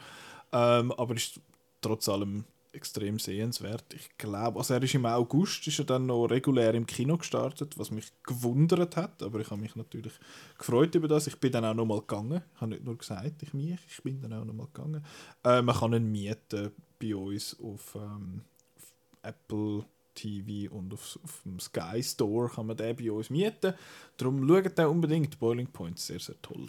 Ähm, 0.52 0.92
aber 0.94 1.16
ist 1.16 1.42
trotz 1.82 2.08
allem 2.08 2.46
extrem 2.72 3.20
sehenswert. 3.20 3.94
Ich 3.94 4.18
glaube, 4.18 4.60
also 4.60 4.74
er 4.74 4.84
ist 4.84 4.94
im 4.94 5.06
August 5.06 5.66
ist 5.68 5.80
er 5.80 5.86
dann 5.86 6.06
noch 6.06 6.28
regulär 6.28 6.74
im 6.74 6.86
Kino 6.86 7.18
gestartet, 7.18 7.78
was 7.78 7.92
mich 7.92 8.12
gewundert 8.24 8.96
hat, 8.96 9.22
aber 9.24 9.40
ich 9.40 9.50
habe 9.50 9.62
mich 9.62 9.76
natürlich 9.76 10.14
gefreut 10.58 10.94
über 10.96 11.08
das. 11.08 11.28
Ich 11.28 11.40
bin 11.40 11.52
dann 11.52 11.66
auch 11.66 11.74
noch 11.74 11.86
mal 11.86 12.00
gegangen. 12.00 12.42
Ich 12.56 12.62
habe 12.62 12.72
nicht 12.72 12.84
nur 12.84 12.98
gesagt, 12.98 13.42
ich 13.42 13.54
mich, 13.54 13.80
ich 13.90 14.04
bin 14.04 14.22
dann 14.22 14.34
auch 14.34 14.46
noch 14.46 14.54
mal 14.54 14.68
gegangen. 14.68 15.04
Äh, 15.44 15.62
man 15.62 15.76
kann 15.76 15.94
ihn 15.94 16.12
mieten 16.12 16.72
bei 17.00 17.16
uns 17.16 17.58
auf, 17.60 17.96
ähm, 17.96 18.42
auf 18.78 18.94
Apple 19.24 19.86
TV 20.14 20.74
und 20.74 20.94
auf, 20.94 21.20
auf 21.24 21.42
dem 21.46 21.60
Sky 21.60 22.04
Store 22.04 22.50
kann 22.50 22.68
man 22.68 22.78
den 22.78 22.96
bei 22.96 23.12
uns 23.12 23.30
mieten. 23.30 23.74
Darum 24.18 24.48
schaut 24.48 24.78
den 24.78 24.88
unbedingt. 24.88 25.40
Boiling 25.40 25.68
Point 25.68 26.00
sehr, 26.00 26.20
sehr 26.20 26.42
toll. 26.42 26.68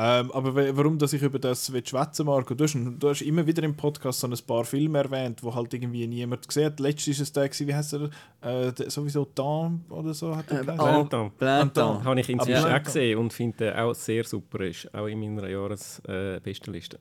Ähm, 0.00 0.30
aber 0.32 0.54
wa- 0.54 0.70
warum, 0.74 0.96
dass 0.96 1.12
ich 1.12 1.20
über 1.22 1.38
das 1.40 1.66
schwätzen 1.66 2.26
Marco? 2.26 2.54
Du 2.54 2.62
hast, 2.64 2.74
du 2.74 3.08
hast 3.08 3.20
immer 3.22 3.44
wieder 3.46 3.62
im 3.64 3.76
Podcast 3.76 4.20
so 4.20 4.28
ein 4.28 4.34
paar 4.46 4.64
Filme 4.64 4.98
erwähnt, 4.98 5.42
wo 5.42 5.52
halt 5.54 5.74
irgendwie 5.74 6.06
niemand 6.06 6.46
gesehen 6.46 6.66
hat. 6.66 6.78
Letztes 6.78 7.18
ist 7.18 7.20
es 7.20 7.32
der, 7.32 7.50
wie 7.66 7.74
heißt 7.74 7.94
er? 7.94 8.10
Äh, 8.40 8.72
der, 8.72 8.90
sowieso 8.90 9.26
Dam 9.34 9.84
oder 9.90 10.14
so 10.14 10.36
hat 10.36 10.50
er 10.52 10.62
geheißen. 10.64 10.78
oh. 10.80 10.84
Planton. 10.84 11.30
Planton. 11.36 12.04
Habe 12.04 12.20
ich 12.20 12.28
inzwischen 12.28 12.64
auch 12.72 12.82
gesehen 12.82 13.18
und 13.18 13.32
finde 13.32 13.76
auch 13.82 13.94
sehr 13.94 14.22
super. 14.24 14.60
Ist 14.60 14.92
auch 14.94 15.06
in 15.06 15.18
meiner 15.34 15.48
Jahresbestenliste. 15.48 16.98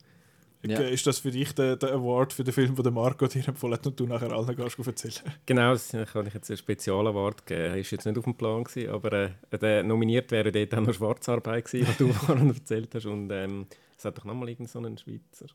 Ja. 0.70 0.80
Ist 0.82 1.06
das 1.08 1.20
für 1.20 1.32
dich 1.32 1.54
der, 1.54 1.76
der 1.76 1.94
Award 1.94 2.34
für 2.34 2.44
den 2.44 2.54
Film, 2.54 2.76
den 2.76 2.84
der 2.84 2.92
Marco 2.92 3.28
dir 3.28 3.48
empfohlen 3.48 3.74
hat 3.76 3.88
und 3.88 4.00
du 4.00 4.06
nachher 4.06 4.32
allen 4.32 4.56
gehst 4.56 4.80
erzählen? 4.80 5.34
Genau, 5.46 5.72
das 5.74 5.92
kann 6.12 6.28
ich 6.28 6.34
jetzt 6.34 6.50
einen 6.50 6.58
Spezialaward 6.58 7.46
geben. 7.46 7.62
Er 7.62 7.70
war 7.72 7.78
jetzt 7.78 8.06
nicht 8.06 8.18
auf 8.18 8.24
dem 8.24 8.36
Plan, 8.36 8.64
gewesen, 8.64 8.90
aber 8.90 9.14
äh, 9.14 9.58
der 9.60 9.84
nominiert 9.84 10.32
wäre 10.32 10.52
dort 10.52 10.74
auch 10.74 10.82
noch 10.82 10.94
Schwarzarbeit 10.94 11.66
gewesen, 11.66 11.88
was 11.88 11.98
du 11.98 12.14
vorhin 12.14 12.50
erzählt 12.50 12.94
hast. 12.96 13.06
Und 13.06 13.32
ähm, 13.32 13.68
es 13.98 14.06
hat 14.06 14.18
doch 14.18 14.26
nochmal 14.26 14.50
irgendeinen 14.50 14.68
so 14.68 14.80
einen 14.80 14.98
Schweizer. 14.98 15.48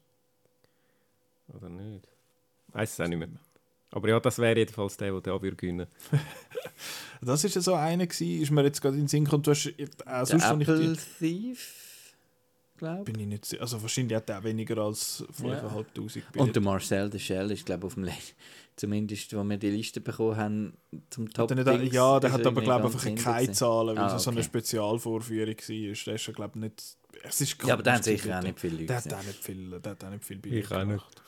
Oder 1.49 1.69
nicht? 1.69 2.09
Weiß 2.69 2.93
es 2.93 3.01
auch 3.01 3.09
nicht 3.09 3.19
mehr. 3.19 3.29
Aber 3.91 4.09
ja, 4.09 4.19
das 4.21 4.39
wäre 4.39 4.59
jedenfalls 4.59 4.97
der, 4.97 5.13
der 5.13 5.21
da 5.21 5.43
würde 5.43 5.57
gewinnen. 5.57 5.87
Das 7.25 7.45
ist 7.45 7.55
ja 7.55 7.61
so 7.61 7.75
einer 7.75 8.07
gewesen, 8.07 8.43
ist 8.43 8.51
mir 8.51 8.65
jetzt 8.65 8.83
gerade 8.83 8.97
in 8.97 9.03
den 9.03 9.09
Sinn 9.09 9.25
gekommen. 9.25 9.45
Du 9.45 9.53
hast 9.53 9.67
äh, 9.67 9.87
Der 10.05 10.27
sonst 10.27 10.45
ich 10.45 10.51
Apple 10.51 10.97
die, 11.21 11.53
Thief, 11.53 11.82
glaube 12.83 13.05
bin 13.05 13.21
ich 13.21 13.27
nicht 13.27 13.45
sicher. 13.45 13.63
Also 13.63 13.81
wahrscheinlich 13.81 14.17
hat 14.17 14.29
er 14.31 14.43
weniger 14.45 14.79
als 14.79 15.25
5'500 15.41 16.23
Und 16.37 16.55
der 16.55 16.63
Marcel 16.63 17.11
de 17.11 17.21
Shell 17.21 17.51
ist, 17.51 17.65
glaube 17.67 17.81
ich, 17.81 17.87
auf 17.87 17.95
dem 17.95 18.05
Le 18.05 18.13
Zumindest, 18.75 19.37
wo 19.37 19.45
wir 19.45 19.59
die 19.59 19.69
Liste 19.71 20.01
bekommen 20.01 20.37
haben 20.37 20.73
zum 21.11 21.31
Top. 21.31 21.51
Hat 21.51 21.67
er 21.67 21.79
nicht, 21.79 21.93
ja, 21.93 22.19
der 22.19 22.33
hat 22.33 22.41
er 22.41 22.47
aber 22.47 22.63
glaube 22.63 22.89
ich 22.89 22.95
einfach 22.95 23.25
keine. 23.25 23.53
Zahlen, 23.53 23.97
weil 23.97 24.05
Ah, 24.05 24.17
es 24.17 24.23
so 24.23 24.31
eine 24.31 24.39
okay. 24.41 24.47
Spezialvorführung 24.47 25.55
war. 25.57 25.77
Der 25.77 26.15
ist 26.15 26.27
ja 26.27 26.33
glaube 26.33 26.53
ich 26.55 26.61
nicht... 26.63 26.97
Es 27.23 27.41
ist 27.43 27.63
Ja, 27.65 27.75
aber 27.75 27.83
der 27.83 27.93
hat 27.95 28.05
sicher 28.05 28.39
auch 28.39 28.43
nicht 28.43 28.59
viele 28.59 28.75
Leute. 28.75 28.87
Der 28.87 28.97
hat 28.97 29.13
auch 29.13 29.23
nicht 29.23 29.45
viel, 29.45 29.79
der 29.79 29.93
hat 29.93 30.05
auch 30.05 30.11
nicht 30.11 30.25
viel 30.25 30.37
Ich 30.37 30.43
Bilder 30.43 30.77
auch 30.77 30.85
nicht. 30.85 30.89
gemacht. 30.89 31.23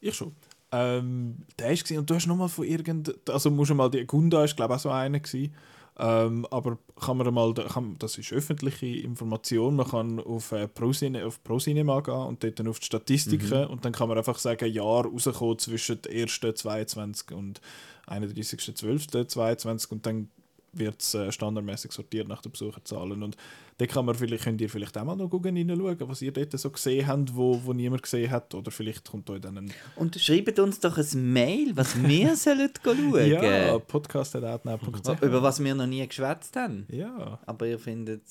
Ich 0.00 0.14
schon. 0.16 0.34
Ähm, 0.72 1.36
der 1.58 1.70
ist 1.72 1.84
gewesen, 1.84 1.98
und 2.00 2.10
du 2.10 2.14
hast 2.16 2.26
nochmal 2.26 2.48
von 2.48 2.64
irgend... 2.66 3.14
Also 3.30 3.50
musst 3.50 3.70
du 3.70 3.74
mal... 3.76 3.88
Die 3.88 4.04
Gunda 4.04 4.42
ist 4.44 4.56
glaube 4.56 4.74
ich 4.74 4.78
auch 4.78 4.82
so 4.82 4.90
einer 4.90 5.20
gewesen. 5.20 5.54
Ähm, 5.98 6.46
aber 6.50 6.78
kann 7.00 7.18
man 7.18 7.32
mal... 7.34 7.52
Kann, 7.54 7.96
das 7.98 8.16
ist 8.18 8.32
öffentliche 8.32 8.86
Information. 8.86 9.76
Man 9.76 9.86
kann 9.88 10.20
auf 10.20 10.52
äh, 10.52 10.66
ProCine, 10.68 11.26
auf 11.26 11.42
ProCinema 11.44 12.00
gehen 12.00 12.14
und 12.14 12.42
dort 12.42 12.58
dann 12.58 12.68
auf 12.68 12.78
die 12.80 12.86
Statistiken 12.86 13.48
Mhm. 13.64 13.70
und 13.70 13.84
dann 13.84 13.92
kann 13.92 14.08
man 14.08 14.16
einfach 14.18 14.38
sagen, 14.38 14.72
Jahr 14.72 15.04
rauskommen 15.06 15.58
zwischen 15.58 16.00
dem 16.02 16.22
1. 16.22 16.40
22 16.54 17.32
und 17.32 17.60
31.12.22 18.06 19.90
und 19.92 20.06
dann 20.06 20.28
wird 20.72 21.02
es 21.02 21.14
äh, 21.14 21.30
standardmäßig 21.30 21.92
sortiert 21.92 22.28
nach 22.28 22.40
den 22.40 22.52
Besucherzahlen. 22.52 23.22
Und 23.22 23.36
da 23.82 23.86
kann 23.92 24.04
man 24.06 24.14
vielleicht, 24.14 24.44
könnt 24.44 24.60
ihr 24.60 24.70
vielleicht 24.70 24.96
auch 24.96 25.04
mal 25.04 25.16
noch 25.16 25.28
gucken, 25.28 25.56
reinschauen, 25.56 25.96
was 26.08 26.22
ihr 26.22 26.30
dort 26.32 26.52
so 26.58 26.70
gesehen 26.70 27.06
habt, 27.06 27.34
wo, 27.34 27.60
wo 27.64 27.72
niemand 27.72 28.02
gesehen 28.02 28.30
hat. 28.30 28.54
Oder 28.54 28.70
vielleicht 28.70 29.10
kommt 29.10 29.28
euch 29.28 29.40
dann 29.40 29.58
ein 29.58 29.72
Und 29.96 30.20
schreibt 30.20 30.58
uns 30.60 30.78
doch 30.78 30.96
ein 30.98 31.32
Mail, 31.32 31.76
was 31.76 32.00
wir 32.06 32.36
sollen 32.36 32.70
schauen. 32.82 33.26
ja, 33.28 33.78
podcast.outnow.ch. 33.78 35.22
Über 35.22 35.42
was 35.42 35.62
wir 35.62 35.74
noch 35.74 35.86
nie 35.86 36.06
geschwätzt 36.06 36.54
haben. 36.56 36.86
Ja, 36.90 37.40
Aber 37.46 37.66
ihr 37.66 37.78
findet, 37.78 38.22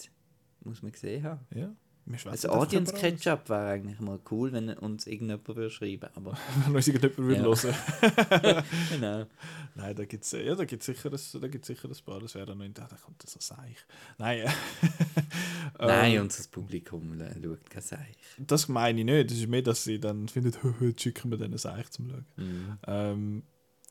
muss 0.63 0.81
man 0.81 0.91
gesehen 0.93 1.23
haben. 1.23 1.41
ja. 1.53 1.69
Einfach 2.05 2.49
Audience. 2.49 2.93
Ketchup 2.93 3.47
wäre 3.49 3.69
eigentlich 3.73 3.99
mal 3.99 4.19
cool, 4.31 4.51
wenn 4.51 4.69
uns 4.69 5.07
irgendjemand 5.07 5.47
würde 5.47 5.69
schreiben 5.69 6.09
Aber 6.15 6.37
Wenn 6.65 6.75
uns 6.75 6.87
irgendjemand 6.87 7.17
würde 7.17 7.41
hören. 7.63 8.63
genau. 8.91 9.25
Nein, 9.75 9.95
da 9.95 10.05
gibt 10.05 10.23
es 10.23 10.31
ja, 10.31 10.55
da 10.55 10.65
gibt's 10.65 10.85
sicher, 10.87 11.11
ein- 11.11 11.41
da 11.41 11.47
gibt's 11.47 11.67
sicher 11.67 11.87
ein 11.87 11.95
paar. 12.05 12.19
Das 12.19 12.35
wäre 12.35 12.45
dann 12.47 12.57
noch 12.57 12.65
in 12.65 12.73
da 12.73 12.87
kommt 13.05 13.23
das 13.23 13.33
so 13.33 13.39
seich. 13.39 13.77
Nein, 14.17 14.39
äh, 14.39 14.49
Nein, 15.79 16.13
ähm, 16.15 16.21
unser 16.23 16.47
Publikum 16.49 17.19
äh, 17.21 17.33
schaut 17.41 17.69
kein 17.69 17.81
Seich. 17.81 18.17
das 18.37 18.67
meine 18.67 18.99
ich 18.99 19.05
nicht. 19.05 19.31
Das 19.31 19.37
ist 19.37 19.47
mehr, 19.47 19.61
dass 19.61 19.83
sie 19.83 19.99
dann 19.99 20.27
finden, 20.27 20.53
jetzt 20.81 21.01
schicken 21.01 21.31
wir 21.31 21.37
denen 21.37 21.57
seich 21.57 21.89
zum 21.91 22.09
Schauen. 22.09 22.25
Mhm. 22.35 22.77
Ähm, 22.87 23.43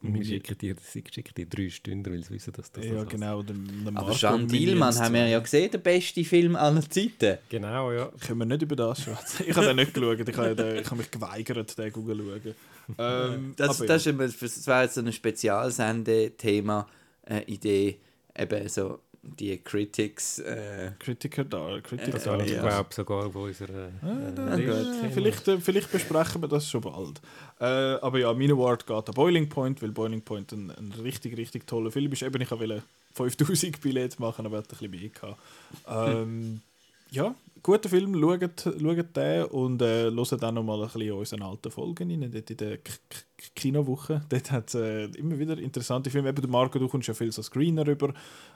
Wir 0.03 0.24
schicken 0.24 0.57
dir, 0.57 0.76
sie 0.82 1.05
schicken 1.12 1.34
dir 1.34 1.46
drei 1.46 1.68
Stunden, 1.68 2.11
weil 2.11 2.24
sie 2.24 2.30
wissen, 2.30 2.55
dass 2.55 2.72
das 2.72 2.86
ja, 2.86 2.94
das 2.94 3.09
genau. 3.09 3.42
Der, 3.42 3.55
der 3.55 3.92
Aber 3.96 4.12
Jean 4.12 4.48
Dielmann 4.48 4.98
haben 4.98 5.12
wir 5.12 5.28
ja 5.28 5.38
gesehen, 5.38 5.70
der 5.70 5.78
beste 5.78 6.24
Film 6.24 6.57
aller 6.57 6.88
Zeiten. 6.88 7.38
Genau, 7.51 7.92
ja. 7.92 8.11
Können 8.26 8.38
wir 8.38 8.46
nicht 8.46 8.62
über 8.62 8.76
das 8.76 9.03
schwätzen? 9.03 9.44
Ich 9.46 9.55
habe 9.55 9.66
den 9.66 9.76
nicht 9.76 9.92
geschaut. 9.92 10.26
Ich 10.26 10.36
habe, 10.36 10.57
den, 10.57 10.76
ich 10.76 10.86
habe 10.86 10.96
mich 10.96 11.11
geweigert, 11.11 11.78
den 11.78 11.92
zu 11.92 12.01
schauen. 12.01 12.55
Ähm, 12.98 13.55
Das, 13.57 13.78
das, 13.78 14.03
ist 14.03 14.07
immer, 14.07 14.26
das 14.26 14.66
war 14.66 14.84
jetzt 14.84 14.94
so 14.94 15.03
ein 15.03 15.12
Spezialsende-Thema, 15.12 16.88
äh, 17.26 17.42
Idee, 17.44 17.98
eben 18.36 18.68
so 18.68 19.01
die 19.23 19.59
Critics. 19.59 20.39
Äh, 20.39 20.85
ja, 20.85 20.91
Kritiker 20.99 21.45
da. 21.45 21.79
Da. 21.81 22.31
habe 22.33 22.45
ich, 22.45 22.53
ja. 22.53 22.62
glaube 22.62 22.95
sogar 22.95 23.27
auf 23.27 23.35
unserer 23.35 23.91
Ah, 24.03 24.57
äh, 24.57 24.64
gut. 24.64 24.75
Liste. 24.75 25.11
Vielleicht, 25.12 25.49
äh, 25.49 25.61
vielleicht 25.61 25.93
besprechen 25.93 26.43
wir 26.43 26.49
das 26.49 26.68
schon 26.68 26.81
bald. 26.81 27.21
Äh, 27.61 27.64
aber 27.64 28.18
ja, 28.18 28.33
mein 28.33 28.51
Award 28.51 28.87
geht 28.87 29.09
an 29.09 29.14
Boiling 29.14 29.49
Point, 29.49 29.83
weil 29.83 29.91
Boiling 29.91 30.23
Point 30.23 30.53
ein, 30.53 30.71
ein 30.71 30.93
richtig, 31.03 31.37
richtig 31.37 31.66
toller 31.66 31.91
Film 31.91 32.12
ist. 32.12 32.23
Eben, 32.23 32.41
ich 32.41 32.51
wollte 32.51 32.83
5000 33.14 33.81
Billette 33.81 34.21
machen, 34.21 34.47
aber 34.47 34.59
hatte 34.59 34.77
ein 34.81 34.91
bisschen 34.91 34.91
mehr. 34.91 35.11
Gehabt. 35.11 35.39
Ähm, 35.89 36.61
ja, 37.11 37.34
guter 37.62 37.88
Film, 37.88 38.14
schaut, 38.20 38.61
schaut 38.61 39.16
den 39.16 39.44
und 39.46 39.82
äh, 39.82 40.11
hört 40.11 40.44
auch 40.44 40.52
noch 40.52 40.62
mal 40.62 40.82
ein 40.82 40.88
bisschen 40.88 41.12
unseren 41.12 41.42
alten 41.42 41.70
Folgen 41.70 42.11
rein, 42.11 42.30
dort 42.30 42.50
in 42.50 42.56
der 42.56 42.78
K 42.78 42.92
K 43.08 43.18
Kinowoche. 43.54 44.22
Dort 44.28 44.50
hat 44.50 44.68
es 44.68 44.74
äh, 44.74 45.04
immer 45.18 45.38
wieder 45.38 45.58
interessante 45.58 46.11
Filme. 46.11 46.28
Eben, 46.28 46.50
Marco, 46.50 46.78
du 46.78 46.88
kommst 46.88 47.08
ja 47.08 47.14
viel 47.14 47.32
so 47.32 47.42
Screener 47.42 47.86
rüber 47.86 48.12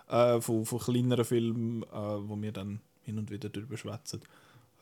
äh, 0.08 0.40
von, 0.40 0.64
von 0.64 0.78
kleineren 0.78 1.24
Filmen, 1.24 1.82
äh, 1.84 1.86
wo 1.92 2.40
wir 2.40 2.52
dann 2.52 2.80
hin 3.02 3.18
und 3.18 3.30
wieder 3.30 3.48
drüber 3.48 3.76
schwätzen. 3.76 4.20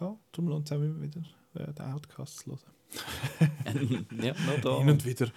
Ja, 0.00 0.16
darum 0.32 0.48
lohnt 0.48 0.66
es 0.66 0.72
auch 0.72 0.82
immer 0.82 1.00
wieder, 1.00 1.22
äh, 1.54 1.72
den 1.72 1.86
Outcast 1.86 2.40
zu 2.40 2.50
hören. 2.50 2.60
ja, 4.22 4.34
noch 4.46 4.60
da. 4.60 4.78
Hin 4.78 4.90
und 4.90 5.04
wieder. 5.04 5.30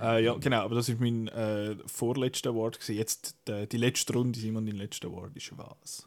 Äh, 0.00 0.24
ja, 0.24 0.34
genau, 0.34 0.62
aber 0.62 0.76
das 0.76 0.88
ist 0.88 1.00
mein 1.00 1.28
äh, 1.28 1.76
vorletzter 1.86 2.50
Award. 2.50 2.78
Gewesen. 2.78 2.96
Jetzt 2.96 3.36
die, 3.48 3.66
die 3.66 3.76
letzte 3.76 4.12
Runde, 4.12 4.38
Simon, 4.38 4.66
dein 4.66 4.76
letzter 4.76 5.08
Award 5.08 5.36
ist 5.36 5.52
was? 5.56 6.06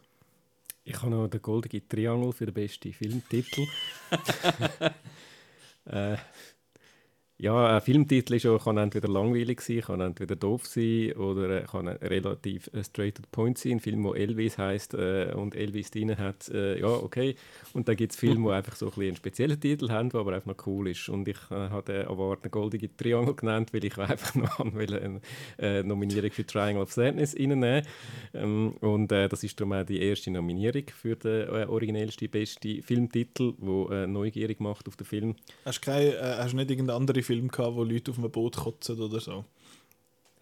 Ich 0.86 1.02
habe 1.02 1.12
noch 1.12 1.28
den 1.28 1.42
goldenen 1.42 1.88
Triangle 1.88 2.34
für 2.34 2.46
den 2.46 2.54
besten 2.54 2.94
Filmtitel. 2.94 3.68
äh, 5.86 6.18
ja, 7.44 7.76
ein 7.76 7.82
Filmtitel 7.82 8.36
ist 8.36 8.44
ja, 8.44 8.58
kann 8.58 8.78
entweder 8.78 9.10
langweilig 9.10 9.60
sein, 9.60 9.82
kann 9.82 10.00
entweder 10.00 10.38
doof 10.38 10.66
sein 10.66 11.12
oder 11.12 11.62
äh, 11.62 11.66
kann 11.66 11.90
relativ 11.90 12.70
äh, 12.74 12.82
straight 12.86 13.16
to 13.16 13.22
the 13.22 13.28
point 13.30 13.58
sein. 13.58 13.74
Ein 13.74 13.80
Film, 13.82 14.06
wo 14.06 14.14
Elvis 14.14 14.58
heißt 14.58 14.94
äh, 14.94 15.34
und 15.36 15.54
Elvis 15.54 15.92
drin 15.92 16.18
hat, 16.18 16.48
äh, 16.48 16.80
ja, 16.80 16.88
okay. 16.88 17.36
Und 17.74 17.90
dann 17.90 17.98
gibt 17.98 18.14
es 18.14 18.18
Filme, 18.18 18.50
die 18.50 18.54
einfach 18.56 18.78
so 18.78 18.90
ein 18.96 19.02
einen 19.02 19.18
speziellen 19.18 19.60
Titel 19.60 19.90
haben, 19.90 20.08
der 20.08 20.22
aber 20.22 20.36
einfach 20.36 20.56
noch 20.56 20.68
cool 20.68 20.88
ist. 20.88 21.10
Und 21.10 21.28
ich 21.28 21.36
äh, 21.52 21.56
habe 21.56 21.84
den 21.92 22.08
Award 22.08 22.46
den 22.46 22.52
goldenen 22.52 22.96
Triangle 22.96 23.36
genannt, 23.36 23.74
weil 23.74 23.84
ich 23.84 23.98
einfach 23.98 24.36
noch 24.36 24.62
eine 24.62 25.20
äh, 25.60 25.84
Nominierung 25.84 26.32
für 26.32 26.46
Triangle 26.46 26.84
of 26.84 26.94
Sadness 26.94 27.36
reinnehmen 27.36 27.86
ähm, 28.34 28.74
Und 28.80 29.12
äh, 29.12 29.28
das 29.28 29.44
ist 29.44 29.60
darum 29.60 29.74
auch 29.74 29.84
die 29.84 30.02
erste 30.02 30.32
Nominierung 30.32 30.84
für 30.96 31.18
den 31.18 31.50
äh, 31.50 31.66
originellsten, 31.66 32.30
besten 32.30 32.82
Filmtitel, 32.82 33.52
der 33.60 34.04
äh, 34.04 34.08
neugierig 34.08 34.62
macht 34.62 34.88
auf 34.88 34.96
den 34.96 35.06
Film. 35.06 35.36
Hast 35.66 35.86
du 35.86 35.92
kein, 35.92 36.14
hast 36.14 36.54
du 36.54 36.56
nicht 36.56 36.72
irgendeinen 36.72 36.96
anderen 36.96 37.22
Film 37.22 37.33
gehabt, 37.42 37.76
wo 37.76 37.84
Leute 37.84 38.12
auf 38.12 38.18
einem 38.18 38.32
Boot 38.32 38.56
kotzen 38.58 39.00
oder 39.00 39.20
so? 39.20 39.46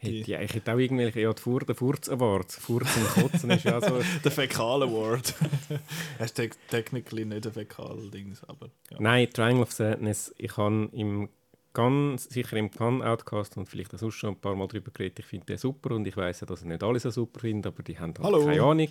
Die- 0.03 0.21
ja, 0.23 0.41
ich 0.41 0.53
hätte 0.55 0.73
auch 0.73 0.79
irgendwelche, 0.79 1.21
ja, 1.21 1.31
die 1.31 1.41
Fur, 1.41 1.59
der 1.59 1.75
Furz 1.75 2.09
Award. 2.09 2.51
Furz 2.51 2.87
und 2.97 3.07
Kotzen 3.29 3.51
ist 3.51 3.65
ja 3.65 3.79
so. 3.79 4.01
Der 4.23 4.31
Fäkal 4.31 4.81
Award. 4.81 5.35
hast 6.19 6.33
te 6.33 6.49
technically 6.71 7.23
nicht 7.23 7.45
ein 7.45 7.53
Fäkal-Dings, 7.53 8.43
aber 8.45 8.71
ja. 8.89 8.97
Nein, 8.99 9.29
Triangle 9.31 9.61
of 9.61 9.71
Sadness, 9.71 10.33
ich 10.39 10.57
habe 10.57 10.89
im 10.93 11.29
Cannes, 11.73 12.25
sicher 12.25 12.57
im 12.57 12.69
Cannes 12.69 13.05
Outcast 13.05 13.57
und 13.57 13.67
vielleicht 13.67 13.93
auch 13.93 13.99
sonst 13.99 14.15
schon 14.15 14.31
ein 14.31 14.35
paar 14.35 14.55
Mal 14.55 14.67
darüber 14.67 14.91
geredet, 14.91 15.19
ich 15.19 15.25
finde 15.25 15.45
den 15.45 15.57
super 15.57 15.95
und 15.95 16.05
ich 16.05 16.17
weiß 16.17 16.41
ja, 16.41 16.47
dass 16.47 16.61
er 16.61 16.67
nicht 16.67 16.83
alle 16.83 16.99
so 16.99 17.09
super 17.09 17.39
finden, 17.39 17.67
aber 17.67 17.81
die 17.83 17.97
haben 17.97 18.13
halt 18.17 18.45
keine 18.45 18.61
Ahnung. 18.61 18.89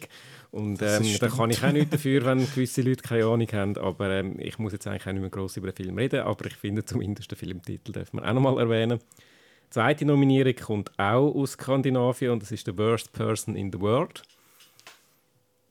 Und 0.51 0.83
ähm, 0.83 1.19
da 1.19 1.29
kann 1.29 1.51
ich 1.51 1.63
auch 1.63 1.73
nichts 1.73 1.91
dafür, 1.91 2.25
wenn 2.25 2.39
gewisse 2.39 2.83
Leute 2.83 3.03
keine 3.03 3.27
Ahnung 3.27 3.49
haben, 3.53 3.77
aber 3.77 4.11
ähm, 4.11 4.37
ich 4.39 4.59
muss 4.59 4.73
jetzt 4.73 4.87
eigentlich 4.87 5.07
auch 5.07 5.13
nicht 5.13 5.21
mehr 5.21 5.31
gross 5.31 5.57
über 5.57 5.71
den 5.71 5.85
Film 5.85 5.99
reden, 5.99 6.21
aber 6.21 6.47
ich 6.47 6.57
finde 6.57 6.85
zumindest 6.85 7.31
den 7.31 7.37
Filmtitel 7.37 7.93
dürfen 7.93 8.21
wir 8.21 8.29
auch 8.29 8.33
nochmal 8.33 8.59
erwähnen. 8.59 8.99
Die 8.99 9.71
zweite 9.71 10.05
Nominierung 10.05 10.55
kommt 10.55 10.99
auch 10.99 11.35
aus 11.35 11.53
Skandinavien 11.53 12.33
und 12.33 12.43
das 12.43 12.51
ist 12.51 12.67
«The 12.67 12.77
Worst 12.77 13.13
Person 13.13 13.57
in 13.57 13.71
the 13.71 13.81
World». 13.81 14.23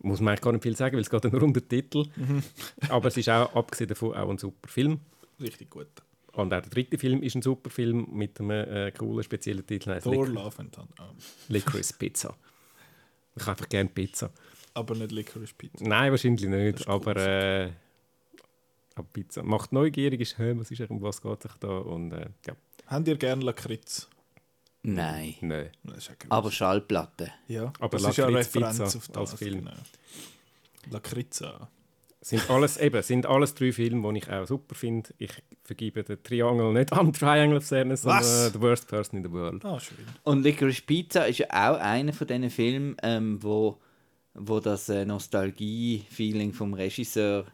Muss 0.01 0.21
man 0.21 0.29
eigentlich 0.29 0.41
gar 0.41 0.51
nicht 0.53 0.63
viel 0.63 0.77
sagen, 0.77 0.95
weil 0.95 1.01
es 1.01 1.09
geht 1.09 1.29
nur 1.29 1.43
um 1.43 1.53
den 1.53 1.67
Titel. 1.67 2.05
Mhm. 2.15 2.41
Aber 2.87 3.09
es 3.09 3.17
ist 3.17 3.27
auch, 3.29 3.53
abgesehen 3.53 3.89
davon, 3.89 4.13
auch 4.13 4.29
ein 4.29 4.37
super 4.37 4.69
Film. 4.69 5.01
Richtig 5.41 5.69
gut. 5.69 5.87
Und 6.33 6.53
auch 6.53 6.61
der 6.61 6.69
dritte 6.69 6.97
Film 6.97 7.23
ist 7.23 7.35
ein 7.35 7.41
super 7.41 7.69
Film 7.69 8.07
mit 8.11 8.39
einem 8.39 8.51
äh, 8.51 8.91
coolen, 8.91 9.23
speziellen 9.23 9.65
Titel. 9.65 9.99
Thor, 9.99 10.25
Lic 10.27 10.35
Love 10.35 10.59
and 10.59 10.73
Thunder. 10.73 10.93
Ah, 10.99 11.09
Licorice 11.47 11.93
Pizza. 11.97 12.35
Ich 13.35 13.41
habe 13.41 13.51
einfach 13.51 13.69
gerne 13.69 13.89
Pizza. 13.89 14.29
aber 14.73 14.95
nicht 14.95 15.11
Licorice 15.11 15.53
Pizza. 15.57 15.83
Nein, 15.87 16.11
wahrscheinlich 16.11 16.47
nicht. 16.47 16.87
Aber, 16.87 17.15
äh, 17.15 17.71
aber 18.95 19.07
Pizza 19.11 19.43
macht 19.43 19.71
neugierig, 19.73 20.21
ist, 20.21 20.37
hä, 20.37 20.53
was 20.57 20.71
ist 20.71 20.81
um 20.89 21.01
was 21.01 21.21
geht 21.21 21.41
sich 21.41 21.53
da? 21.59 21.77
Und 21.77 22.11
äh, 22.11 22.29
ja, 22.45 22.55
Habt 22.87 23.07
ihr 23.07 23.17
gerne 23.17 23.43
Lakritz? 23.43 24.07
Nein. 24.81 25.35
nein. 25.41 25.69
Aber 26.29 26.51
Schallplatte. 26.51 27.31
ja, 27.47 27.71
aber 27.79 27.97
das 27.97 28.09
ist 28.11 28.17
ja 28.17 28.27
eine 28.27 28.37
Referenz 28.37 28.79
auf 28.79 29.07
das. 29.09 29.31
als 29.31 29.33
Film. 29.33 29.65
Genau. 29.65 29.73
Lakritza. 30.89 31.69
Sind 32.21 32.49
alles, 32.49 32.77
eben, 32.77 33.01
sind 33.01 33.25
alles 33.25 33.53
drei 33.55 33.71
Filme, 33.71 34.11
die 34.13 34.19
ich 34.19 34.29
auch 34.29 34.45
super 34.45 34.75
finde. 34.75 35.09
Ich 35.19 35.31
vergebe 35.63 36.03
den 36.03 36.21
Triangle 36.21 36.73
nicht 36.73 36.91
an 36.91 37.13
Triangle 37.13 37.57
of 37.57 37.65
Sadness, 37.65 38.01
sondern 38.01 38.19
Was? 38.21 38.47
äh, 38.47 38.51
The 38.51 38.61
Worst 38.61 38.87
Person 38.89 39.17
in 39.19 39.23
the 39.23 39.31
World. 39.31 39.63
Ah, 39.63 39.79
schön. 39.79 39.97
Und 40.23 40.43
Licorice 40.43 40.81
Pizza 40.81 41.27
ist 41.27 41.37
ja 41.39 41.47
auch 41.49 41.79
einer 41.79 42.11
von 42.11 42.27
diesen 42.27 42.49
Filmen, 42.49 42.97
ähm, 43.03 43.41
wo, 43.41 43.77
wo 44.33 44.59
das 44.59 44.89
äh, 44.89 45.05
Nostalgie-Feeling 45.05 46.53
vom 46.53 46.73
Regisseur 46.73 47.45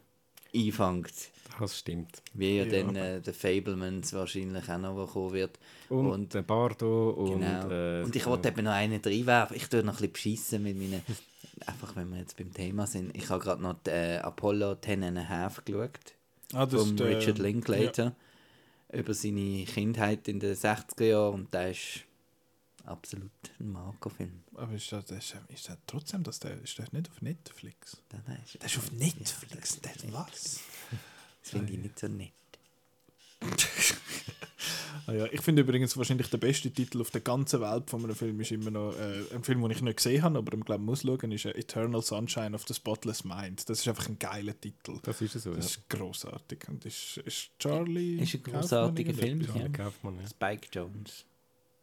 einfängt. 0.54 1.12
Das 1.58 1.78
stimmt. 1.78 2.22
Wie 2.34 2.58
ja, 2.58 2.64
Ja, 2.64 2.82
dann 2.82 2.96
äh, 2.96 3.20
der 3.20 3.32
Fablemans 3.32 4.12
wahrscheinlich 4.12 4.68
auch 4.68 4.78
noch 4.78 5.06
kommen 5.12 5.32
wird. 5.32 5.58
Und, 5.88 6.06
Und- 6.10 6.34
der 6.34 6.42
Bardo 6.42 7.10
und... 7.10 7.40
Genau. 7.40 7.70
äh, 7.70 8.02
und 8.02 8.14
ich 8.14 8.26
wollte 8.26 8.48
eben 8.48 8.64
noch 8.64 8.72
einen 8.72 9.00
reinwerfen. 9.02 9.56
Ich 9.56 9.68
tue 9.68 9.82
noch 9.82 9.94
ein 9.94 9.96
bisschen 10.10 10.12
beschissen 10.12 10.62
mit 10.64 10.76
meinen. 10.76 11.02
Einfach, 11.64 11.96
wenn 11.96 12.10
wir 12.10 12.18
jetzt 12.18 12.36
beim 12.36 12.52
Thema 12.52 12.86
sind. 12.86 13.16
Ich 13.16 13.30
habe 13.30 13.42
gerade 13.42 13.62
noch 13.62 13.76
die, 13.84 13.90
äh, 13.90 14.18
Apollo 14.18 14.76
10 14.76 15.02
and 15.04 15.18
a 15.18 15.26
Half 15.28 15.64
geschaut. 15.64 15.98
Ah, 16.52 16.66
das 16.66 16.80
Von 16.82 16.94
ist, 16.94 17.00
äh, 17.00 17.04
Richard 17.04 17.38
Linklater. 17.38 18.14
Über 18.92 19.14
seine 19.14 19.64
Kindheit 19.64 20.28
in 20.28 20.38
den 20.38 20.54
60er 20.54 21.04
Jahren. 21.04 21.34
Und 21.34 21.54
der 21.54 21.70
ist 21.70 22.00
absolut 22.84 23.30
ein 23.58 23.72
Marco-Film. 23.72 24.42
Ja, 24.52 24.58
aber 24.62 24.74
ist 24.74 24.92
das, 24.92 25.10
ist, 25.10 25.36
ist 25.48 25.68
das 25.68 25.78
trotzdem, 25.86 26.22
dass 26.22 26.38
der, 26.40 26.60
ist 26.62 26.78
das 26.78 26.92
nicht 26.92 27.10
auf 27.10 27.20
Netflix? 27.22 27.96
Der- 28.12 28.20
der 28.20 28.38
ist- 28.44 28.62
Das 28.62 28.72
ist 28.72 28.78
auf 28.78 28.92
Ja, 28.92 28.98
Netflix, 29.06 29.80
das 29.80 29.92
ist 29.96 30.02
der 30.04 30.12
was? 30.12 30.60
Das 31.42 31.50
finde 31.50 31.72
ich 31.72 31.78
nicht 31.78 31.98
so 31.98 32.06
nett. 32.08 32.32
Ah, 35.06 35.12
ja. 35.12 35.26
Ich 35.30 35.40
finde 35.40 35.62
übrigens 35.62 35.96
wahrscheinlich 35.96 36.28
der 36.30 36.38
beste 36.38 36.70
Titel 36.70 37.00
auf 37.00 37.10
der 37.10 37.20
ganzen 37.20 37.60
Welt 37.60 37.88
von 37.88 38.02
einem 38.02 38.16
Film 38.16 38.40
ist 38.40 38.50
immer 38.50 38.72
noch 38.72 38.92
äh, 38.98 39.22
ein 39.34 39.44
Film, 39.44 39.62
den 39.62 39.70
ich 39.70 39.80
nicht 39.80 39.98
gesehen 39.98 40.22
habe, 40.22 40.38
aber 40.38 40.56
ich 40.56 40.64
glaube, 40.64 40.82
muss 40.82 41.02
schauen, 41.02 41.30
ist 41.30 41.44
äh, 41.44 41.50
Eternal 41.50 42.02
Sunshine 42.02 42.54
of 42.54 42.66
the 42.66 42.74
Spotless 42.74 43.24
Mind. 43.24 43.68
Das 43.68 43.80
ist 43.80 43.88
einfach 43.88 44.08
ein 44.08 44.18
geiler 44.18 44.60
Titel. 44.60 44.98
Das 45.02 45.20
ist 45.20 45.34
so, 45.34 45.50
ja. 45.50 45.56
Das 45.56 45.66
ist 45.66 45.88
großartig 45.88 46.68
und 46.68 46.84
ist, 46.84 47.18
ist 47.18 47.50
Charlie. 47.58 48.16
Ist 48.16 48.34
ein 48.34 48.42
großartiger 48.42 49.14
Film, 49.14 49.40
irgendetwas? 49.42 49.62
ja. 49.62 49.84
Kaufmann, 49.84 50.18
ja. 50.20 50.28
Spike 50.28 50.68
Jones. 50.72 51.24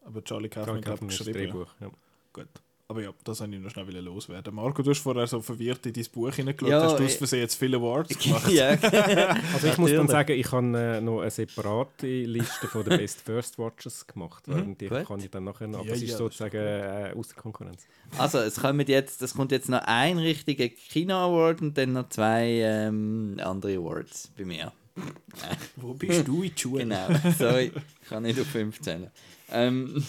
Aber 0.02 0.22
Charlie 0.22 0.50
Kaufmann, 0.50 0.82
Charlie 0.82 0.82
Kaufmann 0.82 1.08
ist 1.08 1.20
das 1.20 1.26
geschrieben. 1.26 1.52
Drehbuch, 1.52 1.74
ja. 1.80 1.90
Gut. 2.32 2.48
Aber 2.86 3.02
ja, 3.02 3.12
das 3.24 3.40
wollte 3.40 3.54
ich 3.56 3.62
noch 3.62 3.70
schnell 3.70 3.98
loswerden. 4.00 4.54
Marco, 4.54 4.82
du 4.82 4.90
hast 4.90 4.98
vorher 5.00 5.26
so 5.26 5.40
verwirrt 5.40 5.86
in 5.86 5.94
dein 5.94 6.04
Buch 6.12 6.34
hineingeschaut. 6.34 6.68
Ja, 6.70 6.82
hast 6.82 6.98
du 6.98 7.04
aus 7.04 7.14
Versehen 7.14 7.40
jetzt 7.40 7.54
viele 7.54 7.78
Awards 7.78 8.18
gemacht? 8.18 8.50
ja, 8.52 8.70
Also 9.54 9.68
ich 9.68 9.78
muss 9.78 9.90
dann 9.90 10.06
sagen, 10.06 10.32
ich 10.38 10.52
habe 10.52 10.78
äh, 10.78 11.00
noch 11.00 11.22
eine 11.22 11.30
separate 11.30 12.06
Liste 12.06 12.68
von 12.68 12.84
den 12.84 12.98
Best 12.98 13.22
First 13.22 13.58
Watches 13.58 14.06
gemacht. 14.06 14.46
Und 14.48 14.78
die 14.82 14.88
Gut. 14.88 15.06
kann 15.06 15.18
ich 15.18 15.30
dann 15.30 15.44
nachher 15.44 15.66
noch. 15.66 15.78
Aber 15.78 15.88
Ja, 15.88 15.94
es 15.94 16.00
ja, 16.00 16.04
ist 16.04 16.12
das 16.12 16.18
sozusagen 16.18 16.56
äh, 16.58 17.14
außer 17.16 17.34
Konkurrenz. 17.34 17.86
Also, 18.18 18.38
es 18.38 18.60
kommt 18.60 18.86
jetzt, 18.90 19.22
es 19.22 19.32
kommt 19.32 19.50
jetzt 19.52 19.70
noch 19.70 19.80
ein 19.86 20.18
richtiger 20.18 20.68
Kino-Award 20.68 21.62
und 21.62 21.78
dann 21.78 21.94
noch 21.94 22.10
zwei 22.10 22.60
ähm, 22.62 23.40
andere 23.42 23.78
Awards 23.78 24.30
bei 24.36 24.44
mir. 24.44 24.72
Wo 25.76 25.94
bist 25.94 26.28
du 26.28 26.42
in 26.42 26.52
die 26.54 26.60
Schule? 26.60 26.82
Genau, 26.82 27.08
sorry, 27.38 27.72
ich 28.02 28.08
kann 28.08 28.24
nicht 28.24 28.38
auf 28.38 28.46
5 28.46 28.78
zählen. 28.82 29.10
Ähm, 29.50 30.04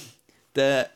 der, 0.55 0.89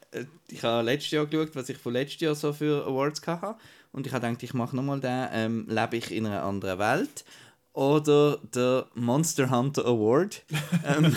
ich 0.48 0.64
habe 0.64 0.84
letztes 0.84 1.12
Jahr 1.12 1.26
geschaut, 1.26 1.56
was 1.56 1.70
ich 1.70 1.78
von 1.78 1.94
letztes 1.94 2.22
Jahr 2.22 2.36
so 2.36 2.54
für 2.54 2.86
Awards 2.86 3.26
hatte. 3.26 3.56
Und 3.92 4.06
ich 4.06 4.14
habe 4.14 4.26
gedacht, 4.26 4.44
ich 4.44 4.54
mache 4.54 4.76
nochmal 4.76 5.00
den 5.00 5.28
ähm, 5.32 5.66
«Lebe 5.68 5.98
ich 5.98 6.12
in 6.12 6.26
einer 6.26 6.44
anderen 6.44 6.80
Welt?» 6.80 7.26
oder 7.74 8.38
der 8.54 8.88
Monster 8.96 9.50
Hunter 9.50 9.86
Award. 9.86 10.44
ähm, 10.86 11.16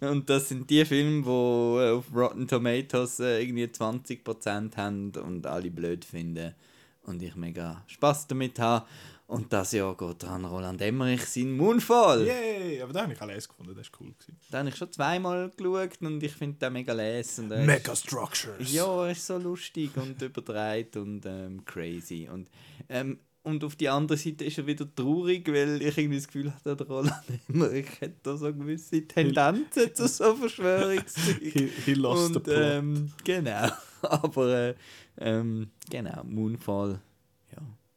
und 0.00 0.30
das 0.30 0.48
sind 0.48 0.68
die 0.70 0.84
Filme, 0.84 1.22
die 1.22 1.92
auf 1.92 2.04
Rotten 2.14 2.46
Tomatoes 2.46 3.20
äh, 3.20 3.42
irgendwie 3.42 3.64
20% 3.64 4.76
haben 4.76 5.12
und 5.16 5.46
alle 5.46 5.70
blöd 5.70 6.04
finden. 6.04 6.54
Und 7.02 7.22
ich 7.22 7.34
mega 7.34 7.82
Spaß 7.86 8.28
damit 8.28 8.58
habe. 8.58 8.86
Und 9.30 9.52
das 9.52 9.70
Jahr 9.72 9.96
geht 9.96 10.22
dran 10.24 10.44
Roland 10.44 10.82
Emmerich 10.82 11.24
sein 11.24 11.52
Moonfall. 11.56 12.26
Yay! 12.26 12.82
Aber 12.82 12.92
den 12.92 13.02
habe 13.02 13.12
ich 13.12 13.20
auch 13.22 13.26
lesen 13.28 13.48
gefunden, 13.48 13.74
das 13.76 13.92
war 13.92 14.00
cool. 14.00 14.12
Gewesen. 14.18 14.36
Den 14.52 14.58
habe 14.58 14.68
ich 14.70 14.76
schon 14.76 14.92
zweimal 14.92 15.50
geschaut 15.56 15.90
und 16.00 16.22
ich 16.22 16.32
finde 16.32 16.58
den 16.58 16.72
mega 16.72 16.92
les. 16.92 17.38
Und 17.38 17.52
ist- 17.52 17.64
Mega 17.66 17.94
Structures! 17.94 18.72
Ja, 18.72 19.04
er 19.06 19.12
ist 19.12 19.24
so 19.26 19.38
lustig 19.38 19.90
und 19.96 20.20
überdreht 20.22 20.96
und 20.96 21.24
ähm, 21.26 21.64
crazy. 21.64 22.28
Und, 22.32 22.50
ähm, 22.88 23.20
und 23.42 23.62
auf 23.62 23.76
die 23.76 23.88
andere 23.88 24.18
Seite 24.18 24.44
ist 24.44 24.58
er 24.58 24.66
wieder 24.66 24.86
traurig, 24.94 25.46
weil 25.46 25.80
ich 25.80 25.96
irgendwie 25.96 26.16
das 26.18 26.26
Gefühl 26.26 26.52
hatte, 26.52 26.74
der 26.76 26.86
Roland 26.88 27.22
Emmerich 27.48 27.86
hat 28.00 28.12
da 28.24 28.36
so 28.36 28.52
gewisse 28.52 29.06
Tendenzen 29.06 29.94
zu 29.94 30.08
so 30.08 30.34
Verschwörungszeug. 30.34 31.40
He, 31.40 31.68
he 31.86 31.94
lost 31.94 32.30
the 32.32 32.36
und 32.36 32.42
plot. 32.42 32.56
ähm, 32.58 33.12
genau. 33.24 33.68
Aber 34.02 34.48
äh, 34.70 34.74
ähm, 35.18 35.70
genau, 35.88 36.24
Moonfall. 36.24 37.00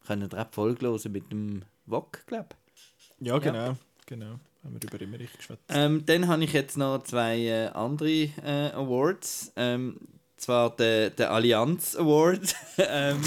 Ja. 0.03 0.07
Können 0.07 0.29
Folge 0.51 0.87
hören 0.87 1.11
mit 1.11 1.31
dem 1.31 1.63
Wok, 1.85 2.25
glaube 2.27 2.49
ich. 2.73 3.27
ja, 3.27 3.37
genau. 3.39 3.77
genau. 4.05 4.39
Haben 4.63 4.81
wir 4.81 4.89
über 4.89 5.01
immer 5.01 5.19
richtig 5.19 5.39
geschwätzt. 5.39 5.63
Ähm, 5.69 6.05
dann 6.05 6.27
habe 6.27 6.43
ich 6.43 6.53
jetzt 6.53 6.77
noch 6.77 7.03
zwei 7.03 7.39
äh, 7.39 7.67
andere 7.67 8.09
äh, 8.09 8.71
Awards. 8.73 9.51
Ähm, 9.57 9.97
zwar 10.37 10.75
den, 10.75 11.15
den 11.15 11.25
Allianz 11.25 11.95
Award 11.95 12.55
ähm, 12.77 13.21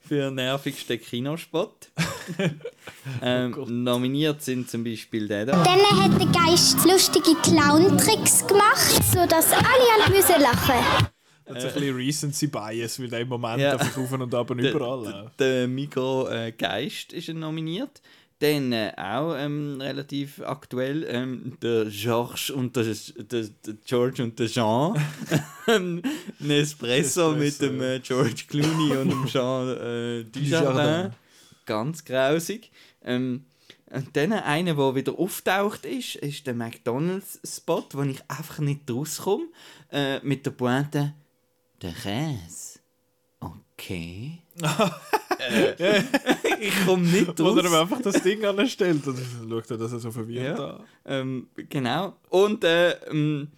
für 0.00 0.30
nervigsten 0.30 1.00
Kinospot. 1.00 1.90
ähm, 3.22 3.84
nominiert 3.84 4.42
sind 4.42 4.68
zum 4.70 4.84
Beispiel 4.84 5.26
der 5.26 5.46
da. 5.46 5.62
Dann 5.62 5.80
hat 6.00 6.20
der 6.20 6.28
Geist 6.28 6.84
lustige 6.84 7.34
Clown-Tricks 7.42 8.46
gemacht, 8.46 9.02
sodass 9.04 9.52
alle 9.52 10.04
an 10.04 10.12
müssen 10.12 10.40
lachen. 10.40 11.08
Das 11.46 11.64
ist 11.64 11.74
ein 11.74 11.80
bisschen 11.80 11.96
Recency 11.96 12.46
Bias, 12.48 13.00
weil 13.00 13.08
der 13.08 13.20
im 13.20 13.28
Moment 13.28 13.60
Ja. 13.60 13.72
einfach 13.72 13.96
auf 13.96 14.12
und 14.12 14.34
ab 14.34 14.50
und 14.50 14.58
überall 14.60 15.02
der- 15.04 15.12
läuft. 15.22 15.40
Der 15.40 15.68
Migro 15.68 16.28
äh, 16.28 16.52
Geist 16.52 17.12
ist 17.12 17.28
er 17.28 17.34
nominiert. 17.34 18.02
Dann 18.38 18.70
äh, 18.72 18.92
auch 18.98 19.34
ähm, 19.34 19.80
relativ 19.80 20.42
aktuell 20.42 21.06
ähm, 21.08 21.56
der 21.62 21.86
George 21.86 22.52
und 22.54 22.76
der, 22.76 22.84
der, 22.84 23.44
der 23.64 23.74
George 23.86 24.22
und 24.22 24.38
der 24.38 24.46
Jean. 24.48 24.94
ein 25.66 26.02
Espresso, 26.50 27.32
mit 27.32 27.60
dem 27.62 27.80
äh, 27.80 27.98
George 28.00 28.42
Clooney 28.48 28.96
und 28.96 29.08
dem 29.10 29.26
Jean 29.28 29.68
äh. 29.76 30.24
Dujardin. 30.24 31.12
Ganz 31.64 32.04
grausig. 32.04 32.70
Ähm, 33.02 33.46
und 33.90 34.14
dann 34.16 34.32
einer, 34.32 34.74
der 34.74 34.94
wieder 34.96 35.18
auftaucht 35.18 35.86
ist, 35.86 36.16
ist 36.16 36.46
der 36.46 36.54
McDonalds-Spot, 36.54 37.84
wo 37.92 38.02
ich 38.02 38.20
einfach 38.28 38.58
nicht 38.58 38.90
rauskomme. 38.90 39.46
Äh, 39.90 40.18
mit 40.24 40.44
der 40.44 40.50
Pointe, 40.50 41.14
der 41.82 41.92
Käse. 41.92 42.78
Okay. 43.40 44.38
äh, 44.60 46.02
ich 46.60 46.86
komme 46.86 47.02
nicht 47.06 47.38
Wo 47.38 47.54
er 47.54 47.64
ihm 47.64 47.66
raus. 47.66 47.80
einfach 47.82 48.00
das 48.02 48.22
Ding 48.22 48.44
anstellt 48.44 49.06
und 49.06 49.18
schaut 49.48 49.70
er, 49.70 49.76
dass 49.76 49.92
er 49.92 49.98
so 49.98 50.10
verwirrt 50.10 50.58
Ja. 50.58 50.80
Ähm, 51.04 51.48
genau. 51.68 52.14
Und 52.30 52.64
äh, 52.64 52.92
ähm, 53.10 53.48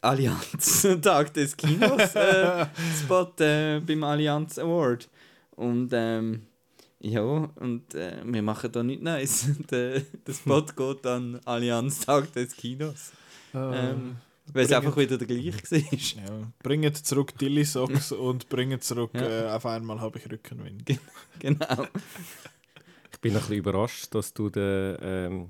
Allianz, 0.00 0.86
Tag 1.02 1.34
des 1.34 1.56
Kinos, 1.56 2.14
äh, 2.14 2.66
Spot 3.02 3.32
äh, 3.40 3.80
beim 3.80 4.04
Allianz 4.04 4.58
Award. 4.58 5.08
Und 5.56 5.90
ähm, 5.92 6.46
ja, 7.00 7.20
und 7.20 7.94
äh, 7.94 8.16
wir 8.24 8.42
machen 8.42 8.70
da 8.72 8.82
nichts 8.82 9.02
Neues. 9.02 9.46
der, 9.70 10.00
der 10.00 10.32
Spot 10.32 10.62
geht 10.62 11.06
an 11.06 11.40
Allianz 11.44 12.00
Tag 12.00 12.32
des 12.32 12.54
Kinos. 12.56 13.12
Ähm, 13.52 14.16
weil 14.52 14.64
es 14.64 14.72
einfach 14.72 14.96
wieder 14.96 15.18
der 15.18 15.26
gleiche 15.26 15.52
war. 15.52 15.78
Ja. 15.78 16.52
Bringt 16.62 16.96
zurück 17.06 17.36
Dilly 17.38 17.64
Socks 17.64 18.12
und 18.26 18.48
bringt 18.48 18.82
zurück 18.84 19.10
Ja. 19.14 19.46
äh, 19.46 19.50
auf 19.50 19.66
einmal 19.66 20.00
habe 20.00 20.18
ich 20.18 20.30
Rückenwind. 20.30 20.84
Genau. 21.38 21.86
Ich 23.12 23.20
bin 23.20 23.32
ein 23.34 23.40
bisschen 23.40 23.56
überrascht, 23.56 24.14
dass 24.14 24.32
du 24.32 24.48
den, 24.48 24.96
ähm, 25.02 25.48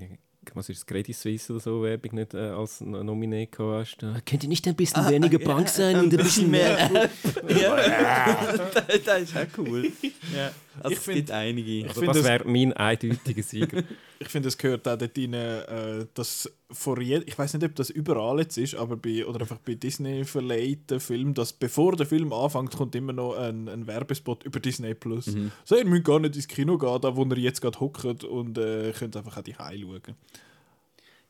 was 0.54 0.68
ist 0.68 0.80
das, 0.80 0.86
Credit 0.86 1.14
Suisse 1.14 1.52
oder 1.52 1.60
so 1.60 1.82
Werbung 1.82 2.14
nicht 2.14 2.34
äh, 2.34 2.38
als 2.48 2.80
Nominee 2.80 3.46
gehabt 3.46 3.86
hast. 3.88 3.96
Da, 4.02 4.16
Könnt 4.26 4.42
ihr 4.42 4.48
nicht 4.48 4.66
ein 4.66 4.74
bisschen 4.74 5.08
weniger 5.08 5.38
Bank 5.38 5.68
sein 5.68 5.96
und 6.00 6.12
ein 6.12 6.16
bisschen 6.16 6.50
mehr? 6.50 6.90
ja, 7.48 8.56
das, 8.56 9.02
das 9.04 9.22
ist 9.22 9.36
auch 9.36 9.46
cool. 9.58 9.92
Ja, 10.34 10.50
also 10.78 10.90
Ich 10.92 10.98
es 10.98 11.04
find- 11.04 11.16
gibt 11.16 11.30
einige. 11.32 11.88
Also 11.88 12.00
find 12.00 12.14
das 12.14 12.24
wäre 12.24 12.44
mein 12.48 12.72
eindeutiger 12.72 13.42
Sieger. 13.42 13.82
Ich 14.22 14.28
finde, 14.28 14.48
es 14.48 14.58
gehört 14.58 14.86
auch 14.86 14.98
dort 14.98 15.16
rein, 15.16 15.32
äh, 15.32 16.06
dass 16.12 16.52
vor 16.70 17.00
je 17.00 17.22
ich 17.24 17.38
weiß 17.38 17.54
nicht, 17.54 17.64
ob 17.64 17.74
das 17.74 17.88
überall 17.88 18.40
jetzt 18.40 18.58
ist, 18.58 18.74
aber 18.74 18.98
bei, 18.98 19.24
oder 19.24 19.40
einfach 19.40 19.56
bei 19.60 19.74
Disney 19.76 20.26
verleihten 20.26 21.00
Filmen, 21.00 21.32
dass 21.32 21.54
bevor 21.54 21.96
der 21.96 22.04
Film 22.04 22.30
anfängt, 22.30 22.76
kommt 22.76 22.94
immer 22.94 23.14
noch 23.14 23.34
ein, 23.38 23.66
ein 23.66 23.86
Werbespot 23.86 24.44
über 24.44 24.60
Disney 24.60 24.92
Plus. 24.94 25.28
Mhm. 25.28 25.52
So, 25.64 25.74
ihr 25.74 25.86
müsst 25.86 26.04
gar 26.04 26.18
nicht 26.20 26.36
ins 26.36 26.46
Kino 26.48 26.76
gehen, 26.76 27.00
da 27.00 27.16
wo 27.16 27.24
ihr 27.24 27.38
jetzt 27.38 27.62
gerade 27.62 27.80
hockt 27.80 28.24
und 28.24 28.58
äh, 28.58 28.92
könnt 28.92 29.16
einfach 29.16 29.38
auch 29.38 29.42
die 29.42 29.54
schauen. 29.54 30.02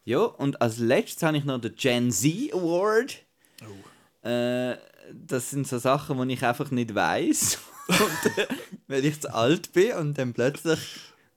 Ja, 0.04 0.22
und 0.22 0.60
als 0.60 0.78
letztes 0.78 1.22
habe 1.22 1.36
ich 1.36 1.44
noch 1.44 1.60
den 1.60 1.76
Gen 1.76 2.10
Z 2.10 2.52
Award. 2.52 3.18
Äh, 4.22 4.74
das 5.14 5.50
sind 5.50 5.68
so 5.68 5.78
Sachen, 5.78 6.26
die 6.28 6.34
ich 6.34 6.42
einfach 6.44 6.72
nicht 6.72 6.92
weiß. 6.92 7.58
Und, 7.90 8.38
äh, 8.38 8.46
weil 8.88 9.04
ich 9.04 9.20
zu 9.20 9.32
alt 9.32 9.72
bin 9.72 9.92
und 9.92 10.18
dann 10.18 10.32
plötzlich 10.32 10.78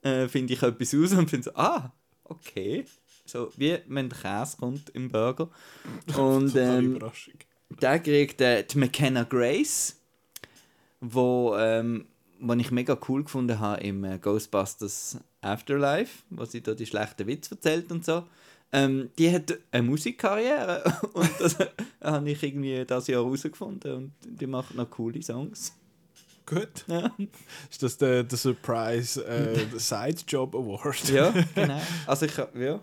äh, 0.01 0.27
finde 0.27 0.53
ich 0.53 0.61
etwas 0.61 0.93
aus 0.93 1.13
und 1.13 1.29
finde 1.29 1.45
so, 1.45 1.55
ah, 1.55 1.91
okay. 2.23 2.85
So 3.25 3.51
wie 3.55 3.79
wenn 3.87 4.09
der 4.09 4.19
Käse 4.19 4.57
kommt 4.57 4.89
im 4.89 5.09
Burger. 5.09 5.49
Und 6.17 6.55
ähm, 6.55 6.99
der 7.81 7.99
kriegt 7.99 8.41
äh, 8.41 8.63
die 8.63 8.77
McKenna 8.77 9.23
Grace, 9.23 9.97
wo, 10.99 11.55
ähm, 11.57 12.05
wo 12.39 12.53
ich 12.53 12.71
mega 12.71 12.97
cool 13.07 13.23
gefunden 13.23 13.59
habe 13.59 13.81
im 13.81 14.03
äh, 14.03 14.19
Ghostbusters 14.19 15.17
Afterlife, 15.41 16.23
wo 16.29 16.45
sie 16.45 16.61
da 16.61 16.73
die 16.73 16.85
schlechten 16.85 17.27
Witze 17.27 17.55
erzählt 17.55 17.91
und 17.91 18.05
so. 18.05 18.23
Ähm, 18.71 19.11
die 19.17 19.31
hat 19.31 19.57
eine 19.71 19.83
Musikkarriere 19.83 20.83
und 21.13 21.29
das 21.39 21.57
habe 22.01 22.29
ich 22.29 22.41
irgendwie 22.43 22.83
das 22.85 23.07
Jahr 23.07 23.23
herausgefunden 23.23 23.93
und 23.93 24.11
die 24.23 24.47
macht 24.47 24.75
noch 24.75 24.89
coole 24.89 25.21
Songs. 25.21 25.73
Gut. 26.45 26.85
Ja, 26.87 27.11
Ist 27.71 27.83
das 27.83 27.97
der, 27.97 28.23
der 28.23 28.37
Surprise 28.37 29.23
äh, 29.25 29.65
der 29.67 29.79
Side 29.79 30.21
Job 30.27 30.55
Award? 30.55 31.09
ja 31.09 31.33
genau. 31.55 31.81
Also 32.05 32.25
ich 32.25 32.37
ja. 32.37 32.79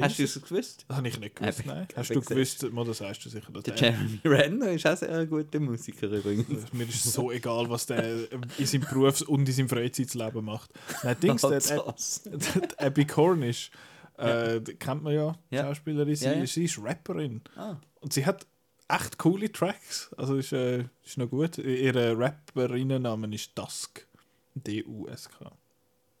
Hast 0.00 0.18
du 0.18 0.22
es 0.22 0.40
gewusst? 0.40 0.84
Das 0.86 0.96
habe 0.98 1.08
ich 1.08 1.18
nicht 1.18 1.34
gewusst, 1.34 1.66
nein. 1.66 1.88
hab 1.90 1.96
Hast 1.96 2.10
du 2.14 2.20
gewusst, 2.20 2.70
mal, 2.70 2.84
das 2.84 2.98
sagst 2.98 3.24
du 3.24 3.28
sicher. 3.30 3.50
Der 3.50 3.74
Jeremy 3.74 4.20
Renner 4.24 4.68
ist 4.70 4.86
auch 4.86 4.96
sehr 4.96 5.10
ein 5.10 5.28
guter 5.28 5.58
Musiker 5.58 6.06
übrigens. 6.06 6.72
Mir 6.72 6.88
ist 6.88 7.04
es 7.04 7.12
so 7.12 7.32
egal, 7.32 7.68
was 7.68 7.86
der 7.86 8.30
in 8.58 8.66
seinem 8.66 8.82
Berufs- 8.82 9.22
und 9.22 9.48
in 9.48 9.52
seinem 9.54 9.68
Freizeitleben 9.68 10.44
macht. 10.44 10.70
Nein, 11.02 11.16
Dings, 11.20 11.42
der, 11.42 11.58
der, 11.58 11.82
der 12.60 12.86
Abby 12.86 13.06
Cornish, 13.06 13.72
äh, 14.18 14.60
kennt 14.78 15.02
man 15.02 15.14
ja, 15.14 15.36
Ja. 15.50 15.62
Schauspielerin, 15.64 16.14
sie, 16.14 16.26
Ja, 16.26 16.32
ja. 16.34 16.46
sie 16.46 16.64
ist 16.64 16.78
Rapperin. 16.80 17.40
Ah. 17.56 17.76
Und 18.00 18.12
sie 18.12 18.24
hat 18.24 18.46
echt 18.88 19.18
coole 19.18 19.52
Tracks. 19.52 20.10
Also 20.16 20.36
ist, 20.36 20.52
äh, 20.52 20.84
ist 21.04 21.18
noch 21.18 21.28
gut. 21.28 21.58
Ihre 21.58 22.18
Rapperinnenname 22.18 23.32
ist 23.34 23.56
Dusk. 23.56 24.06
D-U-S-K. 24.54 25.52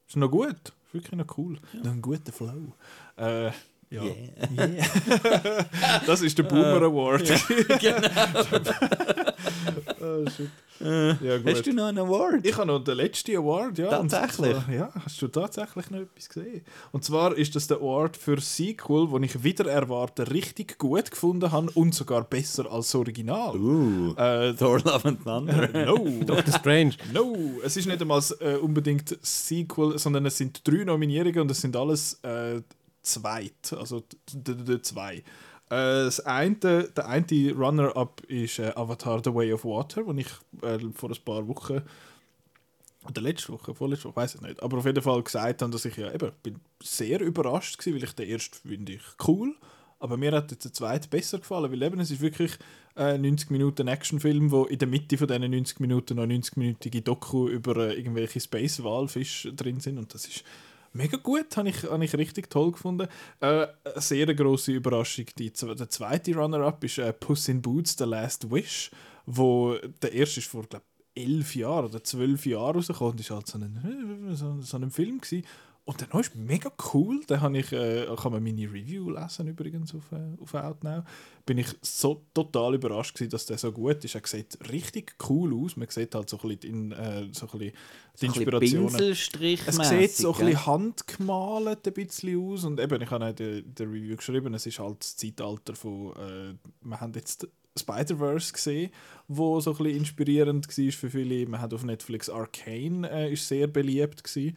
Ist 0.06 0.16
noch 0.16 0.30
gut. 0.30 0.72
Ist 0.86 0.94
wirklich 0.94 1.12
noch 1.12 1.38
cool. 1.38 1.58
Noch 1.82 1.92
ein 1.92 2.02
guter 2.02 2.32
Flow. 2.32 2.74
Äh, 3.16 3.50
ja. 3.90 4.02
Yeah. 4.02 5.64
Das 6.06 6.20
ist 6.22 6.36
der 6.38 6.42
Boomer 6.44 6.82
Award. 6.82 7.24
genau. 7.80 8.08
Oh, 10.00 10.24
shit. 10.30 10.48
Äh, 10.80 11.08
Ja, 11.26 11.38
gut. 11.38 11.46
Hast 11.54 11.66
du 11.66 11.72
noch 11.72 11.86
einen 11.86 11.98
Award? 11.98 12.46
Ich 12.46 12.56
habe 12.56 12.66
noch 12.68 12.78
den 12.84 12.96
letzten 12.96 13.36
Award, 13.36 13.78
ja. 13.78 13.88
Tatsächlich? 13.90 14.52
Zwar, 14.56 14.72
ja, 14.72 14.90
hast 15.04 15.20
du 15.20 15.28
tatsächlich 15.28 15.90
noch 15.90 15.98
etwas 16.00 16.28
gesehen? 16.28 16.62
Und 16.92 17.04
zwar 17.04 17.36
ist 17.36 17.56
das 17.56 17.66
der 17.66 17.78
Award 17.78 18.16
für 18.16 18.40
Sequel, 18.40 19.08
den 19.08 19.24
ich 19.24 19.42
wieder 19.42 19.66
erwarten 19.70 20.22
richtig 20.28 20.78
gut 20.78 21.10
gefunden 21.10 21.50
habe 21.50 21.70
und 21.74 21.94
sogar 21.94 22.22
besser 22.24 22.70
als 22.70 22.86
das 22.86 22.94
Original. 22.94 23.56
Uh, 23.56 24.14
Äh, 24.16 24.54
Thor 24.54 24.78
Love 24.80 25.08
and 25.08 25.24
Thunder. 25.24 25.68
no, 25.86 25.96
Doctor 26.24 26.54
Strange. 26.54 26.94
no, 27.12 27.34
es 27.64 27.76
ist 27.76 27.86
nicht 27.86 28.00
einmal 28.00 28.22
äh, 28.40 28.54
unbedingt 28.54 29.18
Sequel, 29.20 29.98
sondern 29.98 30.26
es 30.26 30.36
sind 30.38 30.66
drei 30.66 30.84
Nominierungen 30.84 31.40
und 31.40 31.50
es 31.50 31.60
sind 31.60 31.74
alles 31.76 32.20
äh, 32.22 32.60
zweit, 33.02 33.72
also 33.72 34.00
d- 34.00 34.16
d- 34.32 34.64
d- 34.64 34.82
zwei. 34.82 35.16
Äh, 35.16 35.22
das 35.70 36.20
eine, 36.20 36.56
der 36.88 37.08
eine 37.08 37.52
Runner-up 37.52 38.22
ist 38.28 38.58
äh, 38.58 38.72
Avatar 38.74 39.22
The 39.22 39.34
Way 39.34 39.52
of 39.52 39.64
Water, 39.64 40.04
den 40.04 40.18
ich 40.18 40.28
äh, 40.62 40.78
vor 40.94 41.10
ein 41.10 41.24
paar 41.24 41.46
Wochen 41.46 41.82
oder 43.06 43.22
letzte 43.22 43.52
Woche, 43.52 43.74
vorletzte 43.74 44.08
Woche, 44.08 44.16
weiß 44.16 44.34
ich 44.36 44.40
nicht, 44.40 44.62
aber 44.62 44.78
auf 44.78 44.86
jeden 44.86 45.02
Fall 45.02 45.22
gesagt 45.22 45.62
habe, 45.62 45.72
dass 45.72 45.84
ich 45.84 45.96
ja 45.96 46.12
eben 46.12 46.30
bin 46.42 46.60
sehr 46.82 47.20
überrascht 47.20 47.86
war, 47.86 47.94
weil 47.94 48.04
ich 48.04 48.12
den 48.12 48.28
ersten 48.28 48.68
finde 48.68 48.92
ich 48.94 49.02
cool, 49.26 49.54
aber 49.98 50.16
mir 50.16 50.32
hat 50.32 50.50
jetzt 50.50 50.64
der 50.64 50.72
zweite 50.72 51.08
besser 51.08 51.38
gefallen, 51.38 51.70
weil 51.70 51.82
eben 51.82 52.00
es 52.00 52.10
ist 52.10 52.20
wirklich 52.20 52.52
äh, 52.96 53.16
90 53.16 53.50
Minuten 53.50 53.88
Actionfilm, 53.88 54.50
wo 54.50 54.64
in 54.64 54.78
der 54.78 54.88
Mitte 54.88 55.16
von 55.16 55.28
diesen 55.28 55.50
90 55.50 55.80
Minuten 55.80 56.16
noch 56.16 56.24
90-minütige 56.24 57.02
Doku 57.02 57.48
über 57.48 57.96
irgendwelche 57.96 58.40
Space-Walfische 58.40 59.52
drin 59.54 59.80
sind 59.80 59.98
und 59.98 60.12
das 60.12 60.26
ist 60.26 60.44
mega 60.98 61.16
gut, 61.16 61.56
habe 61.56 61.70
ich, 61.70 61.84
habe 61.84 62.04
ich 62.04 62.14
richtig 62.14 62.50
toll 62.50 62.72
gefunden. 62.72 63.08
Äh, 63.40 63.46
eine 63.46 63.68
sehr 63.96 64.34
grosse 64.34 64.72
Überraschung, 64.72 65.26
die, 65.38 65.50
der 65.50 65.88
zweite 65.88 66.34
Runner-up 66.34 66.84
ist 66.84 66.98
äh, 66.98 67.12
Puss 67.12 67.48
in 67.48 67.62
Boots, 67.62 67.96
The 67.96 68.04
Last 68.04 68.50
Wish, 68.50 68.90
wo 69.24 69.76
der 70.02 70.12
erste 70.12 70.40
ist 70.40 70.48
vor, 70.48 70.64
glaube 70.64 70.84
elf 71.14 71.56
Jahren 71.56 71.86
oder 71.86 72.04
zwölf 72.04 72.46
Jahren 72.46 72.76
rausgekommen 72.76 73.12
und 73.12 73.20
ist 73.20 73.30
halt 73.30 73.46
so 73.46 73.58
ein, 73.58 74.60
so 74.62 74.76
ein 74.76 74.90
Film 74.90 75.20
gewesen. 75.20 75.44
Und 75.88 76.02
der 76.02 76.08
neue 76.12 76.20
ist 76.20 76.36
mega 76.36 76.70
cool. 76.92 77.24
Den 77.24 77.40
habe 77.40 77.56
ich, 77.56 77.72
äh, 77.72 78.04
kann 78.20 78.32
man 78.32 78.42
meine 78.42 78.70
Review 78.70 79.08
lesen 79.08 79.48
übrigens 79.48 79.94
auf, 79.94 80.12
äh, 80.12 80.36
auf 80.38 80.52
Outnow. 80.52 81.02
Bin 81.46 81.56
ich 81.56 81.68
so 81.80 82.26
total 82.34 82.74
überrascht 82.74 83.14
gewesen, 83.14 83.30
dass 83.30 83.46
der 83.46 83.56
so 83.56 83.72
gut 83.72 84.04
ist. 84.04 84.14
Er 84.14 84.20
sieht 84.22 84.58
richtig 84.70 85.14
cool 85.30 85.54
aus. 85.54 85.78
Man 85.78 85.88
sieht 85.88 86.14
halt 86.14 86.28
so 86.28 86.38
ein 86.42 86.48
bisschen, 86.58 86.90
in, 86.90 86.92
äh, 86.92 87.28
so 87.32 87.46
ein 87.46 87.58
bisschen 87.58 87.72
die 88.20 88.26
Inspirationen. 88.26 88.94
Es 89.66 89.88
sieht 89.88 90.12
so 90.12 90.34
ein 90.34 90.44
bisschen 90.44 90.66
handgemalt 90.66 91.86
ein 91.86 91.92
bisschen 91.94 92.38
aus 92.38 92.64
und 92.64 92.80
eben, 92.80 93.00
ich 93.00 93.10
habe 93.10 93.24
auch 93.24 93.40
in 93.40 93.74
der 93.74 93.86
Review 93.86 94.16
geschrieben, 94.16 94.52
es 94.52 94.66
ist 94.66 94.78
halt 94.80 95.00
das 95.00 95.16
Zeitalter 95.16 95.74
von, 95.74 96.12
äh, 96.16 96.54
wir 96.82 97.00
haben 97.00 97.14
jetzt 97.14 97.48
Spider-Verse 97.78 98.52
gesehen, 98.52 98.90
wo 99.26 99.58
so 99.60 99.70
ein 99.70 99.78
bisschen 99.78 99.96
inspirierend 99.96 100.68
war 100.68 100.92
für 100.92 101.10
viele. 101.10 101.46
Man 101.46 101.60
hat 101.60 101.72
auf 101.72 101.84
Netflix 101.84 102.28
Arcane 102.28 103.08
äh, 103.10 103.32
ist 103.32 103.48
sehr 103.48 103.68
beliebt 103.68 104.22
gewesen. 104.22 104.56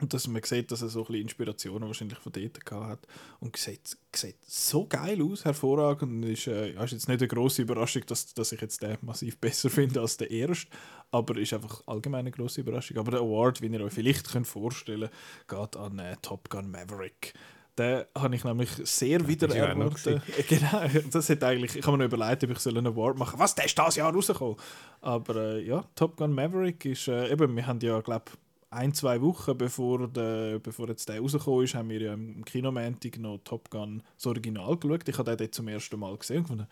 Und 0.00 0.14
dass 0.14 0.28
man 0.28 0.42
sieht, 0.42 0.70
dass 0.70 0.82
er 0.82 0.88
so 0.88 1.00
ein 1.00 1.06
bisschen 1.06 1.22
Inspirationen 1.22 1.88
wahrscheinlich 1.88 2.18
von 2.18 2.32
dort 2.32 2.64
gehabt 2.64 2.86
hat. 2.86 3.06
Und 3.40 3.56
sieht, 3.56 3.96
sieht 4.14 4.36
so 4.46 4.86
geil 4.86 5.20
aus, 5.22 5.44
hervorragend. 5.44 6.12
Und 6.12 6.22
ist, 6.22 6.46
äh, 6.46 6.70
ist 6.70 6.92
jetzt 6.92 7.08
nicht 7.08 7.20
eine 7.20 7.28
grosse 7.28 7.62
Überraschung, 7.62 8.02
dass, 8.06 8.32
dass 8.34 8.52
ich 8.52 8.60
jetzt 8.60 8.82
den 8.82 8.96
massiv 9.02 9.38
besser 9.40 9.70
finde 9.70 10.00
als 10.00 10.16
der 10.16 10.30
erste. 10.30 10.68
Aber 11.10 11.36
ist 11.38 11.52
einfach 11.52 11.82
allgemein 11.86 12.20
eine 12.20 12.30
grosse 12.30 12.60
Überraschung. 12.60 12.96
Aber 12.98 13.10
der 13.10 13.20
Award, 13.20 13.60
wie 13.60 13.66
ihr 13.66 13.80
euch 13.80 13.92
vielleicht 13.92 14.30
könnt 14.30 14.46
vorstellen 14.46 15.10
könnt, 15.46 15.72
geht 15.72 15.80
an 15.80 15.98
äh, 15.98 16.16
Top 16.22 16.48
Gun 16.48 16.70
Maverick. 16.70 17.34
Den 17.78 18.04
habe 18.16 18.34
ich 18.34 18.42
nämlich 18.42 18.70
sehr 18.82 19.26
wieder 19.28 19.48
ja 19.54 19.66
erwartet. 19.66 20.20
Genau, 20.48 20.82
das 21.10 21.30
hat 21.30 21.44
eigentlich, 21.44 21.76
ich 21.76 21.86
habe 21.86 21.96
mir 21.96 22.08
noch 22.08 22.12
überlegt, 22.12 22.42
ob 22.42 22.50
ich 22.50 22.66
einen 22.66 22.88
Award 22.88 23.18
machen 23.18 23.38
Was, 23.38 23.54
der 23.54 23.66
ist 23.66 23.78
dieses 23.78 23.96
Jahr 23.96 24.12
rausgekommen? 24.12 24.56
Aber 25.00 25.36
äh, 25.36 25.64
ja, 25.64 25.84
Top 25.94 26.16
Gun 26.16 26.32
Maverick 26.32 26.84
ist, 26.84 27.06
äh, 27.06 27.30
eben, 27.30 27.54
wir 27.54 27.66
haben 27.66 27.78
ja, 27.80 28.00
glaube 28.00 28.32
ein, 28.70 28.92
zwei 28.92 29.20
Wochen 29.22 29.56
bevor, 29.56 30.08
der, 30.08 30.58
bevor 30.58 30.88
jetzt 30.88 31.08
der 31.08 31.20
rausgekommen 31.20 31.64
ist, 31.64 31.74
haben 31.74 31.88
wir 31.88 32.00
ja 32.00 32.14
im 32.14 32.44
Kinomantik 32.44 33.18
noch 33.18 33.38
Top 33.44 33.70
Gun 33.70 34.02
das 34.16 34.26
Original 34.26 34.76
geschaut. 34.76 35.08
Ich 35.08 35.18
habe 35.18 35.30
den 35.30 35.38
dort 35.38 35.54
zum 35.54 35.68
ersten 35.68 35.98
Mal 35.98 36.16
gesehen 36.16 36.38
und 36.38 36.42
gefunden, 36.44 36.66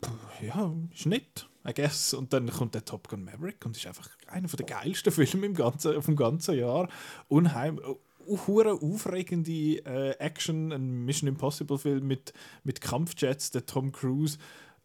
"Puh, 0.00 0.46
ja, 0.46 0.72
ist 0.94 1.06
nett, 1.06 1.48
I 1.68 1.74
guess. 1.74 2.14
Und 2.14 2.32
dann 2.32 2.50
kommt 2.50 2.74
der 2.74 2.84
Top 2.84 3.08
Gun 3.08 3.24
Maverick 3.24 3.64
und 3.66 3.76
ist 3.76 3.86
einfach 3.86 4.08
einer 4.28 4.48
der 4.48 4.66
geilsten 4.66 5.12
Filme 5.12 5.46
im 5.46 5.54
ganzen, 5.54 6.00
vom 6.02 6.16
ganzen 6.16 6.58
Jahr. 6.58 6.88
Unheim, 7.28 7.80
hure 8.26 8.72
aufregende 8.80 9.78
äh, 9.84 10.16
Action, 10.18 10.72
ein 10.72 11.04
Mission 11.04 11.28
Impossible 11.28 11.78
Film 11.78 12.06
mit, 12.06 12.32
mit 12.64 12.80
Kampfjets, 12.80 13.50
der 13.50 13.66
Tom 13.66 13.92
Cruise. 13.92 14.38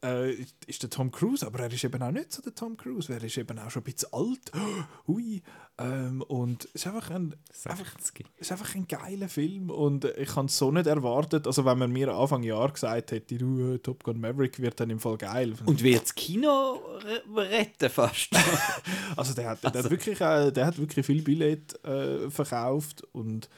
Äh, 0.03 0.33
ist 0.65 0.81
der 0.81 0.89
Tom 0.89 1.11
Cruise, 1.11 1.45
aber 1.45 1.59
er 1.59 1.71
ist 1.71 1.83
eben 1.83 2.01
auch 2.01 2.11
nicht 2.11 2.31
so 2.31 2.41
der 2.41 2.55
Tom 2.55 2.75
Cruise, 2.75 3.13
er 3.13 3.23
ist 3.23 3.37
eben 3.37 3.59
auch 3.59 3.69
schon 3.69 3.81
ein 3.81 3.85
bisschen 3.93 4.09
alt. 4.11 4.51
Hui. 5.07 5.43
Ähm, 5.77 6.21
und 6.23 6.65
es 6.73 6.81
ist 6.81 6.87
einfach 6.87 7.09
ein, 7.11 7.35
einfach, 7.65 7.91
60. 7.99 8.25
es 8.37 8.47
ist 8.47 8.51
einfach 8.51 8.73
ein 8.75 8.87
geiler 8.87 9.29
Film 9.29 9.69
und 9.69 10.05
ich 10.05 10.35
habe 10.35 10.47
es 10.47 10.57
so 10.57 10.71
nicht 10.71 10.87
erwartet. 10.87 11.45
Also 11.47 11.65
wenn 11.65 11.77
man 11.77 11.91
mir 11.91 12.13
Anfang 12.13 12.43
Jahr 12.43 12.71
gesagt 12.71 13.11
hätte, 13.11 13.35
du, 13.37 13.73
äh, 13.75 13.79
Top 13.79 14.03
Gun 14.03 14.19
Maverick 14.19 14.59
wird 14.59 14.79
dann 14.79 14.89
im 14.89 14.99
Fall 14.99 15.17
geil. 15.17 15.53
Und 15.65 15.81
wird 15.83 16.03
das 16.03 16.15
Kino 16.15 16.79
re- 17.03 17.23
retten 17.49 17.89
fast. 17.89 18.29
Also 19.15 19.33
der 19.33 19.49
hat, 19.49 19.63
der 19.63 19.83
hat, 19.83 19.89
wirklich, 19.91 20.19
äh, 20.21 20.51
der 20.51 20.65
hat 20.65 20.77
wirklich 20.77 21.05
viel 21.05 21.21
Billett 21.21 21.83
äh, 21.85 22.29
verkauft 22.29 23.03
und 23.11 23.49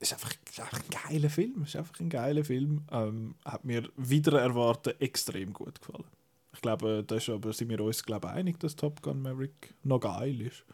ist 0.00 0.12
einfach, 0.14 0.32
ist 0.48 0.60
einfach 0.60 0.80
ein 0.80 1.10
geiler 1.10 1.30
Film. 1.30 1.62
Ist 1.62 1.76
einfach 1.76 2.00
ein 2.00 2.08
geiler 2.08 2.44
Film. 2.44 2.82
Ähm, 2.90 3.34
hat 3.44 3.64
mir 3.64 3.88
wieder 3.96 4.40
erwarten 4.40 4.94
extrem 4.98 5.52
gut 5.52 5.80
gefallen. 5.80 6.04
Ich 6.52 6.62
glaube, 6.62 7.04
da 7.06 7.20
sind 7.20 7.68
wir 7.68 7.80
uns 7.80 8.02
glaube 8.02 8.28
einig, 8.30 8.58
dass 8.58 8.76
Top 8.76 9.02
Gun 9.02 9.22
Maverick 9.22 9.74
noch 9.84 10.00
geil 10.00 10.40
ist. 10.40 10.64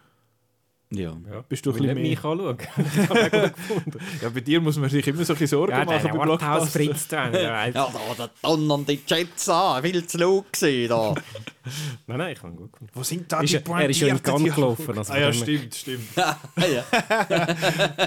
Ja. 0.90 1.16
Ja. 1.30 1.42
Bist 1.48 1.66
du 1.66 1.70
ein 1.70 1.76
bisschen 1.78 1.94
mehr- 1.94 2.02
mich 2.02 2.24
anschauen. 2.24 2.56
Ich 2.76 3.08
habe 3.08 3.20
ihn 3.20 3.30
gut 3.42 3.54
gefunden. 3.56 3.98
Ja, 4.22 4.28
bei 4.28 4.40
dir 4.40 4.60
muss 4.60 4.76
man 4.78 4.88
sich 4.88 5.06
immer 5.06 5.24
solche 5.24 5.46
Sorgen 5.46 5.72
Ja, 5.72 5.84
machen 5.84 6.00
der 6.02 6.12
bei 6.12 6.18
Arthouse 6.20 6.72
Blockbuster. 6.72 6.78
Fritz 6.78 7.08
da. 7.08 7.30
Ja, 7.30 7.66
Ja, 7.66 7.70
da, 7.72 7.90
da 8.16 8.30
donnern 8.42 8.86
die 8.86 9.00
Jets 9.06 9.48
an, 9.48 9.82
viel 9.82 10.06
zu 10.06 10.18
laut 10.18 10.52
gewesen 10.52 10.88
da. 10.88 11.14
Nein, 12.06 12.18
nein, 12.18 12.32
ich 12.32 12.42
habe 12.42 12.52
ihn 12.52 12.56
gut 12.56 12.72
gefunden. 12.72 12.92
Wo 12.94 13.02
sind 13.02 13.30
da 13.32 13.40
Ist 13.40 13.50
die 13.50 13.56
ja- 13.56 13.80
er 13.80 13.90
ist 13.90 14.00
ja 14.00 14.06
in 14.08 14.22
Dialoge? 14.22 14.50
gelaufen, 14.52 14.98
also 14.98 15.12
ah 15.12 15.18
ja, 15.18 15.32
stimmt, 15.32 15.74
stimmt. 15.74 16.04
ja. 16.16 16.84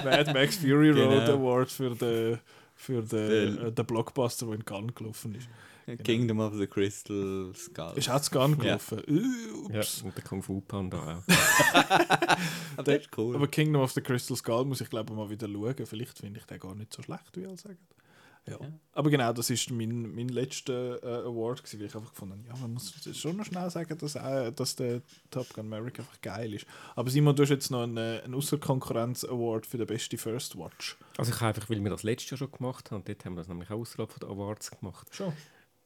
Mad 0.04 0.32
Max 0.32 0.56
Fury 0.56 0.90
Road 0.90 1.26
Genau. 1.26 1.32
Award 1.34 1.70
für 1.70 1.94
den, 1.94 2.38
für 2.74 3.02
den, 3.02 3.66
äh, 3.66 3.72
den 3.72 3.84
Blockbuster, 3.86 4.46
der 4.46 4.54
in 4.54 4.64
Cannes 4.64 4.94
gelaufen 4.94 5.34
ist. 5.34 5.48
Kingdom 5.98 6.40
of 6.40 6.54
the 6.54 6.66
Crystal 6.66 7.52
Skull. 7.54 7.92
Ist 7.96 8.08
auch 8.10 8.20
zu 8.20 8.38
Ja. 8.38 8.46
gelaufen. 8.46 9.02
Ja, 9.72 9.78
ups. 9.80 10.02
und 10.02 10.16
der 10.16 10.24
Kung 10.24 10.42
Fu 10.42 10.60
Panda 10.60 10.98
auch. 11.26 11.34
Aber 12.76 12.82
das 12.84 13.02
ist 13.02 13.18
cool. 13.18 13.34
Aber 13.36 13.46
Kingdom 13.48 13.82
of 13.82 13.92
the 13.92 14.00
Crystal 14.00 14.36
Skull 14.36 14.64
muss 14.64 14.80
ich 14.80 14.90
glaube 14.90 15.12
mal 15.14 15.28
wieder 15.30 15.48
schauen. 15.48 15.86
Vielleicht 15.86 16.18
finde 16.18 16.40
ich 16.40 16.46
den 16.46 16.58
gar 16.58 16.74
nicht 16.74 16.92
so 16.92 17.02
schlecht, 17.02 17.36
wie 17.36 17.46
alle 17.46 17.56
sagen. 17.56 17.78
Ja. 18.48 18.58
Aber 18.94 19.10
genau, 19.10 19.34
das 19.34 19.50
ist 19.50 19.70
mein, 19.70 20.14
mein 20.14 20.28
letzter 20.30 21.00
äh, 21.04 21.26
Award, 21.26 21.58
gewesen, 21.62 21.78
weil 21.78 21.86
ich 21.86 21.94
einfach 21.94 22.10
gefunden 22.10 22.42
habe, 22.48 22.48
ja, 22.48 22.62
man 22.62 22.72
muss 22.72 22.92
schon 23.12 23.36
noch 23.36 23.44
schnell 23.44 23.68
sagen, 23.70 23.96
dass, 23.98 24.14
äh, 24.16 24.50
dass 24.50 24.74
der 24.76 25.02
Top 25.30 25.52
Gun 25.52 25.68
Maverick 25.68 25.98
einfach 26.00 26.18
geil 26.22 26.54
ist. 26.54 26.64
Aber 26.96 27.10
Simon, 27.10 27.36
du 27.36 27.42
hast 27.42 27.50
jetzt 27.50 27.70
noch 27.70 27.82
einen, 27.82 27.98
äh, 27.98 28.22
einen 28.24 28.34
Außerkonkurrenz-Award 28.34 29.66
für 29.66 29.76
den 29.76 29.86
besten 29.86 30.16
First 30.16 30.56
Watch. 30.56 30.96
Also 31.18 31.32
ich 31.32 31.40
habe 31.40 31.48
einfach, 31.54 31.68
weil 31.68 31.82
wir 31.84 31.90
das 31.90 32.02
letztes 32.02 32.30
Jahr 32.30 32.38
schon 32.38 32.50
gemacht 32.50 32.90
haben, 32.90 33.04
dort 33.04 33.24
haben 33.26 33.34
wir 33.34 33.40
das 33.40 33.48
nämlich 33.48 33.70
auch 33.70 33.78
außerhalb 33.78 34.10
von 34.10 34.20
den 34.20 34.30
Awards 34.30 34.70
gemacht. 34.70 35.06
Schon. 35.14 35.34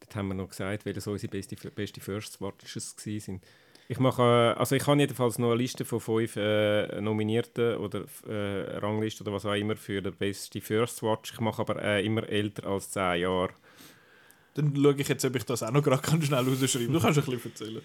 Dort 0.05 0.17
haben 0.17 0.29
wir 0.29 0.35
noch 0.35 0.49
gesagt, 0.49 0.85
welche 0.85 1.01
so 1.01 1.13
unsere 1.13 1.31
beste, 1.31 1.57
beste 1.71 2.01
First 2.01 2.41
Watches 2.41 2.97
waren. 2.97 3.41
Ich 3.89 3.99
mache, 3.99 4.23
äh, 4.23 4.59
also 4.59 4.75
ich 4.75 4.87
habe 4.87 5.01
jedenfalls 5.01 5.39
noch 5.39 5.51
eine 5.51 5.57
Liste 5.61 5.85
von 5.85 6.01
fünf 6.01 6.37
äh, 6.37 7.01
Nominierten 7.01 7.77
oder 7.77 8.05
äh, 8.27 8.79
Rangliste 8.79 9.23
oder 9.25 9.33
was 9.33 9.45
auch 9.47 9.55
immer 9.55 9.77
für 9.77 10.01
die 10.01 10.11
beste 10.11 10.61
First 10.61 11.03
Watch. 11.03 11.33
Ich 11.33 11.41
mache 11.41 11.61
aber 11.61 11.83
äh, 11.83 12.05
immer 12.05 12.29
älter 12.29 12.67
als 12.67 12.91
10 12.91 13.21
Jahre. 13.21 13.51
Dann 14.55 14.75
schaue 14.75 14.95
ich 14.97 15.09
jetzt, 15.09 15.25
ob 15.25 15.37
ich 15.37 15.45
das 15.45 15.63
auch 15.63 15.71
noch 15.71 15.83
gerade 15.83 16.23
schnell 16.23 16.45
rausschreiben 16.45 16.93
Du 16.93 17.01
kannst 17.01 17.19
ein 17.19 17.25
bisschen 17.25 17.51
erzählen. 17.51 17.83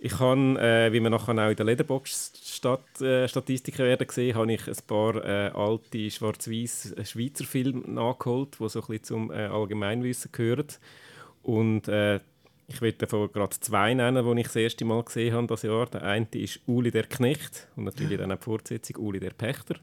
Ich 0.00 0.20
habe, 0.20 0.60
äh, 0.60 0.92
wie 0.92 1.00
man 1.00 1.10
nachher 1.10 1.32
auch 1.32 1.50
in 1.50 1.56
der 1.56 1.66
Letterboxd-Statistiken 1.66 3.04
äh, 3.04 3.28
Statistiken 3.28 3.84
werden 3.84 4.06
gesehen, 4.06 4.36
habe 4.36 4.52
ich 4.52 4.68
ein 4.68 4.76
paar 4.86 5.16
äh, 5.24 5.50
alte 5.50 6.08
schwarz-weiß 6.08 6.94
Schweizer 7.02 7.44
Filme 7.44 7.80
nachgeholt, 7.90 8.58
die 8.60 8.68
so 8.68 8.80
ein 8.80 8.86
bisschen 8.86 9.04
zum 9.04 9.32
äh, 9.32 9.46
Allgemeinwissen 9.46 10.30
gehören. 10.30 10.68
Und 11.42 11.88
äh, 11.88 12.20
ich 12.68 12.80
will 12.80 12.92
davon 12.92 13.32
gerade 13.32 13.58
zwei 13.58 13.94
nennen, 13.94 14.24
die 14.24 14.40
ich 14.40 14.46
das 14.46 14.56
erste 14.56 14.84
Mal 14.84 15.02
gesehen 15.02 15.34
habe 15.34 15.46
das 15.48 15.62
Jahr. 15.62 15.86
Der 15.86 16.02
eine 16.02 16.28
ist 16.32 16.60
Uli 16.66 16.92
der 16.92 17.04
Knecht 17.04 17.66
und 17.74 17.84
natürlich 17.84 18.18
dann 18.18 18.30
auch 18.30 18.36
die 18.36 18.44
Fortsetzung 18.44 18.96
Uli 19.04 19.18
der 19.18 19.30
Pächter. 19.30 19.76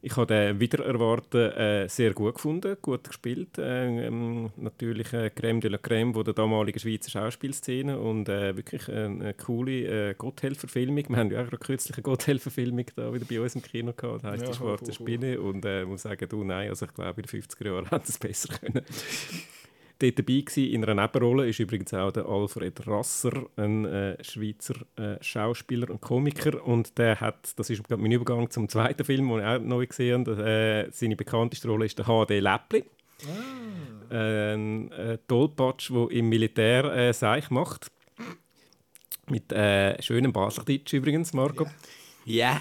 Ich 0.00 0.16
habe 0.16 0.26
den 0.26 0.60
wieder 0.60 0.84
erwarten 0.84 1.50
äh, 1.50 1.88
sehr 1.88 2.14
gut 2.14 2.36
gefunden, 2.36 2.76
gut 2.80 3.02
gespielt. 3.02 3.58
Äh, 3.58 4.06
ähm, 4.06 4.50
natürlich 4.56 5.12
äh, 5.12 5.30
Crème 5.34 5.60
de 5.60 5.70
la 5.70 5.78
Crème 5.78 6.12
von 6.12 6.22
der 6.22 6.34
damaligen 6.34 6.78
Schweizer 6.78 7.10
Schauspielszene 7.10 7.98
und 7.98 8.28
äh, 8.28 8.56
wirklich 8.56 8.88
eine, 8.88 9.06
eine 9.06 9.34
coole 9.34 10.10
äh, 10.10 10.14
Gotthelfer-Filmung. 10.14 11.08
Wir 11.08 11.16
haben 11.16 11.32
ja 11.32 11.42
auch 11.42 11.50
kürzlich 11.58 11.96
eine 11.96 12.02
Gotthelfer-Filmung 12.04 12.86
da 12.94 13.12
wieder 13.12 13.24
bei 13.24 13.40
uns 13.40 13.56
im 13.56 13.62
Kino 13.62 13.92
gehabt, 13.92 14.22
das 14.22 14.30
heisst 14.30 14.44
Ja, 14.44 14.50
«Die 14.50 14.56
schwarze. 14.56 14.92
Spinne» 14.92 15.40
und 15.40 15.64
äh, 15.64 15.82
ich 15.82 15.88
muss 15.88 16.02
sagen, 16.02 16.28
du, 16.28 16.44
nein, 16.44 16.68
also 16.68 16.86
ich 16.86 16.94
glaube 16.94 17.20
in 17.20 17.26
den 17.26 17.42
50er 17.42 17.66
Jahren 17.66 17.86
hätte 17.90 18.08
es 18.08 18.18
besser 18.18 18.54
können. 18.56 18.84
Dort 19.98 20.18
dabei 20.18 20.40
gewesen, 20.40 20.72
in 20.72 20.84
einer 20.84 21.02
Nebenrolle 21.02 21.48
ist 21.48 21.58
übrigens 21.58 21.92
auch 21.94 22.12
der 22.12 22.26
Alfred 22.26 22.86
Rasser, 22.86 23.46
ein 23.56 23.84
äh, 23.84 24.22
Schweizer 24.22 24.74
äh, 24.96 25.16
Schauspieler 25.20 25.90
und 25.90 26.00
Komiker. 26.00 26.64
Und 26.64 26.96
der 26.98 27.20
hat, 27.20 27.52
das 27.56 27.70
ist 27.70 27.82
mein 27.90 28.12
Übergang 28.12 28.50
zum 28.50 28.68
zweiten 28.68 29.04
Film, 29.04 29.28
den 29.28 29.40
ich 29.40 29.44
auch 29.44 29.58
neu 29.60 29.86
gesehen 29.86 30.26
habe, 30.26 30.88
äh, 30.88 30.90
seine 30.92 31.16
bekannteste 31.16 31.68
Rolle 31.68 31.86
ist 31.86 31.98
der 31.98 32.06
HD 32.06 32.40
Läppli. 32.40 32.84
Ein 34.10 34.92
äh, 34.92 35.18
Tollpatsch, 35.26 35.90
der 35.90 36.10
im 36.10 36.28
Militär 36.28 36.84
äh, 36.84 37.12
Seich 37.12 37.50
macht. 37.50 37.90
Mit 39.28 39.52
äh, 39.52 40.00
schönem 40.00 40.32
Baseldeutsch 40.32 40.92
übrigens, 40.94 41.32
Marco. 41.32 41.66
Ja. 42.24 42.60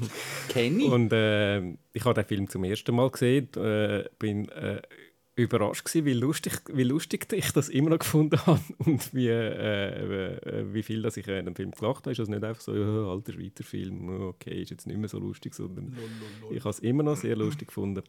Kenn 0.48 0.80
ich. 0.80 0.90
Und 0.90 1.12
äh, 1.12 1.60
ich 1.92 2.04
habe 2.04 2.14
den 2.14 2.24
Film 2.24 2.48
zum 2.48 2.64
ersten 2.64 2.94
Mal 2.94 3.10
gesehen. 3.10 3.48
Äh, 3.56 4.04
bin 4.18 4.48
äh, 4.50 4.80
überrascht 5.42 5.84
gewesen, 5.84 6.04
wie 6.04 6.12
lustig, 6.12 6.60
wie 6.72 6.82
lustig 6.82 7.26
ich 7.32 7.52
das 7.52 7.68
immer 7.68 7.90
noch 7.90 7.98
gefunden 7.98 8.44
habe 8.46 8.60
und 8.78 9.14
wie, 9.14 9.28
äh, 9.28 10.34
äh, 10.36 10.64
wie 10.72 10.82
viel 10.82 11.02
dass 11.02 11.16
ich 11.16 11.28
in 11.28 11.46
dem 11.46 11.54
Film 11.54 11.70
gelacht 11.70 12.04
habe. 12.04 12.12
Ist 12.12 12.20
also 12.20 12.32
nicht 12.32 12.44
einfach 12.44 12.60
so, 12.60 12.74
ja, 12.74 13.10
alter 13.10 13.32
Schweizer 13.32 13.64
Film, 13.64 14.08
okay, 14.22 14.62
ist 14.62 14.70
jetzt 14.70 14.86
nicht 14.86 14.98
mehr 14.98 15.08
so 15.08 15.18
lustig, 15.18 15.54
sondern 15.54 15.96
ich 16.50 16.60
habe 16.60 16.70
es 16.70 16.78
immer 16.80 17.02
noch 17.02 17.16
sehr 17.16 17.36
lustig 17.36 17.68
gefunden. 17.68 18.02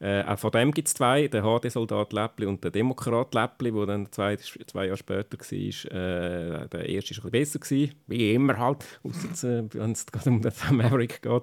Äh, 0.00 0.22
auch 0.22 0.38
von 0.38 0.52
dem 0.52 0.72
gibt 0.72 0.86
es 0.86 0.94
zwei, 0.94 1.26
der 1.26 1.42
HD-Soldat 1.42 2.12
Läppli 2.12 2.46
und 2.46 2.62
der 2.62 2.70
Demokrat 2.70 3.34
Läppli, 3.34 3.72
der 3.72 3.86
dann 3.86 4.12
zwei, 4.12 4.36
zwei 4.36 4.84
Jahre 4.86 4.96
später 4.96 5.36
war. 5.36 5.92
Äh, 5.92 6.68
der 6.68 6.88
erste 6.88 7.16
war 7.16 7.24
ein 7.24 7.30
bisschen 7.30 7.30
besser, 7.30 7.58
gewesen, 7.58 7.94
wie 8.06 8.32
immer 8.32 8.58
halt, 8.58 8.84
ausser 9.02 9.58
äh, 9.58 9.64
wenn 9.72 9.92
es 9.92 10.06
um 10.24 10.40
den 10.40 10.52
Maverick 10.70 11.20
geht. 11.20 11.42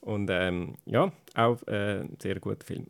Und 0.00 0.30
ähm, 0.30 0.76
ja, 0.86 1.12
auch 1.34 1.58
äh, 1.66 2.00
ein 2.00 2.16
sehr 2.20 2.38
guter 2.38 2.64
Film. 2.64 2.86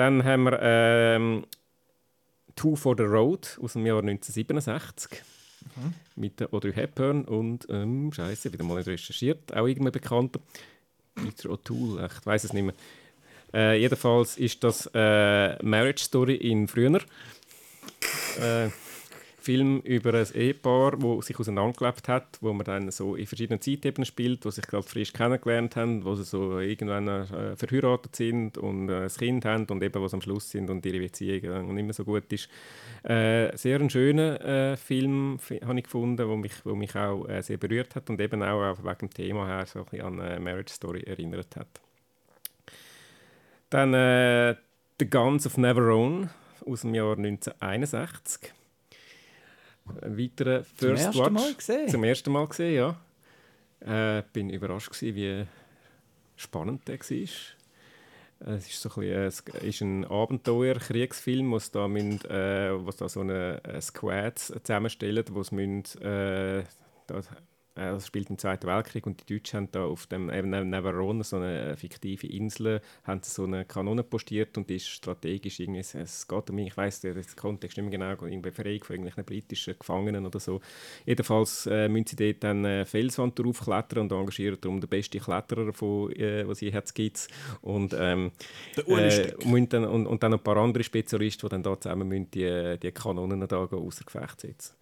Dann 0.00 0.24
haben 0.24 0.44
wir 0.44 0.58
ähm, 0.62 1.44
Two 2.56 2.74
for 2.74 2.96
the 2.96 3.02
Road 3.02 3.58
aus 3.62 3.74
dem 3.74 3.84
Jahr 3.84 3.98
1967 3.98 5.22
mit 6.16 6.40
der 6.40 6.54
Audrey 6.54 6.72
Hepburn 6.72 7.26
und 7.26 7.66
ähm, 7.68 8.10
Scheiße, 8.10 8.50
wieder 8.50 8.64
mal 8.64 8.76
nicht 8.76 8.88
recherchiert, 8.88 9.54
auch 9.54 9.66
irgendein 9.66 9.92
Bekannter. 9.92 10.40
Peter 11.14 11.50
O'Toole, 11.50 12.06
ich 12.06 12.24
weiß 12.24 12.44
es 12.44 12.54
nicht 12.54 12.62
mehr. 12.62 12.74
Äh, 13.52 13.78
jedenfalls 13.78 14.38
ist 14.38 14.64
das 14.64 14.88
äh, 14.94 15.62
Marriage 15.62 16.02
Story 16.02 16.36
in 16.36 16.66
früher. 16.66 17.02
Äh, 18.40 18.70
Film 19.40 19.80
über 19.80 20.14
ein 20.14 20.26
Ehepaar, 20.34 20.96
das 20.96 21.26
sich 21.26 21.38
auseinandergelebt 21.38 22.08
hat, 22.08 22.38
wo 22.40 22.52
man 22.52 22.64
dann 22.64 22.90
so 22.90 23.16
in 23.16 23.26
verschiedenen 23.26 23.60
Zeitebenen 23.60 24.04
spielt, 24.04 24.44
wo 24.44 24.50
sich 24.50 24.66
gerade 24.66 24.86
frisch 24.86 25.12
kennengelernt 25.12 25.76
haben, 25.76 26.04
wo 26.04 26.14
sie 26.14 26.24
so 26.24 26.60
irgendwann 26.60 27.08
äh, 27.08 27.56
verheiratet 27.56 28.16
sind 28.16 28.58
und 28.58 28.88
äh, 28.88 29.04
ein 29.04 29.08
Kind 29.08 29.44
haben 29.44 29.64
und 29.66 29.82
eben 29.82 30.02
was 30.02 30.14
am 30.14 30.20
Schluss 30.20 30.50
sind 30.50 30.70
und 30.70 30.84
ihre 30.84 30.98
Beziehung 30.98 31.74
nicht 31.74 31.84
mehr 31.84 31.94
so 31.94 32.04
gut 32.04 32.32
ist. 32.32 32.48
Äh, 33.02 33.56
sehr 33.56 33.80
ein 33.80 33.90
schöner 33.90 34.40
äh, 34.44 34.76
Film 34.76 35.38
habe 35.64 35.78
ich 35.78 35.84
gefunden, 35.84 36.16
der 36.16 36.26
mich, 36.26 36.64
wo 36.64 36.74
mich 36.74 36.94
auch 36.94 37.26
äh, 37.28 37.42
sehr 37.42 37.56
berührt 37.56 37.94
hat 37.94 38.10
und 38.10 38.20
eben 38.20 38.42
auch 38.42 38.78
wegen 38.84 38.98
dem 38.98 39.10
Thema 39.10 39.46
her 39.46 39.66
so 39.66 39.80
ein 39.80 39.84
bisschen 39.86 40.06
an 40.06 40.20
äh, 40.20 40.38
Marriage 40.38 40.72
Story 40.72 41.02
erinnert 41.02 41.56
hat. 41.56 41.68
Dann 43.70 43.94
äh, 43.94 44.56
The 44.98 45.08
Guns 45.08 45.46
of 45.46 45.56
Neverone 45.56 46.30
aus 46.66 46.82
dem 46.82 46.94
Jahr 46.94 47.16
1961. 47.16 48.52
Ein 50.02 50.18
weiterer 50.18 50.64
First 50.64 51.04
ersten 51.04 51.18
Watch. 51.18 51.30
Mal 51.30 51.54
gesehen? 51.54 51.88
Zum 51.88 52.04
ersten 52.04 52.32
Mal 52.32 52.46
gesehen, 52.46 52.74
ja. 52.74 54.18
Äh, 54.18 54.22
bin 54.32 54.50
überrascht 54.50 54.90
gewesen, 54.90 55.16
wie 55.16 55.46
spannend 56.36 56.86
der 56.88 56.98
war. 56.98 58.56
Es 58.56 58.66
ist, 58.66 58.80
so 58.80 58.88
ein, 58.88 59.00
bisschen, 59.00 59.26
es 59.26 59.40
ist 59.62 59.80
ein 59.82 60.04
Abenteuer-Kriegsfilm, 60.06 61.50
wo 61.50 61.56
es 61.56 61.70
da, 61.70 61.88
müssen, 61.88 62.24
äh, 62.24 62.72
da 62.98 63.08
so 63.08 63.20
eine, 63.20 63.60
eine 63.62 63.82
Squads 63.82 64.54
zusammenstellen, 64.62 65.24
wo 65.30 65.42
es 65.42 65.52
müssen, 65.52 65.84
äh, 66.00 66.64
da, 67.06 67.20
äh, 67.74 67.92
das 67.92 68.06
spielt 68.06 68.30
im 68.30 68.38
Zweiten 68.38 68.66
Weltkrieg 68.66 69.06
und 69.06 69.20
die 69.20 69.34
Deutschen 69.34 69.56
haben 69.56 69.68
da 69.72 69.84
auf 69.84 70.06
dem 70.06 70.30
eben 70.30 71.22
so 71.22 71.36
eine 71.36 71.76
fiktive 71.76 72.26
Insel, 72.26 72.80
haben 73.04 73.20
so 73.22 73.44
eine 73.44 73.64
Kanone 73.64 74.02
postiert 74.02 74.56
und 74.58 74.68
die 74.68 74.76
ist 74.76 74.88
strategisch 74.88 75.60
irgendwie, 75.60 75.80
es, 75.80 75.94
es 75.94 76.26
geht 76.26 76.50
um, 76.50 76.58
ich 76.58 76.76
weiß 76.76 77.00
den 77.00 77.22
Kontext 77.36 77.76
nicht 77.76 77.88
mehr 77.88 77.98
genau, 77.98 78.24
irgendwie 78.24 78.50
Befreiung 78.50 78.82
von 78.84 78.94
irgendwelchen 78.94 79.24
britischen 79.24 79.78
Gefangenen 79.78 80.26
oder 80.26 80.40
so. 80.40 80.60
Jedenfalls 81.06 81.66
äh, 81.66 81.88
müssen 81.88 82.08
sie 82.08 82.16
dort 82.16 82.42
dann 82.44 82.64
eine 82.64 82.86
Felswand 82.86 83.38
draufklettern 83.38 84.00
und 84.00 84.12
engagieren 84.12 84.58
darum 84.60 84.80
den 84.80 84.88
besten 84.88 85.20
Kletterer, 85.20 85.72
von, 85.72 86.12
äh, 86.12 86.46
was 86.46 86.58
sie 86.58 86.68
jetzt 86.68 86.94
gibt. 86.94 87.28
Und, 87.62 87.94
ähm, 87.98 88.32
äh, 88.86 89.32
dann, 89.68 89.84
und, 89.84 90.06
und 90.06 90.22
dann 90.22 90.34
ein 90.34 90.40
paar 90.40 90.56
andere 90.56 90.84
Spezialisten, 90.84 91.46
die 91.46 91.50
dann 91.50 91.62
da 91.62 91.78
zusammen 91.80 92.08
müssen 92.08 92.30
die, 92.30 92.78
die 92.82 92.92
Kanonen 92.92 93.46
da 93.46 93.58
außer 93.58 94.04
Gefecht 94.04 94.40
setzen 94.40 94.79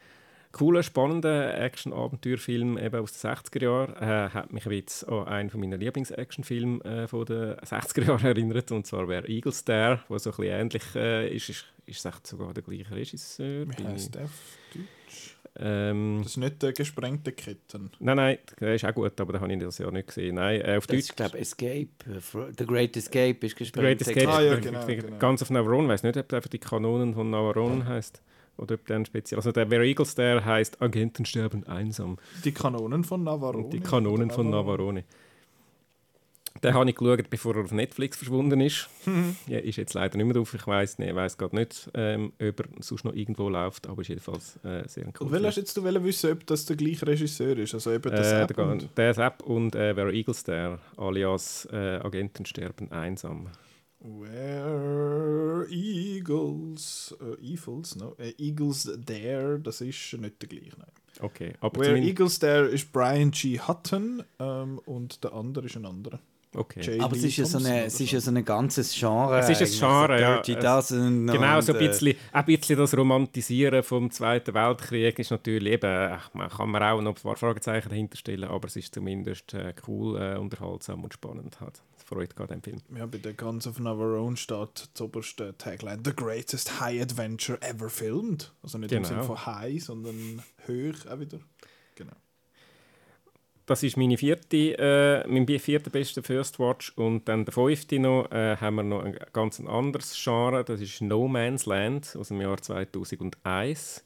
cooler, 0.52 0.82
spannender 0.82 1.58
Action-Abenteuerfilm 1.60 2.78
eben 2.78 3.00
aus 3.00 3.12
den 3.18 3.30
60er 3.30 3.62
Jahren. 3.62 3.94
Äh, 3.96 4.30
hat 4.30 4.52
mich 4.52 4.64
jetzt 4.66 5.08
an 5.08 5.26
einen 5.26 5.50
meiner 5.54 5.76
Lieblings-Actionfilme 5.76 6.84
äh, 6.84 7.06
von 7.08 7.24
den 7.26 7.54
60er 7.56 8.04
Jahren 8.06 8.24
erinnert, 8.24 8.70
und 8.72 8.86
zwar 8.86 9.08
wäre 9.08 9.28
Eagle 9.28 9.52
Star, 9.52 10.04
wo 10.08 10.18
so 10.18 10.30
ein 10.30 10.36
bisschen 10.36 10.52
ähnlich 10.60 10.82
äh, 10.94 11.34
ist. 11.34 11.48
Ist, 11.50 11.64
ist 11.86 12.04
echt 12.06 12.26
sogar 12.26 12.52
der 12.54 12.62
gleiche 12.62 12.90
Regisseur. 12.90 13.66
Wie 13.68 13.84
heisst 13.86 14.06
ich- 14.06 14.12
der 14.12 14.24
auf 14.24 14.30
Deutsch? 14.74 15.34
Ähm, 15.60 16.20
Das 16.22 16.32
ist 16.32 16.36
nicht 16.36 16.62
der 16.62 16.72
gesprengte 16.72 17.32
Ketten. 17.32 17.90
nein, 17.98 18.16
nein, 18.16 18.38
der 18.60 18.74
ist 18.76 18.84
auch 18.84 18.94
gut, 18.94 19.20
aber 19.20 19.32
den 19.32 19.40
habe 19.40 19.52
ich 19.52 19.58
das 19.58 19.78
Jahr 19.78 19.90
nicht 19.90 20.06
gesehen. 20.08 20.36
Nein, 20.36 20.60
äh, 20.60 20.76
auf 20.76 20.86
Das 20.86 20.94
Deutsch. 20.96 21.00
ist, 21.10 21.16
glaube 21.16 21.38
Escape. 21.38 21.88
äh, 22.06 22.52
The 22.56 22.64
Great 22.66 22.96
Escape 22.96 23.38
ist 23.44 23.56
The 23.58 23.64
gespielt. 23.64 23.84
Great 23.84 24.00
Escape, 24.02 24.28
Ah, 24.28 24.40
ja, 24.42 24.54
ich- 24.54 24.60
genau, 24.60 24.86
ich- 24.86 24.98
ich- 24.98 25.04
genau. 25.04 25.18
ganz 25.18 25.42
auf 25.42 25.50
Navarone, 25.50 25.84
ich 25.84 25.88
weiß 25.90 26.02
nicht, 26.04 26.16
ob 26.16 26.28
der 26.28 26.36
einfach 26.36 26.50
die 26.50 26.58
Kanonen 26.60 27.14
von 27.14 27.30
Navarone 27.30 27.84
heißt 27.86 28.22
oder 28.58 28.74
ob 28.74 28.86
der 28.86 28.96
ein 28.96 29.06
speziell. 29.06 29.38
Also 29.38 29.52
der 29.52 29.70
Where 29.70 29.86
Eagles 29.86 30.14
der 30.14 30.44
heißt 30.44 30.82
Agenten 30.82 31.24
sterben 31.24 31.66
einsam. 31.66 32.18
Die 32.44 32.52
Kanonen 32.52 33.04
von 33.04 33.24
Navarone. 33.24 33.64
Und 33.64 33.72
die 33.72 33.80
Kanonen 33.80 34.30
von 34.30 34.50
Navarone. 34.50 35.04
Den 36.64 36.74
habe 36.74 36.90
ich 36.90 36.96
geschaut, 36.96 37.30
bevor 37.30 37.54
er 37.54 37.62
auf 37.62 37.70
Netflix 37.70 38.16
verschwunden 38.16 38.60
ist. 38.60 38.88
ja, 39.46 39.58
ist 39.60 39.76
jetzt 39.76 39.94
leider 39.94 40.16
nicht 40.16 40.26
mehr 40.26 40.34
drauf. 40.34 40.52
Ich 40.54 40.66
weiß 40.66 40.98
nicht, 40.98 41.14
weiß 41.14 41.38
gerade 41.38 41.54
nicht, 41.54 41.88
ähm, 41.94 42.32
ob 42.40 42.58
er 42.60 42.66
sonst 42.80 43.04
noch 43.04 43.14
irgendwo 43.14 43.48
läuft, 43.48 43.86
aber 43.86 44.02
ist 44.02 44.08
jedenfalls 44.08 44.56
äh, 44.64 44.82
sehr 44.88 45.04
ein 45.04 45.08
Und 45.10 45.14
cooler 45.14 45.30
will 45.30 45.38
Film. 45.38 45.46
hast 45.46 45.56
jetzt 45.56 45.76
du 45.76 45.84
wollen 45.84 46.02
wissen, 46.02 46.32
ob 46.32 46.44
das 46.46 46.66
der 46.66 46.74
gleiche 46.74 47.06
Regisseur 47.06 47.56
ist? 47.58 47.74
Also 47.74 47.92
eben 47.92 48.10
das 48.10 48.32
Äh, 48.32 48.40
App 48.42 48.56
der, 48.56 48.66
und- 48.66 48.88
der 48.98 49.18
App 49.18 49.42
und 49.44 49.76
äh, 49.76 49.92
Eagles 50.10 50.42
der 50.42 50.80
alias 50.96 51.68
äh, 51.70 51.76
Agenten 52.02 52.44
sterben 52.44 52.90
einsam. 52.90 53.46
Where 54.00 55.66
Eagles, 56.28 57.16
äh, 57.20 57.42
Eagles, 57.42 57.96
no, 57.96 58.14
äh, 58.18 58.34
Eagles 58.38 58.90
There, 59.06 59.58
das 59.58 59.80
ist 59.80 60.12
nicht 60.14 60.42
der 60.42 60.48
gleiche. 60.48 60.76
Nein. 60.78 60.90
Okay, 61.20 61.54
aber 61.60 61.80
Where. 61.80 61.98
Eagles 61.98 62.38
There 62.38 62.66
ist 62.66 62.92
Brian 62.92 63.30
G. 63.30 63.58
Hutton 63.58 64.22
ähm, 64.38 64.78
und 64.84 65.24
der 65.24 65.32
andere 65.32 65.66
ist 65.66 65.76
ein 65.76 65.86
anderer. 65.86 66.20
Okay. 66.58 66.80
J. 66.80 67.00
Aber 67.00 67.14
es 67.14 67.22
ist 67.22 67.36
ja 67.36 67.44
so 67.44 67.58
eine, 67.58 67.84
es 67.84 68.00
ist 68.00 68.10
ja 68.10 68.20
so 68.20 68.30
ein 68.30 68.44
ganzes 68.44 68.92
Genre. 68.92 69.38
Es 69.38 69.48
ist 69.48 69.62
ein 69.62 69.78
Genre, 69.78 70.18
so 70.18 70.22
ja. 70.22 70.34
Dirty 70.40 70.54
Dozen 70.56 71.26
Genau, 71.28 71.56
und, 71.56 71.62
so 71.62 71.72
ein 71.72 71.80
äh, 71.80 71.88
bisschen, 71.88 72.14
ein 72.32 72.44
bisschen 72.44 72.78
das 72.78 72.96
Romantisieren 72.96 73.82
vom 73.82 74.10
Zweiten 74.10 74.54
Weltkrieg 74.54 75.18
ist 75.18 75.30
natürlich 75.30 75.74
eben, 75.74 76.18
man 76.32 76.48
kann 76.48 76.70
man 76.70 76.82
auch 76.82 77.00
noch 77.00 77.16
ein 77.16 77.22
paar 77.22 77.36
Fragezeichen 77.36 77.88
dahinter 77.88 78.16
stellen, 78.16 78.44
aber 78.44 78.66
es 78.66 78.76
ist 78.76 78.94
zumindest 78.94 79.54
äh, 79.54 79.72
cool, 79.86 80.20
äh, 80.20 80.36
unterhaltsam 80.36 81.04
und 81.04 81.14
spannend. 81.14 81.60
Hat. 81.60 81.80
Das 81.94 82.02
freut 82.04 82.34
gerade 82.34 82.54
den 82.54 82.62
Film. 82.62 82.80
Ja, 82.96 83.06
bei 83.06 83.18
der 83.18 83.34
Guns 83.34 83.66
of 83.66 83.78
Navarone 83.78 84.36
steht 84.36 84.90
zuoberst 84.94 85.38
der 85.38 85.56
Tagline 85.56 86.00
The 86.04 86.14
greatest 86.14 86.80
high 86.80 87.00
adventure 87.00 87.60
ever 87.62 87.88
filmed. 87.88 88.52
Also 88.62 88.78
nicht 88.78 88.92
im 88.92 89.02
Genau. 89.02 89.08
Sinne 89.08 89.22
von 89.22 89.46
high, 89.46 89.82
sondern 89.82 90.42
hoch 90.66 91.06
auch 91.10 91.20
wieder. 91.20 91.38
Das 93.68 93.82
ist 93.82 93.98
meine 93.98 94.16
vierte, 94.16 94.78
äh, 94.78 95.28
mein 95.28 95.46
vierter 95.46 95.90
bester 95.90 96.22
First 96.22 96.58
Watch 96.58 96.90
und 96.96 97.28
dann 97.28 97.44
der 97.44 97.52
fünfte 97.52 97.98
noch, 97.98 98.32
äh, 98.32 98.56
haben 98.56 98.76
wir 98.76 98.82
noch 98.82 99.04
ein 99.04 99.14
ganz 99.34 99.60
anderes 99.60 100.18
Genre, 100.24 100.64
das 100.64 100.80
ist 100.80 101.02
No 101.02 101.28
Man's 101.28 101.66
Land 101.66 102.16
aus 102.18 102.28
dem 102.28 102.40
Jahr 102.40 102.56
2001. 102.56 104.02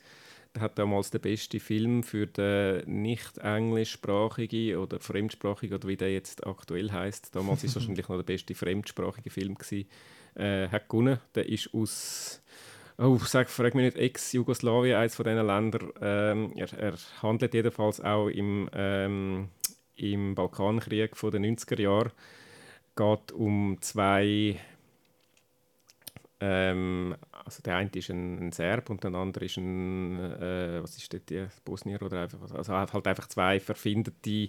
Der 0.52 0.62
hat 0.62 0.80
damals 0.80 1.12
den 1.12 1.20
besten 1.20 1.60
Film 1.60 2.02
für 2.02 2.26
den 2.26 3.02
nicht 3.02 3.38
englischsprachigen 3.38 4.78
oder 4.78 4.98
fremdsprachigen 4.98 5.76
oder 5.76 5.86
wie 5.86 5.96
der 5.96 6.12
jetzt 6.12 6.44
aktuell 6.44 6.90
heißt. 6.90 7.32
Damals 7.32 7.62
ist 7.62 7.70
es 7.70 7.76
wahrscheinlich 7.82 8.08
noch 8.08 8.16
der 8.16 8.24
beste 8.24 8.56
fremdsprachige 8.56 9.30
Film 9.30 9.54
gewesen. 9.54 9.88
Äh, 10.34 10.70
hat 10.70 10.88
gewonnen. 10.88 11.20
Der 11.36 11.48
ist 11.48 11.72
aus 11.72 12.42
Oh, 12.98 13.18
sag, 13.18 13.48
frag 13.48 13.74
mich 13.74 13.84
nicht, 13.84 13.96
Ex-Jugoslawien, 13.96 14.96
eines 14.96 15.14
von 15.14 15.24
diesen 15.24 15.46
Ländern. 15.46 15.92
Ähm, 16.00 16.52
er, 16.56 16.72
er 16.78 16.94
handelt 17.22 17.54
jedenfalls 17.54 18.00
auch 18.00 18.28
im, 18.28 18.68
ähm, 18.74 19.48
im 19.96 20.34
Balkankrieg 20.34 21.16
von 21.16 21.30
den 21.30 21.44
90er 21.56 21.80
Jahren. 21.80 22.12
geht 22.94 23.32
um 23.32 23.78
zwei 23.80 24.60
Ähm, 26.44 27.14
also 27.44 27.62
der 27.62 27.76
eine 27.76 27.90
ist 27.94 28.10
ein, 28.10 28.48
ein 28.48 28.50
Serb 28.50 28.90
und 28.90 29.04
der 29.04 29.14
andere 29.14 29.44
ist 29.44 29.58
ein, 29.58 30.18
äh, 30.18 30.82
was 30.82 30.96
ist 30.96 31.14
das, 31.14 31.24
die 31.26 31.46
Bosnier 31.64 32.02
oder 32.02 32.22
einfach, 32.22 32.40
also 32.52 32.72
halt 32.72 33.06
einfach 33.06 33.28
zwei 33.28 33.60
verfindete 33.60 34.48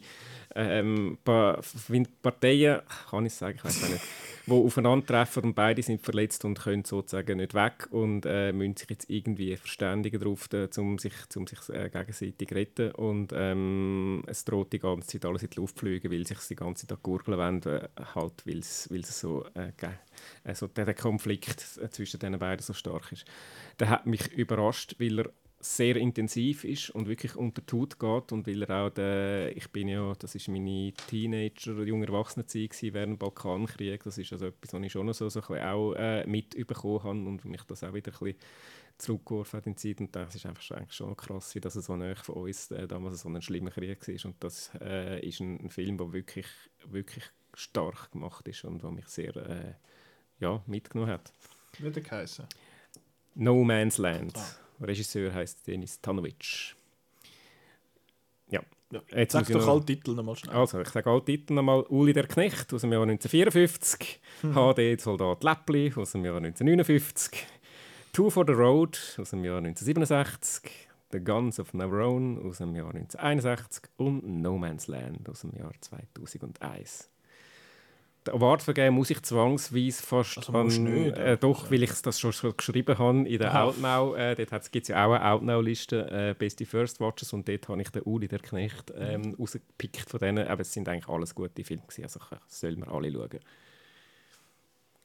ähm, 0.55 1.19
pa 1.23 1.61
Parteien, 2.23 2.81
kann 3.11 3.27
ich 3.27 3.33
sagen, 3.35 3.57
ich 3.57 3.63
weiß 3.63 3.89
nicht, 3.91 4.03
die 4.47 4.51
aufeinandertreffen 4.51 5.43
und 5.43 5.53
beide 5.53 5.83
sind 5.83 6.01
verletzt 6.01 6.43
und 6.45 6.59
können 6.59 6.83
sozusagen 6.83 7.37
nicht 7.37 7.53
weg 7.53 7.87
und 7.91 8.25
äh, 8.25 8.51
müssen 8.51 8.77
sich 8.77 8.89
jetzt 8.89 9.09
irgendwie 9.11 9.55
verständigen 9.55 10.19
darauf, 10.19 10.49
um 10.77 10.97
sich, 10.97 11.13
um 11.35 11.45
sich 11.45 11.59
äh, 11.69 11.91
gegenseitig 11.91 12.49
zu 12.49 12.55
retten 12.55 12.91
und 12.93 13.33
ähm, 13.35 14.23
es 14.25 14.45
droht 14.45 14.73
die 14.73 14.79
ganze 14.79 15.07
Zeit 15.07 15.25
alles 15.25 15.43
in 15.43 15.51
die 15.51 15.57
Luft 15.57 15.77
zu 15.77 15.85
fliegen, 15.85 16.11
weil 16.11 16.25
sich 16.25 16.39
die 16.49 16.55
ganze 16.55 16.87
Zeit 16.87 17.03
gurgeln 17.03 17.37
wollen, 17.37 17.61
äh, 17.67 17.87
halt, 18.15 18.47
weil 18.47 18.59
es 18.59 18.89
so, 19.19 19.45
äh, 19.53 19.73
also 20.43 20.67
der, 20.67 20.93
Konflikt 20.93 21.59
zwischen 21.59 22.19
den 22.19 22.37
beiden 22.39 22.63
so 22.63 22.73
stark 22.73 23.11
ist. 23.11 23.25
Der 23.79 23.89
hat 23.89 24.05
mich 24.05 24.31
überrascht, 24.33 24.95
weil 24.99 25.19
er 25.19 25.33
sehr 25.59 25.95
intensiv 25.95 26.65
ist 26.65 26.89
und 26.89 27.07
wirklich 27.07 27.37
unter 27.37 27.61
die 27.61 27.73
Haut 27.73 27.97
geht 27.97 28.31
und 28.33 28.45
weil 28.47 28.63
er 28.63 28.85
auch 28.85 28.89
der, 28.89 29.55
ich 29.55 29.69
bin 29.69 29.87
ja, 29.87 30.13
das 30.19 30.35
ist 30.35 30.49
meine 30.49 30.91
Teenager, 31.07 31.83
junge 31.83 32.05
Erwachsenenzeit 32.05 32.77
während 32.81 33.13
dem 33.13 33.17
Balkankrieg, 33.17 34.03
das 34.03 34.17
ist 34.17 34.33
also 34.33 34.47
etwas, 34.47 34.73
was 34.73 34.81
ich 34.81 34.91
schon 34.91 35.05
noch 35.05 35.13
so, 35.13 35.29
so 35.29 35.39
auch 35.39 35.93
äh, 35.93 36.27
mitbekommen 36.27 37.03
habe 37.03 37.19
und 37.19 37.45
mich 37.45 37.63
das 37.63 37.83
auch 37.83 37.93
wieder 37.93 38.11
ein 38.11 38.19
bisschen 38.19 38.39
zurückgeworfen 38.97 39.57
hat 39.57 39.67
in 39.67 39.75
die 39.75 39.79
Zeit. 39.79 40.01
Und 40.01 40.15
das 40.15 40.35
ist 40.35 40.45
einfach 40.45 40.61
schon, 40.89 41.15
krass, 41.15 41.55
wie 41.55 41.61
das 41.61 41.73
so 41.73 41.95
nah 41.95 42.15
von 42.15 42.35
uns 42.35 42.71
äh, 42.71 42.87
damals 42.87 43.21
so 43.21 43.29
ein 43.29 43.41
schlimmer 43.41 43.71
Krieg 43.71 44.07
war. 44.07 44.25
Und 44.25 44.43
das 44.43 44.71
äh, 44.81 45.25
ist 45.25 45.39
ein, 45.39 45.59
ein, 45.59 45.69
Film, 45.69 45.97
der 45.97 46.13
wirklich, 46.13 46.47
wirklich 46.85 47.23
stark 47.53 48.11
gemacht 48.11 48.47
ist 48.47 48.63
und 48.63 48.83
der 48.83 48.91
mich 48.91 49.07
sehr 49.07 49.35
äh, 49.35 49.73
ja, 50.39 50.61
mitgenommen 50.67 51.11
hat. 51.11 51.31
Wie 51.79 51.89
der 51.89 52.03
geheißen? 52.03 52.45
No 53.35 53.63
Man's 53.63 53.97
Land. 53.97 54.37
Ah. 54.37 54.85
Regisseur 54.85 55.33
heißt 55.33 55.65
Denis 55.67 55.99
Tanovic. 56.01 56.75
Ja. 58.49 58.61
ja. 58.91 59.01
Jetzt 59.15 59.33
Sag 59.33 59.47
doch 59.47 59.67
alle 59.67 59.85
Titel 59.85 60.11
nochmal 60.13 60.35
schnell. 60.35 60.55
Also, 60.55 60.81
ich 60.81 60.89
sage 60.89 61.09
alle 61.09 61.23
Titel 61.23 61.53
nochmal. 61.53 61.81
Uli 61.89 62.13
der 62.13 62.27
Knecht 62.27 62.73
aus 62.73 62.81
dem 62.81 62.91
Jahr 62.91 63.03
1954. 63.03 64.19
Hm. 64.41 64.53
HD 64.53 65.01
Soldat 65.01 65.43
Läppli 65.43 65.91
aus 65.95 66.11
dem 66.11 66.25
Jahr 66.25 66.37
1959. 66.37 67.45
Two 68.11 68.29
for 68.29 68.45
the 68.45 68.53
Road 68.53 68.99
aus 69.17 69.31
dem 69.31 69.43
Jahr 69.43 69.57
1967. 69.57 70.71
The 71.11 71.19
Guns 71.19 71.59
of 71.59 71.73
Navarone 71.73 72.41
aus 72.41 72.57
dem 72.57 72.75
Jahr 72.75 72.93
1961 72.93 73.83
und 73.97 74.23
No 74.41 74.57
Man's 74.57 74.87
Land 74.87 75.29
aus 75.29 75.41
dem 75.41 75.55
Jahr 75.55 75.71
2001 75.79 77.09
den 77.09 77.12
Award 78.29 78.61
vergeben 78.61 78.95
muss 78.95 79.09
ich 79.09 79.21
zwangsweise 79.21 80.03
fast 80.03 80.37
also 80.37 80.53
an, 80.53 80.67
nicht, 80.67 81.17
äh, 81.17 81.37
doch, 81.37 81.69
weil 81.71 81.83
ich 81.83 81.91
das 82.01 82.19
schon, 82.19 82.33
schon 82.33 82.55
geschrieben 82.55 82.97
habe 82.97 83.27
in 83.27 83.39
der. 83.39 83.63
Outnow. 83.63 84.15
Äh, 84.15 84.35
dort 84.35 84.71
gibt 84.71 84.83
es 84.83 84.87
ja 84.89 85.05
auch 85.05 85.13
eine 85.13 85.25
Outnow-Liste, 85.25 86.09
äh, 86.11 86.35
Beste 86.37 86.65
First 86.65 86.99
Watches, 86.99 87.33
und 87.33 87.47
dort 87.47 87.67
habe 87.67 87.81
ich 87.81 87.89
den 87.89 88.03
Uli, 88.03 88.27
der 88.27 88.39
Knecht, 88.39 88.91
ähm, 88.95 89.21
mhm. 89.21 89.35
rausgepickt 89.35 90.09
von 90.09 90.19
denen. 90.19 90.47
Aber 90.47 90.61
es 90.61 90.73
sind 90.73 90.87
eigentlich 90.87 91.07
alles 91.07 91.33
gute 91.35 91.63
Filme 91.63 91.83
gewesen, 91.83 92.03
also 92.03 92.19
sollen 92.47 92.79
wir 92.79 92.91
alle 92.91 93.11
schauen. 93.11 93.39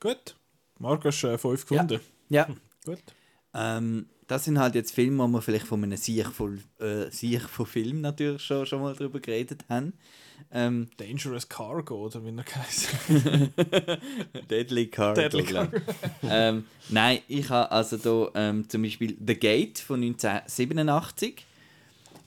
Gut. 0.01 0.36
Du 0.78 1.09
äh, 1.09 1.39
fünf 1.39 1.66
gefunden? 1.66 2.01
Ja. 2.28 2.47
ja. 2.49 2.57
Gut. 2.85 3.03
Ähm, 3.54 4.06
das 4.28 4.44
sind 4.44 4.58
halt 4.58 4.74
jetzt 4.74 4.92
Filme, 4.94 5.24
wo 5.24 5.28
wir 5.28 5.42
vielleicht 5.42 5.66
von 5.66 5.82
einem 5.82 5.96
Sieg 5.96 6.26
von, 6.26 6.62
äh, 6.78 7.10
Sieg 7.10 7.42
von 7.42 7.66
Film 7.66 8.02
natürlich 8.02 8.42
schon, 8.42 8.66
schon 8.66 8.82
mal 8.82 8.94
drüber 8.94 9.20
geredet 9.20 9.64
haben. 9.68 9.94
Ähm, 10.52 10.88
Dangerous 10.98 11.48
Cargo, 11.48 12.06
oder 12.06 12.22
wie 12.24 12.36
er 12.36 12.44
heißt. 12.44 12.88
Deadly 14.50 14.86
Cargo, 14.88 15.20
Deadly 15.20 15.44
Cargo. 15.44 15.78
ähm, 16.22 16.64
nein, 16.90 17.20
ich 17.26 17.48
habe 17.48 17.70
also 17.70 17.96
hier 17.96 18.30
ähm, 18.34 18.68
zum 18.68 18.82
Beispiel 18.82 19.16
The 19.26 19.34
Gate 19.34 19.78
von 19.78 20.02
1987. 20.02 21.44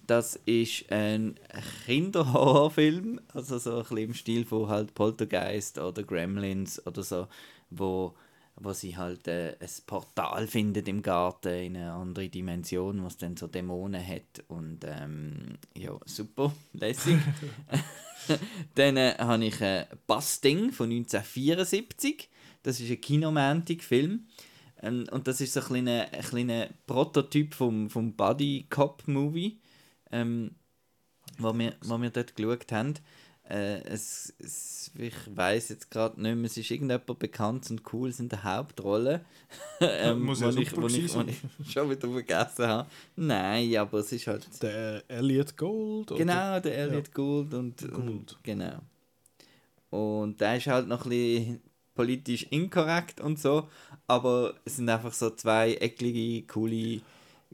Das 0.08 0.40
ist 0.46 0.92
ein 0.92 1.40
Kinderhorrorfilm, 1.86 3.22
also 3.34 3.60
so 3.60 3.76
ein 3.76 3.80
bisschen 3.84 3.98
im 3.98 4.14
Stil 4.14 4.46
von 4.46 4.68
halt 4.68 4.94
Poltergeist 4.94 5.78
oder 5.78 6.04
Gremlins 6.04 6.86
oder 6.86 7.04
so, 7.04 7.28
wo 7.70 8.16
wo 8.56 8.74
sie 8.74 8.98
halt 8.98 9.28
äh, 9.28 9.56
ein 9.60 9.70
Portal 9.86 10.48
findet 10.48 10.88
im 10.88 11.02
Garten 11.02 11.54
in 11.54 11.78
eine 11.78 11.94
andere 11.94 12.30
Dimension, 12.30 13.04
was 13.04 13.18
dann 13.18 13.38
so 13.38 13.48
Dämonen 13.48 14.06
hat 14.06 14.44
und 14.48 14.80
ähm, 14.86 15.58
ja, 15.76 15.98
super, 16.06 16.54
lässig. 16.74 17.20
dann 18.76 18.98
äh, 18.98 19.16
habe 19.18 19.46
ich 19.46 19.60
äh, 19.62 19.86
Busting 20.08 20.72
von 20.72 20.90
1974, 20.92 22.30
das 22.64 22.80
ist 22.80 22.92
ein 22.92 23.02
Kinomantic-Film 23.02 24.28
ähm, 24.82 25.08
und 25.12 25.28
das 25.28 25.42
ist 25.42 25.54
so 25.54 25.62
ein 25.62 25.66
kleiner, 25.66 26.08
ein 26.12 26.22
kleiner 26.22 26.68
Prototyp 26.88 27.54
vom, 27.54 27.90
vom 27.90 28.14
Buddy-Cop-Movie, 28.14 29.60
ähm, 30.12 30.52
wo, 31.38 31.58
wir, 31.58 31.76
wo 31.82 31.98
wir 32.02 32.10
dort 32.10 32.36
geschaut 32.36 32.72
haben. 32.72 32.96
Äh, 33.52 33.82
es, 33.84 34.34
es, 34.40 34.92
ich 34.98 35.14
weiß 35.36 35.70
jetzt 35.70 35.92
gerade 35.92 36.22
nicht 36.22 36.36
mehr, 36.36 36.46
es 36.46 36.56
ist 36.56 36.72
irgendjemand 36.72 37.20
bekannt 37.20 37.70
und 37.70 37.82
cool 37.92 38.10
in 38.18 38.30
der 38.30 38.46
Hauptrolle. 38.46 39.26
ähm, 39.82 40.22
Muss 40.22 40.40
ja 40.40 40.48
ich, 40.52 40.74
wo 40.78 40.88
ich, 40.88 41.14
wo 41.14 41.22
ich 41.22 41.72
schon 41.74 41.90
wieder 41.90 42.10
vergessen 42.10 42.66
habe. 42.66 42.90
Nein, 43.18 43.76
aber 43.76 44.00
es 44.00 44.12
ist 44.14 44.28
halt. 44.28 44.48
Der 44.62 45.04
Elliot 45.10 45.58
Gold? 45.58 46.16
Genau, 46.16 46.62
der 46.62 46.78
Elliot 46.78 47.08
ja. 47.08 47.14
Gold 47.14 47.54
und, 47.54 47.78
Gold. 47.78 47.94
und. 47.94 48.38
Genau. 48.42 48.80
Und 49.90 50.40
der 50.40 50.56
ist 50.56 50.68
halt 50.68 50.88
noch 50.88 51.04
ein 51.04 51.10
bisschen 51.10 51.62
politisch 51.94 52.48
inkorrekt 52.52 53.20
und 53.20 53.38
so, 53.38 53.68
aber 54.08 54.54
es 54.64 54.78
sind 54.78 54.88
einfach 54.88 55.12
so 55.12 55.30
zwei 55.32 55.74
eklige, 55.74 56.48
coole 56.48 57.02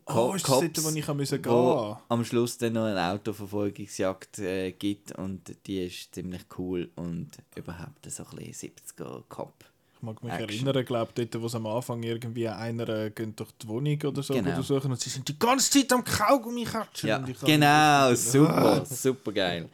Co 0.07 0.29
oh, 0.29 0.33
ist 0.35 0.45
Cops, 0.45 0.61
das 0.61 0.83
dort, 0.83 0.93
wo 0.93 0.97
ich 0.97 1.07
musste 1.07 1.39
gehen 1.39 1.95
am 2.07 2.23
Schluss 2.23 2.57
dann 2.57 2.73
noch 2.73 2.85
eine 2.85 3.11
Autoverfolgungsjagd 3.11 4.39
äh, 4.39 4.71
gibt 4.71 5.11
und 5.11 5.53
die 5.65 5.85
ist 5.85 6.15
ziemlich 6.15 6.43
cool 6.57 6.89
und 6.95 7.31
überhaupt 7.55 8.09
so 8.09 8.23
ein 8.23 8.37
bisschen 8.37 8.71
70er 8.71 9.23
Cop. 9.27 9.65
Ich 9.95 10.01
mag 10.01 10.23
mich 10.23 10.31
Action. 10.31 10.67
erinnern, 10.67 10.85
glaube 10.85 11.11
dort, 11.13 11.41
wo 11.41 11.47
es 11.47 11.55
am 11.55 11.65
Anfang 11.67 12.03
irgendwie 12.03 12.47
einer 12.47 12.87
äh, 12.87 13.09
geht 13.09 13.37
durch 13.37 13.51
die 13.61 13.67
Wohnung 13.67 13.99
oder 14.03 14.23
so 14.23 14.33
genau. 14.33 14.61
suchen 14.61 14.91
und 14.91 14.99
sie 14.99 15.09
sind 15.09 15.27
die 15.27 15.37
ganze 15.37 15.71
Zeit 15.71 15.91
am 15.91 16.05
Kaugummi 16.05 16.63
katschen. 16.63 17.09
Ja, 17.09 17.17
genau, 17.17 18.15
super, 18.15 18.85
super 18.89 19.33
geil. 19.33 19.67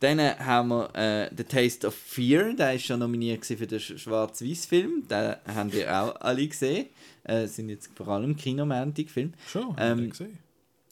Dann 0.00 0.20
haben 0.38 0.68
wir 0.68 0.94
äh, 0.94 1.30
The 1.36 1.44
Taste 1.44 1.86
of 1.86 1.94
Fear, 1.94 2.54
der 2.54 2.74
ist 2.74 2.84
schon 2.84 3.00
nominiert 3.00 3.44
für 3.44 3.66
den 3.66 3.80
Schwarz-Weiß-Film, 3.80 5.08
den 5.08 5.36
haben 5.46 5.72
wir 5.72 6.02
auch 6.02 6.20
alle 6.20 6.46
gesehen. 6.46 6.86
Äh, 7.26 7.46
sind 7.48 7.68
jetzt 7.68 7.90
vor 7.96 8.08
allem 8.08 8.36
Kinomantik-Filme. 8.36 9.32
Schon, 9.48 9.74
ähm, 9.78 10.10
gesehen. 10.10 10.38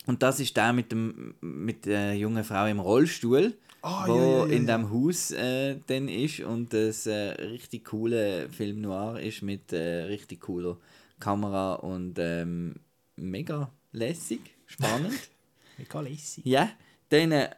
Und 0.07 0.23
das 0.23 0.41
ist 0.41 0.57
der 0.57 0.73
mit, 0.73 0.93
dem, 0.93 1.35
mit 1.41 1.87
der 1.87 2.17
jungen 2.17 2.45
Frau 2.45 2.67
im 2.67 2.81
Rollstuhl, 2.81 3.55
oh, 3.83 3.89
wo 4.07 4.17
ja, 4.17 4.23
ja, 4.23 4.47
ja, 4.47 4.53
in 4.53 4.67
dem 4.67 4.91
Haus 4.91 5.31
äh, 5.31 5.77
dann 5.87 6.09
ist 6.09 6.41
und 6.41 6.73
das 6.73 7.07
äh, 7.07 7.31
richtig 7.41 7.87
coole 7.87 8.51
Film 8.51 8.83
noir 8.83 9.21
ist 9.21 9.43
mit 9.43 9.73
äh, 9.73 10.03
richtig 10.05 10.41
cooler 10.41 10.77
Kamera 11.21 11.75
und 11.75 12.19
ähm, 12.19 12.75
mega 13.17 13.71
lässig, 13.93 14.41
spannend. 14.67 15.15
mega 15.79 16.01
lässig. 16.01 16.45
Ja, 16.45 16.71
dann 17.09 17.33
äh, 17.33 17.51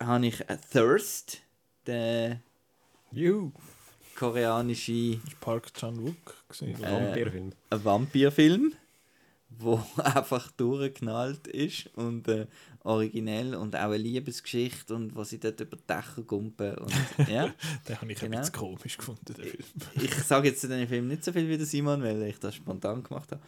habe 0.00 0.26
ich 0.26 0.44
Thirst, 0.72 1.40
der 1.86 2.40
Juhu. 3.12 3.52
Koreanische 4.16 5.18
Park 5.40 5.72
Chan-wook 5.74 6.48
gesehen. 6.48 6.82
Äh, 6.82 6.90
Vampirfilm. 6.90 7.52
Ein 7.70 7.84
Vampirfilm, 7.84 8.72
wo 9.50 9.80
einfach 9.96 10.50
durchgeknallt 10.52 11.46
ist 11.46 11.88
und 11.94 12.26
äh, 12.28 12.46
originell 12.82 13.54
und 13.54 13.76
auch 13.76 13.80
eine 13.80 13.98
Liebesgeschichte 13.98 14.94
und 14.94 15.14
wo 15.14 15.24
sie 15.24 15.38
dort 15.38 15.60
über 15.60 15.76
Dächer 15.76 16.22
gumpen. 16.22 16.76
Und, 16.78 16.92
ja, 17.28 17.52
den 17.88 18.00
habe 18.00 18.12
ich 18.12 18.18
genau. 18.18 18.36
ein 18.36 18.40
bisschen 18.40 18.54
komisch 18.54 18.96
gefunden, 18.96 19.34
den 19.34 19.44
Film. 19.44 19.64
ich, 19.94 20.04
ich 20.04 20.14
sage 20.14 20.48
jetzt 20.48 20.60
zu 20.60 20.68
diesem 20.68 20.88
Film 20.88 21.08
nicht 21.08 21.24
so 21.24 21.32
viel 21.32 21.48
wie 21.48 21.58
der 21.58 21.66
Simon, 21.66 22.02
weil 22.02 22.22
ich 22.22 22.38
das 22.38 22.54
spontan 22.54 23.02
gemacht 23.02 23.30
habe. 23.32 23.42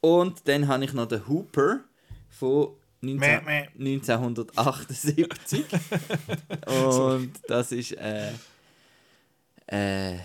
Und 0.00 0.46
dann 0.48 0.68
habe 0.68 0.84
ich 0.84 0.92
noch 0.92 1.06
den 1.06 1.26
Hooper 1.28 1.80
von 2.28 2.76
19, 3.02 3.46
1978. 3.78 5.64
und 6.66 7.32
das 7.48 7.72
ist 7.72 7.92
äh, 7.92 8.32
äh, 9.66 10.16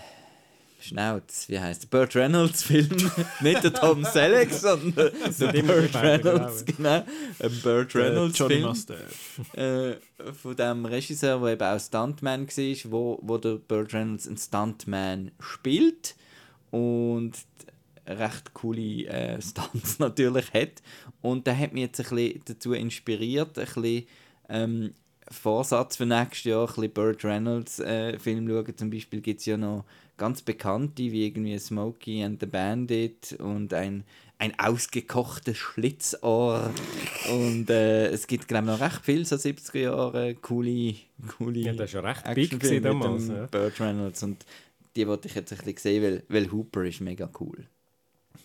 Schnauz, 0.80 1.50
wie 1.50 1.60
heißt 1.60 1.84
der? 1.84 1.88
Burt 1.88 2.16
Reynolds 2.16 2.64
Film. 2.64 3.12
Nicht 3.42 3.64
der 3.64 3.74
Tom 3.74 4.04
Selleck, 4.06 4.54
sondern 4.54 5.12
der 5.40 5.62
Burt 5.64 5.96
Reynolds, 5.96 6.66
genau. 6.66 7.04
Ein 7.40 7.62
Burt 7.62 7.96
Reynolds 7.96 8.38
Film. 8.38 8.74
Äh, 9.54 9.96
von 10.34 10.56
dem 10.56 10.86
Regisseur, 10.86 11.40
der 11.40 11.54
eben 11.54 11.64
auch 11.64 11.80
Stuntman 11.80 12.48
war, 12.48 12.92
wo, 12.92 13.20
wo 13.22 13.38
der 13.38 13.56
Burt 13.56 13.94
Reynolds 13.94 14.28
einen 14.28 14.38
Stuntman 14.38 15.32
spielt 15.40 16.16
und 16.72 17.34
recht 18.08 18.54
coole 18.54 19.08
äh, 19.08 19.42
Stunts 19.42 20.00
natürlich 20.00 20.54
hat. 20.54 20.82
Und 21.22 21.48
der 21.48 21.58
hat 21.58 21.74
mich 21.74 21.84
jetzt 21.84 22.00
ein 22.00 22.16
bisschen 22.16 22.42
dazu 22.46 22.74
inspiriert, 22.74 23.58
ein 23.58 23.66
bisschen 23.66 24.08
ähm, 24.50 24.94
Vorsatz 25.30 25.98
für 25.98 26.06
nächstes 26.06 26.46
Jahr 26.46 26.68
ein 26.68 26.76
bisschen 26.76 26.94
Burt 26.94 27.24
Reynolds 27.24 27.80
äh, 27.80 28.18
Film 28.20 28.48
schauen. 28.48 28.78
Zum 28.78 28.90
Beispiel 28.90 29.22
gibt 29.22 29.40
es 29.40 29.46
ja 29.46 29.58
noch 29.58 29.86
ganz 30.18 30.42
bekannte, 30.42 31.04
wie 31.04 31.26
irgendwie 31.26 31.58
Smokey 31.58 32.24
and 32.24 32.40
the 32.40 32.46
Bandit 32.46 33.36
und 33.40 33.74
ein, 33.74 34.04
ein 34.40 34.58
ausgekochtes 34.60 35.58
Schlitzohr. 35.58 36.72
Und 37.30 37.70
äh, 37.70 38.08
es 38.08 38.28
gibt, 38.28 38.48
glaube 38.48 38.66
ich, 38.66 38.72
noch 38.72 38.82
recht 38.82 39.06
viel 39.06 39.26
so 39.26 39.36
70er 39.36 39.80
Jahre 39.80 40.36
coole, 40.36 40.96
coole 41.38 41.60
Ja, 41.60 41.74
das 41.74 41.94
war 41.94 42.04
ja 42.04 42.10
recht 42.12 42.36
big 42.36 42.52
gewesen 42.52 42.76
mit 42.76 42.86
damals, 42.86 43.28
ja. 43.28 43.46
Burt 43.48 43.80
Reynolds. 43.80 44.24
Und 44.24 44.46
die 44.96 45.08
wollte 45.08 45.28
ich 45.28 45.36
jetzt 45.36 45.52
ein 45.52 45.58
bisschen 45.58 45.78
sehen, 45.78 46.04
weil, 46.04 46.24
weil 46.30 46.52
Hooper 46.52 46.84
ist 46.86 47.02
mega 47.02 47.30
cool. 47.40 47.66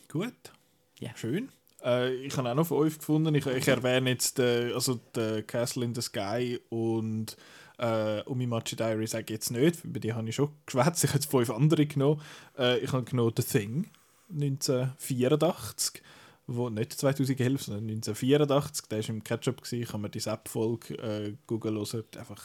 Gut. 0.08 0.52
Ja. 1.00 1.10
Schön. 1.16 1.48
Äh, 1.84 2.14
ich 2.14 2.36
habe 2.36 2.50
auch 2.50 2.54
noch 2.54 2.66
von 2.66 2.78
euch 2.78 2.98
gefunden. 2.98 3.34
Ich, 3.34 3.46
ich 3.46 3.68
erwähne 3.68 4.10
jetzt 4.10 4.38
den, 4.38 4.72
also 4.72 5.00
den 5.16 5.46
Castle 5.46 5.84
in 5.84 5.94
the 5.94 6.02
Sky 6.02 6.60
und 6.68 7.36
äh, 7.78 8.22
Umimachi 8.22 8.76
Diary 8.76 9.06
sage 9.06 9.24
ich 9.24 9.30
jetzt 9.30 9.50
nicht, 9.50 9.84
über 9.84 9.98
die 9.98 10.12
habe 10.12 10.28
ich 10.28 10.34
schon 10.34 10.52
geschwätzt. 10.66 11.04
Ich 11.04 11.10
habe 11.10 11.18
jetzt 11.18 11.30
fünf 11.30 11.50
andere 11.50 11.86
genommen. 11.86 12.20
Äh, 12.58 12.78
ich 12.78 12.92
habe 12.92 13.04
genommen 13.04 13.32
The 13.36 13.42
Thing 13.42 13.90
1984, 14.32 16.02
wo, 16.46 16.70
nicht 16.70 16.92
2011, 16.92 17.62
sondern 17.62 17.84
1984. 17.84 18.88
Der 18.88 18.98
war 18.98 19.08
im 19.08 19.24
Ketchup, 19.24 19.62
gewesen. 19.62 19.88
habe 19.88 19.98
mir 19.98 20.10
die 20.10 20.26
App-Folge 20.26 20.94
äh, 20.98 21.34
googeln 21.46 21.76
hören. 21.76 22.04
Einfach 22.16 22.42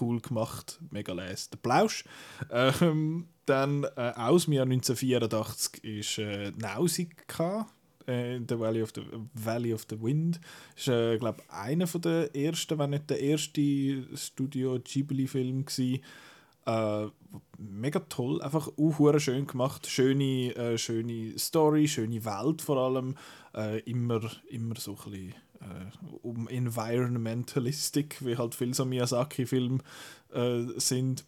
cool 0.00 0.20
gemacht, 0.20 0.80
mega 0.90 1.12
les. 1.12 1.50
Der 1.50 1.58
Plausch. 1.58 2.04
Ähm, 2.50 3.28
dann 3.46 3.84
äh, 3.84 4.12
aus 4.16 4.44
dem 4.44 4.54
Jahr 4.54 4.64
1984 4.64 5.84
ist 5.84 6.18
äh, 6.18 6.52
Nausicaa 6.56 7.66
äh, 8.08 8.36
in 8.36 8.46
The 8.48 8.58
Valley 8.58 8.82
of 8.82 8.92
the, 8.94 9.02
Valley 9.34 9.72
of 9.72 9.86
the 9.88 10.00
Wind. 10.00 10.40
ist, 10.76 10.88
äh, 10.88 11.18
glaube 11.18 11.42
einer 11.48 11.86
von 11.86 12.00
der 12.00 12.34
ersten, 12.34 12.78
wenn 12.78 12.90
nicht 12.90 13.10
der 13.10 13.20
erste 13.20 14.16
Studio 14.16 14.78
Ghibli-Film. 14.82 15.64
Äh, 16.66 17.06
mega 17.58 18.00
toll, 18.00 18.42
einfach 18.42 18.68
auch 18.76 19.18
schön 19.18 19.46
gemacht, 19.46 19.86
schöne, 19.86 20.54
äh, 20.54 20.76
schöne 20.76 21.38
Story, 21.38 21.88
schöne 21.88 22.24
Welt 22.24 22.60
vor 22.60 22.76
allem, 22.76 23.14
äh, 23.54 23.80
immer, 23.80 24.20
immer 24.50 24.76
so 24.76 24.92
ein 24.92 25.10
bisschen 25.10 25.34
äh, 25.60 26.16
um 26.22 26.46
Environmentalistic, 26.48 28.24
wie 28.24 28.36
halt 28.36 28.54
viele 28.54 28.74
so 28.74 28.84
Miyazaki-Filme 28.84 29.78
äh, 30.32 30.64
sind. 30.76 31.24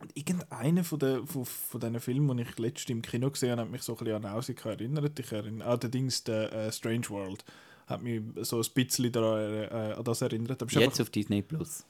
Und 0.00 0.16
Irgendeiner 0.16 0.82
von, 0.82 0.98
der, 0.98 1.26
von, 1.26 1.44
von 1.44 1.80
diesen 1.80 2.00
Filmen, 2.00 2.36
die 2.38 2.42
ich 2.44 2.58
letztens 2.58 2.90
im 2.90 3.02
Kino 3.02 3.30
gesehen 3.30 3.52
habe, 3.52 3.62
hat 3.62 3.70
mich 3.70 3.82
so 3.82 3.92
ein 3.92 3.98
bisschen 3.98 4.16
an 4.16 4.22
Nausicaa 4.22 4.70
erinnert. 4.70 5.18
Ich 5.18 5.30
erinnere, 5.30 5.68
ah, 5.68 5.76
der 5.76 6.52
äh, 6.52 6.72
Strange 6.72 7.08
World, 7.10 7.44
hat 7.86 8.02
mich 8.02 8.22
so 8.40 8.60
ein 8.60 8.66
bisschen 8.74 9.12
daran, 9.12 9.40
äh, 9.40 9.94
an 9.96 10.04
das 10.04 10.22
erinnert. 10.22 10.62
Jetzt 10.72 11.00
auf 11.00 11.10
Disney 11.10 11.42
Plus. 11.42 11.84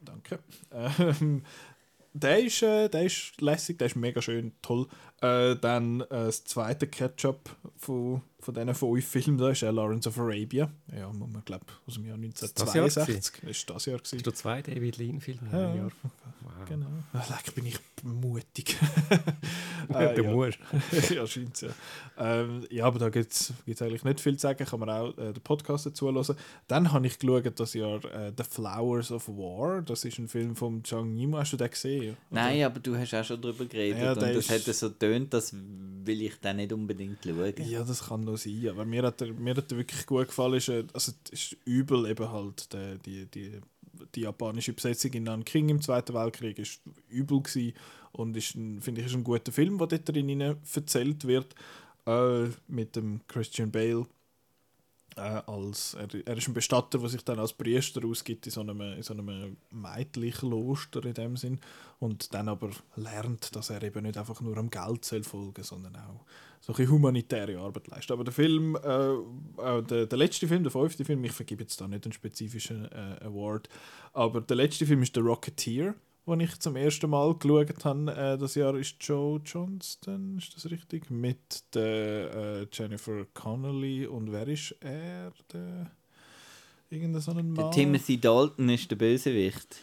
Danke. 0.00 0.38
Ähm, 0.72 1.42
der, 2.14 2.44
ist, 2.44 2.62
äh, 2.62 2.88
der 2.88 3.04
ist 3.04 3.38
lässig, 3.40 3.78
der 3.78 3.88
ist 3.88 3.96
mega 3.96 4.22
schön, 4.22 4.52
toll. 4.62 4.86
Äh, 5.20 5.56
dann 5.56 6.00
äh, 6.02 6.06
das 6.08 6.44
zweite 6.44 6.86
Ketchup 6.86 7.54
von, 7.76 8.22
von 8.46 8.54
diesen 8.54 8.74
fünf 8.74 9.04
Filmen, 9.06 9.38
da 9.38 9.50
ist 9.50 9.62
äh, 9.62 9.70
Lawrence 9.70 10.08
of 10.08 10.18
Arabia. 10.18 10.70
Ja, 10.96 11.12
muss 11.12 11.28
man 11.30 11.44
glaube 11.44 11.66
aus 11.86 11.94
dem 11.94 12.06
Jahr 12.06 12.16
das 12.18 12.54
das 12.54 12.74
Jahr 12.74 12.84
1962. 12.84 13.40
Das 13.42 13.50
ist 13.50 13.70
das 13.70 13.86
Jahr. 13.86 13.98
Gewesen. 13.98 14.16
Hast 14.18 14.26
du 14.26 14.30
zwei 14.32 14.62
David 14.62 14.96
Lean-Filme 14.98 15.40
in 15.44 15.52
Ja. 15.52 15.68
einem 15.68 15.76
Jahr? 15.78 15.90
Wow. 16.42 16.52
Genau. 16.68 16.86
Ah, 17.12 17.24
Leck, 17.28 17.54
bin 17.54 17.66
ich 17.66 17.78
mutig. 18.04 18.76
Der 19.88 20.16
Äh, 20.16 20.22
ja. 20.22 20.30
Moor. 20.30 20.50
ja, 21.10 21.26
scheint 21.28 21.60
ja. 21.60 21.68
Ähm, 22.18 22.66
ja, 22.70 22.84
aber 22.86 22.98
da 22.98 23.08
gibt 23.08 23.32
es 23.32 23.52
eigentlich 23.82 24.04
nicht 24.04 24.20
viel 24.20 24.36
zu 24.36 24.42
sagen. 24.42 24.64
Kann 24.64 24.80
man 24.80 24.90
auch 24.90 25.16
äh, 25.18 25.32
den 25.32 25.42
Podcast 25.42 25.86
dazu 25.86 26.12
hören. 26.12 26.36
Dann 26.68 26.92
habe 26.92 27.06
ich 27.06 27.18
geschaut, 27.18 27.58
das 27.60 27.74
Jahr 27.74 28.04
äh, 28.06 28.32
The 28.36 28.44
Flowers 28.44 29.10
of 29.12 29.28
War. 29.28 29.82
Das 29.82 30.04
ist 30.04 30.18
ein 30.18 30.28
Film 30.28 30.56
von 30.56 30.82
Zhang 30.84 31.16
Yimou. 31.16 31.38
Hast 31.38 31.52
du 31.52 31.56
den 31.56 31.70
gesehen? 31.70 32.10
Oder? 32.10 32.16
Nein, 32.30 32.62
aber 32.64 32.80
du 32.80 32.96
hast 32.96 33.12
auch 33.14 33.24
schon 33.24 33.40
darüber 33.40 33.64
geredet 33.64 33.98
Ja, 34.02 34.12
und 34.12 34.22
der 34.22 34.34
das 34.34 34.50
ist- 34.50 34.66
hat 34.68 34.74
so 34.74 34.88
tönt, 34.90 35.32
das 35.34 35.52
will 35.52 36.22
ich 36.22 36.34
dann 36.40 36.56
nicht 36.56 36.72
unbedingt 36.72 37.18
schauen. 37.24 37.52
Ja, 37.68 37.82
das 37.84 38.06
kann 38.08 38.24
sein. 38.36 38.68
Aber 38.68 38.84
mir 38.84 39.02
hat 39.02 39.20
er, 39.20 39.32
mir 39.32 39.54
hat 39.54 39.70
er 39.70 39.78
wirklich 39.78 40.06
gut 40.06 40.28
gefallen. 40.28 40.54
Ist, 40.54 40.68
äh, 40.68 40.84
also, 40.92 41.12
es 41.32 41.52
ist 41.52 41.56
übel 41.64 42.08
eben 42.08 42.30
halt 42.30 42.72
der, 42.72 42.96
die, 42.98 43.26
die, 43.26 43.60
die 44.14 44.20
japanische 44.20 44.72
Besetzung 44.72 45.12
in 45.12 45.24
Nanking 45.24 45.68
im 45.68 45.80
Zweiten 45.80 46.14
Weltkrieg 46.14 46.58
ist 46.58 46.80
übel 47.08 47.42
gewesen. 47.42 47.74
und 48.12 48.36
ist 48.36 48.52
finde 48.52 49.00
ich 49.00 49.06
ist 49.06 49.14
ein 49.14 49.24
guter 49.24 49.52
Film, 49.52 49.78
der 49.78 49.86
dort 49.88 50.08
drin 50.08 50.40
erzählt 50.40 51.26
wird 51.26 51.54
äh, 52.06 52.46
mit 52.68 52.96
dem 52.96 53.20
Christian 53.28 53.70
Bale 53.70 54.06
äh, 55.16 55.42
als 55.46 55.94
er, 55.94 56.08
er 56.26 56.36
ist 56.36 56.48
ein 56.48 56.54
Bestatter, 56.54 56.98
der 56.98 57.08
sich 57.08 57.24
dann 57.24 57.38
als 57.38 57.52
Priester 57.52 58.04
ausgibt 58.04 58.46
in 58.46 58.52
so 58.52 58.60
einem, 58.60 58.80
in 58.80 59.02
so 59.02 59.14
einem 59.14 59.56
Meitli-Kloster 59.70 61.04
in 61.04 61.14
dem 61.14 61.36
Sinn 61.36 61.60
und 61.98 62.32
dann 62.34 62.48
aber 62.48 62.70
lernt, 62.96 63.54
dass 63.56 63.70
er 63.70 63.82
eben 63.82 64.02
nicht 64.02 64.18
einfach 64.18 64.40
nur 64.40 64.56
am 64.56 64.70
Geld 64.70 65.04
soll 65.04 65.24
folgen, 65.24 65.62
sondern 65.62 65.96
auch 65.96 66.24
so 66.60 66.74
ein 66.74 66.90
humanitäre 66.90 67.58
Arbeit 67.58 67.88
leistet. 67.88 68.12
Aber 68.12 68.24
der 68.24 68.32
Film, 68.32 68.76
äh, 68.76 69.12
äh, 69.62 69.82
der, 69.82 70.06
der 70.06 70.18
letzte 70.18 70.48
Film, 70.48 70.62
der 70.62 70.72
fünfte 70.72 71.04
Film, 71.04 71.24
ich 71.24 71.32
vergebe 71.32 71.62
jetzt 71.62 71.80
da 71.80 71.88
nicht 71.88 72.04
einen 72.04 72.12
spezifischen 72.12 72.90
äh, 72.92 73.24
Award, 73.24 73.68
aber 74.12 74.40
der 74.40 74.56
letzte 74.56 74.86
Film 74.86 75.02
ist 75.02 75.14
The 75.14 75.20
Rocketeer, 75.20 75.94
den 76.26 76.40
ich 76.40 76.58
zum 76.58 76.76
ersten 76.76 77.10
Mal 77.10 77.34
geschaut 77.34 77.84
habe. 77.84 78.12
Äh, 78.14 78.38
das 78.38 78.54
Jahr 78.56 78.74
ist 78.76 78.96
Joe 79.00 79.40
Johnston, 79.44 80.38
ist 80.38 80.56
das 80.56 80.70
richtig? 80.70 81.10
Mit 81.10 81.62
der 81.74 82.34
äh, 82.34 82.66
Jennifer 82.72 83.24
Connelly 83.34 84.06
und 84.06 84.32
wer 84.32 84.48
ist 84.48 84.74
er? 84.80 85.32
Der, 85.52 85.90
irgendein 86.90 87.20
so 87.22 87.30
ein 87.32 87.54
Der 87.54 87.64
Mann? 87.64 87.72
Timothy 87.72 88.18
Dalton 88.20 88.68
ist 88.68 88.90
der 88.90 88.96
Bösewicht. 88.96 89.76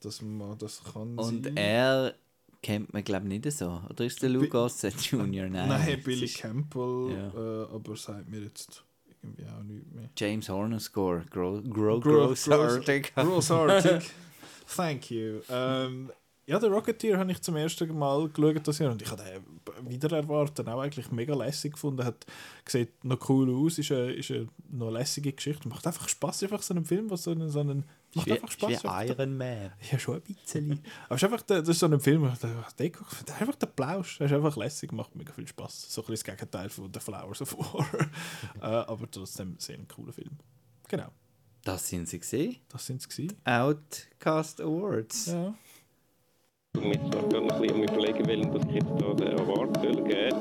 Das, 0.00 0.20
das 0.58 0.82
kann 0.92 1.18
Und 1.18 1.44
sein. 1.44 1.56
er 1.56 2.14
kennt 2.62 2.92
man, 2.92 3.02
glaube 3.04 3.26
ich, 3.32 3.44
nicht 3.44 3.56
so. 3.56 3.80
Oder 3.88 4.04
ist 4.04 4.20
der 4.22 4.28
Lou 4.30 4.46
Gossett 4.48 5.00
Jr.? 5.00 5.48
Nein, 5.48 5.68
Nein, 5.68 6.02
Billy 6.04 6.28
Campbell, 6.28 7.10
Ja. 7.12 7.28
äh, 7.62 7.74
aber 7.74 7.96
sagt 7.96 8.28
mir 8.28 8.40
jetzt 8.40 8.82
irgendwie 9.22 9.44
auch 9.46 9.62
nichts 9.62 9.92
mehr. 9.94 10.10
James 10.16 10.48
Horner 10.48 10.80
Score. 10.80 11.24
Gro 11.30 11.62
Gro 11.62 12.00
Gro- 12.00 12.26
Grossartig. 12.28 13.12
Grossartig. 13.14 14.10
Thank 14.74 15.10
you. 15.10 15.40
Ähm, 15.50 16.10
ja, 16.48 16.60
der 16.60 16.70
Rocketeer 16.70 17.18
habe 17.18 17.32
ich 17.32 17.42
zum 17.42 17.56
ersten 17.56 17.96
Mal 17.98 18.28
geschaut 18.28 18.68
das 18.68 18.78
Jahr 18.78 18.92
und 18.92 19.02
ich 19.02 19.10
habe 19.10 19.22
den 19.24 19.90
wieder 19.90 20.16
erwartet 20.16 20.68
auch 20.68 20.80
eigentlich 20.80 21.10
mega 21.10 21.34
lässig 21.34 21.72
gefunden. 21.72 22.04
Hat, 22.04 22.24
sieht 22.68 23.04
noch 23.04 23.28
cool 23.28 23.52
aus, 23.66 23.78
ist 23.78 23.90
eine, 23.90 24.12
ist 24.12 24.30
eine 24.30 24.46
noch 24.70 24.90
lässige 24.92 25.32
Geschichte. 25.32 25.68
Macht 25.68 25.86
einfach 25.88 26.08
Spaß 26.08 26.44
einfach 26.44 26.62
so 26.62 26.72
einen 26.72 26.84
Film, 26.84 27.10
was 27.10 27.24
so 27.24 27.32
einen, 27.32 27.48
so 27.48 27.58
einen 27.60 27.84
macht 28.14 28.26
Wie, 28.28 28.32
einfach 28.32 28.50
Spaß. 28.50 28.84
wie 28.84 29.08
Iron 29.10 29.36
Man. 29.36 29.72
Ja, 29.90 29.98
schon 29.98 30.14
ein 30.16 30.20
bisschen. 30.22 30.84
Aber 31.06 31.16
es 31.16 31.22
ist 31.22 31.24
einfach, 31.24 31.42
der- 31.42 31.60
das 31.60 31.68
ist 31.70 31.78
so 31.80 31.86
ein 31.86 31.98
Film, 32.00 32.22
der, 32.40 32.50
der 33.26 33.36
einfach 33.40 33.56
der 33.56 33.66
Plausch, 33.66 34.18
der 34.18 34.26
ist 34.28 34.32
einfach 34.32 34.56
lässig, 34.56 34.92
macht 34.92 35.16
mega 35.16 35.32
viel 35.32 35.48
Spaß. 35.48 35.92
So 35.92 36.02
ein 36.02 36.06
bisschen 36.06 36.26
das 36.26 36.36
Gegenteil 36.38 36.68
von 36.68 36.90
The 36.94 37.00
Flowers 37.00 37.42
of 37.42 37.58
War. 37.58 37.86
äh, 38.60 38.64
aber 38.86 39.10
trotzdem 39.10 39.56
sehr 39.58 39.76
ein 39.78 39.88
cooler 39.88 40.12
Film. 40.12 40.38
Genau, 40.88 41.08
Das 41.66 41.88
sind 41.88 42.08
sie 42.08 42.20
gesehen. 42.20 42.56
das 42.68 42.86
sind 42.86 43.04
es. 43.04 43.34
Outcast 43.44 44.60
Awards. 44.60 45.26
Ja. 45.26 45.52
Ich 46.74 46.80
bin 46.80 46.92
jetzt 46.92 47.10
gerade 47.10 47.38
ein 47.38 47.48
bisschen 47.48 47.74
am 47.74 47.82
überlegen, 47.82 48.26
welchen 48.28 48.52
das 48.52 48.62
ich 48.68 48.74
jetzt 48.74 48.90
da 49.00 49.14
den 49.14 49.40
Award 49.40 49.76
soll 49.80 50.04
geben. 50.04 50.36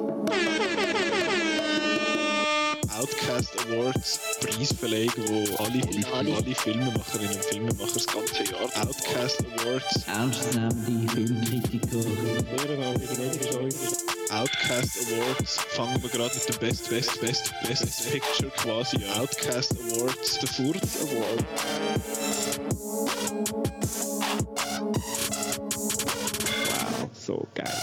Outcast 2.96 3.60
Awards 3.66 4.38
Preisverleihung, 4.40 5.14
wo 5.18 5.64
alle, 5.64 5.82
alle. 6.14 6.36
alle 6.36 6.56
Filmemacherinnen 6.56 7.36
und 7.36 7.46
Filmemacher 7.46 7.94
das 7.96 8.06
ganze 8.06 8.44
Jahr 8.44 8.70
Outcast 8.86 9.44
Awards 9.58 10.04
Ernstzunehmende 10.06 11.12
Filmkritiker, 11.12 12.06
Outcast 14.32 14.98
Awards 15.08 15.58
fangen 15.70 16.02
wir 16.02 16.10
gerade 16.10 16.36
mit 16.36 16.50
dem 16.50 16.60
Best 16.60 16.90
Best 16.90 17.22
Best 17.22 17.54
Best 17.68 18.12
Picture 18.12 18.50
quasi 18.52 18.98
an. 19.06 19.22
Outcast 19.22 19.74
Awards 19.74 20.40
der 20.40 20.50
Furz 20.50 21.02
Award 21.02 21.46
Wow, 26.70 27.10
so 27.14 27.48
geil. 27.54 27.82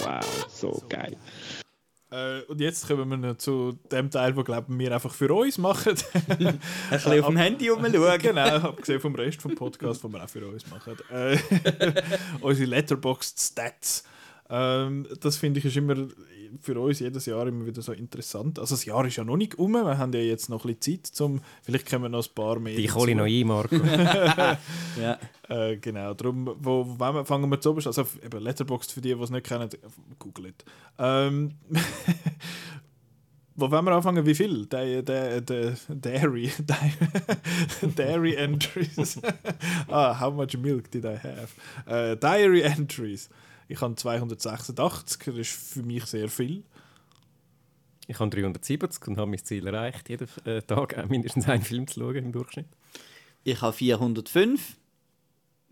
Wow, 0.00 0.46
so 0.48 0.82
geil. 0.88 1.16
Äh, 2.16 2.42
und 2.48 2.60
jetzt 2.60 2.88
kommen 2.88 3.08
wir 3.10 3.16
noch 3.16 3.36
zu 3.36 3.78
dem 3.92 4.10
Teil, 4.10 4.36
wo 4.36 4.42
glauben 4.42 4.78
wir 4.78 4.94
einfach 4.94 5.12
für 5.12 5.32
uns 5.34 5.58
machen. 5.58 5.94
Ein 6.28 6.58
bisschen 6.90 7.20
auf 7.20 7.26
dem 7.26 7.36
Handy 7.36 7.68
rumschauen. 7.68 8.18
genau, 8.18 8.56
abgesehen 8.68 9.00
vom 9.00 9.14
Rest 9.14 9.42
vom 9.42 9.54
Podcast, 9.54 10.02
den 10.02 10.12
wir 10.12 10.24
auch 10.24 10.28
für 10.28 10.46
uns 10.46 10.66
machen. 10.70 10.96
Äh, 11.10 11.36
unsere 12.40 12.70
Letterboxd 12.70 13.38
Stats. 13.38 14.04
Ähm, 14.48 15.06
das 15.20 15.36
finde 15.36 15.58
ich 15.58 15.66
ist 15.66 15.76
immer 15.76 16.08
für 16.60 16.78
uns 16.80 17.00
jedes 17.00 17.26
Jahr 17.26 17.46
immer 17.46 17.66
wieder 17.66 17.82
so 17.82 17.92
interessant. 17.92 18.58
Also 18.58 18.74
das 18.74 18.84
Jahr 18.84 19.04
ist 19.06 19.16
ja 19.16 19.24
noch 19.24 19.36
nicht 19.36 19.58
um, 19.58 19.72
wir 19.72 19.98
haben 19.98 20.12
ja 20.12 20.20
jetzt 20.20 20.48
noch 20.48 20.64
ein 20.64 20.74
bisschen 20.74 21.02
Zeit, 21.02 21.06
zum, 21.06 21.40
vielleicht 21.62 21.86
können 21.86 22.04
wir 22.04 22.08
noch 22.08 22.26
ein 22.26 22.34
paar 22.34 22.58
mehr 22.58 22.76
Die 22.76 22.90
hole 22.90 23.10
ich 23.10 23.16
noch 23.16 23.24
ein, 23.24 23.46
Marco. 23.46 23.76
Ja. 25.00 25.18
Äh, 25.48 25.76
genau, 25.76 26.14
darum 26.14 26.46
wo, 26.46 26.86
wo, 26.86 26.98
wenn 26.98 27.14
wir, 27.14 27.24
fangen 27.24 27.50
wir 27.50 27.60
zuoberst, 27.60 27.86
also 27.86 28.06
eben 28.24 28.40
Letterboxd 28.40 28.92
für 28.92 29.00
die, 29.00 29.14
die 29.14 29.20
es 29.20 29.30
nicht 29.30 29.46
kennen, 29.46 29.68
googelt. 30.18 30.64
Ähm, 30.98 31.52
Wo 33.58 33.70
wollen 33.70 33.86
wir 33.86 33.92
anfangen? 33.92 34.26
Wie 34.26 34.34
viel? 34.34 34.66
Der, 34.66 35.00
der, 35.00 35.40
der, 35.40 35.72
Dairy. 35.88 36.52
Dairy 37.96 38.34
Entries. 38.34 39.18
ah, 39.88 40.20
how 40.20 40.30
much 40.30 40.58
milk 40.58 40.90
did 40.90 41.06
I 41.06 41.16
have? 41.16 41.48
Äh, 41.86 42.16
Diary 42.18 42.60
Entries. 42.60 43.30
Ich 43.68 43.80
habe 43.80 43.94
286, 43.94 45.18
das 45.24 45.36
ist 45.36 45.50
für 45.50 45.82
mich 45.82 46.04
sehr 46.06 46.28
viel. 46.28 46.62
Ich 48.06 48.18
habe 48.20 48.30
370 48.30 49.08
und 49.08 49.18
habe 49.18 49.30
mein 49.30 49.44
Ziel 49.44 49.66
erreicht, 49.66 50.08
jeden 50.08 50.28
äh, 50.44 50.62
Tag 50.62 50.96
auch 50.96 51.08
mindestens 51.08 51.48
einen 51.48 51.62
Film 51.62 51.86
zu 51.88 52.00
schauen 52.00 52.16
im 52.16 52.32
Durchschnitt. 52.32 52.68
Ich 53.42 53.60
habe 53.60 53.72
405. 53.72 54.76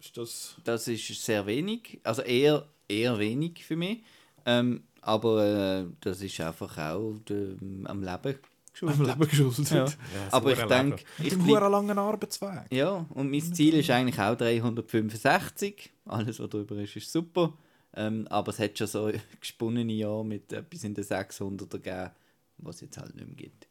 Ist 0.00 0.16
das... 0.16 0.56
Das 0.64 0.88
ist 0.88 1.06
sehr 1.24 1.46
wenig. 1.46 2.00
Also 2.02 2.22
eher, 2.22 2.66
eher 2.88 3.18
wenig 3.18 3.64
für 3.64 3.76
mich. 3.76 4.02
Ähm, 4.46 4.82
aber 5.00 5.44
äh, 5.44 5.84
das 6.00 6.20
ist 6.22 6.40
einfach 6.40 6.76
auch 6.78 7.18
de, 7.28 7.56
am 7.84 8.02
Leben 8.02 8.38
geschuldet. 8.72 9.00
Am 9.00 9.06
Leben 9.06 9.28
geschuldet. 9.28 9.70
Ja. 9.70 9.84
Ja, 9.84 9.94
aber 10.32 10.52
ich 10.52 10.62
denke, 10.62 11.04
Mit 11.18 11.26
ich 11.26 11.32
dem 11.34 11.44
bleib, 11.44 11.62
hohen 11.62 11.72
langen 11.72 11.98
Arbeitsweg. 11.98 12.66
ja, 12.70 13.06
und 13.10 13.30
mein 13.30 13.54
Ziel 13.54 13.74
ist 13.74 13.90
eigentlich 13.90 14.18
auch 14.18 14.36
365. 14.36 15.92
Alles, 16.06 16.40
was 16.40 16.50
drüber 16.50 16.76
ist, 16.76 16.96
ist 16.96 17.12
super. 17.12 17.52
Ähm, 17.96 18.26
aber 18.28 18.50
es 18.50 18.58
hat 18.58 18.76
schon 18.78 18.86
so 18.86 19.10
gesponnene 19.40 19.92
Jahre 19.92 20.24
mit 20.24 20.52
etwas 20.52 20.84
in 20.84 20.94
den 20.94 21.04
600er 21.04 21.66
gegeben, 21.68 22.10
was 22.58 22.76
es 22.76 22.80
jetzt 22.82 22.98
halt 22.98 23.14
nicht 23.14 23.26
mehr 23.26 23.36
gibt. 23.36 23.68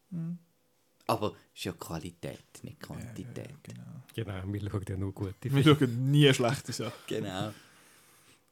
Aber 1.08 1.34
es 1.54 1.60
ist 1.60 1.64
ja 1.66 1.74
Qualität, 1.74 2.40
nicht 2.64 2.80
Quantität. 2.80 3.54
Genau. 3.64 3.82
Genau, 4.16 4.44
wir 4.54 4.70
schauen 4.70 4.86
ja 4.88 4.98
nur 4.98 5.12
gute 5.14 5.34
Wir 5.52 5.64
Filme. 5.64 5.78
schauen 5.80 6.12
nie 6.12 6.34
schlechte 6.34 6.72
Sachen. 6.72 6.94
Genau. 7.08 7.52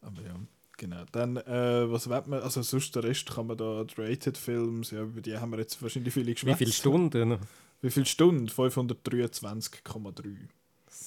Aber 0.02 0.22
ja, 0.24 0.36
genau. 0.78 1.04
Dann, 1.14 1.38
äh, 1.38 1.90
was 1.90 2.10
wird 2.10 2.28
man, 2.28 2.42
also 2.42 2.62
sonst 2.62 2.94
der 2.96 3.04
Rest 3.06 3.30
kann 3.30 3.48
man 3.48 3.56
da, 3.58 3.84
die 3.86 3.94
Rated 4.02 4.38
Films, 4.38 4.92
ja, 4.92 5.04
über 5.04 5.22
die 5.22 5.38
haben 5.38 5.52
wir 5.52 5.60
jetzt 5.60 5.82
wahrscheinlich 5.82 6.14
viele 6.14 6.28
Wie 6.28 6.34
geschwätzt. 6.34 6.58
viele 6.58 6.72
Stunden? 6.74 7.38
Wie 7.82 7.90
viele 7.92 8.06
Stunden? 8.06 8.50
523,3. 8.50 10.38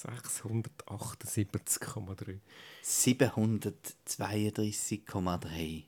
678,3. 0.05 2.39
732,3. 2.83 5.55
Ich 5.57 5.85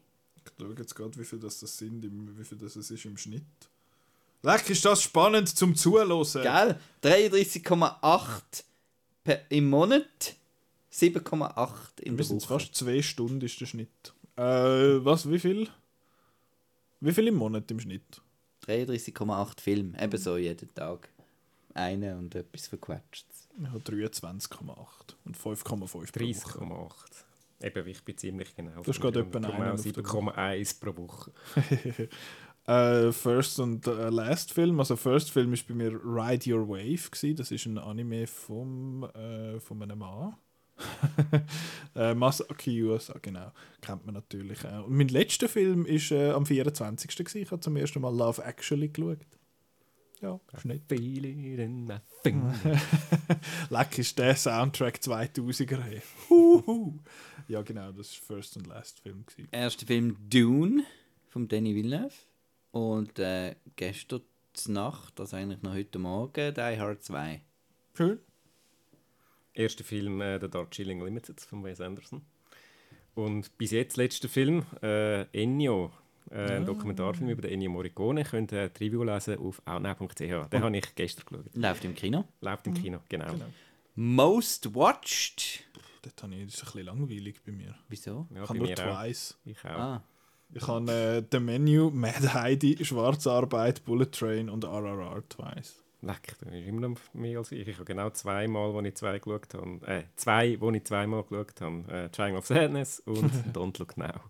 schaue 0.59 0.75
jetzt 0.79 0.95
gerade, 0.95 1.19
wie 1.19 1.25
viel 1.25 1.39
das, 1.41 1.59
das 1.61 1.77
sind, 1.77 2.05
im, 2.05 2.39
wie 2.39 2.45
viel 2.45 2.59
das 2.59 2.77
es 2.77 2.91
ist 2.91 3.05
im 3.05 3.17
Schnitt. 3.17 3.43
Leck, 4.43 4.69
ist 4.71 4.85
das 4.85 5.03
spannend 5.03 5.49
zum 5.49 5.75
Zuhören. 5.75 6.09
Gell? 6.43 6.79
33,8 7.03 8.65
per- 9.25 9.51
im 9.51 9.69
Monat, 9.69 10.37
7,8 10.93 12.01
in 12.01 12.13
Wir 12.13 12.17
der 12.19 12.27
sind 12.27 12.43
Woche. 12.43 12.49
fast 12.61 12.75
zwei 12.75 13.03
Stunden 13.03 13.41
ist 13.43 13.61
der 13.61 13.67
Schnitt. 13.67 14.15
Äh, 14.37 14.43
was, 15.05 15.29
wie 15.31 15.39
viel? 15.39 15.69
Wie 17.01 17.13
viel 17.13 17.29
im 17.29 17.35
Monat 17.35 17.71
im 17.71 17.81
Schnitt? 17.81 18.21
33,8 18.67 19.61
Filme, 19.61 20.01
ebenso 20.03 20.37
jeden 20.37 20.73
Tag. 20.75 21.09
Eine 21.75 22.17
und 22.17 22.35
etwas 22.35 22.69
verquatscht. 22.69 23.27
Ich 23.59 23.69
habe 23.69 23.79
23,8 23.79 25.15
und 25.25 25.37
5,5 25.37 25.65
pro 25.65 25.81
Woche. 25.81 26.07
30,8. 26.07 26.95
Eben, 27.63 27.89
ich 27.89 28.05
bin 28.05 28.19
ziemlich 28.19 28.55
genau. 28.55 28.83
Das 28.83 28.97
ist 28.97 29.01
gerade 29.01 29.21
etwa 29.21 29.39
einer 29.39 29.73
auf 29.73 29.83
der 29.83 29.95
7,1 29.95 30.81
pro 30.81 30.97
Woche. 30.97 31.33
Äh, 32.67 33.13
First 33.13 33.61
und 33.61 33.87
äh, 33.87 34.09
Last 34.09 34.53
Film. 34.53 34.81
Also 34.81 34.97
First 34.97 35.31
Film 35.31 35.53
ist 35.53 35.69
bei 35.69 35.75
mir 35.75 35.93
Ride 35.93 36.53
Your 36.53 36.69
Wave 36.69 37.11
gewesen. 37.11 37.37
Das 37.37 37.53
ist 37.53 37.65
ein 37.67 37.79
Anime 37.79 38.27
vom, 38.27 39.05
äh, 39.05 39.61
von 39.61 39.83
einem 39.83 40.01
Mann. 40.01 40.35
äh, 41.95 42.15
Masaki 42.15 42.73
Yuasa, 42.73 43.19
genau. 43.23 43.53
Kennt 43.81 44.05
man 44.05 44.15
natürlich 44.15 44.65
auch. 44.67 44.87
Und 44.87 44.97
mein 44.97 45.09
letzter 45.09 45.49
Film 45.49 45.87
ist 45.87 46.11
äh, 46.11 46.31
am 46.31 46.45
24. 46.45 47.17
gewesen. 47.17 47.43
Ich 47.43 47.51
habe 47.53 47.61
zum 47.61 47.77
ersten 47.77 48.01
Mal 48.01 48.15
Love 48.15 48.43
Actually 48.43 48.89
geschaut. 48.89 49.36
Ja, 50.21 50.41
ist 50.55 50.65
nett. 50.65 50.83
Feel 50.89 51.25
in 51.25 51.85
my 51.85 51.99
finger. 52.23 52.55
Leck 53.71 53.99
ist 53.99 54.19
der 54.19 54.35
Soundtrack 54.35 54.97
2000er. 54.97 55.81
Hey. 55.81 56.03
Huhu. 56.31 56.99
ja, 57.49 57.63
genau, 57.63 57.93
das 57.93 58.19
war 58.21 58.37
First 58.37 58.57
und 58.57 58.67
Last 58.67 59.01
Film. 59.01 59.27
Gewesen. 59.27 59.49
Erster 59.53 59.87
Film 59.87 60.17
Dune 60.31 60.85
von 61.29 61.49
Danny 61.49 61.75
Villeneuve. 61.75 62.15
Und 62.71 63.19
äh, 63.19 63.57
gestern 63.77 64.23
Nacht, 64.69 65.21
also 65.21 65.37
eigentlich 65.37 65.63
noch 65.63 65.75
heute 65.75 65.99
Morgen, 65.99 66.55
Die 66.55 66.61
Hard 66.61 67.03
2. 67.03 67.43
Schön. 67.95 68.19
Erster 69.53 69.85
Film 69.85 70.21
äh, 70.23 70.41
The 70.41 70.49
Darjeeling 70.49 71.03
Limited 71.03 71.41
von 71.41 71.63
Wes 71.63 71.81
Anderson. 71.81 72.23
Und 73.15 73.57
bis 73.59 73.71
jetzt 73.71 73.97
letzter 73.97 74.29
Film 74.29 74.65
äh, 74.83 75.23
Ennio. 75.33 75.93
Äh, 76.31 76.57
ein 76.57 76.67
Dokumentarfilm 76.67 77.31
über 77.31 77.43
den 77.43 77.53
Ennio 77.53 77.71
Morricone. 77.71 78.25
Könnt 78.25 78.53
ihr 78.53 78.69
die 78.69 78.85
Review 78.85 79.05
lesen 79.05 79.39
auf 79.39 79.63
outnow.ch. 79.65 80.17
Den 80.19 80.63
habe 80.63 80.77
ich 80.77 80.95
gestern 80.95 81.25
geschaut. 81.27 81.55
Läuft 81.55 81.85
im 81.85 81.95
Kino. 81.95 82.25
Läuft 82.41 82.67
im 82.67 82.75
Kino, 82.75 82.99
genau. 83.09 83.27
Most 83.95 84.75
Watched. 84.75 85.65
Dort 86.03 86.23
habe 86.23 86.35
ich, 86.35 86.45
das 86.47 86.55
ist 86.55 86.61
ein 86.63 86.65
bisschen 86.67 86.87
langweilig 86.87 87.41
bei 87.45 87.53
mir. 87.53 87.75
Wieso? 87.89 88.27
Ja, 88.35 88.43
ich 88.45 88.49
habe 88.49 88.59
nur 88.59 88.69
mir 88.69 88.79
auch. 88.79 89.01
Twice. 89.03 89.39
Ich 89.45 89.65
auch. 89.65 89.71
Ah, 89.71 90.03
Ich 90.53 90.67
habe 90.69 90.93
äh, 90.93 91.23
The 91.31 91.41
Menu, 91.41 91.91
Mad 91.91 92.33
Heidi, 92.35 92.85
Schwarzarbeit, 92.85 93.85
Bullet 93.85 94.07
Train 94.13 94.49
und 94.49 94.65
RRR 94.65 95.23
Twice. 95.29 95.83
Leck, 96.03 96.37
das 96.41 96.53
ist 96.53 96.67
immer 96.67 96.89
noch 96.89 96.99
mehr 97.15 97.39
als 97.39 97.53
ich. 97.53 97.67
Ich 97.67 97.75
habe 97.77 97.85
genau 97.85 98.11
zweimal, 98.11 98.73
wo 98.73 98.81
ich 98.81 98.95
zwei 98.95 99.19
geschaut 99.19 99.55
habe. 99.55 99.87
Äh, 99.87 100.05
zwei, 100.17 100.61
wo 100.61 100.71
ich 100.71 100.85
zweimal 100.85 101.23
geschaut 101.23 101.61
habe. 101.61 101.93
Äh, 101.93 102.09
Triangle 102.11 102.39
of 102.39 102.47
Sadness 102.47 103.01
und 103.01 103.33
Don't 103.55 103.79
Look 103.79 103.97
Now. 103.97 104.21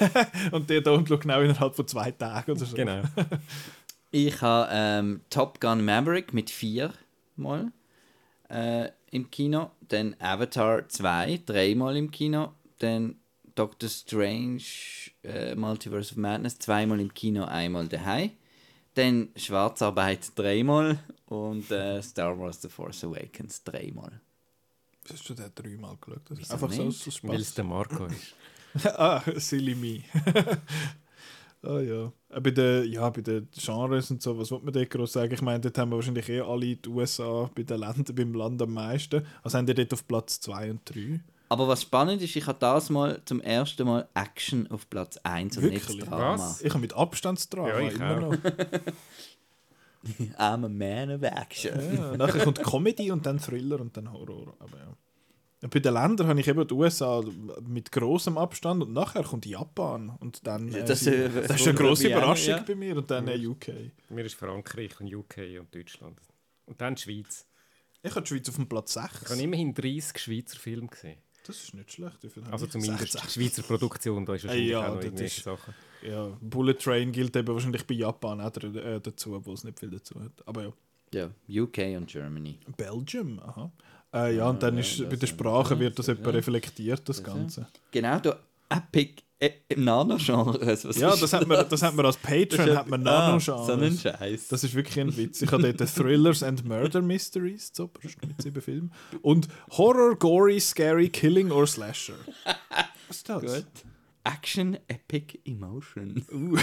Und 0.52 0.68
der 0.68 0.82
Don't 0.82 1.08
Look 1.08 1.22
genau 1.22 1.40
innerhalb 1.40 1.74
von 1.74 1.86
zwei 1.86 2.10
Tagen 2.10 2.52
oder 2.52 2.64
so. 2.64 2.76
Genau. 2.76 3.02
Ich 4.12 4.40
habe 4.40 4.70
ähm, 4.72 5.20
Top 5.28 5.60
Gun 5.60 5.84
Maverick 5.84 6.32
mit 6.32 6.48
vier 6.48 6.92
Mal 7.34 7.70
äh, 8.48 8.88
im 9.10 9.30
Kino. 9.30 9.72
Dann 9.88 10.16
Avatar 10.20 10.88
2, 10.88 11.40
dreimal 11.44 11.96
im 11.96 12.10
Kino. 12.10 12.52
Dann 12.78 13.16
Doctor 13.56 13.88
Strange 13.88 14.62
äh, 15.22 15.54
Multiverse 15.54 16.12
of 16.12 16.18
Madness, 16.18 16.58
zweimal 16.58 17.00
im 17.00 17.12
Kino, 17.12 17.44
einmal 17.44 17.88
daheim. 17.88 18.30
Dann 18.96 19.28
Schwarzarbeit 19.36 20.32
dreimal 20.34 20.98
und 21.26 21.70
äh, 21.70 22.02
Star 22.02 22.38
Wars 22.38 22.62
The 22.62 22.68
Force 22.68 23.04
Awakens 23.04 23.62
dreimal. 23.62 24.20
Hast 25.12 25.28
du 25.28 25.34
den 25.34 25.50
dreimal 25.54 25.96
geschaut? 26.00 26.22
Das 26.30 26.38
ist 26.38 26.50
einfach 26.50 26.72
so 26.72 26.82
nicht? 26.84 27.06
aus 27.06 27.22
Weil 27.22 27.36
es 27.36 27.48
Spaß. 27.48 27.54
der 27.56 27.64
Marco 27.64 28.06
ist. 28.06 28.34
ah, 28.98 29.22
silly 29.36 29.74
me. 29.74 30.02
ah 31.62 31.78
ja. 31.80 32.12
Äh, 32.30 32.40
Bei 32.40 32.50
den, 32.50 32.90
ja, 32.90 33.08
bei 33.10 33.20
den 33.20 33.48
Genres 33.54 34.10
und 34.10 34.22
so, 34.22 34.38
was 34.38 34.50
wollte 34.50 34.64
man 34.64 34.74
dort 34.74 34.90
groß 34.90 35.12
sagen? 35.12 35.34
Ich 35.34 35.42
meine, 35.42 35.60
dort 35.60 35.76
haben 35.78 35.90
wir 35.90 35.96
wahrscheinlich 35.96 36.28
eh 36.30 36.40
alle 36.40 36.76
die 36.76 36.88
USA 36.88 37.50
bei 37.54 37.62
den 37.64 37.78
Ländern, 37.80 38.14
beim 38.14 38.32
Land 38.34 38.62
am 38.62 38.72
meisten. 38.72 39.26
Also 39.42 39.58
haben 39.58 39.66
die 39.66 39.74
dort 39.74 39.92
auf 39.92 40.08
Platz 40.08 40.40
2 40.40 40.70
und 40.70 40.80
3. 40.94 41.20
Aber 41.48 41.68
was 41.68 41.82
spannend 41.82 42.22
ist, 42.22 42.34
ich 42.34 42.46
habe 42.46 42.58
das 42.58 42.90
mal 42.90 43.20
zum 43.24 43.40
ersten 43.40 43.86
Mal 43.86 44.08
Action 44.14 44.68
auf 44.70 44.90
Platz 44.90 45.16
1 45.22 45.58
und 45.58 45.62
Wirklich? 45.64 45.88
nicht 45.88 46.10
Drama. 46.10 46.34
Was? 46.34 46.60
Ich 46.60 46.70
habe 46.70 46.80
mit 46.80 46.94
Abstandsdrama 46.94 47.68
Ja, 47.68 47.80
ich 47.80 47.94
immer 47.94 48.16
auch. 48.16 48.32
noch. 48.32 48.38
I'm 50.38 50.64
a 50.64 50.68
man 50.68 51.10
of 51.10 51.22
action. 51.22 51.96
Ja, 51.96 52.16
nachher 52.16 52.44
kommt 52.44 52.62
Comedy 52.62 53.10
und 53.10 53.26
dann 53.26 53.38
Thriller 53.38 53.80
und 53.80 53.96
dann 53.96 54.12
Horror. 54.12 54.54
Aber 54.58 54.78
ja. 54.78 54.96
Und 55.62 55.72
bei 55.72 55.80
den 55.80 55.94
Ländern 55.94 56.28
habe 56.28 56.38
ich 56.38 56.48
eben 56.48 56.66
die 56.66 56.74
USA 56.74 57.22
mit 57.66 57.90
großem 57.90 58.36
Abstand 58.36 58.82
und 58.82 58.92
nachher 58.92 59.22
kommt 59.22 59.46
Japan 59.46 60.10
und 60.20 60.46
dann 60.46 60.72
äh, 60.72 60.84
das, 60.84 61.06
äh, 61.06 61.28
das, 61.28 61.48
das 61.48 61.60
ist 61.60 61.68
eine 61.68 61.90
auch, 61.90 61.98
Überraschung 61.98 62.56
ja. 62.56 62.62
bei 62.62 62.74
mir 62.74 62.96
und 62.96 63.10
dann 63.10 63.26
äh, 63.26 63.44
UK. 63.44 63.68
Mir 64.10 64.24
ist 64.24 64.34
Frankreich 64.34 65.00
und 65.00 65.12
UK 65.12 65.38
und 65.58 65.74
Deutschland. 65.74 66.20
Und 66.66 66.80
dann 66.80 66.94
die 66.94 67.02
Schweiz. 67.02 67.46
Ich 68.02 68.10
habe 68.10 68.22
die 68.22 68.28
Schweiz 68.28 68.48
auf 68.48 68.56
dem 68.56 68.68
Platz 68.68 68.94
Ich 68.94 69.02
habe 69.02 69.26
6. 69.26 69.40
immerhin 69.40 69.74
30 69.74 70.18
Schweizer 70.18 70.58
Filme 70.58 70.88
gesehen. 70.88 71.18
Das 71.46 71.62
ist 71.62 71.74
nicht 71.74 71.92
schlecht. 71.92 72.18
Also 72.50 72.66
zumindest 72.66 73.12
16. 73.12 73.30
Schweizer 73.30 73.62
Produktion, 73.62 74.24
da 74.26 74.34
ist 74.34 74.44
wahrscheinlich 74.44 74.68
ja, 74.70 74.86
auch 74.88 74.94
noch 74.96 75.02
irgendwelche 75.02 75.36
ist- 75.38 75.44
Sachen. 75.44 75.74
Ja, 76.02 76.28
Bullet 76.40 76.74
Train 76.74 77.10
gilt 77.12 77.34
eben 77.36 77.48
wahrscheinlich 77.48 77.86
bei 77.86 77.94
Japan 77.94 78.40
auch 78.40 78.54
äh, 78.56 79.00
dazu, 79.00 79.40
wo 79.44 79.52
es 79.52 79.64
nicht 79.64 79.78
viel 79.80 79.90
dazu 79.90 80.20
hat. 80.20 80.32
Aber 80.46 80.72
ja, 81.12 81.30
Ja, 81.48 81.62
UK 81.64 81.78
und 81.96 82.06
Germany. 82.08 82.58
Belgium, 82.76 83.40
aha. 83.40 83.70
Äh, 84.12 84.36
ja, 84.36 84.48
und 84.50 84.62
dann 84.62 84.78
ist 84.78 85.08
bei 85.08 85.16
der 85.16 85.26
Sprache 85.26 85.78
wird 85.78 85.98
das 85.98 86.08
etwa 86.08 86.30
reflektiert, 86.30 87.08
das 87.08 87.22
Ganze. 87.22 87.66
Genau, 87.90 88.18
da 88.20 88.38
Epic 88.68 89.14
äh, 89.20 89.25
im 89.68 89.84
Nano-Genre. 89.84 90.60
Also, 90.66 90.88
was 90.88 90.96
Ja, 90.98 91.14
das 91.14 91.32
hat 91.32 91.46
man, 91.46 91.68
das 91.68 91.82
hat 91.82 91.94
man 91.94 92.06
als 92.06 92.16
Patron, 92.16 92.74
hat 92.76 92.88
man 92.88 93.06
Ah, 93.06 93.28
Nano-Genres. 93.28 93.66
So 93.66 93.72
einen 93.72 93.98
Scheiß. 93.98 94.48
Das 94.48 94.64
ist 94.64 94.74
wirklich 94.74 94.98
ein 94.98 95.14
Witz. 95.16 95.42
Ich 95.42 95.52
habe 95.52 95.72
dort 95.74 95.94
Thrillers 95.94 96.42
and 96.42 96.64
Murder 96.64 97.02
Mysteries, 97.02 97.70
so, 97.74 97.90
mit 98.26 98.40
sieben 98.42 98.62
Filmen. 98.62 98.92
Und 99.22 99.48
Horror, 99.72 100.16
Gory, 100.16 100.58
Scary, 100.58 101.08
Killing 101.08 101.50
or 101.50 101.66
Slasher. 101.66 102.14
Was 103.08 103.18
ist 103.18 103.28
das? 103.28 103.42
Gut. 103.42 103.66
Action, 104.26 104.76
Epic, 104.88 105.38
Emotion. 105.44 106.22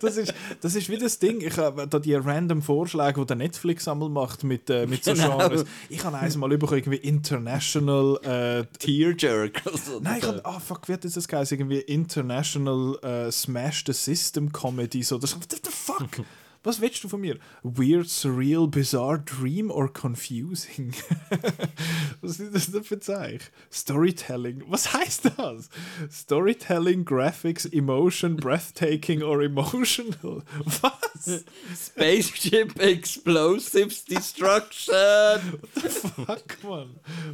Das 0.00 0.16
ist, 0.16 0.32
das 0.60 0.74
ist 0.74 0.88
wie 0.88 0.96
das 0.96 1.18
Ding. 1.18 1.40
Ich 1.40 1.56
habe 1.58 1.86
da 1.86 1.98
die 1.98 2.14
random 2.14 2.62
Vorschläge, 2.62 3.20
die 3.20 3.26
der 3.26 3.36
Netflix 3.36 3.86
einmal 3.88 4.08
macht 4.08 4.44
mit, 4.44 4.70
äh, 4.70 4.86
mit 4.86 5.04
so 5.04 5.12
Genau. 5.14 5.38
Genres. 5.38 5.64
Ich 5.88 6.02
habe 6.04 6.16
eins 6.16 6.36
mal 6.36 6.48
bekommen, 6.56 6.78
irgendwie 6.80 6.98
International. 6.98 8.16
Äh, 8.22 8.66
Tearjerker. 8.78 9.76
So 9.76 10.00
Nein, 10.00 10.18
ich 10.18 10.26
habe. 10.26 10.44
Ah, 10.44 10.60
fuck, 10.60 10.88
wie 10.88 10.94
hat 10.94 11.04
das 11.04 11.14
das 11.14 11.28
geheißen? 11.28 11.58
Irgendwie 11.58 11.80
International 11.80 12.98
äh, 13.02 13.30
Smash 13.30 13.84
the 13.86 13.92
System 13.92 14.50
Comedy. 14.52 15.02
So. 15.02 15.18
Das, 15.18 15.36
what 15.36 15.50
the 15.50 15.70
fuck? 15.70 16.08
Was 16.62 16.80
willst 16.82 17.02
du 17.02 17.08
von 17.08 17.22
mir? 17.22 17.38
Weird, 17.62 18.08
surreal, 18.08 18.68
bizarre, 18.68 19.18
dream 19.18 19.70
or 19.70 19.90
confusing? 19.90 20.92
Was 22.20 22.38
ist 22.38 22.54
das 22.54 22.70
denn 22.70 22.84
für 22.84 23.00
Zeichen? 23.00 23.46
Storytelling. 23.72 24.64
Was 24.68 24.92
heißt 24.92 25.32
das? 25.38 25.70
Storytelling, 26.10 27.06
Graphics, 27.06 27.64
Emotion, 27.64 28.36
Breathtaking 28.36 29.22
or 29.22 29.40
Emotional? 29.40 30.42
Was? 30.82 31.44
Spaceship 31.74 32.78
Explosives 32.78 34.04
Destruction! 34.04 35.60
Fuck, 35.74 36.62
man. 36.62 36.90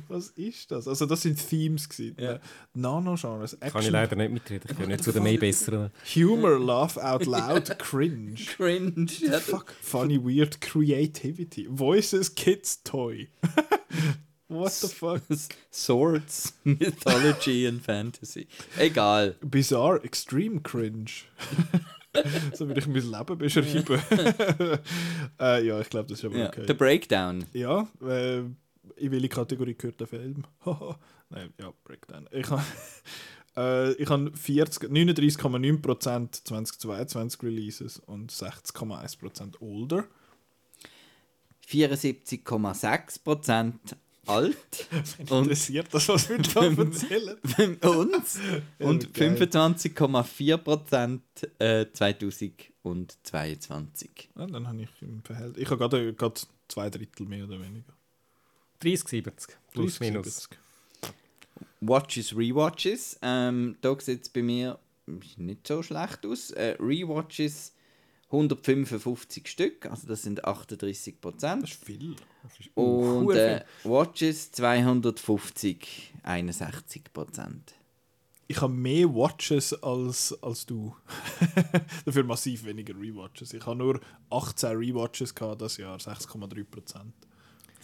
Was 0.07 0.29
ist 0.29 0.71
das? 0.71 0.87
Also, 0.87 1.05
das 1.07 1.23
sind 1.23 1.37
Themes 1.49 1.89
gewesen. 1.89 2.17
Ja. 2.21 2.39
Nano-Genres, 2.75 3.59
Kann 3.59 3.69
ich 3.69 3.75
Action, 3.75 3.93
leider 3.93 4.15
nicht 4.15 4.31
mitreden. 4.31 4.69
Ich 4.71 4.77
gehöre 4.77 4.89
nicht 4.89 5.03
zu 5.03 5.11
den 5.11 5.25
mehr 5.25 5.39
besseren. 5.39 5.91
Humor, 6.15 6.61
Laugh 6.61 6.97
out 6.97 7.27
loud, 7.27 7.77
Cringe. 7.81 8.35
Cringe. 8.57 9.16
Ja, 9.21 9.39
Fuck, 9.41 9.73
funny, 9.81 10.19
weird, 10.23 10.61
creativity. 10.61 11.67
Voices, 11.69 12.35
kids, 12.35 12.83
toy. 12.83 13.29
What 14.49 14.73
the 14.73 14.87
fuck? 14.89 15.23
Swords, 15.73 16.53
Mythology 16.65 17.67
and 17.67 17.83
Fantasy. 17.83 18.47
Egal. 18.79 19.35
Bizarre, 19.41 20.01
extreme 20.05 20.61
cringe. 20.63 21.25
so 22.55 22.69
würde 22.69 22.79
ich 22.81 22.87
mein 22.87 23.03
Leben 23.11 23.39
beschreiben. 23.39 24.01
äh, 25.41 25.67
ja, 25.67 25.81
ich 25.81 25.91
glaube, 25.91 26.09
das 26.09 26.21
ist 26.21 26.25
aber 26.25 26.37
Ja. 26.39 26.47
okay. 26.49 26.65
The 26.67 26.75
Breakdown. 26.75 27.45
Ja, 27.53 27.89
äh, 28.03 28.39
in 28.39 29.11
welche 29.11 29.29
Kategorie 29.29 29.75
gehört 29.75 29.99
der 30.01 30.07
Film? 30.07 30.45
Nein, 31.29 31.53
ja, 31.61 31.73
Breakdown. 31.83 32.29
Ich 32.31 32.49
habe 32.49 32.63
äh, 33.57 33.93
ich 33.95 34.09
habe 34.09 34.31
40 34.37 34.91
39,9% 34.91 36.45
2022 36.45 37.43
Releases 37.43 37.99
und 37.99 38.31
60,1% 38.33 39.61
older. 39.61 40.05
74,6% 41.69 43.75
alt. 44.27 44.57
Und 45.31 45.43
Interessiert 45.43 45.87
das, 45.93 46.09
was 46.09 46.29
wir 46.29 46.39
da 46.39 46.65
erzählen? 46.65 47.37
uns. 47.83 48.41
Und 48.79 49.13
geil. 49.15 49.37
25,4% 49.37 51.21
äh, 51.59 51.87
2022. 51.93 54.31
Ja, 54.37 54.47
dann 54.47 54.69
habe 54.69 54.83
ich 54.83 54.91
im 55.01 55.23
Verhältnis. 55.23 55.63
Ich 55.63 55.71
habe 55.71 55.79
gerade, 55.79 56.13
gerade 56.15 56.41
zwei 56.69 56.91
Drittel 56.91 57.27
mehr 57.27 57.45
oder 57.45 57.59
weniger. 57.61 57.93
30, 58.81 59.09
70. 59.09 59.57
Plus 59.73 59.99
30, 59.99 60.01
minus. 60.01 60.27
70. 60.27 60.59
Watches, 61.81 62.37
Rewatches. 62.37 63.19
Ähm, 63.23 63.77
da 63.81 63.99
sieht 63.99 64.23
es 64.23 64.29
bei 64.29 64.43
mir 64.43 64.79
nicht 65.37 65.67
so 65.67 65.83
schlecht 65.83 66.25
aus. 66.27 66.51
Äh, 66.51 66.77
Rewatches 66.81 67.73
155 68.27 69.47
Stück, 69.47 69.87
also 69.87 70.09
das 70.09 70.23
sind 70.23 70.45
38 70.45 71.21
Prozent. 71.21 71.63
Das 71.63 71.71
ist 71.71 71.85
viel. 71.85 72.17
Und 72.75 73.25
Hure 73.25 73.61
äh, 73.61 73.65
Watches 73.85 74.51
250, 74.53 76.15
61 76.25 77.13
Prozent. 77.13 77.75
Ich 78.49 78.61
habe 78.61 78.73
mehr 78.73 79.13
Watches 79.13 79.75
als, 79.83 80.37
als 80.43 80.67
du. 80.67 80.95
Dafür 82.05 82.25
massiv 82.25 82.65
weniger 82.65 82.95
Rewatches. 82.95 83.53
Ich 83.53 83.65
habe 83.65 83.77
nur 83.77 84.01
18 84.31 84.77
Rewatches 84.77 85.35
gehabt 85.35 85.63
das 85.63 85.77
Jahr, 85.77 85.99
6,3%. 85.99 87.13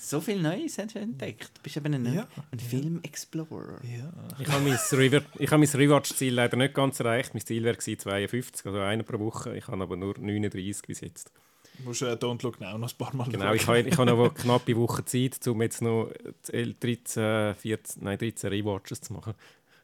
So 0.04 0.20
viel 0.20 0.42
Neues 0.42 0.78
hast 0.78 0.96
du 0.96 0.98
entdeckt. 0.98 1.52
Du 1.54 1.62
bist 1.62 1.76
eben 1.76 1.94
ein, 1.94 2.12
Ja. 2.12 2.26
ein 2.50 2.58
Film-Explorer. 2.58 3.80
Ja. 3.84 4.12
Ich 4.40 4.48
habe 4.48 4.64
mein, 4.64 4.76
Rever 4.90 5.22
ich 5.38 5.50
habe 5.50 5.64
mein 5.64 5.68
Rewatch-Ziel 5.68 6.34
leider 6.34 6.56
nicht 6.56 6.74
ganz 6.74 6.98
erreicht. 6.98 7.34
Mein 7.34 7.46
Ziel 7.46 7.62
wäre 7.62 7.76
gewesen 7.76 8.00
52, 8.00 8.66
also 8.66 8.80
einer 8.80 9.04
pro 9.04 9.20
Woche. 9.20 9.56
Ich 9.56 9.68
habe 9.68 9.80
aber 9.80 9.96
nur 9.96 10.18
39 10.18 10.82
bis 10.88 11.00
jetzt. 11.02 11.30
Du 11.78 11.84
musst 11.84 12.02
äh, 12.02 12.14
Don't 12.14 12.42
Look 12.42 12.60
Now 12.60 12.76
noch 12.78 12.92
ein 12.92 12.98
paar 12.98 13.14
Mal 13.14 13.28
Genau, 13.30 13.54
ich 13.54 13.64
habe, 13.68 13.80
ich 13.80 13.96
habe 13.96 14.10
noch 14.10 14.18
eine 14.18 14.30
knappe 14.34 14.76
Woche 14.76 15.04
Zeit, 15.04 15.46
um 15.46 15.62
jetzt 15.62 15.80
noch 15.80 16.10
11, 16.48 16.80
13, 16.80 17.54
14, 17.54 18.02
nein, 18.02 18.18
13 18.18 18.50
Rewatches 18.50 19.02
zu 19.02 19.12
machen. 19.12 19.34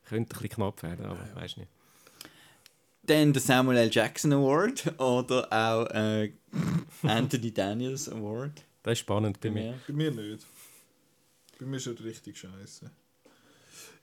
Könnte 0.09 0.35
ein 0.35 0.43
bisschen 0.43 0.57
knapp 0.57 0.83
werden, 0.83 1.07
aber 1.07 1.27
ja. 1.29 1.37
weiß 1.41 1.59
nicht. 1.59 1.69
Dann 3.05 3.33
der 3.33 3.41
Samuel 3.41 3.79
L. 3.79 3.91
Jackson 3.93 4.33
Award 4.33 5.01
oder 5.01 5.47
auch 5.53 5.87
äh, 5.95 6.33
Anthony 7.05 7.55
Daniels 7.55 8.09
Award. 8.09 8.65
Das 8.89 8.95
ist 8.95 9.01
spannend 9.01 9.39
bei 9.39 9.51
mir. 9.51 9.67
Ja. 9.67 9.75
Bei 9.87 9.93
mir 9.93 10.11
nicht. 10.11 10.47
Bei 11.61 11.67
mir 11.67 11.77
ist 11.77 11.87
es 11.89 12.03
richtig 12.03 12.39
scheiße. 12.39 12.91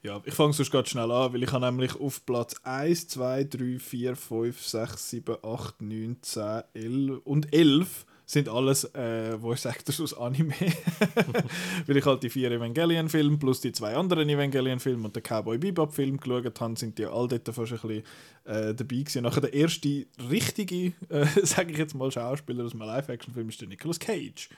Ja, 0.04 0.22
ich 0.24 0.32
fange 0.32 0.52
sonst 0.52 0.70
ganz 0.70 0.90
schnell 0.90 1.10
an, 1.10 1.32
weil 1.32 1.42
ich 1.42 1.50
habe 1.50 1.66
nämlich 1.66 1.98
auf 1.98 2.24
Platz 2.24 2.54
1, 2.62 3.08
2, 3.08 3.44
3, 3.50 3.78
4, 3.80 4.14
5, 4.14 4.62
6, 4.62 5.10
7, 5.10 5.36
8, 5.42 5.82
9, 5.82 6.18
10, 6.22 6.62
11 6.74 7.20
und 7.24 7.52
11 7.52 8.06
sind 8.26 8.48
alles 8.48 8.84
äh, 8.94 9.36
Voice 9.36 9.64
Actors 9.64 10.00
aus 10.00 10.14
Anime. 10.14 10.54
weil 11.86 11.96
ich 11.96 12.04
halt 12.04 12.22
die 12.22 12.30
vier 12.30 12.52
Evangelion-Filme 12.52 13.38
plus 13.38 13.60
die 13.60 13.72
zwei 13.72 13.96
anderen 13.96 14.28
Evangelion-Filme 14.28 15.04
und 15.04 15.16
den 15.16 15.22
Cowboy 15.24 15.58
Bebop-Film 15.58 16.18
geschaut 16.18 16.60
habe, 16.60 16.78
sind 16.78 16.96
die 16.96 17.06
all 17.06 17.26
dort 17.26 17.48
fast 17.48 17.72
ein 17.72 17.80
bisschen 17.80 18.04
äh, 18.44 18.72
dabei 18.72 18.96
gewesen. 18.98 19.24
Nachher 19.24 19.40
der 19.40 19.52
erste 19.52 20.06
richtige, 20.30 20.92
äh, 21.08 21.26
sage 21.42 21.72
ich 21.72 21.78
jetzt 21.78 21.96
mal, 21.96 22.12
Schauspieler 22.12 22.64
aus 22.64 22.72
einem 22.72 22.82
Live-Action-Film 22.82 23.48
ist 23.48 23.60
der 23.60 23.66
Nicolas 23.66 23.98
Cage 23.98 24.48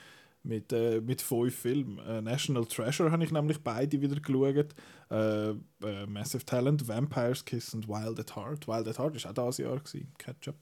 mit, 0.43 0.73
äh, 0.73 1.01
mit 1.01 1.21
fünf 1.23 1.55
Filmen. 1.55 1.99
Äh, 1.99 2.23
National 2.23 2.65
Treasure 2.65 3.11
habe 3.11 3.25
ich 3.25 3.31
nämlich 3.33 3.63
beide 3.63 4.01
wieder 4.01 4.21
geschaut. 4.21 4.75
Äh, 5.11 5.51
äh, 5.51 6.07
Massive 6.07 6.45
Talent, 6.45 6.87
Vampire's 6.89 7.45
Kiss 7.45 7.75
und 7.75 7.89
Wild 7.89 8.19
at 8.21 8.35
Heart. 8.37 8.67
Wild 8.69 8.89
at 8.89 8.99
Heart 8.99 9.25
war 9.25 9.45
auch 9.45 9.51
dieses 9.51 9.59
Jahr. 9.59 9.77
Gewesen. 9.79 10.13
Catch-up. 10.19 10.57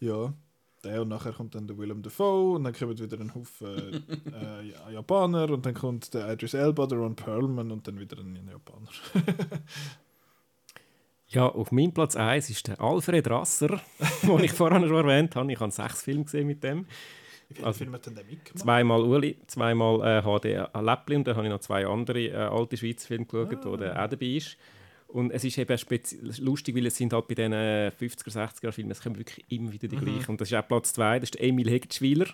Ja, 0.00 0.32
der 0.84 1.02
und 1.02 1.08
nachher 1.08 1.32
kommt 1.32 1.54
dann 1.54 1.66
der 1.66 1.76
Willem 1.78 2.02
Dafoe 2.02 2.54
und 2.56 2.64
dann 2.64 2.72
kommt 2.74 3.00
wieder 3.00 3.18
ein 3.18 3.34
Haufen 3.34 4.04
äh, 4.32 4.68
Ja- 4.68 4.90
Japaner 4.90 5.50
und 5.50 5.64
dann 5.66 5.74
kommt 5.74 6.12
der 6.14 6.30
Idris 6.32 6.54
Elba, 6.54 6.86
der 6.86 6.98
Ron 6.98 7.16
Perlman 7.16 7.70
und 7.72 7.86
dann 7.88 7.98
wieder 7.98 8.18
ein 8.18 8.36
Japaner. 8.48 8.88
Ja, 11.28 11.48
auf 11.48 11.72
meinem 11.72 11.92
Platz 11.92 12.14
1 12.14 12.50
ist 12.50 12.68
der 12.68 12.80
Alfred 12.80 13.28
Rasser, 13.28 13.80
den 14.22 14.44
ich 14.44 14.52
vorhin 14.52 14.86
schon 14.86 14.96
erwähnt 15.08 15.34
habe. 15.34 15.52
Ich 15.52 15.58
habe 15.58 15.72
sechs 15.72 16.02
Filme 16.02 16.22
gesehen 16.24 16.46
mit 16.46 16.62
dem. 16.62 16.86
Wie 17.48 17.54
viele 17.54 17.66
Also, 17.66 17.78
Filme 17.78 17.94
hat 17.94 18.06
denn 18.06 18.14
der 18.14 18.24
mitgemacht? 18.24 18.58
Zweimal 18.58 19.00
Uli, 19.02 19.36
zweimal 19.46 20.00
äh, 20.02 20.22
HD 20.22 20.68
Läppli 20.82 21.16
und 21.16 21.26
dann 21.26 21.36
habe 21.36 21.46
ich 21.46 21.52
noch 21.52 21.60
zwei 21.60 21.86
andere 21.86 22.20
äh, 22.26 22.34
alte 22.34 22.76
Schweizer 22.76 23.06
Filme 23.06 23.24
geschaut, 23.26 23.64
wo 23.64 23.76
der 23.76 23.92
auch 24.02 24.08
dabei 24.08 24.26
ist. 24.26 24.56
Und 25.08 25.30
es 25.30 25.44
ist 25.44 25.56
eben 25.56 25.78
lustig, 26.40 26.74
weil 26.74 26.86
es 26.86 26.96
sind 26.96 27.12
halt 27.12 27.28
bei 27.28 27.34
diesen 27.34 27.52
50er, 27.52 28.32
60er 28.32 28.72
Filmen, 28.72 28.90
es 28.90 29.00
kommen 29.00 29.16
wirklich 29.16 29.44
immer 29.48 29.72
wieder 29.72 29.86
die 29.86 29.96
gleichen. 29.96 30.32
Und 30.32 30.40
das 30.40 30.50
ist 30.50 30.54
auch 30.54 30.66
Platz 30.66 30.92
2, 30.94 31.20
das 31.20 31.30
ist 31.30 31.40
Emil 31.40 31.70
Hegtschwiler. 31.70 32.26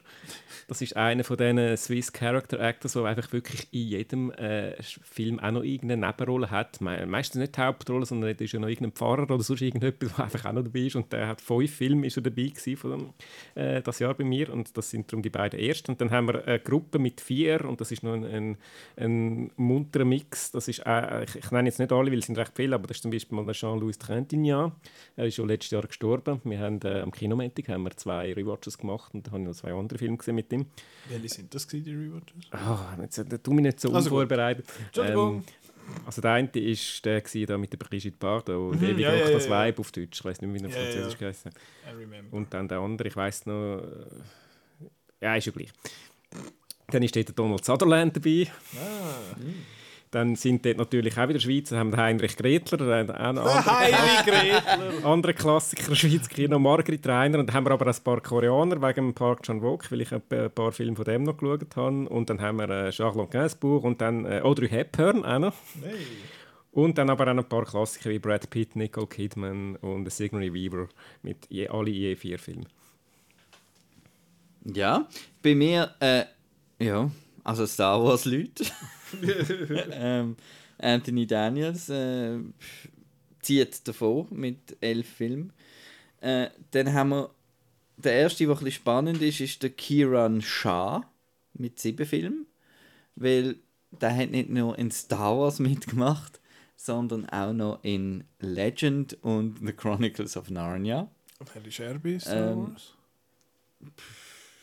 Das 0.69 0.81
ist 0.81 0.97
einer 0.97 1.23
von 1.23 1.37
diesen 1.37 1.77
Swiss 1.77 2.13
Character 2.13 2.61
Actors, 2.61 2.95
der 2.95 3.05
einfach 3.05 3.31
wirklich 3.33 3.69
in 3.73 3.89
jedem 3.89 4.31
äh, 4.33 4.75
Film 4.83 5.39
auch 5.41 5.51
noch 5.51 5.63
irgendeine 5.63 6.07
Nebenrolle 6.07 6.51
hat. 6.51 6.81
Me 6.81 7.07
meistens 7.07 7.41
nicht 7.41 7.57
die 7.57 7.61
Hauptrolle, 7.61 8.07
sondern 8.07 8.31
er 8.31 8.41
ist 8.41 8.53
ja 8.53 8.59
noch 8.59 8.69
irgendein 8.69 8.93
Pfarrer 8.93 9.25
oder 9.25 9.43
sonst 9.43 9.61
irgendetwas, 9.61 10.15
der 10.15 10.25
einfach 10.25 10.45
auch 10.47 10.53
noch 10.53 10.65
dabei 10.65 10.81
ist. 10.81 10.97
Und 10.97 11.13
der 11.13 11.29
hat 11.29 11.41
fünf 11.41 11.73
Filme 11.75 12.07
ist 12.07 12.17
er 12.17 12.23
dabei 12.23 12.45
gewesen 12.45 12.77
von 12.77 12.91
dem, 12.91 13.11
äh, 13.55 13.83
das 13.83 13.99
Jahr 13.99 14.15
bei 14.15 14.25
mir. 14.25 14.51
Und 14.51 14.77
das 14.77 14.91
sind 14.91 15.13
darum 15.13 15.23
die 15.23 15.31
beiden 15.31 15.61
ersten. 15.61 15.93
Und 15.93 16.01
dann 16.01 16.11
haben 16.11 16.29
wir 16.29 16.47
eine 16.47 16.59
Gruppe 16.59 16.99
mit 16.99 17.21
vier 17.21 17.65
und 17.67 17.81
das 17.81 17.93
ist 17.93 18.03
noch 18.03 18.15
ein, 18.15 18.25
ein, 18.25 18.59
ein 18.97 19.51
munterer 19.57 20.05
Mix. 20.05 20.51
Das 20.53 20.69
ist, 20.69 20.81
äh, 20.87 21.25
ich, 21.25 21.37
ich 21.37 21.51
nenne 21.51 21.69
jetzt 21.69 21.79
nicht 21.79 21.93
alle, 21.93 22.11
weil 22.11 22.19
es 22.19 22.27
sind 22.27 22.39
recht 22.39 22.53
viele, 22.57 22.62
aber 22.71 22.87
das 22.87 22.99
ist 22.99 23.03
zum 23.03 23.11
Beispiel 23.11 23.37
mal 23.37 23.45
der 23.45 23.55
Jean-Louis 23.55 23.99
Trintignant. 23.99 24.75
Er 25.17 25.27
ist 25.27 25.37
schon 25.37 25.49
letztes 25.49 25.71
Jahr 25.71 25.83
gestorben. 25.83 26.41
Wir 26.45 26.59
haben 26.59 26.81
äh, 26.85 27.01
am 27.01 27.11
Kinomontag 27.11 27.69
haben 27.69 27.85
wir 27.85 27.97
zwei 27.97 28.33
Rewatches 28.33 28.79
gemacht 28.79 29.13
und 29.15 29.27
da 29.27 29.33
habe 29.33 29.43
ich 29.43 29.49
noch 29.49 29.55
zwei 29.55 29.73
andere 29.73 29.99
Filme 29.99 30.17
gesehen 30.17 30.35
mit 30.35 30.53
ihm. 30.53 30.67
Welche 31.09 31.29
sind 31.29 31.55
das, 31.55 31.67
gewesen, 31.67 31.85
die 31.85 31.95
Rewatches? 31.95 32.53
Ah, 32.53 32.97
jetzt 33.01 33.19
äh, 33.19 33.39
tu 33.39 33.53
mich 33.53 33.65
nicht 33.65 33.81
so 33.81 33.89
Also 33.93 34.11
unvorbereitet. 34.11 34.67
Ähm, 34.97 35.43
also 36.07 36.21
der 36.23 36.33
eine 36.33 36.49
ist 36.49 37.05
der 37.05 37.21
gewesen, 37.21 37.47
da 37.47 37.59
mit 37.59 37.73
der 37.73 37.79
Brigitte 37.79 38.17
Bardot, 38.19 38.75
Mhm, 38.77 38.81
David 38.81 38.99
ja, 38.99 39.15
ja, 39.15 39.31
das 39.31 39.45
ja, 39.47 39.51
ja. 39.51 39.57
Weib 39.59 39.79
auf 39.81 39.91
Deutsch. 39.93 40.21
Ich 40.21 40.25
weiß 40.25 40.41
nicht, 40.41 40.53
wie 40.55 40.65
er 40.65 40.71
Ja, 40.71 40.77
ja, 40.77 40.83
französisch 40.93 41.21
ja. 41.21 41.93
remember. 41.93 42.37
Und 42.37 42.53
dann 42.55 42.69
der 42.69 42.79
andere, 42.79 43.09
ich 43.09 43.17
weiß 43.17 43.47
noch. 43.47 43.79
Äh, 43.79 45.25
ja, 45.25 45.37
ist 45.37 45.47
ja 45.47 45.53
gleich. 45.53 45.71
Dann 46.89 47.03
ist 47.03 47.17
dort 47.17 47.29
der 47.29 47.35
Donald 47.35 47.65
Sutherland 47.65 48.17
dabei. 48.17 48.47
Ah. 48.77 49.37
Dann 50.13 50.37
sind 50.37 50.63
dort 50.67 50.77
natürlich 50.77 51.17
auch 51.17 51.27
wieder 51.27 51.41
Schweizer, 51.41 51.79
haben 51.79 51.97
Heinrich 51.97 52.37
Gretler, 52.37 52.87
auch 52.87 52.93
einen 52.93 53.39
anderen, 53.39 55.05
andere 55.05 55.33
Klassiker 55.33 55.97
Schweiz 55.97 56.29
Kino, 56.29 56.59
Margrit 56.59 57.07
Reiner. 57.07 57.39
Und 57.39 57.47
dann 57.47 57.57
haben 57.57 57.65
wir 57.65 57.71
aber 57.71 57.91
auch 57.91 57.97
ein 57.97 58.05
paar 58.05 58.21
Koreaner 58.21 58.83
wegen 58.83 59.07
dem 59.07 59.15
Park 59.15 59.43
Chan-wook, 59.43 59.91
weil 59.91 60.03
ich 60.03 60.13
ein 60.13 60.21
paar 60.55 60.71
Filme 60.71 60.97
von 60.97 61.07
dem 61.07 61.23
noch 61.23 61.39
geschaut 61.39 61.77
habe. 61.77 62.11
Und 62.11 62.29
dann 62.29 62.43
haben 62.43 62.59
wir 62.59 62.69
äh, 62.69 62.93
Charlotte 62.93 63.31
Gainsbourg 63.31 63.85
und 63.85 64.03
dann 64.03 64.27
äh, 64.27 64.43
Audrey 64.43 64.69
Hepburn 64.69 65.25
auch 65.25 65.39
noch. 65.39 65.55
Hey. 65.83 65.95
Und 66.73 66.99
dann 66.99 67.09
aber 67.09 67.25
auch 67.25 67.39
ein 67.39 67.49
paar 67.49 67.65
Klassiker 67.65 68.11
wie 68.11 68.19
Brad 68.19 68.51
Pitt, 68.51 68.77
Nicole 68.77 69.07
Kidman 69.07 69.77
und 69.77 70.13
Sigourney 70.13 70.53
Weaver 70.53 70.89
mit 71.23 71.47
je, 71.49 71.69
alle 71.69 71.91
je 71.91 72.15
vier 72.17 72.39
Filmen. 72.39 72.67
Ja, 74.67 75.09
bei 75.43 75.55
mir, 75.55 75.95
äh, 76.01 76.25
ja, 76.79 77.11
also 77.45 77.65
Star 77.65 78.05
Wars 78.05 78.27
Leute. 78.27 78.67
ähm, 79.93 80.37
Anthony 80.79 81.27
Daniels 81.27 81.89
äh, 81.89 82.39
zieht 83.41 83.87
davor 83.87 84.27
mit 84.31 84.77
elf 84.81 85.09
Filmen. 85.09 85.53
Äh, 86.21 86.51
dann 86.71 86.93
haben 86.93 87.11
wir 87.11 87.31
der 87.97 88.15
erste, 88.15 88.45
der 88.45 88.53
ein 88.55 88.59
bisschen 88.59 88.73
spannend 88.73 89.23
ist, 89.23 89.41
ist 89.41 89.63
der 89.63 89.71
Kiran 89.71 90.41
Shah 90.41 91.03
mit 91.55 91.79
sieben 91.79 92.07
Filmen. 92.07 92.47
Weil 93.17 93.57
der 93.91 94.17
hat 94.17 94.31
nicht 94.31 94.49
nur 94.49 94.79
in 94.79 94.91
Star 94.91 95.39
Wars 95.39 95.59
mitgemacht, 95.59 96.41
sondern 96.77 97.29
auch 97.29 97.53
noch 97.53 97.79
in 97.83 98.25
Legend 98.41 99.15
und 99.23 99.59
The 99.65 99.73
Chronicles 99.73 100.37
of 100.37 100.51
Narnia. 100.51 101.09
Scherbe 101.69 102.13
ist 102.13 102.23
Star 102.23 102.53
Ähm, 102.53 102.73
Wars? 102.73 102.95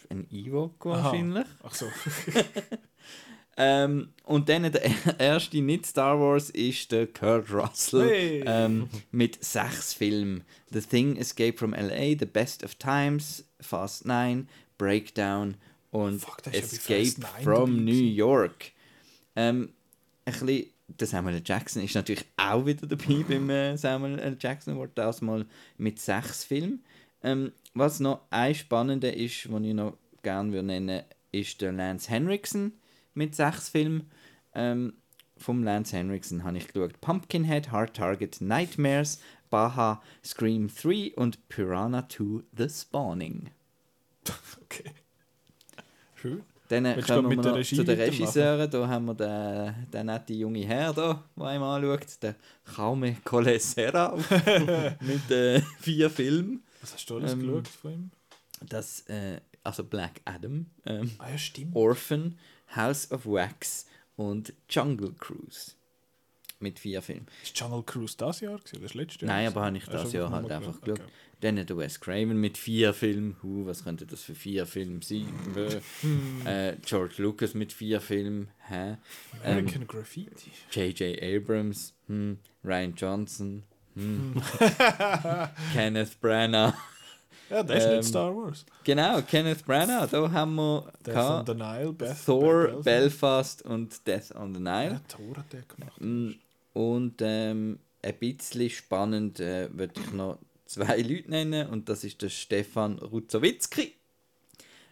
Ein 0.10 0.28
Ewok 0.32 0.86
Aha. 0.88 1.04
wahrscheinlich. 1.04 1.46
Ach 1.62 1.76
so. 1.76 1.86
Ähm, 3.62 4.14
und 4.24 4.48
dann 4.48 4.72
der 4.72 4.82
erste 5.20 5.62
nicht 5.62 5.86
Star 5.86 6.18
Wars 6.18 6.50
ist 6.50 6.94
der 6.94 7.08
Kurt 7.08 7.52
Russell 7.52 8.10
Hey. 8.10 8.44
ähm, 8.46 8.90
mit 9.12 9.44
sechs 9.44 9.94
Filmen. 9.94 10.46
The 10.72 10.80
Thing, 10.80 11.18
Escape 11.18 11.58
from 11.58 11.74
LA, 11.74 12.18
The 12.18 12.26
Best 12.26 12.64
of 12.64 12.76
Times, 12.76 13.44
Fast 13.60 14.06
Nine, 14.06 14.48
Breakdown 14.78 15.56
und 15.92 16.22
Fuck, 16.22 16.42
Escape 16.54 17.28
from 17.44 17.84
New. 17.84 17.92
York. 17.92 18.72
Ähm, 19.36 19.74
ein 20.24 20.34
bisschen, 20.34 20.68
der 20.88 21.08
Samuel 21.08 21.36
L. 21.36 21.42
Jackson 21.44 21.84
ist 21.84 21.96
natürlich 21.96 22.26
auch 22.38 22.66
wieder 22.66 22.88
dabei 22.88 23.24
beim 23.28 23.50
äh, 23.50 23.78
Samuel 23.78 24.20
L. 24.20 24.38
Jackson 24.40 24.76
Award, 24.76 24.92
das 24.96 25.22
mal 25.22 25.46
mit 25.78 26.00
sechs 26.00 26.46
Filmen. 26.46 26.82
Ähm, 27.24 27.52
was 27.74 28.00
noch 28.00 28.22
ein 28.30 28.56
spannender 28.56 29.14
ist, 29.14 29.44
den 29.46 29.66
ich 29.66 29.74
noch 29.74 29.98
gerne 30.24 30.54
würde 30.54 30.68
nennen 30.68 31.04
ist 31.32 31.62
der 31.62 31.74
Lance 31.74 32.10
Henriksen 32.10 32.79
mit 33.14 33.36
sechs 33.36 33.70
Filmen. 33.70 34.10
Ähm, 34.54 34.94
vom 35.38 35.64
Lance 35.64 35.96
Henriksen 35.96 36.44
habe 36.44 36.58
ich 36.58 36.68
geschaut 36.68 37.00
Pumpkinhead, 37.02 37.72
Hard 37.72 37.96
Target, 37.96 38.42
Nightmares, 38.42 39.20
Baha, 39.50 40.02
Scream 40.24 40.68
3 40.70 41.14
und 41.16 41.48
Piranha 41.50 42.08
2 42.10 42.44
The 42.58 42.70
Spawning. 42.70 43.50
Okay. 44.64 44.92
Schön. 46.16 46.44
Dann 46.68 46.84
Willst 46.84 47.08
kommen 47.08 47.30
wir 47.32 47.36
mit 47.38 47.44
der 47.46 47.56
noch 47.56 47.64
zu 47.64 47.84
den? 47.84 48.00
Regisseuren. 48.00 48.70
Da 48.70 48.88
haben 48.88 49.06
wir 49.06 49.16
den, 49.16 49.88
den 49.92 50.06
netten 50.06 50.36
jungen 50.38 50.62
Herr, 50.64 50.94
da, 50.94 51.24
der 51.36 51.46
einem 51.46 51.64
anschaut, 51.64 52.22
den 52.22 52.36
Jaume 52.78 53.16
Colesera 53.24 54.16
mit 55.02 55.32
äh, 55.32 55.62
vier 55.80 56.12
Filmen. 56.12 56.64
Was 56.82 56.94
hast 56.94 57.10
du 57.10 57.16
alles 57.18 57.32
Ähm, 57.34 57.40
geschaut 57.40 57.68
von 57.68 57.92
ihm? 57.94 58.12
Das, 58.68 59.02
äh, 59.08 59.42
also 59.64 59.84
Black 59.84 60.22
Adam, 60.26 60.68
ähm, 60.86 61.10
Ah 61.18 61.32
ja, 61.32 61.38
stimmt. 61.40 61.76
Orphan, 61.76 62.38
House 62.76 63.12
of 63.12 63.26
Wax 63.26 63.88
und 64.16 64.54
Jungle 64.70 65.14
Cruise. 65.20 65.74
Mit 66.62 66.78
vier 66.78 67.02
Filmen. 67.02 67.26
Ist 67.42 67.58
Jungle 67.58 67.84
Cruise 67.84 68.16
das 68.18 68.42
Jahr 68.42 68.58
gewesen, 68.58 68.78
oder 68.78 68.84
das 68.84 68.94
letzte 68.94 69.26
Jahr? 69.26 69.34
Nein, 69.34 69.48
aber 69.48 69.66
habe 69.66 69.78
ich 69.78 69.86
du 69.86 69.92
das 69.92 70.12
Jahr 70.12 70.26
einfach 70.26 70.42
halt 70.42 70.52
einfach 70.52 70.82
geschaut? 70.82 70.98
geschaut. 70.98 71.12
Dann 71.42 71.56
der 71.56 71.78
Wes 71.78 72.02
Craven 72.02 72.38
mit 72.38 72.58
vier 72.58 72.94
Filmen. 72.94 73.38
Huh, 73.42 73.66
was 73.66 73.86
könnte 73.86 74.06
das 74.06 74.24
für 74.24 74.36
vier 74.36 74.66
Filme 74.66 75.00
sein? 75.02 75.28
Äh, 76.46 76.76
George 76.86 77.16
Lucas 77.20 77.54
mit 77.54 77.72
vier 77.72 78.02
Filmen. 78.02 78.50
Hä? 78.68 78.92
Okay. 78.92 78.98
Ähm, 79.46 79.58
American 79.60 79.88
Graffiti. 79.88 80.52
J.J. 80.72 81.22
Abrams, 81.24 81.94
hm. 82.08 82.40
Ryan 82.64 82.94
Johnson, 82.96 83.64
hm. 83.96 84.42
Kenneth 85.74 86.20
Branagh. 86.20 86.74
Ja, 87.50 87.64
das 87.64 87.78
ist 87.78 87.86
ähm, 87.90 87.98
nicht 87.98 88.08
Star 88.10 88.36
Wars. 88.36 88.66
Genau, 88.84 89.22
Kenneth 89.24 89.66
Branagh. 89.66 90.08
Da 90.12 90.32
haben 90.32 90.56
wir 90.56 90.92
Death 91.06 91.16
on 91.18 91.46
the 91.48 91.54
Nile, 91.54 91.94
Beth, 91.94 92.18
Thor, 92.26 92.68
Belfast. 92.68 92.84
Belfast 92.84 93.62
und 93.64 94.08
Death 94.08 94.36
on 94.36 94.54
the 94.54 94.60
Nile. 94.60 94.92
Ja, 94.92 95.02
Thor 95.08 95.38
hat 95.38 95.52
der 95.54 95.62
gemacht. 95.64 96.00
Mm, 96.00 96.32
Und 96.74 97.16
ähm, 97.22 97.80
ein 98.02 98.18
bisschen 98.20 98.70
spannend 98.70 99.40
äh, 99.40 99.70
würde 99.76 100.00
ich 100.00 100.12
noch 100.14 100.38
zwei 100.66 101.02
Leute 101.02 101.30
nennen 101.32 101.68
und 101.70 101.90
das 101.90 102.04
ist 102.04 102.22
der 102.22 102.30
Stefan 102.30 103.00
Ruzowitzki. 103.00 103.96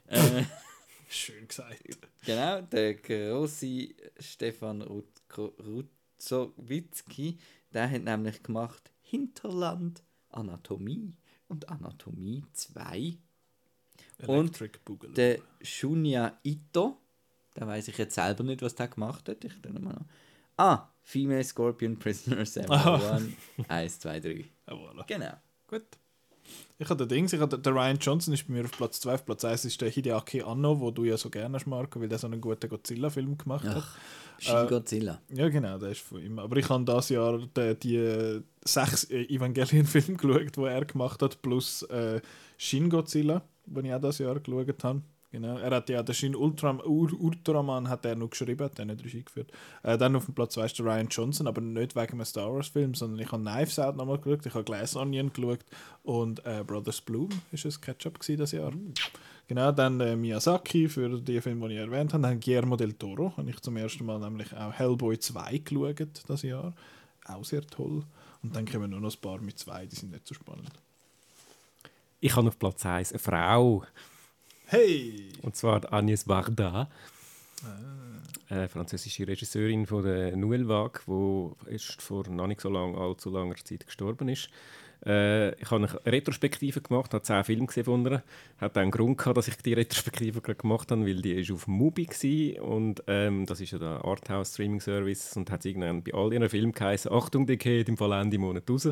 Äh, 0.08 0.44
Schön 1.10 1.48
gesagt. 1.48 1.78
genau, 2.26 2.62
der 2.62 2.96
große 2.96 3.90
Stefan 4.20 4.82
Ruzowitzki, 6.20 7.38
der 7.74 7.90
hat 7.90 8.02
nämlich 8.04 8.42
gemacht 8.44 8.92
Hinterland, 9.02 10.04
Anatomie 10.32 11.14
und 11.48 11.70
Anatomie 11.70 12.44
2. 12.54 13.18
Und 14.26 14.30
Electric 14.30 14.80
Boogaloo. 14.84 15.14
Der 15.14 15.40
Shunya 15.62 16.38
Ito, 16.44 16.98
da 17.54 17.68
weiß 17.68 17.88
ich 17.90 17.98
jetzt 17.98 18.16
selber 18.16 18.44
nicht, 18.44 18.62
was 18.62 18.76
der 18.76 18.88
gemacht 18.88 19.30
hat. 19.30 19.44
Ich 19.44 19.54
mal. 19.80 20.06
Ah, 20.58 20.90
Female 21.04 21.44
Scorpion 21.44 21.98
Prisoner 21.98 22.46
701. 22.46 23.34
1, 23.68 24.00
2, 24.00 24.20
3. 24.20 24.46
Ah, 24.66 24.74
voilà. 24.74 25.06
Genau. 25.08 25.34
Gut. 25.68 25.86
Ich 26.80 26.90
habe 26.90 27.06
den 27.06 27.10
Dings, 27.10 27.34
ich 27.34 27.40
habe, 27.40 27.58
der 27.58 27.74
Ryan 27.74 27.98
Johnson 28.00 28.34
ist 28.34 28.48
bei 28.48 28.54
mir 28.54 28.66
auf 28.66 28.72
Platz 28.72 29.00
2. 29.00 29.14
Auf 29.16 29.26
Platz 29.26 29.44
1 29.44 29.66
ist 29.66 29.82
der 29.82 29.90
Hideaki 29.90 30.44
Anno, 30.44 30.80
wo 30.80 30.92
du 30.92 31.06
ja 31.06 31.18
so 31.18 31.30
gerne 31.30 31.56
hast, 31.56 31.66
Marco, 31.66 32.00
weil 32.00 32.08
der 32.08 32.20
so 32.20 32.28
einen 32.28 32.40
guten 32.40 32.70
Godzilla-Film 32.70 33.38
gemacht 33.38 33.66
hat. 33.66 33.78
Ach, 33.78 33.98
Shin 34.40 34.68
Godzilla. 34.68 35.20
Ja, 35.34 35.50
genau, 35.50 35.78
der 35.78 35.90
ist 35.92 36.02
von 36.02 36.22
ihm. 36.22 36.38
Aber 36.40 36.56
ich 36.58 36.70
habe 36.70 36.84
das 36.84 37.10
Jahr 37.10 37.40
die, 37.40 37.76
die 37.76 38.42
sechs 38.64 39.06
äh, 39.06 39.24
Evangelion-Filme 39.24 40.18
geschaut, 40.18 40.56
die 40.56 40.62
er 40.62 40.86
gemacht 40.86 41.22
hat, 41.22 41.42
plus 41.42 41.84
äh, 41.84 42.22
Shin 42.58 42.90
Godzilla, 42.90 43.42
den 43.66 43.86
ich 43.86 43.94
auch 43.94 44.02
das 44.02 44.20
Jahr 44.20 44.40
geschaut 44.40 44.84
habe. 44.84 45.02
Genau. 45.38 45.60
Er 45.60 45.70
hat 45.70 45.88
ja 45.88 46.02
den 46.02 46.16
Shin 46.16 46.36
Ur, 46.36 47.14
Ultraman 47.20 47.90
hat 47.90 48.06
er 48.06 48.16
noch 48.16 48.32
geschrieben, 48.32 48.64
hat 48.64 48.80
er 48.80 48.86
nicht 48.86 49.06
Regie 49.06 49.22
geführt. 49.22 49.52
Äh, 49.84 49.96
dann 49.96 50.16
auf 50.16 50.26
dem 50.26 50.34
Platz 50.34 50.56
2 50.56 50.66
ist 50.66 50.80
der 50.80 50.88
Ryan 50.88 51.08
Johnson, 51.10 51.46
aber 51.46 51.62
nicht 51.62 51.96
wegen 51.96 52.14
einem 52.14 52.26
Star 52.26 52.52
Wars-Film, 52.52 52.96
sondern 52.96 53.20
ich 53.20 53.32
habe 53.32 53.44
Knives 53.44 53.78
Out 53.78 53.98
nochmal 53.98 54.18
geschaut, 54.18 54.48
ich 54.48 54.54
habe 54.56 54.64
Glass 54.64 54.96
Onion 54.96 55.32
geschaut 55.32 55.60
und 56.02 56.44
äh, 56.44 56.64
Brothers 56.66 57.02
Bloom 57.02 57.30
ist 57.52 57.68
ein 57.68 57.82
Ketchup 57.82 58.18
das 58.36 58.52
Jahr. 58.52 58.74
Genau, 59.48 59.72
dann 59.72 60.00
äh, 60.00 60.16
Miyazaki 60.16 60.90
für 60.90 61.22
die 61.22 61.40
Filme, 61.40 61.68
die 61.68 61.76
ich 61.76 61.82
erwähnt 61.82 62.16
habe. 62.16 62.24
Dann 62.24 62.40
Guillermo 62.40 62.76
del 62.76 62.94
Toro, 62.94 63.32
habe 63.38 63.48
ich 63.52 63.60
zum 63.60 63.78
ersten 63.78 64.08
Mal 64.08 64.18
nämlich 64.18 64.52
auch 64.58 64.74
Hellboy 64.74 65.20
2 65.20 65.60
geschaut 65.60 66.24
das 66.28 66.42
Jahr. 66.42 66.74
Auch 67.28 67.46
sehr 67.46 67.62
toll. 67.62 68.02
Und 68.42 68.56
dann 68.56 68.66
kommen 68.66 68.90
nur 68.90 69.02
noch 69.02 69.14
ein 69.14 69.22
paar 69.22 69.40
mit 69.40 69.60
zwei, 69.60 69.86
die 69.86 69.96
sind 69.96 70.14
nicht 70.14 70.28
so 70.28 70.34
spannend. 70.34 70.72
Ich 72.22 72.36
habe 72.36 72.48
auf 72.48 72.58
Platz 72.58 72.84
1 72.88 73.12
eine 73.12 73.20
Frau. 73.20 73.84
Hey! 74.70 75.30
Und 75.44 75.56
zwar 75.56 75.94
Agnès 75.94 76.28
Varda. 76.28 76.90
Ah. 77.64 77.68
Eine 78.50 78.68
französische 78.68 79.26
Regisseurin 79.26 79.86
von 79.86 80.04
der 80.04 80.36
Nouvelle 80.36 80.68
Vague, 80.68 81.00
die 81.08 81.72
erst 81.72 82.02
vor 82.02 82.28
noch 82.28 82.48
nicht 82.48 82.60
so 82.60 82.68
lang, 82.68 82.94
allzu 82.98 83.30
langer 83.30 83.56
Zeit 83.56 83.86
gestorben 83.86 84.28
ist. 84.28 84.50
Äh, 85.06 85.54
ich 85.56 85.72
habe 85.72 85.88
eine 85.88 86.06
Retrospektive 86.06 86.82
gemacht, 86.82 87.14
habe 87.14 87.24
zehn 87.24 87.46
Filme 87.46 87.68
gesehen 87.68 87.86
von 87.86 88.06
ihr. 88.06 88.24
Hat 88.58 88.78
einen 88.78 88.92
Grund 88.92 89.18
gehabt, 89.18 89.38
dass 89.38 89.48
ich 89.48 89.56
die 89.56 89.72
Retrospektive 89.72 90.42
gerade 90.42 90.60
gemacht 90.60 90.92
habe, 90.92 91.06
weil 91.06 91.22
die 91.22 91.40
ist 91.40 91.52
auf 91.52 91.68
Mubi 91.68 92.06
gsi 92.06 92.60
und 92.62 93.02
ähm, 93.08 93.46
das 93.46 93.62
ist 93.62 93.72
ja 93.72 93.80
der 93.80 94.04
Arthouse 94.04 94.54
Streaming 94.54 94.82
Service 94.82 95.38
und 95.38 95.50
hat 95.50 95.64
irgendwann 95.64 96.04
bei 96.04 96.14
all 96.14 96.34
ihren 96.34 96.50
Filmen 96.50 96.74
geheißen, 96.74 97.10
Achtung, 97.10 97.48
die 97.48 97.58
geht 97.58 97.88
im 97.88 97.96
Fall 97.96 98.12
Ende 98.12 98.38
Monat 98.38 98.70
raus. 98.70 98.90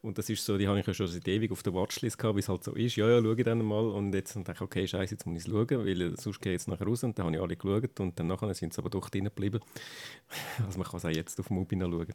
Und 0.00 0.16
das 0.16 0.30
ist 0.30 0.44
so, 0.44 0.56
die 0.56 0.68
habe 0.68 0.78
ich 0.78 0.86
ja 0.86 0.94
schon 0.94 1.08
seit 1.08 1.26
ewig 1.26 1.50
auf 1.50 1.64
der 1.64 1.74
Watchlist 1.74 2.18
gehabt, 2.18 2.36
wie 2.36 2.40
es 2.40 2.48
halt 2.48 2.62
so 2.62 2.72
ist. 2.72 2.94
Ja, 2.94 3.08
ja, 3.08 3.20
schaue 3.20 3.34
ich 3.36 3.44
dann 3.44 3.64
mal. 3.64 3.84
Und 3.84 4.14
jetzt 4.14 4.36
dachte 4.36 4.52
ich, 4.52 4.60
okay, 4.60 4.86
scheiße, 4.86 5.14
jetzt 5.14 5.26
muss 5.26 5.38
ich 5.38 5.46
es 5.46 5.50
schauen, 5.50 5.84
weil 5.84 6.00
äh, 6.00 6.16
sonst 6.16 6.40
gehe 6.40 6.52
ich 6.52 6.60
jetzt 6.60 6.68
nachher 6.68 6.86
raus. 6.86 7.02
Und 7.02 7.18
dann 7.18 7.26
habe 7.26 7.34
ich 7.34 7.42
alle 7.42 7.56
geschaut 7.56 7.98
und 7.98 8.18
dann 8.18 8.28
nachher 8.28 8.54
sind 8.54 8.72
sie 8.72 8.78
aber 8.80 8.90
doch 8.90 9.10
drin 9.10 9.24
geblieben. 9.24 9.60
Also 10.64 10.78
man 10.78 10.86
kann 10.86 10.98
es 10.98 11.04
auch 11.04 11.10
jetzt 11.10 11.40
auf 11.40 11.50
Mubi 11.50 11.74
noch 11.74 11.90
schauen. 11.90 12.14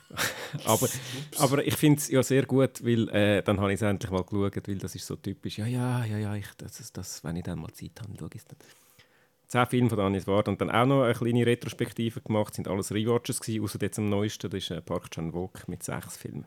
aber, 0.64 0.88
aber 1.38 1.66
ich 1.66 1.76
finde 1.76 1.98
es 1.98 2.08
ja 2.08 2.22
sehr 2.22 2.44
gut, 2.44 2.84
weil 2.84 3.08
äh, 3.10 3.42
dann 3.42 3.60
habe 3.60 3.72
ich 3.72 3.80
es 3.80 3.82
endlich 3.82 4.10
mal 4.10 4.24
geschaut, 4.24 4.68
weil 4.68 4.78
das 4.78 4.94
ist 4.94 5.06
so 5.06 5.14
typisch. 5.14 5.58
Ja, 5.58 5.66
ja, 5.66 6.04
ja, 6.04 6.18
ja, 6.18 6.34
ich, 6.34 6.46
das, 6.56 6.78
das, 6.78 6.92
das, 6.92 7.24
wenn 7.24 7.36
ich 7.36 7.44
dann 7.44 7.60
mal 7.60 7.72
Zeit 7.72 8.00
habe, 8.00 8.12
schaue 8.18 8.30
ich 8.34 8.40
es 8.40 8.46
dann. 8.46 8.58
Zehn 9.46 9.66
Filme 9.66 9.90
von 9.90 10.00
Anis 10.00 10.26
Ward 10.26 10.48
und 10.48 10.60
dann 10.60 10.70
auch 10.70 10.86
noch 10.86 11.02
eine 11.02 11.14
kleine 11.14 11.46
Retrospektive 11.46 12.20
gemacht, 12.20 12.54
sind 12.54 12.68
alles 12.68 12.92
Rewatches 12.92 13.38
gewesen, 13.38 13.62
außer 13.62 13.78
jetzt 13.80 13.98
am 13.98 14.08
neuesten, 14.08 14.50
das 14.50 14.62
ist 14.64 14.70
äh, 14.70 14.80
Park 14.80 15.10
Chan-wook 15.10 15.68
mit 15.68 15.82
sechs 15.82 16.16
Filmen. 16.16 16.46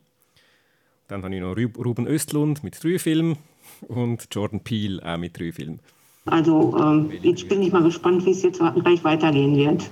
Dann 1.07 1.23
habe 1.23 1.36
ich 1.36 1.41
noch 1.41 1.56
Rub- 1.56 1.77
Ruben 1.84 2.07
Östlund 2.07 2.64
mit 2.64 2.84
drei 2.84 2.98
Filmen 2.98 3.38
und 3.88 4.27
Jordan 4.32 4.61
Peele 4.61 5.02
auch 5.06 5.18
mit 5.18 5.38
drei 5.38 5.52
Filmen. 5.52 5.80
Also 6.26 6.76
ähm, 6.80 7.11
jetzt 7.22 7.48
bin 7.48 7.61
ich 7.61 7.72
mal 7.72 7.84
gespannt, 7.84 8.26
wie 8.26 8.32
es 8.32 8.41
jetzt 8.41 8.60
gleich 8.60 9.03
weitergehen 9.03 9.56
wird. 9.56 9.88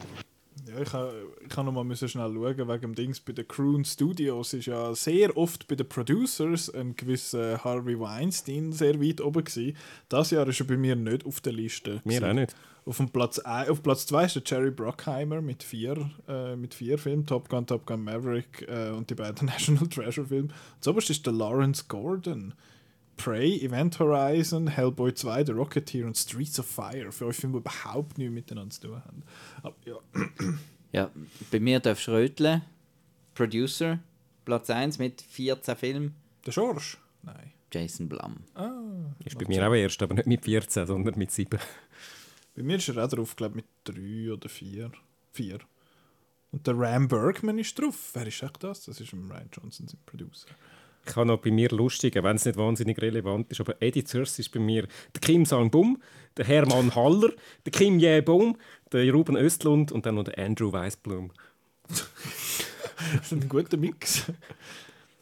Ja, 0.68 0.81
ich 0.81 0.91
habe 0.91 1.14
ich 1.48 1.57
ha 1.57 1.64
noch 1.64 1.72
mal 1.72 1.84
müssen 1.84 2.07
schnell 2.07 2.34
schauen, 2.34 2.68
wegen 2.68 2.82
dem 2.82 2.95
Dings 2.95 3.20
bei 3.20 3.34
den 3.34 3.48
Croon 3.48 3.86
Studios 3.86 4.53
ist 4.53 4.68
ja 4.68 4.94
sehr 4.95 5.36
oft 5.38 5.68
bei 5.68 5.76
den 5.76 5.88
Producers 5.88 6.70
ein 6.70 6.95
gewisser 6.95 7.64
Harvey 7.64 7.99
Weinstein 7.99 8.72
sehr 8.72 9.02
weit 9.02 9.22
oben 9.22 9.44
gewesen. 9.44 9.78
Das 10.10 10.32
Jahr 10.32 10.48
ist 10.48 10.60
er 10.60 10.68
bei 10.68 10.78
mir 10.78 10.95
nicht 10.95 11.26
auf 11.26 11.41
der 11.41 11.53
Liste. 11.53 12.02
Mir 12.03 12.20
gewesen. 12.20 12.24
auch 12.26 12.34
nicht. 12.34 12.56
Auf, 12.86 12.98
dem 12.98 13.10
Platz, 13.10 13.40
auf 13.40 13.82
Platz 13.82 14.06
2 14.07 14.26
ist 14.26 14.36
der 14.36 14.44
Jerry 14.45 14.72
Bruckheimer 14.72 15.41
mit 15.41 15.64
vier, 15.64 16.10
äh, 16.28 16.56
mit 16.56 16.74
vier 16.74 16.98
Filmen, 16.98 17.26
Top 17.26 17.48
Gun, 17.48 17.65
Top 17.65 17.86
Gun 17.86 18.03
Maverick 18.03 18.68
äh, 18.68 18.90
und 18.90 19.10
die 19.10 19.15
beiden 19.15 19.45
National 19.48 19.88
Treasure 19.88 20.28
Filme. 20.28 20.49
Zuoberst 20.82 21.10
ist 21.10 21.26
der 21.26 21.34
Lawrence 21.34 21.86
Gordon. 21.88 22.53
Prey, 23.15 23.64
Event 23.64 23.99
Horizon, 23.99 24.68
Hellboy 24.68 25.14
2, 25.14 25.45
The 25.45 25.52
Rocketeer 25.52 26.06
und 26.06 26.18
Streets 26.18 26.60
of 26.60 26.65
Fire. 26.65 27.11
Für 27.11 27.28
euch 27.28 27.38
Filme, 27.38 27.53
die 27.53 27.60
überhaupt 27.60 28.18
nichts 28.18 28.34
miteinander 28.34 28.72
zu 28.72 28.82
tun 28.82 29.02
haben. 29.06 29.24
Aber, 29.61 29.76
ja. 29.86 29.95
Ja, 30.94 31.11
bei 31.52 31.60
mir 31.60 31.80
darf 31.80 31.99
Schrötle, 31.99 32.61
Producer, 33.34 33.99
Platz 34.45 34.70
1 34.70 34.99
mit 34.99 35.22
14 35.22 35.76
Filmen. 35.76 36.15
Der 36.45 36.52
Schorsch? 36.52 36.98
Nein. 37.24 37.52
Jason 37.74 38.07
Blum. 38.07 38.38
Ah, 38.53 38.72
Ist 39.26 39.38
bei 39.40 39.48
mir 39.48 39.68
auch 39.68 39.74
erst, 39.74 40.02
aber 40.03 40.14
nicht 40.14 40.28
mit 40.28 40.45
14, 40.45 40.86
sondern 40.86 41.18
mit 41.18 41.32
7. 41.32 41.60
Bei 42.56 42.61
mir 42.61 42.78
ist 42.78 42.88
er 42.90 43.03
auch 43.03 43.10
drauf, 43.10 43.36
glaube 43.36 43.57
ich, 43.60 43.65
mit 43.88 43.98
3 43.98 44.34
oder 44.34 44.48
4. 44.48 44.91
4. 45.32 45.60
Und 46.52 46.68
der 46.68 46.78
Ram 46.78 47.07
Bergman 47.07 47.57
ist 47.57 47.80
drauf. 47.80 48.11
Wer 48.14 48.28
ist 48.28 48.44
echt 48.44 48.64
das? 48.64 48.86
Das 48.86 49.02
ist 49.02 49.11
ein 49.14 49.28
Ryan 49.32 49.49
Johnson, 49.52 49.88
sein 49.88 49.99
Producer. 50.06 50.49
Ich 51.06 51.16
habe 51.16 51.28
noch 51.28 51.40
bei 51.40 51.52
mir 51.52 51.70
lustig, 51.70 52.16
wenn 52.16 52.36
es 52.36 52.46
nicht 52.46 52.58
wahnsinnig 52.58 53.02
relevant 53.02 53.52
ist, 53.52 53.60
aber 53.60 53.82
Editors 53.82 54.40
ist 54.40 54.52
bei 54.52 54.60
mir 54.60 54.88
der 55.14 55.22
Kim 55.22 55.46
Sang-bum, 55.46 56.02
der 56.38 56.46
Hermann 56.46 56.96
Haller, 56.96 57.32
der 57.66 57.72
Kim 57.72 58.00
Jae-bum, 58.00 58.58
der 58.92 59.12
Ruben 59.12 59.36
Östlund 59.36 59.92
und 59.92 60.06
dann 60.06 60.16
noch 60.16 60.24
der 60.24 60.44
Andrew 60.44 60.72
Weisblum. 60.72 61.32
das 61.88 62.06
ist 63.22 63.32
ein 63.34 63.50
guter 63.50 63.78
Mix. 63.78 64.26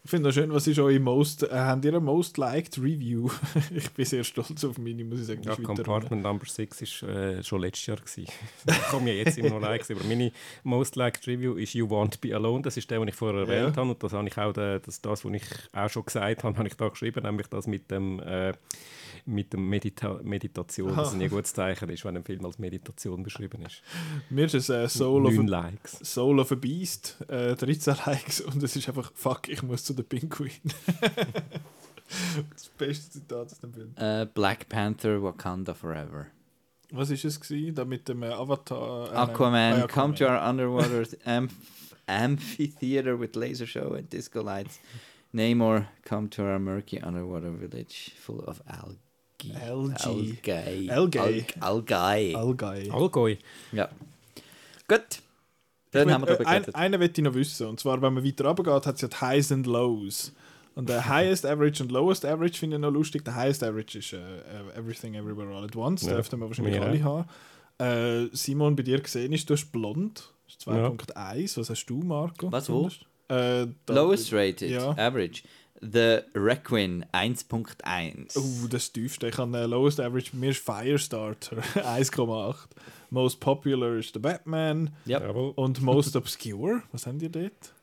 Ich 0.04 0.10
finde 0.10 0.30
auch 0.30 0.34
schön, 0.34 0.52
was 0.52 0.66
ist 0.66 0.80
eure 0.80 1.00
Most, 1.00 1.44
äh, 1.44 1.50
habt 1.52 1.86
ihr 1.86 1.92
eine 1.92 2.00
Most 2.00 2.38
Liked 2.40 2.80
Review? 2.80 3.30
ich 3.76 3.92
bin 3.92 4.04
sehr 4.04 4.24
stolz 4.24 4.64
auf 4.64 4.80
meine, 4.80 5.04
muss 5.04 5.20
ich 5.20 5.28
sagen. 5.28 5.44
Ja, 5.44 5.56
Compartment 5.56 6.24
Number 6.24 6.46
6 6.48 7.04
war 7.04 7.10
äh, 7.10 7.44
schon 7.44 7.62
letztes 7.62 7.86
Jahr. 7.86 7.98
gewesen. 7.98 8.26
ich 8.68 8.82
komme 8.90 9.12
ja 9.12 9.18
jetzt 9.24 9.38
immer 9.38 9.52
noch 9.52 9.62
Likes, 9.62 9.92
aber 9.92 10.04
meine 10.06 10.32
Most 10.64 10.96
Liked 10.96 11.28
Review 11.28 11.54
ist 11.54 11.76
You 11.76 11.88
Want 11.88 12.16
to 12.16 12.20
Be 12.20 12.36
Alone. 12.36 12.64
Das 12.64 12.78
ist 12.78 12.90
der, 12.90 12.98
den 12.98 13.10
ich 13.10 13.16
vorher 13.16 13.44
Ja. 13.46 13.54
erwähnt 13.54 13.78
habe 13.78 13.90
und 13.92 14.02
das 14.02 14.12
habe 14.14 14.28
ich 14.28 14.36
auch, 14.40 14.54
der, 14.54 14.80
das, 14.80 15.02
das, 15.02 15.24
was 15.24 15.34
ich 15.34 15.44
auch 15.72 15.90
schon 15.90 16.04
gesagt 16.06 16.44
habe, 16.44 16.58
habe 16.58 16.68
ich 16.68 16.76
da 16.76 16.88
geschrieben, 16.88 17.22
nämlich 17.24 17.46
das 17.48 17.68
mit 17.68 17.92
dem, 17.92 18.20
äh, 18.22 18.54
mit 19.26 19.54
dem 19.54 19.68
Medita 19.70 20.20
Meditation, 20.24 20.96
dass 20.96 21.10
es 21.10 21.20
ein 21.20 21.30
gutes 21.30 21.54
Zeichen 21.54 21.90
ist, 21.90 22.06
wenn 22.06 22.18
ein 22.18 22.24
Film 22.24 22.46
als 22.46 22.60
Meditation 22.60 23.24
beschrieben 23.24 23.62
ist. 23.66 23.82
Mir 24.30 24.46
ist 24.46 24.56
es 24.56 24.70
äh, 24.70 24.88
Soul, 24.88 25.26
of 25.26 25.36
Likes. 25.36 26.00
Soul 26.04 26.40
of 26.40 26.52
a 26.52 26.56
Beast, 26.56 27.18
äh, 27.28 27.56
13 27.56 27.96
Likes 28.06 28.42
und 28.42 28.62
es 28.64 28.76
ist 28.76 28.88
einfach, 28.88 29.12
fuck, 29.14 29.48
ich 29.50 29.64
muss 29.64 29.84
zu 29.84 29.94
der 29.94 30.04
Pinguin. 30.04 30.52
das 32.54 32.70
beste 32.78 33.12
Zitat 33.12 33.52
aus 33.52 33.60
dem 33.60 33.74
Film. 33.74 33.94
Äh, 33.96 34.26
Black 34.26 34.68
Panther 34.70 35.22
Wakanda 35.22 35.74
Forever. 35.74 36.28
Was 36.92 37.10
ist 37.10 37.24
es 37.24 37.40
gewesen? 37.40 37.76
Da 37.76 37.86
mit 37.86 38.08
dem 38.10 38.22
äh, 38.24 38.28
Avatar. 38.28 39.12
äh, 39.12 39.16
Aquaman, 39.16 39.80
nein, 39.80 39.88
come 39.88 40.14
to 40.14 40.26
our 40.26 40.42
underwater 40.42 41.06
amph 41.26 41.54
amphitheater 42.08 43.18
with 43.18 43.36
laser 43.36 43.66
show 43.66 43.94
and 43.94 44.10
disco 44.10 44.42
lights. 44.42 44.80
Namor, 45.34 45.88
come 46.04 46.28
to 46.30 46.44
our 46.44 46.60
murky 46.60 47.00
underwater 47.00 47.52
village 47.52 48.12
full 48.18 48.42
of 48.42 48.62
algae. 48.68 48.98
Algae. 49.62 50.38
Algae. 50.90 50.90
Algae. 50.90 51.46
Al 51.60 51.70
Algae. 51.76 52.36
Algae. 52.36 52.92
Allgäu. 52.92 53.36
Ja. 53.72 53.90
Gut. 54.88 55.02
Dann 55.92 56.08
Ich 56.08 56.14
haben 56.14 56.22
wir 56.22 56.26
darüber 56.28 56.44
äh, 56.44 56.48
ein, 56.48 56.62
geredet. 56.62 56.76
Einen 56.76 57.00
möchte 57.00 57.22
ich 57.22 57.26
noch 57.26 57.34
wissen. 57.34 57.68
Und 57.68 57.80
zwar, 57.80 58.02
wenn 58.02 58.14
man 58.14 58.24
weiter 58.24 58.46
runtergeht, 58.46 58.86
hat 58.86 58.96
es 58.96 59.02
ja 59.02 59.08
die 59.08 59.16
Highs 59.18 59.52
and 59.52 59.68
Lows. 59.68 60.32
Und 60.74 60.88
der 60.88 61.06
Highest 61.10 61.46
Average 61.46 61.84
und 61.84 61.92
Lowest 61.92 62.26
Average 62.26 62.58
finde 62.58 62.78
ich 62.78 62.82
noch 62.82 62.92
lustig. 62.92 63.26
Der 63.26 63.36
Highest 63.36 63.62
Average 63.64 64.00
ist 64.00 64.14
äh, 64.14 64.18
Everything 64.78 65.16
Everywhere 65.16 65.54
All 65.54 65.66
at 65.66 65.76
Once. 65.76 66.04
Ja, 66.04 66.14
Dürften 66.14 66.40
wir 66.40 66.48
wahrscheinlich 66.48 66.80
mir 66.80 66.86
alle 66.86 67.04
haben. 67.04 67.26
Äh, 67.78 68.30
Simon, 68.36 68.76
bei 68.76 68.84
dir 68.84 69.02
gesehen 69.02 69.34
ist, 69.34 69.50
du 69.50 69.54
hast 69.54 69.70
blond. 69.72 70.32
Das 70.46 70.56
ist 70.56 70.66
Ja. 70.66 70.88
2.1. 70.88 71.58
Was 71.58 71.70
hast 71.70 71.86
du, 71.88 71.98
Marco? 72.02 72.50
Was, 72.52 72.70
wo? 72.70 72.90
Äh, 73.30 73.68
Lowest 73.88 74.32
rated, 74.34 74.72
Ja. 74.72 74.92
average. 74.92 75.44
The 75.82 76.20
Requin 76.36 77.06
1.1. 77.12 78.38
Oh, 78.38 78.68
das 78.68 78.84
ist 78.84 78.94
tiefste. 78.94 79.28
Ich 79.28 79.38
habe 79.38 79.58
äh, 79.58 79.66
Lowest 79.66 80.00
Average 80.00 80.32
bei 80.34 80.38
mir 80.38 80.52
ist 80.52 80.64
Firestarter 80.64 81.58
1,8. 81.76 82.56
Most 83.10 83.40
Popular 83.40 83.96
ist 83.96 84.14
der 84.16 84.20
Batman. 84.20 84.92
Ja. 85.06 85.20
Jawohl. 85.20 85.54
Und 85.56 85.82
Most 85.82 86.16
Obscure, 86.16 86.84
was 86.92 87.08
haben 87.08 87.20
die 87.20 87.30
dort? 87.30 87.74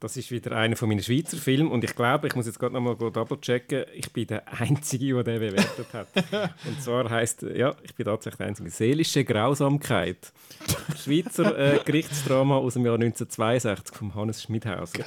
Das 0.00 0.16
ist 0.16 0.30
wieder 0.30 0.52
einer 0.52 0.76
von 0.76 0.88
meinen 0.88 1.02
Schweizer 1.02 1.36
Filmen 1.36 1.70
und 1.70 1.84
ich 1.84 1.94
glaube, 1.94 2.26
ich 2.26 2.34
muss 2.34 2.46
jetzt 2.46 2.58
gerade 2.58 2.72
nochmal 2.72 2.96
double 2.96 3.38
checken, 3.38 3.84
ich 3.94 4.10
bin 4.10 4.26
der 4.28 4.50
Einzige, 4.50 5.12
der 5.22 5.38
den 5.38 5.40
bewertet 5.40 5.92
hat. 5.92 6.08
und 6.66 6.82
zwar 6.82 7.10
heißt 7.10 7.42
ja, 7.54 7.76
ich 7.82 7.94
bin 7.94 8.06
tatsächlich 8.06 8.38
der 8.38 8.46
Einzige. 8.46 8.70
Seelische 8.70 9.24
Grausamkeit. 9.24 10.32
Schweizer 10.96 11.58
äh, 11.58 11.80
Gerichtsdrama 11.84 12.56
aus 12.56 12.74
dem 12.74 12.84
Jahr 12.84 12.94
1962 12.94 13.96
von 13.96 14.14
Hannes 14.14 14.42
Schmidhauser. 14.42 15.04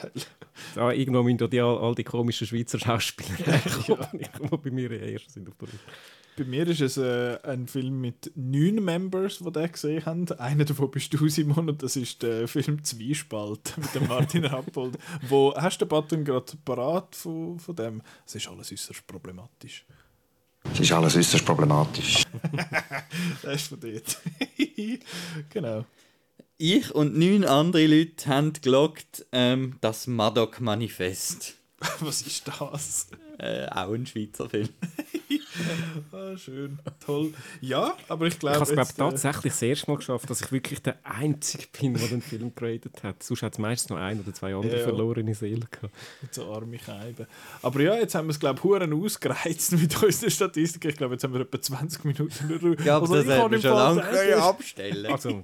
Da 0.75 0.91
irgendwo 0.91 1.23
müssen 1.23 1.49
die, 1.49 1.59
all, 1.59 1.77
all 1.77 1.95
die 1.95 2.03
komischen 2.03 2.47
Schweizer 2.47 2.79
Schauspieler 2.79 3.29
reinkommen, 3.47 4.49
die 4.51 4.57
bei 4.57 4.71
mir 4.71 4.91
erst 4.91 5.31
sind 5.31 5.47
auf 5.47 5.55
der 5.57 5.69
Liste. 5.69 5.83
Bei 6.35 6.45
mir 6.45 6.67
ist 6.67 6.81
es 6.81 6.97
äh, 6.97 7.37
ein 7.43 7.67
Film 7.67 8.01
mit 8.01 8.31
neun 8.35 8.83
Members, 8.83 9.37
die 9.37 9.51
den 9.51 9.71
gesehen 9.71 10.03
haben. 10.05 10.31
Einer 10.31 10.65
davon 10.65 10.89
bist 10.89 11.13
du, 11.13 11.27
Simon, 11.27 11.69
und 11.69 11.83
das 11.83 11.95
ist 11.95 12.23
der 12.23 12.47
Film 12.47 12.83
Zwiespalt 12.83 13.73
mit 13.77 13.93
dem 13.93 14.07
Martin 14.07 14.45
Rappold. 14.45 14.97
Wo, 15.29 15.53
hast 15.55 15.79
du 15.79 15.85
den 15.85 15.89
Button 15.89 16.25
gerade 16.25 16.53
parat 16.65 17.15
von, 17.15 17.59
von 17.59 17.75
dem? 17.75 18.01
Es 18.25 18.33
ist 18.33 18.47
alles 18.47 18.71
äußerst 18.71 19.05
problematisch. 19.05 19.85
Es 20.71 20.79
ist 20.79 20.91
alles 20.91 21.15
äußerst 21.15 21.45
problematisch. 21.45 22.23
Das 23.41 23.55
ist 23.55 23.67
von 23.67 23.79
dort. 23.79 24.17
genau. 25.49 25.85
Ich 26.57 26.93
und 26.95 27.17
neun 27.17 27.43
andere 27.45 27.85
Leute 27.87 28.27
haben 28.27 28.53
gelockt 28.53 29.25
ähm, 29.31 29.77
das 29.81 30.07
Madoc-Manifest. 30.07 31.55
Was 31.99 32.21
ist 32.21 32.47
das? 32.47 33.07
Äh, 33.37 33.67
auch 33.67 33.93
ein 33.93 34.07
Schweizer 34.07 34.49
Film. 34.49 34.69
Ah, 36.11 36.37
schön, 36.37 36.77
toll. 37.05 37.33
Ja, 37.61 37.95
aber 38.07 38.27
ich 38.27 38.33
Ich 38.33 38.39
glaube. 38.39 38.59
habe 38.59 38.81
es 38.81 38.91
äh, 38.91 38.93
tatsächlich 38.95 39.53
das 39.53 39.61
erste 39.61 39.89
Mal 39.91 39.97
geschafft, 39.97 40.29
dass 40.29 40.41
ich 40.41 40.51
wirklich 40.51 40.81
der 40.81 40.97
Einzige 41.03 41.65
bin, 41.79 41.93
der 41.95 42.07
den 42.07 42.21
Film 42.21 42.53
geratet 42.55 43.01
hat. 43.03 43.21
Sonst 43.23 43.41
hat 43.43 43.53
es 43.53 43.59
meistens 43.59 43.89
noch 43.89 43.97
ein 43.97 44.19
oder 44.19 44.33
zwei 44.33 44.53
andere 44.55 44.77
Ja. 44.77 44.83
verlorene 44.83 45.33
Seelen 45.33 45.67
gehabt. 45.71 45.93
So 46.31 46.51
arme 46.53 46.77
Scheiben. 46.79 47.27
Aber 47.61 47.79
ja, 47.81 47.95
jetzt 47.95 48.15
haben 48.15 48.27
wir 48.27 48.31
es, 48.31 48.39
glaube 48.39 48.59
ich, 48.59 48.63
Huren 48.63 48.93
ausgereizt 48.93 49.71
mit 49.79 50.01
unseren 50.03 50.29
Statistiken. 50.31 50.89
Ich 50.89 50.97
glaube, 50.97 51.13
jetzt 51.15 51.23
haben 51.23 51.33
wir 51.33 51.41
etwa 51.41 51.61
20 51.61 52.05
Minuten 52.05 52.59
nur. 52.61 52.79
Ja, 52.81 52.97
aber 52.97 53.07
das 53.07 53.25
ich 53.25 53.29
kann 53.31 53.51
wir 53.51 53.61
schon 53.61 53.71
lange 53.71 54.37
abstellen 54.37 55.05
Also, 55.11 55.41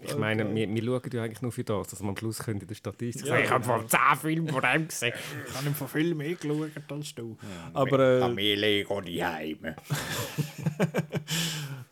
ich 0.00 0.16
meine, 0.16 0.54
wir, 0.54 0.68
wir 0.68 0.84
schauen 0.84 1.10
ja 1.12 1.22
eigentlich 1.24 1.42
nur 1.42 1.52
für 1.52 1.64
das, 1.64 1.88
dass 1.88 2.00
man 2.00 2.10
am 2.10 2.16
Schluss 2.16 2.40
in 2.46 2.58
der 2.58 2.74
Statistik 2.74 3.26
Ja, 3.26 3.34
sagen, 3.34 3.44
ich 3.44 3.50
habe 3.50 3.64
vor 3.64 3.86
10 3.86 4.00
Filme 4.20 4.52
von 4.52 4.62
dem 4.62 4.88
gesehen. 4.88 5.12
Ich 5.46 5.54
habe 5.54 5.66
ihm 5.66 5.74
von 5.74 5.88
viel 5.88 6.14
mehr 6.14 6.34
geschaut 6.34 6.70
als 6.90 7.14
du. 7.14 7.36
Aber. 7.72 7.98
Äh, 7.98 8.20
Familie 8.20 8.84
geht 8.84 9.08
die 9.08 9.24
Heime. 9.24 9.76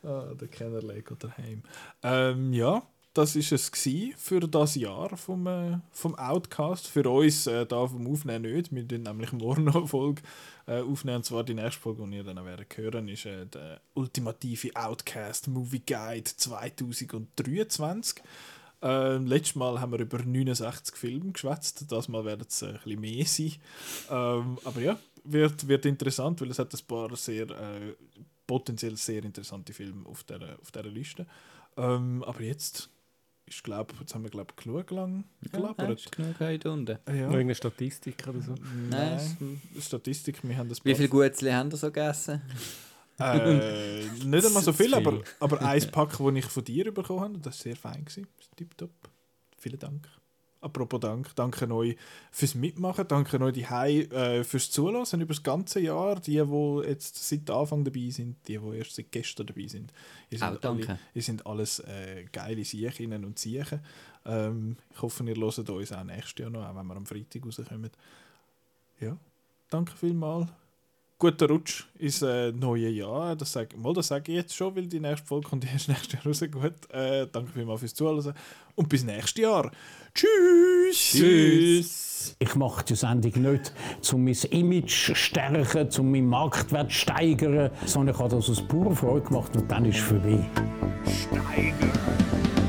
ah, 0.03 0.33
der 0.39 0.47
Kenner 0.47 0.81
Lego 0.81 1.15
daheim. 1.15 1.63
Ähm, 2.03 2.53
ja, 2.53 2.83
das 3.17 3.35
war 3.35 3.41
es 3.41 3.71
für 4.17 4.39
das 4.39 4.75
Jahr 4.75 5.17
vom, 5.17 5.47
äh, 5.47 5.79
vom 5.91 6.15
Outcast. 6.15 6.87
Für 6.87 7.09
uns 7.09 7.47
äh, 7.47 7.65
da 7.65 7.87
vom 7.87 8.05
Aufnehmen 8.07 8.51
nicht. 8.51 8.73
Wir 8.73 8.87
tun 8.87 9.03
nämlich 9.03 9.31
morgen 9.33 9.63
noch 9.63 9.75
eine 9.75 9.87
Folge 9.87 10.21
äh, 10.67 10.81
aufnehmen. 10.81 11.17
Und 11.17 11.25
zwar 11.25 11.43
die 11.43 11.55
nächste 11.55 11.81
Folge, 11.81 12.07
die 12.07 12.17
ihr 12.17 12.23
dann 12.23 12.45
werdet 12.45 12.77
hören, 12.77 13.07
ist 13.07 13.25
äh, 13.25 13.45
der 13.47 13.81
ultimative 13.95 14.75
Outcast 14.75 15.47
Movie 15.47 15.81
Guide 15.85 16.25
2023. 16.25 18.21
Ähm, 18.83 19.25
letztes 19.25 19.55
Mal 19.55 19.81
haben 19.81 19.91
wir 19.91 19.99
über 19.99 20.19
69 20.19 20.95
Filme 20.95 21.31
geschwätzt. 21.31 21.91
Das 21.91 22.07
Mal 22.07 22.23
werden 22.23 22.45
es 22.47 22.61
ein 22.61 22.73
bisschen 22.83 23.01
mehr 23.01 23.25
sein. 23.25 23.53
Ähm, 24.11 24.59
aber 24.63 24.81
ja, 24.81 24.99
wird, 25.23 25.67
wird 25.67 25.85
interessant, 25.87 26.39
weil 26.41 26.51
es 26.51 26.59
hat 26.59 26.71
ein 26.71 26.87
paar 26.87 27.15
sehr 27.15 27.49
äh, 27.49 27.95
potenziell 28.45 28.95
sehr 28.95 29.23
interessante 29.23 29.73
Filme 29.73 30.07
auf 30.07 30.23
dieser 30.23 30.59
auf 30.61 30.71
dieser 30.71 30.89
Liste. 30.89 31.25
Ähm, 31.77 32.23
aber 32.23 32.41
jetzt, 32.41 32.89
ich 33.47 33.63
glaube, 33.63 33.93
jetzt 33.99 34.13
haben 34.13 34.23
wir 34.23 34.29
glaube 34.29 34.53
ich 34.55 34.63
genug 34.63 34.91
lang 34.91 35.23
gelabert. 35.51 36.05
Du 36.05 36.09
genug 36.09 36.39
heute 36.39 36.71
unten? 36.71 36.97
ja. 37.07 37.13
Noch 37.13 37.21
irgendeine 37.21 37.55
Statistik 37.55 38.27
oder 38.27 38.41
so? 38.41 38.55
Nein, 38.89 39.61
Statistik, 39.79 40.43
wir 40.43 40.57
haben 40.57 40.69
das 40.69 40.83
Wie 40.83 40.93
viele 40.93 41.09
Gutzli 41.09 41.51
haben 41.51 41.71
ihr 41.71 41.77
so 41.77 41.87
gegessen? 41.87 42.41
Äh, 43.19 44.05
nicht 44.25 44.45
einmal 44.45 44.63
so 44.63 44.73
viel, 44.73 44.93
aber, 44.93 45.21
aber 45.39 45.61
ein 45.61 45.91
Pack, 45.91 46.17
das 46.19 46.35
ich 46.35 46.45
von 46.45 46.63
dir 46.63 46.93
bekommen 46.93 47.21
habe, 47.21 47.39
das 47.39 47.45
war 47.45 47.63
sehr 47.63 47.75
fein. 47.75 48.05
Gewesen. 48.05 48.27
Tipptopp. 48.55 48.91
Vielen 49.57 49.79
Dank. 49.79 50.07
Apropos 50.59 50.99
Dank, 50.99 51.35
danke 51.35 51.71
euch 51.71 51.95
fürs 52.31 52.55
Mitmachen, 52.55 53.07
danke 53.07 53.39
euch 53.39 53.53
die 53.53 53.63
äh, 53.63 54.43
fürs 54.43 54.71
Zulassen 54.71 55.21
über 55.21 55.33
das 55.33 55.43
ganze 55.43 55.79
Jahr, 55.79 56.19
die, 56.19 56.43
die 56.43 56.87
jetzt 56.87 57.15
seit 57.27 57.49
Anfang 57.49 57.83
dabei 57.83 58.09
sind, 58.09 58.37
die, 58.47 58.57
die 58.57 58.77
erst 58.77 58.95
seit 58.95 59.11
gestern 59.11 59.45
dabei 59.45 59.67
sind. 59.67 59.93
Ihr 60.31 60.41
Auch 60.41 60.49
sind 60.49 60.63
danke. 60.63 60.87
Alle, 60.89 60.99
ihr 61.13 61.21
sind 61.21 61.45
alles 61.45 61.79
äh, 61.79 62.25
geile 62.31 62.65
Siechinnen 62.65 63.23
und 63.23 63.37
Siechen. 63.37 63.81
Ähm, 64.25 64.77
ich 64.93 65.01
hoffe, 65.01 65.23
ihr 65.23 65.35
hört 65.35 65.69
uns 65.69 65.91
auch 65.91 66.03
nächstes 66.03 66.39
Jahr 66.39 66.49
noch, 66.49 66.67
auch 66.67 66.75
wenn 66.75 66.87
wir 66.87 66.95
am 66.95 67.05
Freitag 67.05 67.45
rauskommen. 67.45 67.91
Ja, 68.99 69.15
danke 69.69 69.95
vielmals. 69.95 70.49
Guter 71.19 71.47
Rutsch 71.47 71.85
ins 71.97 72.21
äh, 72.21 72.51
neue 72.51 72.89
Jahr. 72.89 73.35
Das 73.35 73.51
sag, 73.51 73.75
mal, 73.75 73.93
das 73.93 74.07
sage 74.07 74.31
ich 74.31 74.37
jetzt 74.37 74.55
schon, 74.55 74.75
weil 74.75 74.85
die 74.85 74.99
nächste 74.99 75.25
Folge 75.25 75.49
kommt 75.49 75.65
erst 75.71 75.89
nächstes 75.89 76.13
Jahr 76.13 76.25
raus. 76.25 76.43
Gut, 76.51 76.91
äh, 76.93 77.27
danke 77.31 77.51
vielmals 77.51 77.79
fürs 77.79 77.95
Zuhören 77.95 78.33
und 78.75 78.89
bis 78.89 79.03
nächstes 79.03 79.41
Jahr. 79.41 79.71
Tschüss! 80.13 81.11
Tschüss! 81.11 82.35
Ich 82.39 82.55
mache 82.55 82.83
die 82.85 82.95
Sendung 82.95 83.51
nicht, 83.51 83.73
um 84.11 84.23
mein 84.25 84.35
Image 84.51 85.05
zu 85.05 85.15
stärken, 85.15 85.89
um 85.99 86.11
meinen 86.11 86.27
Marktwert 86.27 86.91
zu 86.91 86.97
steigern, 86.97 87.71
sondern 87.85 88.13
ich 88.15 88.21
habe 88.21 88.35
das 88.35 88.49
aus 88.49 88.61
purer 88.61 88.95
Freude 88.95 89.25
gemacht 89.25 89.55
und 89.55 89.71
dann 89.71 89.85
ist 89.85 89.97
es 89.97 90.03
vorbei. 90.03 90.45
Steiger. 91.05 92.66